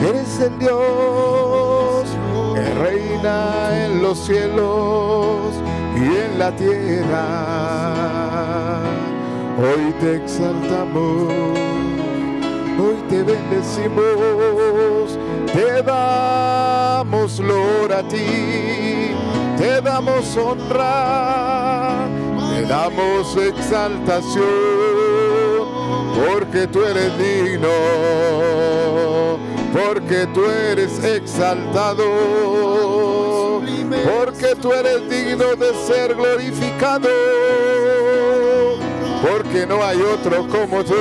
eres 0.00 0.40
el 0.40 0.58
Dios 0.58 2.06
que 2.54 2.74
reina 2.82 3.84
en 3.84 4.02
los 4.02 4.18
cielos 4.20 5.54
y 5.94 6.04
en 6.04 6.38
la 6.38 6.50
tierra. 6.56 7.26
Hoy 9.58 9.92
te 10.00 10.16
exaltamos, 10.16 11.30
hoy 12.78 12.96
te 13.10 13.22
bendecimos, 13.22 15.18
te 15.52 15.82
damos 15.82 17.38
gloria 17.38 17.98
a 17.98 18.08
ti, 18.08 19.10
te 19.58 19.80
damos 19.82 20.36
honra, 20.38 22.06
te 22.50 22.62
damos 22.62 23.36
exaltación 23.36 24.93
porque 26.14 26.66
tú 26.66 26.84
eres 26.84 27.18
digno, 27.18 27.68
porque 29.72 30.26
tú 30.32 30.44
eres 30.44 31.02
exaltado, 31.02 32.04
porque 34.04 34.54
tú 34.60 34.72
eres 34.72 35.08
digno 35.08 35.56
de 35.56 35.74
ser 35.86 36.14
glorificado, 36.14 37.08
porque 39.22 39.66
no 39.66 39.82
hay 39.82 40.00
otro 40.00 40.46
como 40.48 40.84
tú, 40.84 40.94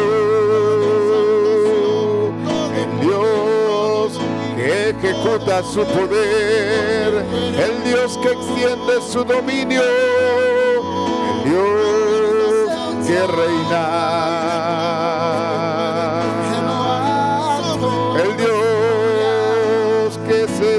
el 2.76 2.99
Dios 3.02 4.19
que 4.56 4.90
ejecuta 4.90 5.61
su 5.64 5.85
poder, 5.85 7.26
el 7.57 7.84
Dios 7.84 8.18
que 8.22 8.31
extiende 8.31 9.02
su 9.07 9.23
dominio, 9.23 9.84
el 9.84 11.44
Dios 11.52 11.94
que 13.06 13.27
reina, 13.27 14.22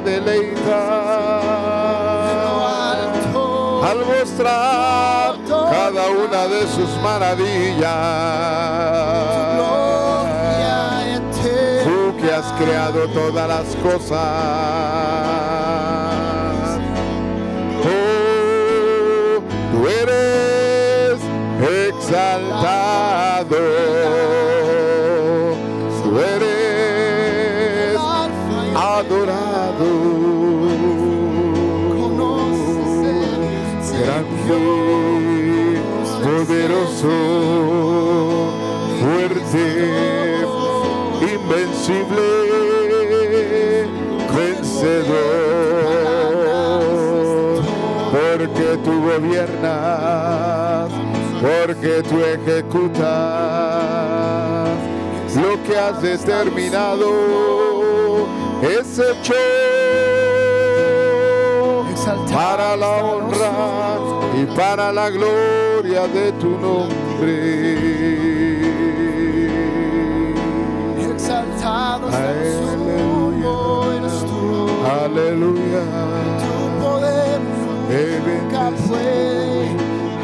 deleita 0.04 0.80
al 3.90 4.04
mostrar 4.06 5.36
cada 5.46 6.10
una 6.10 6.46
de 6.46 6.66
sus 6.68 6.90
maravillas. 7.02 7.90
Tú 11.84 12.16
que 12.20 12.32
has 12.32 12.52
creado 12.52 13.08
todas 13.08 13.48
las 13.48 13.76
cosas. 13.76 14.20
Fuerte, 39.00 39.66
invencible, 41.34 42.28
vencedor, 44.34 45.84
porque 48.12 48.66
tú 48.84 48.92
gobiernas, 49.02 50.88
porque 51.40 51.92
tú 52.08 52.16
ejecutas. 52.20 53.04
Lo 55.34 55.52
que 55.64 55.76
has 55.76 56.00
determinado, 56.00 57.10
es 58.62 58.98
hecho 58.98 59.33
para 62.34 62.76
la 62.76 62.88
honra 62.88 63.52
y 64.36 64.44
para 64.56 64.92
la 64.92 65.08
gloria 65.08 66.08
de 66.08 66.32
tu 66.32 66.50
nombre. 66.58 67.34
Exaltado 71.12 72.08
eres 72.08 72.56
tú. 74.26 74.68
Aleluya. 75.04 75.82
Tu 76.42 76.54
poder 76.82 77.40
nunca 78.26 78.70
puede 78.88 79.68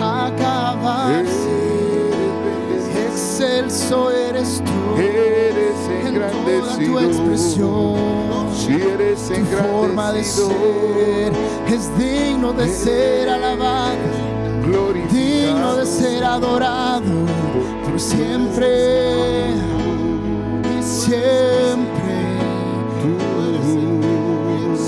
acabarse. 0.00 1.58
Excelso 3.06 4.10
eres 4.10 4.62
tú. 4.64 5.00
Eres 5.00 5.78
En 6.06 6.14
toda 6.14 6.59
tu 6.86 6.98
expresión. 6.98 7.96
Si 8.54 8.72
eres 8.72 9.28
Tu 9.28 9.44
forma 9.44 10.12
de 10.12 10.24
ser 10.24 11.32
es 11.66 11.98
digno 11.98 12.52
de 12.52 12.68
ser 12.68 13.28
alabado, 13.28 13.96
digno 15.10 15.76
de 15.76 15.86
ser 15.86 16.24
adorado 16.24 17.26
por 17.84 18.00
siempre 18.00 19.54
y 20.78 20.82
siempre, 20.82 22.38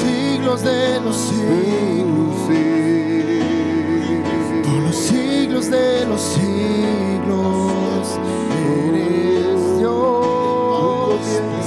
siglos 0.01 0.63
de 0.63 1.01
los 1.01 1.17
siglos, 1.17 2.37
por 4.65 4.83
los 4.83 4.97
siglos 4.97 5.71
de 5.71 6.07
los 6.07 6.21
siglos, 6.21 7.42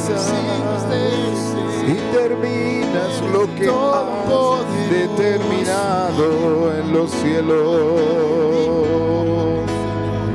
y 0.08 1.96
terminas 2.14 3.22
lo 3.34 3.44
que 3.56 3.68
has 3.68 4.68
determinado 4.90 6.26
en 6.78 6.94
los 6.94 7.10
cielos. 7.12 8.02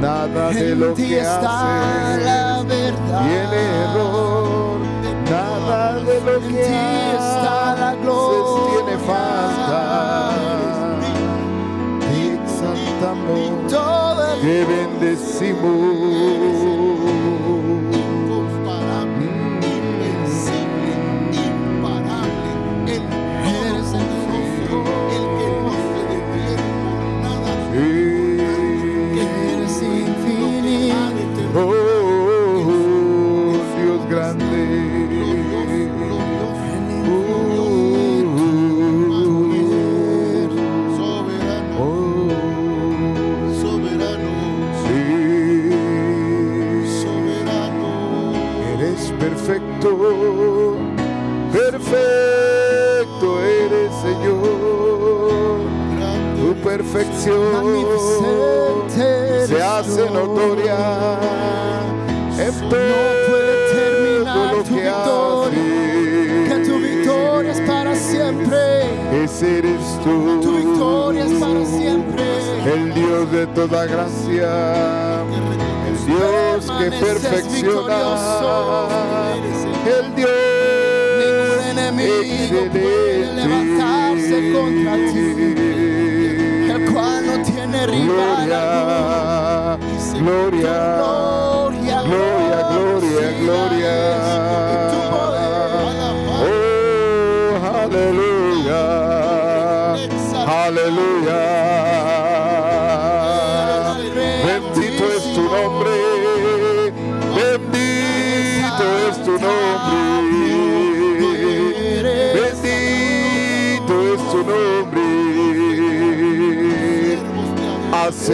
Nada 0.01 0.51
de 0.51 0.75
lo 0.75 0.93
que 0.95 1.21
haces 1.21 2.65
verdad. 2.67 3.23
tiene 3.23 3.61
error. 3.85 4.81
Nada 5.31 6.01
de 6.01 6.21
lo 6.21 6.41
que 6.49 6.65
haces 7.17 7.95
tiene 8.71 8.99
falta. 9.07 10.31
Te 12.01 12.35
exaltamos, 12.35 13.73
el 13.73 14.35
te 14.41 14.57
bendecimos. 14.65 17.00
Perfección 56.93 58.91
se 59.47 59.63
hace 59.63 60.11
notoria 60.11 61.19
en 62.39 62.61
No 62.61 62.69
puede 63.29 63.55
terminar 63.73 64.55
lo 64.55 64.63
tu 64.63 64.75
que 64.75 64.81
victoria, 64.81 65.63
que 66.49 66.57
tu 66.67 66.79
victoria 66.79 67.53
es 67.53 67.61
para 67.61 67.95
siempre. 67.95 68.59
Ese 69.25 69.59
eres 69.59 69.99
tú. 70.03 70.41
Tu 70.41 70.57
victoria 70.57 71.25
es 71.27 71.33
para 71.35 71.67
siempre. 71.67 72.25
El 72.73 72.95
Dios 72.95 73.33
de 73.33 73.47
toda 73.49 73.87
gracia. 73.87 75.23
El 75.87 76.07
Dios 76.07 76.71
que 76.79 76.91
perfecciona. 76.91 78.03
El 79.87 80.15
Dios 80.15 80.31
Ningún 81.21 81.61
enemigo 81.79 82.67
puede 82.73 83.33
levantarse 83.35 84.53
contra 84.53 84.95
ti, 84.95 85.55
Gloria, 87.87 89.79
gloria, 90.19 90.75
Gloria, 91.01 92.03
gloria, 92.03 92.59
gloria, 92.71 93.29
gloria. 93.41 93.97
Y 94.71 94.77
tu 94.91 94.99
poder. 95.11 95.53
Oh, 96.43 97.57
aleluya, 97.83 98.83
aleluya. 100.47 101.80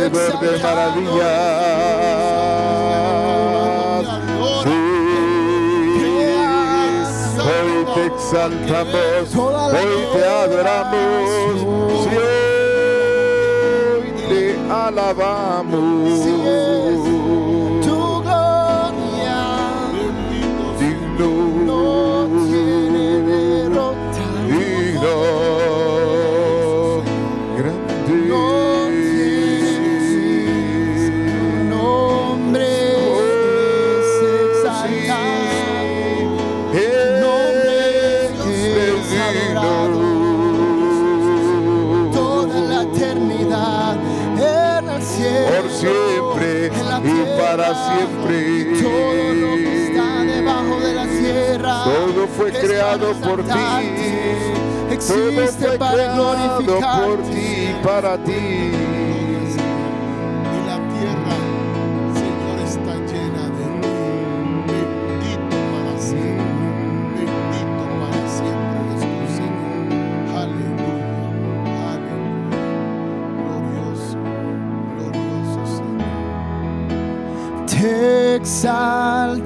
Hacedor 0.07 0.41
de 0.41 0.59
maravillas. 0.62 1.27
Sí, 4.62 4.70
hoy 7.41 7.85
te 7.95 8.03
exaltamos, 8.07 9.35
hoy 9.37 9.95
te 10.12 10.20
adoramos, 10.24 11.27
sí, 12.05 12.11
hoy 13.97 14.07
te 14.28 14.41
alabamos. 14.73 15.97
Creado 52.87 53.15
por 53.15 53.43
ti. 53.43 53.49
Todo 53.49 55.29
Existe 55.31 55.67
fue 55.67 55.79
para 55.79 55.95
creado 55.95 56.59
por 56.63 57.19
ti, 57.31 57.75
para 57.83 58.17
ti. 58.19 58.33
Y 60.53 60.61
la 60.67 60.79
tierra, 60.93 61.37
Señor, 62.15 62.57
está 62.65 62.95
llena 63.13 63.45
de 63.57 63.67
ti. 63.83 63.95
Bendito 64.67 65.57
para 65.73 65.95
siempre. 65.99 66.77
Bendito 67.15 67.85
para 68.01 68.23
siempre 68.37 68.81
tú, 69.01 69.11
Señor. 69.35 69.87
Aleluya. 70.37 71.11
Aleluya. 71.93 72.63
Glorioso. 73.43 74.19
Glorioso, 74.97 75.61
Señor. 75.77 76.15
Te 77.67 77.91
exaltamos, 78.37 79.45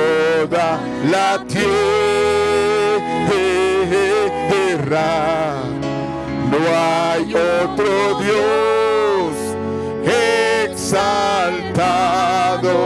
toda 0.00 0.80
la 1.10 1.42
tierra. 1.46 1.70
No 6.50 6.58
hay 6.76 7.34
otro 7.34 8.20
Dios 8.20 9.34
exaltado 10.66 12.76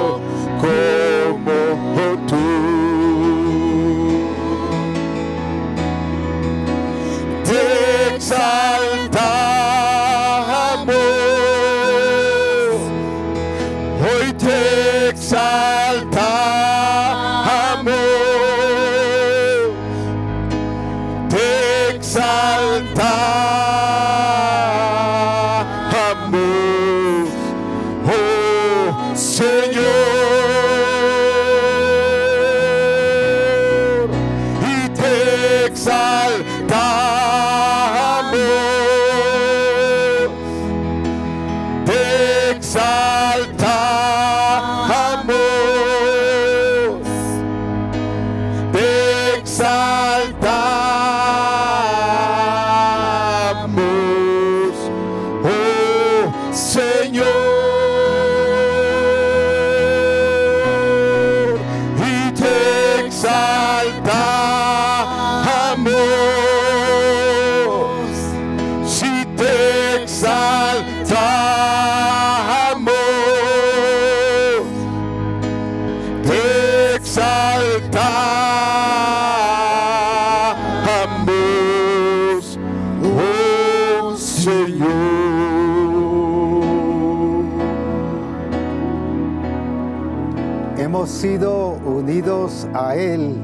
Hemos 91.05 91.17
sido 91.17 91.73
unidos 91.85 92.67
a 92.73 92.97
Él 92.97 93.37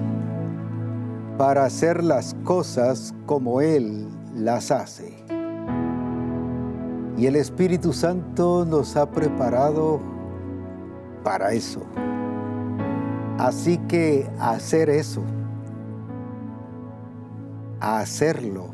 para 1.37 1.67
hacer 1.67 2.03
las 2.03 2.35
cosas 2.43 3.15
como 3.27 3.61
Él 3.61 4.09
las 4.35 4.71
hace. 4.71 5.23
Y 7.19 7.27
el 7.27 7.37
Espíritu 7.37 7.93
Santo 7.93 8.65
nos 8.65 8.97
ha 8.97 9.11
preparado 9.11 10.01
para 11.23 11.53
eso. 11.53 11.83
Así 13.37 13.77
que 13.77 14.27
hacer 14.39 14.89
eso, 14.89 15.21
hacerlo, 17.79 18.71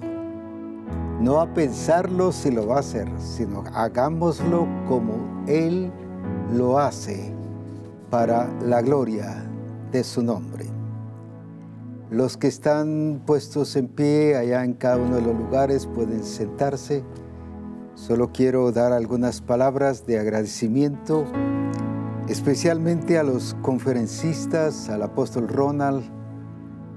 no 1.21 1.41
a 1.41 1.53
pensarlo 1.53 2.31
si 2.31 2.53
lo 2.53 2.69
va 2.69 2.77
a 2.77 2.81
hacer, 2.81 3.11
sino 3.19 3.65
hagámoslo 3.75 4.69
como 4.87 5.43
Él 5.49 5.91
lo 6.53 6.79
hace 6.79 7.36
para 8.11 8.49
la 8.63 8.83
gloria 8.83 9.45
de 9.91 10.05
su 10.05 10.23
nombre. 10.23 10.67
Los 12.11 12.37
que 12.37 12.47
están 12.47 13.23
puestos 13.27 13.75
en 13.75 13.89
pie 13.89 14.37
allá 14.37 14.65
en 14.65 14.75
cada 14.75 14.97
uno 14.97 15.17
de 15.17 15.23
los 15.23 15.37
lugares 15.37 15.87
pueden 15.87 16.23
sentarse. 16.23 17.03
Solo 17.95 18.31
quiero 18.33 18.71
dar 18.71 18.93
algunas 18.93 19.41
palabras 19.41 20.07
de 20.07 20.21
agradecimiento, 20.21 21.25
especialmente 22.29 23.19
a 23.19 23.25
los 23.25 23.57
conferencistas, 23.63 24.89
al 24.89 25.03
apóstol 25.03 25.49
Ronald, 25.49 26.05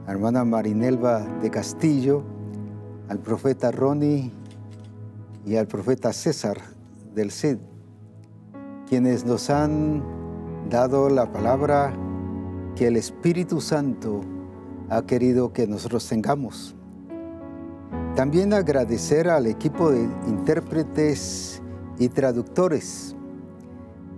a 0.05 0.11
hermana 0.11 0.45
Marinelva 0.45 1.21
de 1.41 1.49
Castillo, 1.49 2.23
al 3.07 3.17
profeta 3.19 3.71
Ronnie 3.71 4.31
y 5.43 5.55
al 5.55 5.67
profeta 5.67 6.13
César 6.13 6.57
del 7.15 7.31
CID, 7.31 7.57
quienes 8.87 9.25
nos 9.25 9.49
han 9.49 10.18
dado 10.69 11.09
la 11.09 11.31
palabra 11.31 11.91
que 12.75 12.87
el 12.87 12.95
Espíritu 12.95 13.59
Santo 13.59 14.21
ha 14.89 15.01
querido 15.01 15.51
que 15.51 15.65
nosotros 15.65 16.07
tengamos. 16.07 16.75
También 18.15 18.53
agradecer 18.53 19.29
al 19.29 19.47
equipo 19.47 19.89
de 19.89 20.03
intérpretes 20.27 21.61
y 21.97 22.09
traductores 22.09 23.15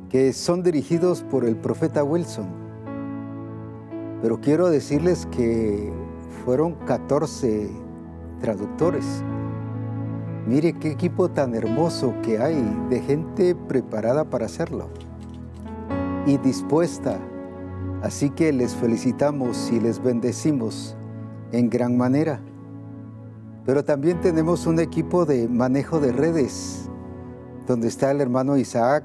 que 0.09 0.33
son 0.33 0.61
dirigidos 0.61 1.23
por 1.23 1.45
el 1.45 1.55
profeta 1.55 2.03
Wilson. 2.03 2.47
Pero 4.21 4.41
quiero 4.41 4.69
decirles 4.69 5.25
que 5.31 5.91
fueron 6.43 6.73
14 6.85 7.69
traductores. 8.41 9.05
Mire 10.45 10.73
qué 10.73 10.91
equipo 10.91 11.29
tan 11.29 11.55
hermoso 11.55 12.13
que 12.21 12.39
hay 12.39 12.61
de 12.89 12.99
gente 12.99 13.55
preparada 13.55 14.25
para 14.25 14.47
hacerlo 14.47 14.89
y 16.25 16.37
dispuesta 16.37 17.19
Así 18.01 18.31
que 18.31 18.51
les 18.51 18.75
felicitamos 18.75 19.71
y 19.71 19.79
les 19.79 20.01
bendecimos 20.01 20.95
en 21.51 21.69
gran 21.69 21.97
manera. 21.97 22.41
Pero 23.63 23.85
también 23.85 24.19
tenemos 24.21 24.65
un 24.65 24.79
equipo 24.79 25.25
de 25.25 25.47
manejo 25.47 25.99
de 25.99 26.11
redes, 26.11 26.89
donde 27.67 27.87
está 27.87 28.09
el 28.09 28.19
hermano 28.19 28.57
Isaac, 28.57 29.03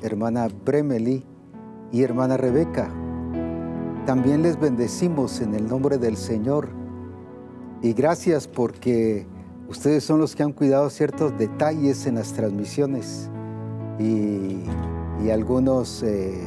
hermana 0.00 0.46
Bremeli 0.64 1.24
y 1.90 2.02
hermana 2.04 2.36
Rebeca. 2.36 2.88
También 4.06 4.42
les 4.42 4.60
bendecimos 4.60 5.40
en 5.40 5.54
el 5.56 5.66
nombre 5.68 5.98
del 5.98 6.16
Señor. 6.16 6.68
Y 7.82 7.94
gracias 7.94 8.46
porque 8.46 9.26
ustedes 9.68 10.04
son 10.04 10.20
los 10.20 10.36
que 10.36 10.44
han 10.44 10.52
cuidado 10.52 10.88
ciertos 10.90 11.36
detalles 11.36 12.06
en 12.06 12.14
las 12.14 12.32
transmisiones 12.32 13.28
y, 13.98 14.62
algunos... 15.28 16.04
Eh, 16.04 16.40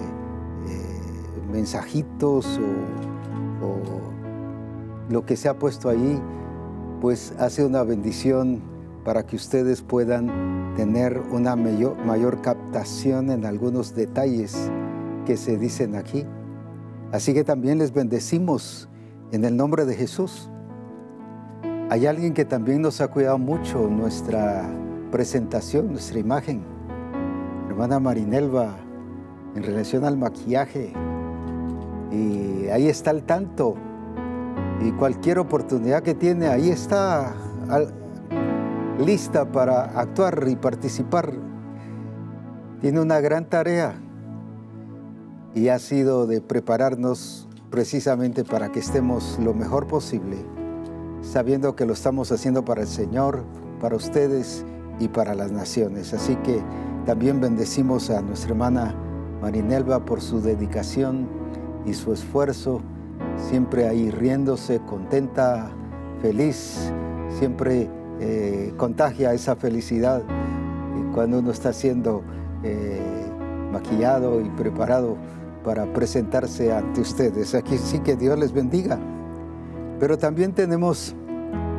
mensajitos 1.52 2.60
o, 3.62 3.70
lo 5.10 5.26
que 5.26 5.36
se 5.36 5.50
ha 5.50 5.58
puesto 5.58 5.90
ahí, 5.90 6.22
pues 7.02 7.34
hace 7.40 7.66
una 7.66 7.82
bendición 7.82 8.62
para 9.04 9.26
que 9.26 9.36
ustedes 9.36 9.82
puedan 9.82 10.76
tener 10.76 11.20
una 11.32 11.56
mayor, 11.56 11.98
mayor 12.06 12.42
captación 12.42 13.32
en 13.32 13.44
algunos 13.44 13.96
detalles 13.96 14.70
que 15.26 15.36
se 15.36 15.58
dicen 15.58 15.96
aquí. 15.96 16.28
Así 17.12 17.34
que 17.34 17.44
también 17.44 17.80
les 17.80 17.92
bendecimos 17.92 18.88
en 19.32 19.46
el 19.46 19.58
nombre 19.58 19.86
de 19.86 19.96
Jesús. 19.96 20.50
Hay 21.90 22.06
alguien 22.06 22.36
que 22.36 22.46
también 22.46 22.84
nos 22.84 23.02
ha 23.02 23.08
cuidado 23.08 23.40
mucho 23.40 23.88
nuestra 23.90 24.70
presentación, 25.12 25.92
nuestra 25.92 26.20
imagen. 26.20 26.62
Hermana 27.68 28.00
Marinelva, 28.00 28.76
en 29.56 29.64
relación 29.64 30.06
al 30.06 30.18
maquillaje, 30.18 30.94
y 32.12 32.68
ahí 32.68 32.88
está 32.88 33.12
el 33.12 33.24
tanto. 33.24 33.76
Y 34.82 34.92
cualquier 34.94 35.40
oportunidad 35.40 36.04
que 36.04 36.16
tiene, 36.16 36.48
ahí 36.48 36.70
está 36.70 37.34
lista 39.00 39.52
para 39.52 39.84
actuar 40.00 40.46
y 40.48 40.56
participar. 40.56 41.34
Tiene 42.82 43.02
una 43.02 43.20
gran 43.20 43.50
tarea 43.50 43.96
y 45.54 45.68
ha 45.68 45.80
sido 45.80 46.28
de 46.28 46.42
prepararnos 46.42 47.48
precisamente 47.70 48.44
para 48.44 48.72
que 48.72 48.80
estemos 48.80 49.38
lo 49.44 49.54
mejor 49.54 49.88
posible, 49.88 50.38
sabiendo 51.22 51.76
que 51.76 51.86
lo 51.86 51.94
estamos 51.94 52.32
haciendo 52.32 52.64
para 52.64 52.82
el 52.82 52.88
Señor, 52.88 53.44
para 53.82 53.96
ustedes 53.96 54.66
y 55.00 55.10
para 55.10 55.36
las 55.36 55.52
naciones. 55.52 56.14
Así 56.14 56.36
que 56.38 56.64
también 57.06 57.42
bendecimos 57.42 58.10
a 58.10 58.22
nuestra 58.22 58.52
hermana 58.52 58.96
Marinelva 59.42 60.06
por 60.06 60.22
su 60.22 60.42
dedicación 60.42 61.39
y 61.86 61.94
su 61.94 62.14
esfuerzo, 62.14 62.82
siempre 63.38 63.88
ahí 63.88 64.12
riéndose, 64.12 64.80
contenta, 64.80 65.72
feliz, 66.22 66.92
siempre 67.38 67.90
eh, 68.20 68.74
contagia 68.78 69.34
esa 69.34 69.56
felicidad. 69.56 70.24
Cuando 71.14 71.40
uno 71.40 71.52
está 71.52 71.74
siendo 71.74 72.24
eh, 72.64 73.02
maquillado 73.72 74.42
y 74.42 74.50
preparado 74.50 75.18
para 75.64 75.92
presentarse 75.94 76.74
ante 76.74 77.02
ustedes, 77.02 77.56
aquí 77.56 77.78
sí 77.78 78.00
que 78.00 78.16
Dios 78.16 78.38
les 78.38 78.52
bendiga. 78.52 79.00
Pero 80.00 80.18
también 80.18 80.54
tenemos 80.54 81.16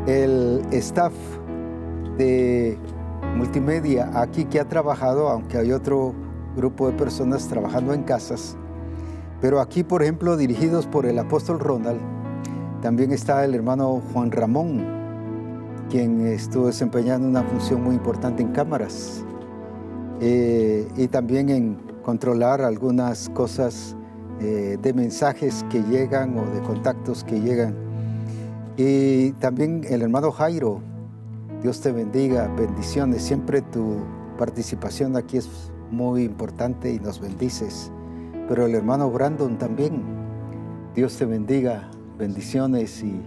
el 0.06 0.62
staff 0.72 1.12
de 2.16 2.78
multimedia 3.36 4.10
aquí 4.14 4.44
que 4.44 4.60
ha 4.60 4.68
trabajado, 4.68 5.28
aunque 5.28 5.58
hay 5.58 5.72
otro 5.72 6.14
grupo 6.56 6.88
de 6.88 6.92
personas 6.94 7.46
trabajando 7.48 7.92
en 7.94 8.02
casas, 8.02 8.56
pero 9.40 9.60
aquí, 9.60 9.82
por 9.82 10.02
ejemplo, 10.02 10.36
dirigidos 10.36 10.86
por 10.86 11.06
el 11.06 11.18
apóstol 11.18 11.60
Ronald, 11.60 12.00
también 12.82 13.12
está 13.12 13.44
el 13.44 13.54
hermano 13.54 14.02
Juan 14.12 14.30
Ramón, 14.30 14.84
quien 15.88 16.26
estuvo 16.26 16.66
desempeñando 16.66 17.26
una 17.26 17.42
función 17.42 17.82
muy 17.82 17.94
importante 17.94 18.42
en 18.42 18.52
cámaras 18.52 19.24
eh, 20.20 20.86
y 20.96 21.08
también 21.08 21.48
en 21.48 21.78
controlar 22.02 22.60
algunas 22.60 23.28
cosas 23.30 23.96
eh, 24.40 24.78
de 24.80 24.92
mensajes 24.92 25.64
que 25.70 25.82
llegan 25.82 26.38
o 26.38 26.44
de 26.54 26.60
contactos 26.60 27.24
que 27.24 27.40
llegan. 27.40 27.74
Y 28.76 29.32
también 29.32 29.84
el 29.88 30.02
hermano 30.02 30.30
Jairo, 30.30 30.80
Dios 31.62 31.80
te 31.80 31.92
bendiga, 31.92 32.48
bendiciones. 32.56 33.22
Siempre 33.22 33.60
tu 33.60 33.96
participación 34.38 35.16
aquí 35.16 35.36
es 35.36 35.48
muy 35.90 36.24
importante 36.24 36.92
y 36.92 36.98
nos 36.98 37.20
bendices 37.20 37.90
pero 38.50 38.66
el 38.66 38.74
hermano 38.74 39.08
Brandon 39.08 39.56
también. 39.58 40.02
Dios 40.96 41.16
te 41.16 41.24
bendiga, 41.24 41.88
bendiciones 42.18 43.00
y 43.00 43.22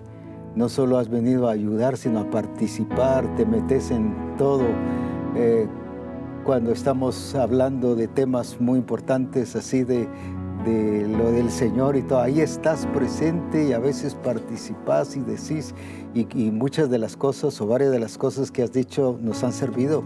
no 0.54 0.68
solo 0.68 0.98
has 0.98 1.08
venido 1.08 1.48
a 1.48 1.54
ayudar, 1.54 1.96
sino 1.96 2.20
a 2.20 2.30
participar, 2.30 3.34
te 3.38 3.46
metes 3.46 3.90
en 3.90 4.14
todo. 4.38 4.66
Eh, 5.38 5.66
cuando 6.44 6.74
estamos 6.74 7.36
hablando 7.36 7.96
de 7.96 8.10
temas 8.10 8.60
muy 8.60 8.78
importantes, 8.78 9.56
así 9.56 9.86
de, 9.86 10.10
lo 11.18 11.32
del 11.32 11.50
Señor 11.52 11.96
y 11.96 12.02
todo, 12.02 12.20
ahí 12.20 12.42
estás 12.42 12.86
presente 12.88 13.64
y 13.64 13.72
a 13.72 13.80
veces 13.80 14.16
participas 14.16 15.16
y 15.16 15.22
decís, 15.22 15.74
y, 16.14 16.28
y, 16.38 16.52
muchas 16.52 16.90
de 16.90 16.98
las 16.98 17.16
cosas 17.16 17.62
o 17.62 17.68
varias 17.68 17.92
de 17.92 18.00
las 18.00 18.18
cosas 18.18 18.52
que 18.52 18.62
has 18.62 18.74
dicho 18.74 19.18
nos 19.22 19.42
han 19.46 19.54
servido. 19.54 20.04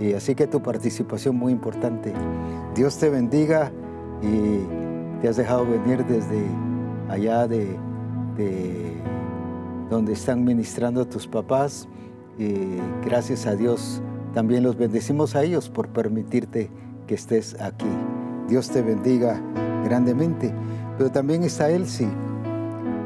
Y 0.00 0.14
así 0.14 0.34
que 0.34 0.48
tu 0.48 0.60
participación 0.60 1.36
muy 1.36 1.52
importante. 1.52 2.12
Dios 2.74 2.98
te 2.98 3.08
bendiga 3.08 3.70
y 4.22 4.60
te 5.20 5.28
has 5.28 5.36
dejado 5.36 5.66
venir 5.66 6.04
desde 6.04 6.46
allá 7.08 7.46
de, 7.46 7.76
donde 9.90 10.12
están 10.12 10.44
ministrando 10.44 11.06
tus 11.06 11.26
papás. 11.26 11.88
Y 12.38 12.78
gracias 13.04 13.46
a 13.46 13.56
Dios 13.56 14.00
también 14.34 14.62
los 14.62 14.76
bendecimos 14.76 15.34
a 15.34 15.42
ellos 15.42 15.68
por 15.68 15.88
permitirte 15.88 16.70
que 17.06 17.14
estés 17.14 17.60
aquí. 17.60 17.88
Dios 18.48 18.70
te 18.70 18.82
bendiga 18.82 19.40
grandemente. 19.84 20.52
Pero 20.96 21.10
también 21.10 21.44
está 21.44 21.70
Elsie, 21.70 22.08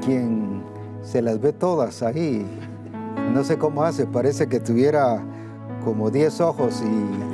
quien 0.05 0.62
se 1.02 1.22
las 1.22 1.40
ve 1.40 1.52
todas 1.52 2.02
ahí. 2.02 2.47
No 3.34 3.44
sé 3.44 3.59
cómo 3.59 3.84
hace, 3.84 4.06
parece 4.06 4.48
que 4.48 4.60
tuviera 4.60 5.22
como 5.84 6.10
10 6.10 6.40
ojos 6.40 6.82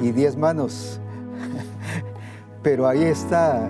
y 0.03 0.11
10 0.11 0.37
manos. 0.37 1.01
Pero 2.63 2.87
ahí 2.87 3.05
está. 3.05 3.69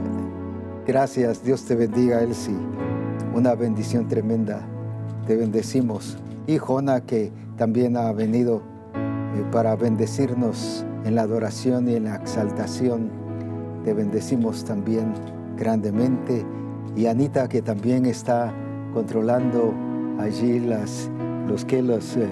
Gracias, 0.86 1.44
Dios 1.44 1.64
te 1.64 1.74
bendiga, 1.74 2.22
Elsie. 2.22 2.56
Una 3.34 3.54
bendición 3.54 4.08
tremenda. 4.08 4.60
Te 5.26 5.36
bendecimos. 5.36 6.16
Y 6.46 6.56
Jona, 6.56 7.02
que 7.02 7.30
también 7.56 7.96
ha 7.96 8.10
venido 8.12 8.62
eh, 8.94 9.44
para 9.52 9.76
bendecirnos 9.76 10.86
en 11.04 11.14
la 11.14 11.22
adoración 11.22 11.88
y 11.88 11.96
en 11.96 12.04
la 12.04 12.16
exaltación. 12.16 13.10
Te 13.84 13.92
bendecimos 13.92 14.64
también 14.64 15.12
grandemente. 15.56 16.46
Y 16.96 17.06
Anita, 17.06 17.48
que 17.48 17.60
también 17.60 18.06
está 18.06 18.54
controlando 18.94 19.74
allí 20.18 20.60
las, 20.60 21.10
los 21.46 21.66
que 21.66 21.82
los, 21.82 22.16
eh, 22.16 22.28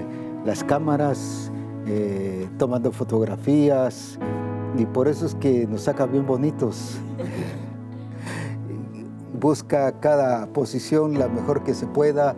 las 0.46 0.64
cámaras, 0.64 1.52
eh, 1.86 2.48
tomando 2.58 2.90
fotografías, 2.90 4.18
y 4.78 4.86
por 4.86 5.08
eso 5.08 5.26
es 5.26 5.34
que 5.34 5.66
nos 5.66 5.82
saca 5.82 6.06
bien 6.06 6.26
bonitos. 6.26 6.98
Busca 9.38 10.00
cada 10.00 10.46
posición 10.52 11.18
la 11.18 11.28
mejor 11.28 11.62
que 11.62 11.74
se 11.74 11.86
pueda 11.86 12.34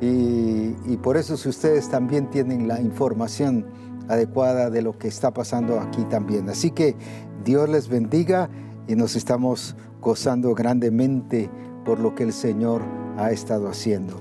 y, 0.00 0.74
y 0.84 0.98
por 1.02 1.16
eso 1.16 1.36
si 1.36 1.48
ustedes 1.48 1.88
también 1.88 2.30
tienen 2.30 2.68
la 2.68 2.80
información 2.80 3.66
adecuada 4.08 4.70
de 4.70 4.82
lo 4.82 4.96
que 4.98 5.08
está 5.08 5.32
pasando 5.32 5.80
aquí 5.80 6.04
también. 6.04 6.48
Así 6.48 6.70
que 6.70 6.96
Dios 7.44 7.68
les 7.68 7.88
bendiga 7.88 8.48
y 8.86 8.94
nos 8.94 9.16
estamos 9.16 9.76
gozando 10.00 10.54
grandemente 10.54 11.50
por 11.84 11.98
lo 11.98 12.14
que 12.14 12.22
el 12.24 12.32
Señor 12.32 12.82
ha 13.16 13.30
estado 13.32 13.68
haciendo. 13.68 14.20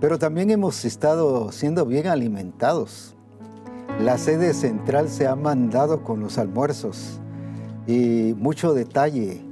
Pero 0.00 0.18
también 0.18 0.50
hemos 0.50 0.84
estado 0.84 1.50
siendo 1.50 1.84
bien 1.84 2.06
alimentados. 2.06 3.17
La 4.00 4.16
sede 4.16 4.54
central 4.54 5.08
se 5.08 5.26
ha 5.26 5.34
mandado 5.34 6.04
con 6.04 6.20
los 6.20 6.38
almuerzos 6.38 7.20
y 7.88 8.32
mucho 8.38 8.72
detalle, 8.72 9.42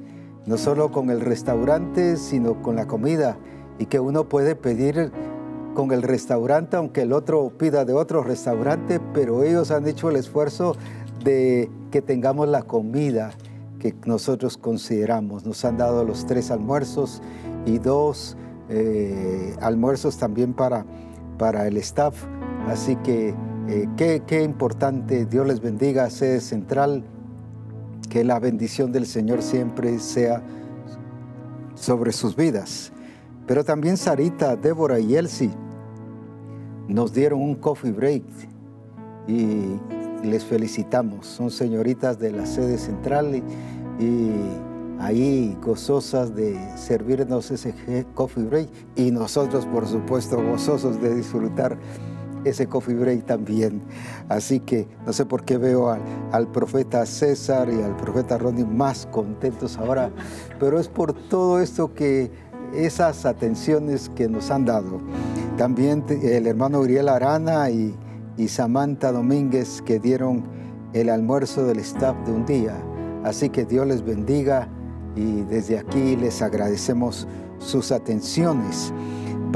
no 0.46 0.56
solo 0.56 0.92
con 0.92 1.10
el 1.10 1.20
restaurante, 1.20 2.16
sino 2.16 2.62
con 2.62 2.76
la 2.76 2.86
comida 2.86 3.38
y 3.80 3.86
que 3.86 3.98
uno 3.98 4.28
puede 4.28 4.54
pedir 4.54 5.10
con 5.74 5.90
el 5.90 6.02
restaurante, 6.02 6.76
aunque 6.76 7.02
el 7.02 7.12
otro 7.12 7.50
pida 7.58 7.84
de 7.84 7.92
otro 7.92 8.22
restaurante, 8.22 9.00
pero 9.12 9.42
ellos 9.42 9.72
han 9.72 9.88
hecho 9.88 10.10
el 10.10 10.16
esfuerzo 10.16 10.76
de 11.24 11.68
que 11.90 12.00
tengamos 12.00 12.48
la 12.48 12.62
comida 12.62 13.32
que 13.80 13.96
nosotros 14.06 14.56
consideramos. 14.56 15.44
Nos 15.44 15.64
han 15.64 15.76
dado 15.76 16.04
los 16.04 16.24
tres 16.24 16.52
almuerzos 16.52 17.20
y 17.66 17.78
dos 17.78 18.36
eh, 18.68 19.56
almuerzos 19.60 20.18
también 20.18 20.54
para, 20.54 20.86
para 21.36 21.66
el 21.66 21.76
staff. 21.78 22.14
Así 22.68 22.94
que 22.96 23.34
eh, 23.68 23.88
qué, 23.96 24.22
qué 24.26 24.42
importante, 24.42 25.26
Dios 25.26 25.46
les 25.46 25.60
bendiga, 25.60 26.08
sede 26.10 26.40
central, 26.40 27.04
que 28.08 28.24
la 28.24 28.38
bendición 28.38 28.92
del 28.92 29.06
Señor 29.06 29.42
siempre 29.42 29.98
sea 29.98 30.42
sobre 31.74 32.12
sus 32.12 32.36
vidas. 32.36 32.92
Pero 33.46 33.64
también 33.64 33.96
Sarita, 33.96 34.56
Débora 34.56 34.98
y 34.98 35.16
Elsie 35.16 35.50
nos 36.88 37.12
dieron 37.12 37.40
un 37.40 37.54
coffee 37.56 37.92
break 37.92 38.24
y 39.26 39.76
les 40.22 40.44
felicitamos. 40.44 41.26
Son 41.26 41.50
señoritas 41.50 42.18
de 42.18 42.32
la 42.32 42.46
sede 42.46 42.78
central 42.78 43.34
y, 43.34 43.42
y 44.02 44.30
ahí 44.98 45.56
gozosas 45.62 46.34
de 46.34 46.58
servirnos 46.76 47.50
ese 47.50 47.74
coffee 48.14 48.44
break 48.44 48.68
y 48.96 49.10
nosotros 49.10 49.66
por 49.66 49.86
supuesto 49.86 50.42
gozosos 50.42 51.00
de 51.00 51.14
disfrutar 51.14 51.76
ese 52.48 52.66
coffee 52.66 52.94
break 52.94 53.26
también. 53.26 53.82
Así 54.28 54.60
que 54.60 54.88
no 55.04 55.12
sé 55.12 55.24
por 55.24 55.44
qué 55.44 55.58
veo 55.58 55.90
al, 55.90 56.00
al, 56.32 56.48
profeta 56.48 57.04
César 57.06 57.68
y 57.70 57.82
al 57.82 57.96
profeta 57.96 58.38
Ronnie 58.38 58.64
más 58.64 59.06
contentos 59.06 59.76
ahora, 59.78 60.10
pero 60.60 60.78
es 60.78 60.88
por 60.88 61.12
todo 61.12 61.60
esto 61.60 61.92
que 61.94 62.30
esas 62.74 63.24
atenciones 63.26 64.10
que 64.14 64.28
nos 64.28 64.50
han 64.50 64.64
dado. 64.64 65.00
También 65.56 66.04
el 66.08 66.46
hermano 66.46 66.80
Uriel 66.80 67.08
Arana 67.08 67.70
y, 67.70 67.94
y 68.36 68.48
Samantha 68.48 69.12
Domínguez 69.12 69.82
que 69.82 69.98
dieron 69.98 70.44
el 70.92 71.08
almuerzo 71.10 71.64
del 71.64 71.78
staff 71.78 72.16
de 72.26 72.32
un 72.32 72.46
día. 72.46 72.74
Así 73.24 73.48
que 73.48 73.64
Dios 73.64 73.86
les 73.86 74.02
bendiga 74.02 74.68
y 75.16 75.42
desde 75.42 75.78
aquí 75.78 76.16
les 76.16 76.42
agradecemos 76.42 77.26
sus 77.58 77.90
atenciones. 77.90 78.92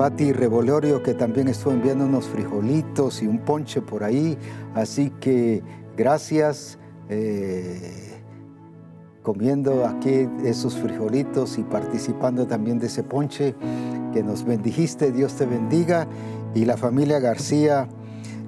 Patti 0.00 0.32
Revolorio 0.32 1.02
que 1.02 1.12
también 1.12 1.46
estuvo 1.48 1.74
enviando 1.74 2.06
unos 2.06 2.24
frijolitos 2.24 3.22
y 3.22 3.26
un 3.26 3.38
ponche 3.38 3.82
por 3.82 4.02
ahí. 4.02 4.38
Así 4.74 5.10
que 5.20 5.62
gracias. 5.94 6.78
Eh, 7.10 8.22
comiendo 9.22 9.84
aquí 9.84 10.26
esos 10.42 10.78
frijolitos 10.78 11.58
y 11.58 11.64
participando 11.64 12.46
también 12.46 12.78
de 12.78 12.86
ese 12.86 13.02
ponche 13.02 13.54
que 14.14 14.22
nos 14.22 14.42
bendijiste, 14.42 15.12
Dios 15.12 15.34
te 15.34 15.44
bendiga. 15.44 16.08
Y 16.54 16.64
la 16.64 16.78
familia 16.78 17.18
García 17.20 17.86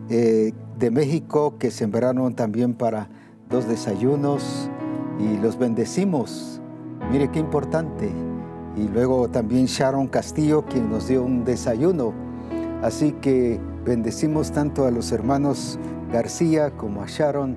eh, 0.08 0.54
de 0.78 0.90
México 0.90 1.58
que 1.58 1.70
sembraron 1.70 2.34
también 2.34 2.72
para 2.72 3.10
dos 3.50 3.68
desayunos 3.68 4.70
y 5.18 5.36
los 5.36 5.58
bendecimos. 5.58 6.62
Mire 7.10 7.30
qué 7.30 7.40
importante. 7.40 8.31
Y 8.76 8.88
luego 8.88 9.28
también 9.28 9.66
Sharon 9.66 10.08
Castillo 10.08 10.64
quien 10.64 10.90
nos 10.90 11.08
dio 11.08 11.22
un 11.22 11.44
desayuno. 11.44 12.12
Así 12.82 13.12
que 13.12 13.60
bendecimos 13.84 14.50
tanto 14.50 14.86
a 14.86 14.90
los 14.90 15.12
hermanos 15.12 15.78
García 16.12 16.70
como 16.76 17.02
a 17.02 17.06
Sharon 17.06 17.56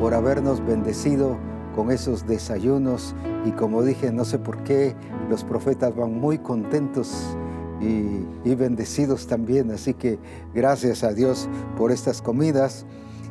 por 0.00 0.14
habernos 0.14 0.64
bendecido 0.64 1.36
con 1.74 1.90
esos 1.90 2.26
desayunos 2.26 3.14
y 3.44 3.50
como 3.52 3.82
dije, 3.82 4.12
no 4.12 4.24
sé 4.24 4.38
por 4.38 4.62
qué 4.64 4.94
los 5.28 5.44
profetas 5.44 5.94
van 5.94 6.18
muy 6.20 6.38
contentos 6.38 7.36
y, 7.80 8.26
y, 8.48 8.54
bendecidos 8.54 9.26
también. 9.26 9.70
Así 9.70 9.94
que 9.94 10.18
gracias 10.54 11.02
a 11.02 11.12
Dios 11.12 11.48
por 11.76 11.90
estas 11.90 12.22
comidas 12.22 12.86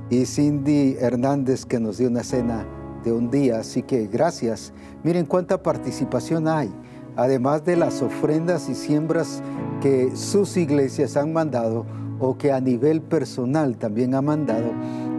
y 0.10 0.26
Cindy 0.26 0.98
Hernández 1.00 1.66
que 1.66 1.80
nos 1.80 1.98
dio 1.98 2.10
una 2.10 2.24
cena 2.24 2.66
de 3.04 3.14
un 3.14 3.30
día. 3.30 3.60
Así 3.60 3.84
que 3.84 4.08
gracias. 4.08 4.74
Miren 5.04 5.26
cuánta 5.26 5.62
participación 5.62 6.48
hay. 6.48 6.72
Además 7.16 7.66
de 7.66 7.76
las 7.76 8.02
ofrendas 8.02 8.70
y 8.70 8.76
siembras 8.76 9.42
que 9.82 10.16
sus 10.16 10.56
iglesias 10.58 11.18
han 11.18 11.34
mandado 11.34 11.86
o 12.20 12.38
que 12.38 12.52
a 12.52 12.62
nivel 12.62 13.02
personal 13.02 13.78
también 13.78 14.16
ha 14.16 14.22
mandado, 14.22 14.72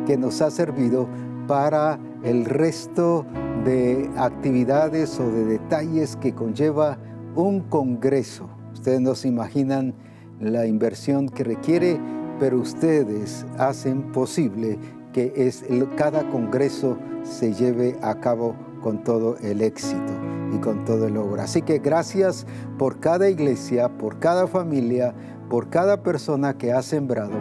que 0.07 0.17
nos 0.17 0.41
ha 0.41 0.51
servido 0.51 1.09
para 1.47 1.99
el 2.23 2.45
resto 2.45 3.27
de 3.65 4.09
actividades 4.17 5.19
o 5.19 5.31
de 5.31 5.45
detalles 5.45 6.17
que 6.17 6.35
conlleva 6.35 6.99
un 7.35 7.61
congreso. 7.61 8.49
Ustedes 8.73 9.01
no 9.01 9.15
se 9.15 9.29
imaginan 9.29 9.95
la 10.41 10.67
inversión 10.67 11.29
que 11.29 11.45
requiere, 11.45 12.01
pero 12.39 12.59
ustedes 12.59 13.45
hacen 13.59 14.13
posible 14.13 14.79
que 15.13 15.33
es, 15.37 15.65
cada 15.97 16.29
congreso 16.31 16.97
se 17.23 17.53
lleve 17.53 17.97
a 18.03 18.15
cabo 18.19 18.55
con 18.83 19.05
todo 19.05 19.37
el 19.43 19.61
éxito 19.61 20.22
y 20.53 20.59
con 20.59 20.85
todo 20.85 21.07
el 21.07 21.15
logro. 21.15 21.41
Así 21.41 21.63
que 21.63 21.79
gracias 21.79 22.47
por 22.79 23.01
cada 23.01 23.29
iglesia, 23.29 23.89
por 23.89 24.19
cada 24.19 24.47
familia, 24.47 25.15
por 25.49 25.71
cada 25.71 26.03
persona 26.03 26.57
que 26.57 26.73
ha 26.73 26.83
sembrado. 26.83 27.33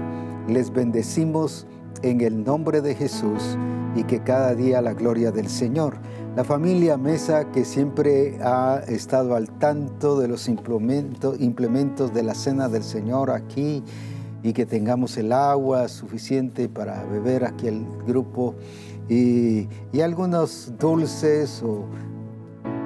Les 0.47 0.71
bendecimos 0.71 1.67
en 2.01 2.21
el 2.21 2.43
nombre 2.43 2.81
de 2.81 2.95
Jesús 2.95 3.57
y 3.95 4.03
que 4.03 4.21
cada 4.21 4.55
día 4.55 4.81
la 4.81 4.93
gloria 4.93 5.31
del 5.31 5.49
Señor. 5.49 5.95
La 6.35 6.43
familia 6.43 6.97
Mesa 6.97 7.51
que 7.51 7.65
siempre 7.65 8.39
ha 8.41 8.81
estado 8.87 9.35
al 9.35 9.49
tanto 9.59 10.19
de 10.19 10.29
los 10.29 10.47
implementos, 10.47 11.39
implementos 11.41 12.13
de 12.13 12.23
la 12.23 12.35
cena 12.35 12.69
del 12.69 12.83
Señor 12.83 13.31
aquí 13.31 13.83
y 14.41 14.53
que 14.53 14.65
tengamos 14.65 15.17
el 15.17 15.33
agua 15.33 15.87
suficiente 15.87 16.69
para 16.69 17.03
beber 17.03 17.43
aquí 17.43 17.67
el 17.67 17.85
grupo 18.07 18.55
y, 19.09 19.67
y 19.91 20.01
algunos 20.01 20.73
dulces 20.79 21.61
o 21.63 21.85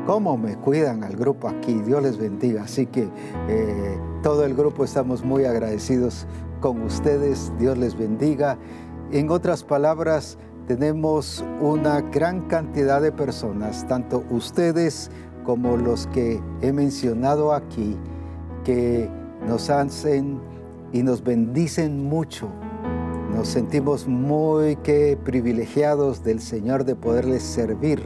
cómo 0.05 0.37
me 0.37 0.55
cuidan 0.55 1.03
al 1.03 1.15
grupo 1.15 1.47
aquí. 1.47 1.73
Dios 1.73 2.03
les 2.03 2.17
bendiga. 2.17 2.63
Así 2.63 2.85
que 2.85 3.09
eh, 3.49 3.97
todo 4.23 4.45
el 4.45 4.55
grupo 4.55 4.83
estamos 4.83 5.23
muy 5.23 5.45
agradecidos 5.45 6.27
con 6.61 6.81
ustedes. 6.81 7.51
Dios 7.59 7.77
les 7.77 7.97
bendiga. 7.97 8.57
En 9.11 9.29
otras 9.29 9.63
palabras, 9.63 10.37
tenemos 10.67 11.43
una 11.61 12.01
gran 12.01 12.47
cantidad 12.47 13.01
de 13.01 13.11
personas, 13.11 13.87
tanto 13.87 14.23
ustedes 14.31 15.11
como 15.43 15.77
los 15.77 16.07
que 16.07 16.41
he 16.61 16.73
mencionado 16.73 17.53
aquí, 17.53 17.95
que 18.63 19.07
nos 19.47 19.69
hacen 19.69 20.39
y 20.91 21.03
nos 21.03 21.23
bendicen 21.23 22.03
mucho. 22.03 22.49
Nos 23.31 23.49
sentimos 23.49 24.07
muy 24.07 24.75
que 24.77 25.19
privilegiados 25.23 26.23
del 26.23 26.39
Señor 26.39 26.83
de 26.83 26.95
poderles 26.95 27.43
servir 27.43 28.01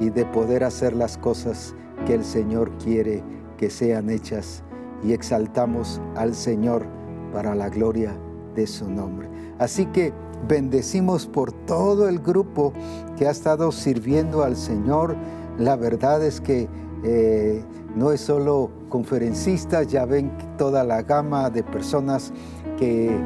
y 0.00 0.10
de 0.10 0.24
poder 0.26 0.64
hacer 0.64 0.94
las 0.94 1.16
cosas 1.18 1.74
que 2.06 2.14
el 2.14 2.24
Señor 2.24 2.70
quiere 2.78 3.22
que 3.56 3.70
sean 3.70 4.10
hechas 4.10 4.62
y 5.02 5.12
exaltamos 5.12 6.00
al 6.14 6.34
Señor 6.34 6.86
para 7.32 7.54
la 7.54 7.68
gloria 7.68 8.16
de 8.54 8.66
su 8.66 8.90
nombre. 8.90 9.28
Así 9.58 9.86
que 9.86 10.12
bendecimos 10.48 11.26
por 11.26 11.52
todo 11.52 12.08
el 12.08 12.18
grupo 12.18 12.72
que 13.16 13.26
ha 13.26 13.30
estado 13.30 13.72
sirviendo 13.72 14.42
al 14.42 14.56
Señor. 14.56 15.16
La 15.58 15.76
verdad 15.76 16.22
es 16.24 16.40
que 16.40 16.68
eh, 17.04 17.62
no 17.94 18.12
es 18.12 18.20
solo 18.20 18.70
conferencistas, 18.88 19.86
ya 19.86 20.04
ven 20.04 20.30
toda 20.58 20.84
la 20.84 21.02
gama 21.02 21.50
de 21.50 21.62
personas 21.62 22.32
que, 22.78 23.16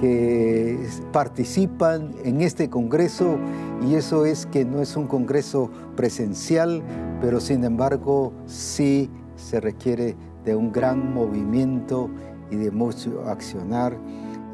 que 0.00 0.78
participan 1.12 2.12
en 2.24 2.40
este 2.40 2.70
congreso 2.70 3.36
y 3.86 3.94
eso 3.94 4.24
es 4.24 4.46
que 4.46 4.64
no 4.64 4.80
es 4.80 4.96
un 4.96 5.06
congreso 5.06 5.70
presencial, 5.94 6.82
pero 7.20 7.38
sin 7.38 7.64
embargo 7.64 8.32
sí 8.46 9.10
se 9.36 9.60
requiere 9.60 10.16
de 10.44 10.56
un 10.56 10.72
gran 10.72 11.12
movimiento 11.12 12.08
y 12.50 12.56
de 12.56 12.70
mucho 12.70 13.24
accionar. 13.28 13.94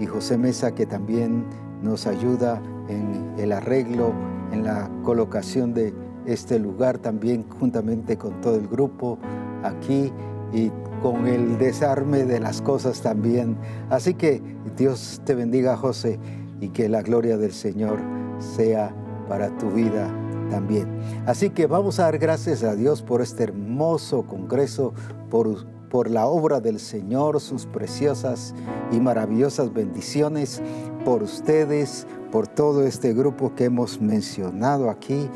Y 0.00 0.06
José 0.06 0.36
Mesa 0.36 0.74
que 0.74 0.84
también 0.84 1.44
nos 1.80 2.08
ayuda 2.08 2.60
en 2.88 3.34
el 3.38 3.52
arreglo 3.52 4.12
en 4.52 4.64
la 4.64 4.90
colocación 5.04 5.74
de 5.74 5.94
este 6.26 6.58
lugar 6.58 6.98
también 6.98 7.44
juntamente 7.48 8.16
con 8.16 8.40
todo 8.40 8.56
el 8.56 8.66
grupo 8.66 9.18
aquí 9.62 10.12
y 10.52 10.70
con 11.02 11.26
el 11.26 11.58
desarme 11.58 12.24
de 12.24 12.40
las 12.40 12.62
cosas 12.62 13.00
también. 13.02 13.56
Así 13.90 14.14
que 14.14 14.42
Dios 14.76 15.20
te 15.24 15.34
bendiga 15.34 15.76
José 15.76 16.18
y 16.60 16.68
que 16.68 16.88
la 16.88 17.02
gloria 17.02 17.36
del 17.36 17.52
Señor 17.52 17.98
sea 18.38 18.94
para 19.28 19.56
tu 19.58 19.70
vida 19.70 20.08
también. 20.50 20.88
Así 21.26 21.50
que 21.50 21.66
vamos 21.66 21.98
a 21.98 22.04
dar 22.04 22.18
gracias 22.18 22.62
a 22.62 22.74
Dios 22.74 23.02
por 23.02 23.20
este 23.20 23.44
hermoso 23.44 24.22
congreso, 24.22 24.94
por, 25.30 25.66
por 25.88 26.10
la 26.10 26.26
obra 26.26 26.60
del 26.60 26.78
Señor, 26.78 27.40
sus 27.40 27.66
preciosas 27.66 28.54
y 28.92 29.00
maravillosas 29.00 29.72
bendiciones, 29.72 30.62
por 31.04 31.22
ustedes, 31.22 32.06
por 32.30 32.46
todo 32.46 32.86
este 32.86 33.12
grupo 33.12 33.54
que 33.54 33.64
hemos 33.64 34.00
mencionado 34.00 34.90
aquí. 34.90 35.28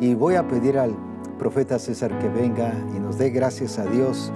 Y 0.00 0.14
voy 0.14 0.34
a 0.34 0.48
pedir 0.48 0.78
al 0.78 0.96
profeta 1.38 1.78
César 1.78 2.18
que 2.18 2.28
venga 2.28 2.72
y 2.96 3.00
nos 3.00 3.18
dé 3.18 3.30
gracias 3.30 3.78
a 3.78 3.84
Dios 3.86 4.32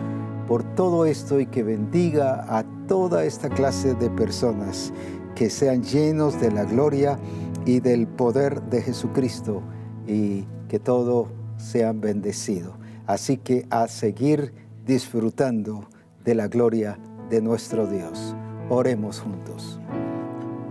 por 0.49 0.65
todo 0.75 1.05
esto 1.05 1.39
y 1.39 1.47
que 1.47 1.63
bendiga 1.63 2.45
a 2.49 2.65
toda 2.89 3.25
esta 3.27 3.51
clase 3.51 3.95
de 3.95 4.09
personas 4.09 4.95
que 5.35 5.51
sean 5.51 5.83
llenos 5.83 6.41
de 6.41 6.51
la 6.51 6.65
gloria 6.65 7.19
y 7.67 7.81
del 7.81 8.07
poder 8.07 8.63
de 8.63 8.81
Jesucristo 8.81 9.63
y 10.07 10.47
que 10.69 10.79
todo 10.79 11.29
sean 11.59 12.01
bendecidos. 12.01 12.73
Así 13.07 13.37
que 13.37 13.67
a 13.69 13.89
seguir 13.89 14.55
disfrutando 14.87 15.87
de 16.25 16.35
la 16.35 16.49
gloria 16.49 16.99
de 17.29 17.43
nuestro 17.43 17.87
Dios. 17.87 18.35
Oremos 18.71 19.21
juntos. 19.21 19.79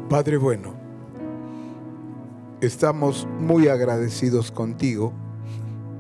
Padre 0.10 0.38
bueno, 0.38 0.74
estamos 2.62 3.28
muy 3.40 3.68
agradecidos 3.68 4.52
contigo 4.52 5.14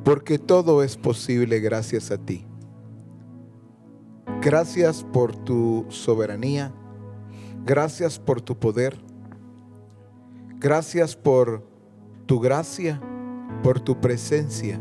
porque 0.03 0.39
todo 0.39 0.81
es 0.81 0.97
posible 0.97 1.59
gracias 1.59 2.09
a 2.09 2.17
ti. 2.17 2.43
Gracias 4.49 5.03
por 5.03 5.35
tu 5.35 5.85
soberanía, 5.89 6.71
gracias 7.65 8.17
por 8.17 8.39
tu 8.39 8.57
poder, 8.57 8.97
gracias 10.57 11.17
por 11.17 11.67
tu 12.27 12.39
gracia, 12.39 13.01
por 13.61 13.81
tu 13.81 13.99
presencia, 13.99 14.79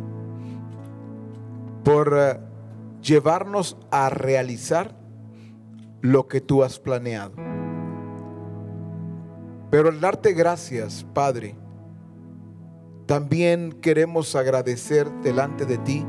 por 1.83 2.17
eh, 2.17 2.39
llevarnos 3.03 3.77
a 3.91 4.09
realizar 4.09 4.97
lo 6.01 6.29
que 6.29 6.41
tú 6.41 6.63
has 6.63 6.79
planeado. 6.79 7.35
Pero 9.73 9.89
al 9.89 10.01
darte 10.01 10.33
gracias, 10.33 11.05
Padre, 11.13 11.57
también 13.07 13.73
queremos 13.73 14.37
agradecer 14.37 15.11
delante 15.23 15.67
de 15.67 15.79
ti 15.79 16.07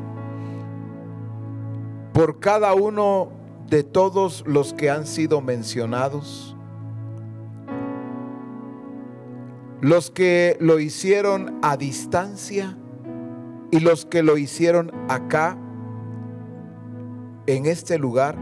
por 2.13 2.39
cada 2.39 2.75
uno 2.75 3.36
de 3.69 3.83
todos 3.83 4.43
los 4.47 4.73
que 4.73 4.89
han 4.89 5.05
sido 5.05 5.41
mencionados, 5.41 6.55
los 9.81 10.09
que 10.09 10.57
lo 10.59 10.79
hicieron 10.79 11.59
a 11.61 11.77
distancia 11.77 12.77
y 13.71 13.79
los 13.79 14.05
que 14.05 14.23
lo 14.23 14.37
hicieron 14.37 14.91
acá, 15.09 15.57
en 17.45 17.65
este 17.65 17.97
lugar, 17.97 18.35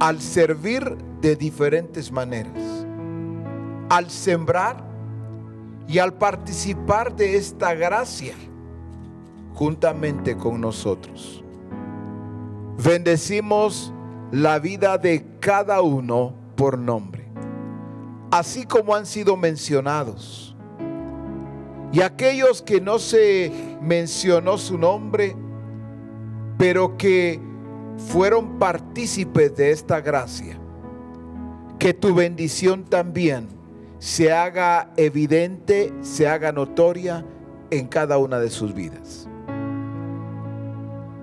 al 0.00 0.20
servir 0.20 0.96
de 1.20 1.36
diferentes 1.36 2.10
maneras, 2.10 2.86
al 3.88 4.10
sembrar 4.10 4.84
y 5.86 5.98
al 5.98 6.14
participar 6.14 7.14
de 7.14 7.36
esta 7.36 7.74
gracia 7.74 8.34
juntamente 9.54 10.36
con 10.36 10.60
nosotros. 10.60 11.42
Bendecimos 12.82 13.92
la 14.32 14.58
vida 14.58 14.98
de 14.98 15.24
cada 15.40 15.82
uno 15.82 16.34
por 16.56 16.78
nombre, 16.78 17.26
así 18.30 18.64
como 18.64 18.94
han 18.94 19.06
sido 19.06 19.36
mencionados. 19.36 20.56
Y 21.92 22.00
aquellos 22.00 22.60
que 22.60 22.80
no 22.80 22.98
se 22.98 23.52
mencionó 23.80 24.58
su 24.58 24.76
nombre, 24.76 25.36
pero 26.58 26.96
que 26.96 27.40
fueron 27.96 28.58
partícipes 28.58 29.54
de 29.56 29.70
esta 29.70 30.00
gracia, 30.00 30.58
que 31.78 31.94
tu 31.94 32.14
bendición 32.14 32.84
también 32.84 33.48
se 33.98 34.32
haga 34.32 34.90
evidente, 34.96 35.92
se 36.02 36.26
haga 36.26 36.52
notoria 36.52 37.24
en 37.70 37.86
cada 37.86 38.18
una 38.18 38.38
de 38.38 38.50
sus 38.50 38.74
vidas. 38.74 39.28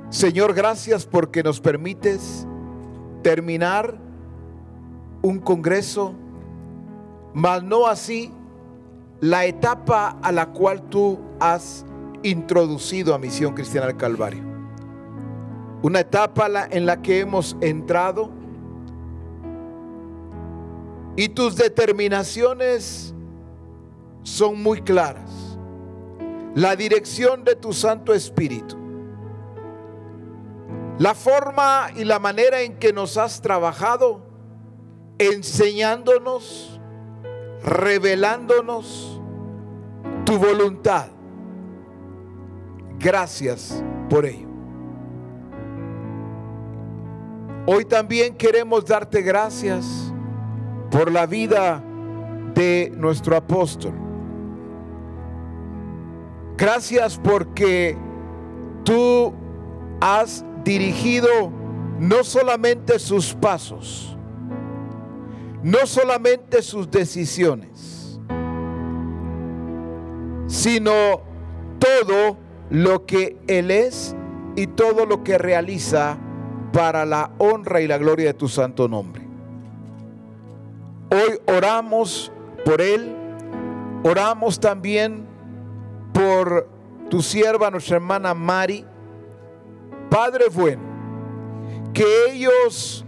Señor, 0.10 0.54
gracias 0.54 1.06
porque 1.06 1.44
nos 1.44 1.62
permites 1.62 2.48
terminar 3.22 3.98
un 5.22 5.40
congreso, 5.40 6.14
mas 7.34 7.64
no 7.64 7.88
así 7.88 8.32
la 9.20 9.46
etapa 9.46 10.18
a 10.22 10.32
la 10.32 10.48
cual 10.48 10.82
tú 10.90 11.20
has 11.40 11.86
introducido 12.24 13.14
a 13.14 13.20
Misión 13.20 13.54
Cristiana 13.54 13.88
del 13.88 13.98
Calvario. 13.98 14.44
Una 15.84 16.00
etapa 16.02 16.48
en 16.70 16.86
la 16.86 17.02
que 17.02 17.20
hemos 17.20 17.56
entrado 17.62 18.30
y 21.16 21.30
tus 21.30 21.56
determinaciones 21.56 23.14
son 24.24 24.62
muy 24.62 24.82
claras. 24.82 25.58
La 26.56 26.76
dirección 26.76 27.44
de 27.44 27.56
tu 27.56 27.74
Santo 27.74 28.14
Espíritu. 28.14 28.81
La 31.02 31.16
forma 31.16 31.88
y 31.96 32.04
la 32.04 32.20
manera 32.20 32.62
en 32.62 32.78
que 32.78 32.94
nos 32.94 33.18
has 33.18 33.42
trabajado 33.42 34.22
enseñándonos, 35.18 36.80
revelándonos 37.64 39.20
tu 40.26 40.38
voluntad. 40.38 41.08
Gracias 43.00 43.84
por 44.12 44.28
ello. 44.28 44.48
Hoy 47.66 47.84
también 47.86 48.36
queremos 48.36 48.86
darte 48.86 49.24
gracias 49.24 50.14
por 50.92 51.12
la 51.12 51.26
vida 51.26 51.84
de 52.54 52.94
nuestro 52.96 53.36
apóstol. 53.36 53.94
Gracias 56.58 57.18
porque 57.18 57.98
tú 58.84 59.34
has 60.00 60.46
dirigido 60.64 61.52
no 62.00 62.24
solamente 62.24 63.00
sus 63.00 63.34
pasos, 63.34 64.18
no 65.64 65.86
solamente 65.86 66.62
sus 66.62 66.90
decisiones, 66.90 68.20
sino 70.48 71.22
todo 71.80 72.38
lo 72.70 73.06
que 73.06 73.38
Él 73.48 73.72
es 73.72 74.16
y 74.56 74.68
todo 74.68 75.06
lo 75.06 75.24
que 75.24 75.38
realiza 75.38 76.18
para 76.74 77.06
la 77.06 77.32
honra 77.38 77.82
y 77.82 77.88
la 77.88 77.98
gloria 77.98 78.28
de 78.28 78.34
tu 78.34 78.48
santo 78.48 78.88
nombre. 78.88 79.28
Hoy 81.12 81.40
oramos 81.46 82.32
por 82.64 82.82
Él, 82.82 83.14
oramos 84.04 84.60
también 84.60 85.26
por 86.14 86.70
tu 87.10 87.22
sierva, 87.22 87.70
nuestra 87.70 87.98
hermana 87.98 88.34
Mari. 88.34 88.86
Padre 90.12 90.50
bueno, 90.50 90.82
que 91.94 92.04
ellos 92.32 93.06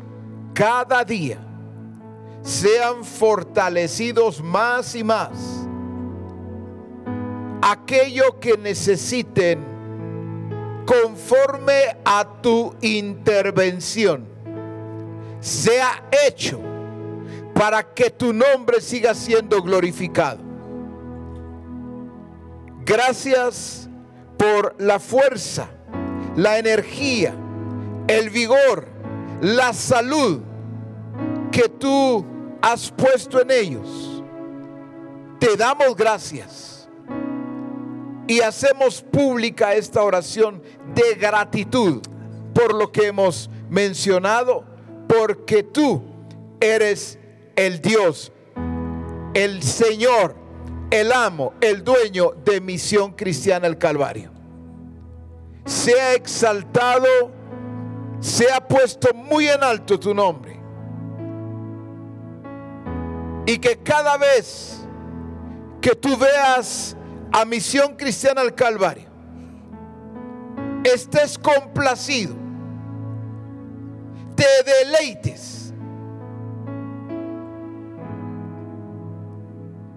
cada 0.54 1.04
día 1.04 1.38
sean 2.42 3.04
fortalecidos 3.04 4.42
más 4.42 4.96
y 4.96 5.04
más. 5.04 5.68
Aquello 7.62 8.40
que 8.40 8.58
necesiten 8.58 9.60
conforme 10.86 11.98
a 12.06 12.26
tu 12.42 12.74
intervención 12.80 14.26
sea 15.42 16.08
hecho 16.26 16.62
para 17.54 17.84
que 17.94 18.12
tu 18.12 18.32
nombre 18.32 18.80
siga 18.80 19.14
siendo 19.14 19.62
glorificado. 19.62 20.40
Gracias 22.86 23.90
por 24.38 24.74
la 24.78 25.00
fuerza, 25.00 25.70
la 26.36 26.58
energía, 26.58 27.36
el 28.08 28.30
vigor, 28.30 28.88
la 29.42 29.74
salud 29.74 30.42
que 31.52 31.70
tú 31.70 32.26
has 32.62 32.92
puesto 32.92 33.42
en 33.42 33.52
ellos. 33.52 34.24
Te 35.40 35.56
damos 35.58 35.96
gracias 35.96 36.90
y 38.28 38.40
hacemos 38.40 39.02
pública 39.02 39.76
esta 39.76 40.02
oración 40.04 40.62
de 40.96 41.16
gratitud 41.16 42.02
por 42.54 42.74
lo 42.74 42.92
que 42.92 43.08
hemos 43.08 43.50
mencionado, 43.70 44.64
porque 45.08 45.64
tú 45.64 46.04
eres 46.60 47.20
el 47.56 47.82
Dios, 47.82 48.32
el 49.34 49.62
Señor, 49.64 50.36
el 50.92 51.12
amo, 51.12 51.54
el 51.60 51.84
dueño 51.84 52.32
de 52.46 52.62
Misión 52.62 53.14
Cristiana 53.14 53.68
el 53.68 53.78
Calvario. 53.78 54.33
Sea 55.66 56.14
exaltado, 56.14 57.32
sea 58.20 58.66
puesto 58.68 59.14
muy 59.14 59.48
en 59.48 59.64
alto 59.64 60.00
tu 60.00 60.14
nombre. 60.14 60.60
Y 63.46 63.58
que 63.58 63.78
cada 63.78 64.18
vez 64.18 64.86
que 65.82 65.96
tú 65.96 66.18
veas 66.18 66.96
a 67.32 67.46
Misión 67.46 67.96
Cristiana 67.96 68.42
al 68.42 68.56
Calvario, 68.56 69.10
estés 70.84 71.38
complacido, 71.38 72.36
te 74.36 74.46
deleites 74.66 75.74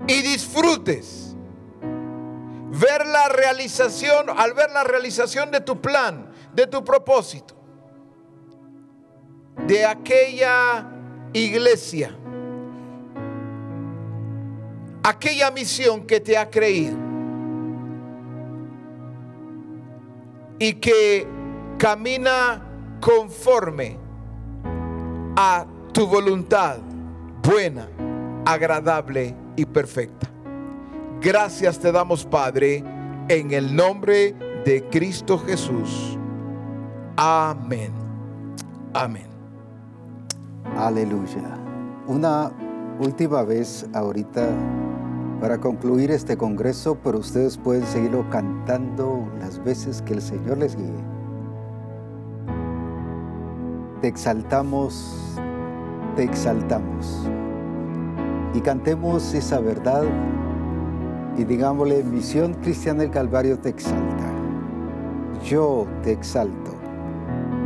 y 0.08 0.22
disfrutes 0.22 1.25
ver 2.78 3.06
la 3.06 3.28
realización, 3.28 4.26
al 4.36 4.52
ver 4.54 4.70
la 4.70 4.84
realización 4.84 5.50
de 5.50 5.60
tu 5.60 5.80
plan, 5.80 6.30
de 6.52 6.66
tu 6.66 6.84
propósito, 6.84 7.54
de 9.66 9.84
aquella 9.86 10.86
iglesia, 11.32 12.16
aquella 15.02 15.50
misión 15.50 16.06
que 16.06 16.20
te 16.20 16.36
ha 16.36 16.50
creído 16.50 16.96
y 20.58 20.74
que 20.74 21.26
camina 21.78 22.62
conforme 23.00 23.98
a 25.36 25.66
tu 25.92 26.06
voluntad 26.06 26.78
buena, 27.42 27.88
agradable 28.44 29.34
y 29.54 29.64
perfecta. 29.64 30.35
Gracias 31.20 31.78
te 31.78 31.90
damos, 31.92 32.24
Padre, 32.24 32.84
en 33.28 33.50
el 33.50 33.74
nombre 33.74 34.34
de 34.64 34.84
Cristo 34.90 35.38
Jesús. 35.38 36.18
Amén. 37.16 37.92
Amén. 38.92 39.26
Aleluya. 40.76 41.58
Una 42.06 42.52
última 43.00 43.42
vez 43.42 43.86
ahorita 43.94 44.48
para 45.40 45.58
concluir 45.58 46.10
este 46.10 46.36
congreso, 46.36 46.98
pero 47.02 47.18
ustedes 47.18 47.56
pueden 47.56 47.86
seguirlo 47.86 48.28
cantando 48.30 49.26
las 49.38 49.62
veces 49.64 50.02
que 50.02 50.14
el 50.14 50.22
Señor 50.22 50.58
les 50.58 50.76
guíe. 50.76 51.04
Te 54.02 54.08
exaltamos, 54.08 55.34
te 56.14 56.24
exaltamos. 56.24 57.28
Y 58.54 58.60
cantemos 58.60 59.34
esa 59.34 59.60
verdad 59.60 60.04
y 61.38 61.44
digámosle, 61.44 62.02
Misión 62.02 62.54
Cristiana 62.54 63.00
del 63.00 63.10
Calvario 63.10 63.58
te 63.58 63.68
exalta. 63.68 64.24
Yo 65.44 65.86
te 66.02 66.12
exalto. 66.12 66.72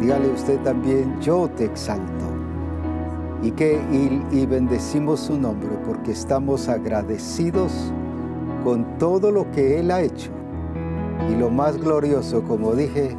Dígale 0.00 0.28
usted 0.28 0.58
también, 0.60 1.20
yo 1.20 1.48
te 1.56 1.66
exalto. 1.66 2.26
Y 3.42 3.52
que 3.52 3.80
y, 4.32 4.46
bendecimos 4.46 5.20
su 5.20 5.38
nombre 5.38 5.70
porque 5.86 6.12
estamos 6.12 6.68
agradecidos 6.68 7.72
con 8.64 8.98
todo 8.98 9.30
lo 9.30 9.50
que 9.52 9.78
Él 9.78 9.90
ha 9.90 10.02
hecho. 10.02 10.30
Y 11.30 11.36
lo 11.36 11.48
más 11.48 11.78
glorioso, 11.78 12.42
como 12.42 12.74
dije, 12.74 13.16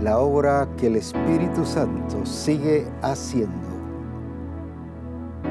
la 0.00 0.18
obra 0.18 0.68
que 0.76 0.88
el 0.88 0.96
Espíritu 0.96 1.64
Santo 1.64 2.26
sigue 2.26 2.86
haciendo 3.00 3.68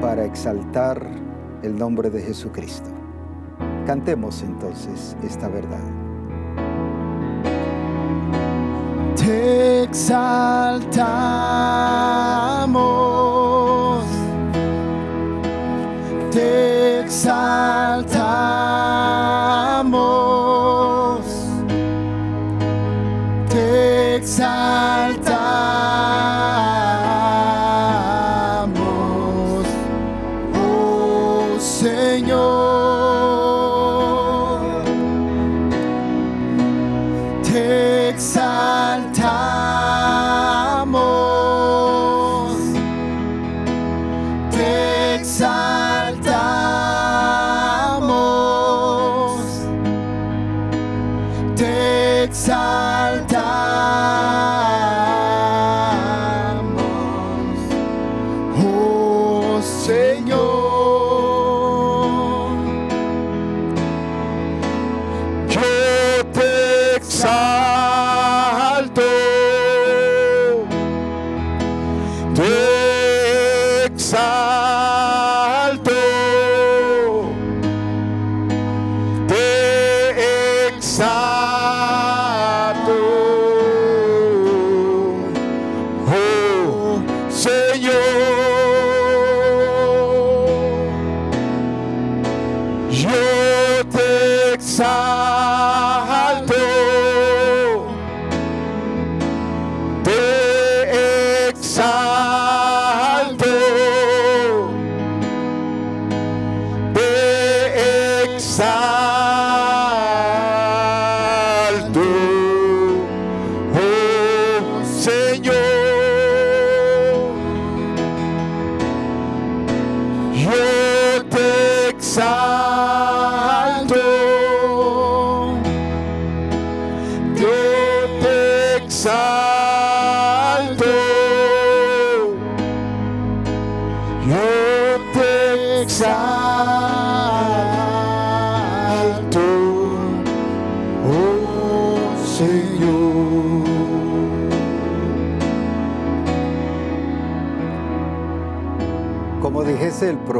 para 0.00 0.24
exaltar 0.24 1.04
el 1.62 1.76
nombre 1.76 2.08
de 2.08 2.22
Jesucristo. 2.22 2.93
Cantemos 3.86 4.42
entonces 4.42 5.16
esta 5.22 5.48
verdad. 5.48 5.78
Te 9.14 9.82
exaltamos, 9.82 10.84
te 16.30 17.00
exaltamos, 17.00 18.13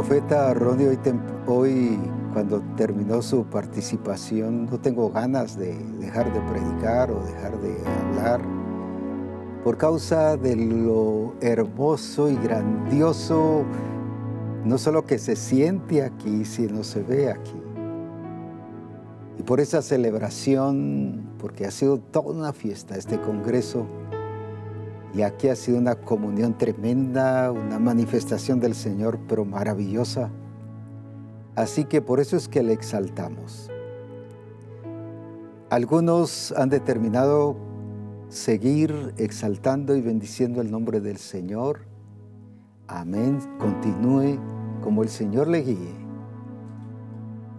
profeta 0.07 0.53
Ronnie 0.53 0.87
hoy, 0.87 0.99
hoy, 1.47 1.99
cuando 2.31 2.61
terminó 2.77 3.23
su 3.23 3.43
participación, 3.45 4.67
no 4.67 4.79
tengo 4.79 5.09
ganas 5.09 5.57
de 5.57 5.75
dejar 5.99 6.31
de 6.31 6.39
predicar 6.41 7.09
o 7.09 7.23
dejar 7.25 7.59
de 7.59 7.75
hablar 8.11 8.39
por 9.63 9.77
causa 9.77 10.37
de 10.37 10.55
lo 10.57 11.33
hermoso 11.41 12.29
y 12.29 12.35
grandioso, 12.35 13.63
no 14.63 14.77
solo 14.77 15.05
que 15.05 15.17
se 15.17 15.35
siente 15.35 16.03
aquí, 16.03 16.45
sino 16.45 16.83
se 16.83 17.01
ve 17.01 17.31
aquí. 17.31 17.59
Y 19.39 19.41
por 19.41 19.59
esa 19.59 19.81
celebración, 19.81 21.31
porque 21.39 21.65
ha 21.65 21.71
sido 21.71 21.97
toda 21.97 22.31
una 22.31 22.53
fiesta 22.53 22.95
este 22.95 23.19
congreso, 23.19 23.87
y 25.15 25.21
aquí 25.21 25.47
ha 25.47 25.55
sido 25.55 25.77
una 25.77 25.95
comunión 25.95 26.57
tremenda, 26.57 27.49
una 27.51 27.79
manifestación 27.79 28.59
del 28.59 28.75
Señor, 28.75 29.17
pero 29.29 29.45
maravillosa. 29.45 30.29
Así 31.55 31.85
que 31.85 32.01
por 32.01 32.19
eso 32.19 32.35
es 32.35 32.49
que 32.49 32.61
le 32.61 32.73
exaltamos. 32.73 33.71
Algunos 35.69 36.53
han 36.57 36.69
determinado 36.69 37.55
seguir 38.27 39.13
exaltando 39.17 39.95
y 39.95 40.01
bendiciendo 40.01 40.59
el 40.59 40.69
nombre 40.69 40.99
del 40.99 41.17
Señor. 41.17 41.79
Amén. 42.87 43.39
Continúe 43.57 44.37
como 44.83 45.01
el 45.01 45.09
Señor 45.09 45.47
le 45.47 45.61
guíe. 45.61 45.95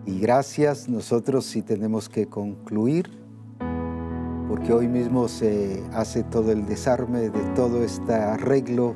Y 0.05 0.21
gracias, 0.21 0.91
nosotros 0.91 1.47
sí 1.47 1.63
tenemos 1.63 2.11
que 2.11 2.27
concluir, 2.27 3.11
porque 4.49 4.73
hoy 4.73 4.89
mismo 4.89 5.29
se 5.29 5.83
hace 5.93 6.23
todo 6.23 6.53
el 6.53 6.67
desarme 6.67 7.31
de 7.31 7.43
todo 7.55 7.83
este 7.83 8.15
arreglo 8.15 8.95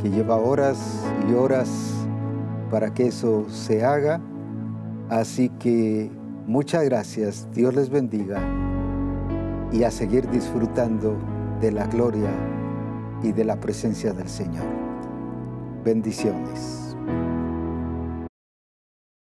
que 0.00 0.10
lleva 0.10 0.36
horas 0.36 1.04
y 1.28 1.34
horas 1.34 1.68
para 2.70 2.92
que 2.92 3.08
eso 3.08 3.44
se 3.48 3.84
haga. 3.84 4.20
Así 5.08 5.48
que 5.58 6.10
muchas 6.46 6.84
gracias, 6.84 7.48
Dios 7.52 7.74
les 7.74 7.90
bendiga 7.90 8.40
y 9.72 9.82
a 9.82 9.90
seguir 9.90 10.28
disfrutando 10.30 11.16
de 11.60 11.72
la 11.72 11.86
gloria 11.86 12.30
y 13.22 13.32
de 13.32 13.44
la 13.44 13.58
presencia 13.58 14.12
del 14.12 14.28
Señor. 14.28 14.64
Bendiciones. 15.84 16.85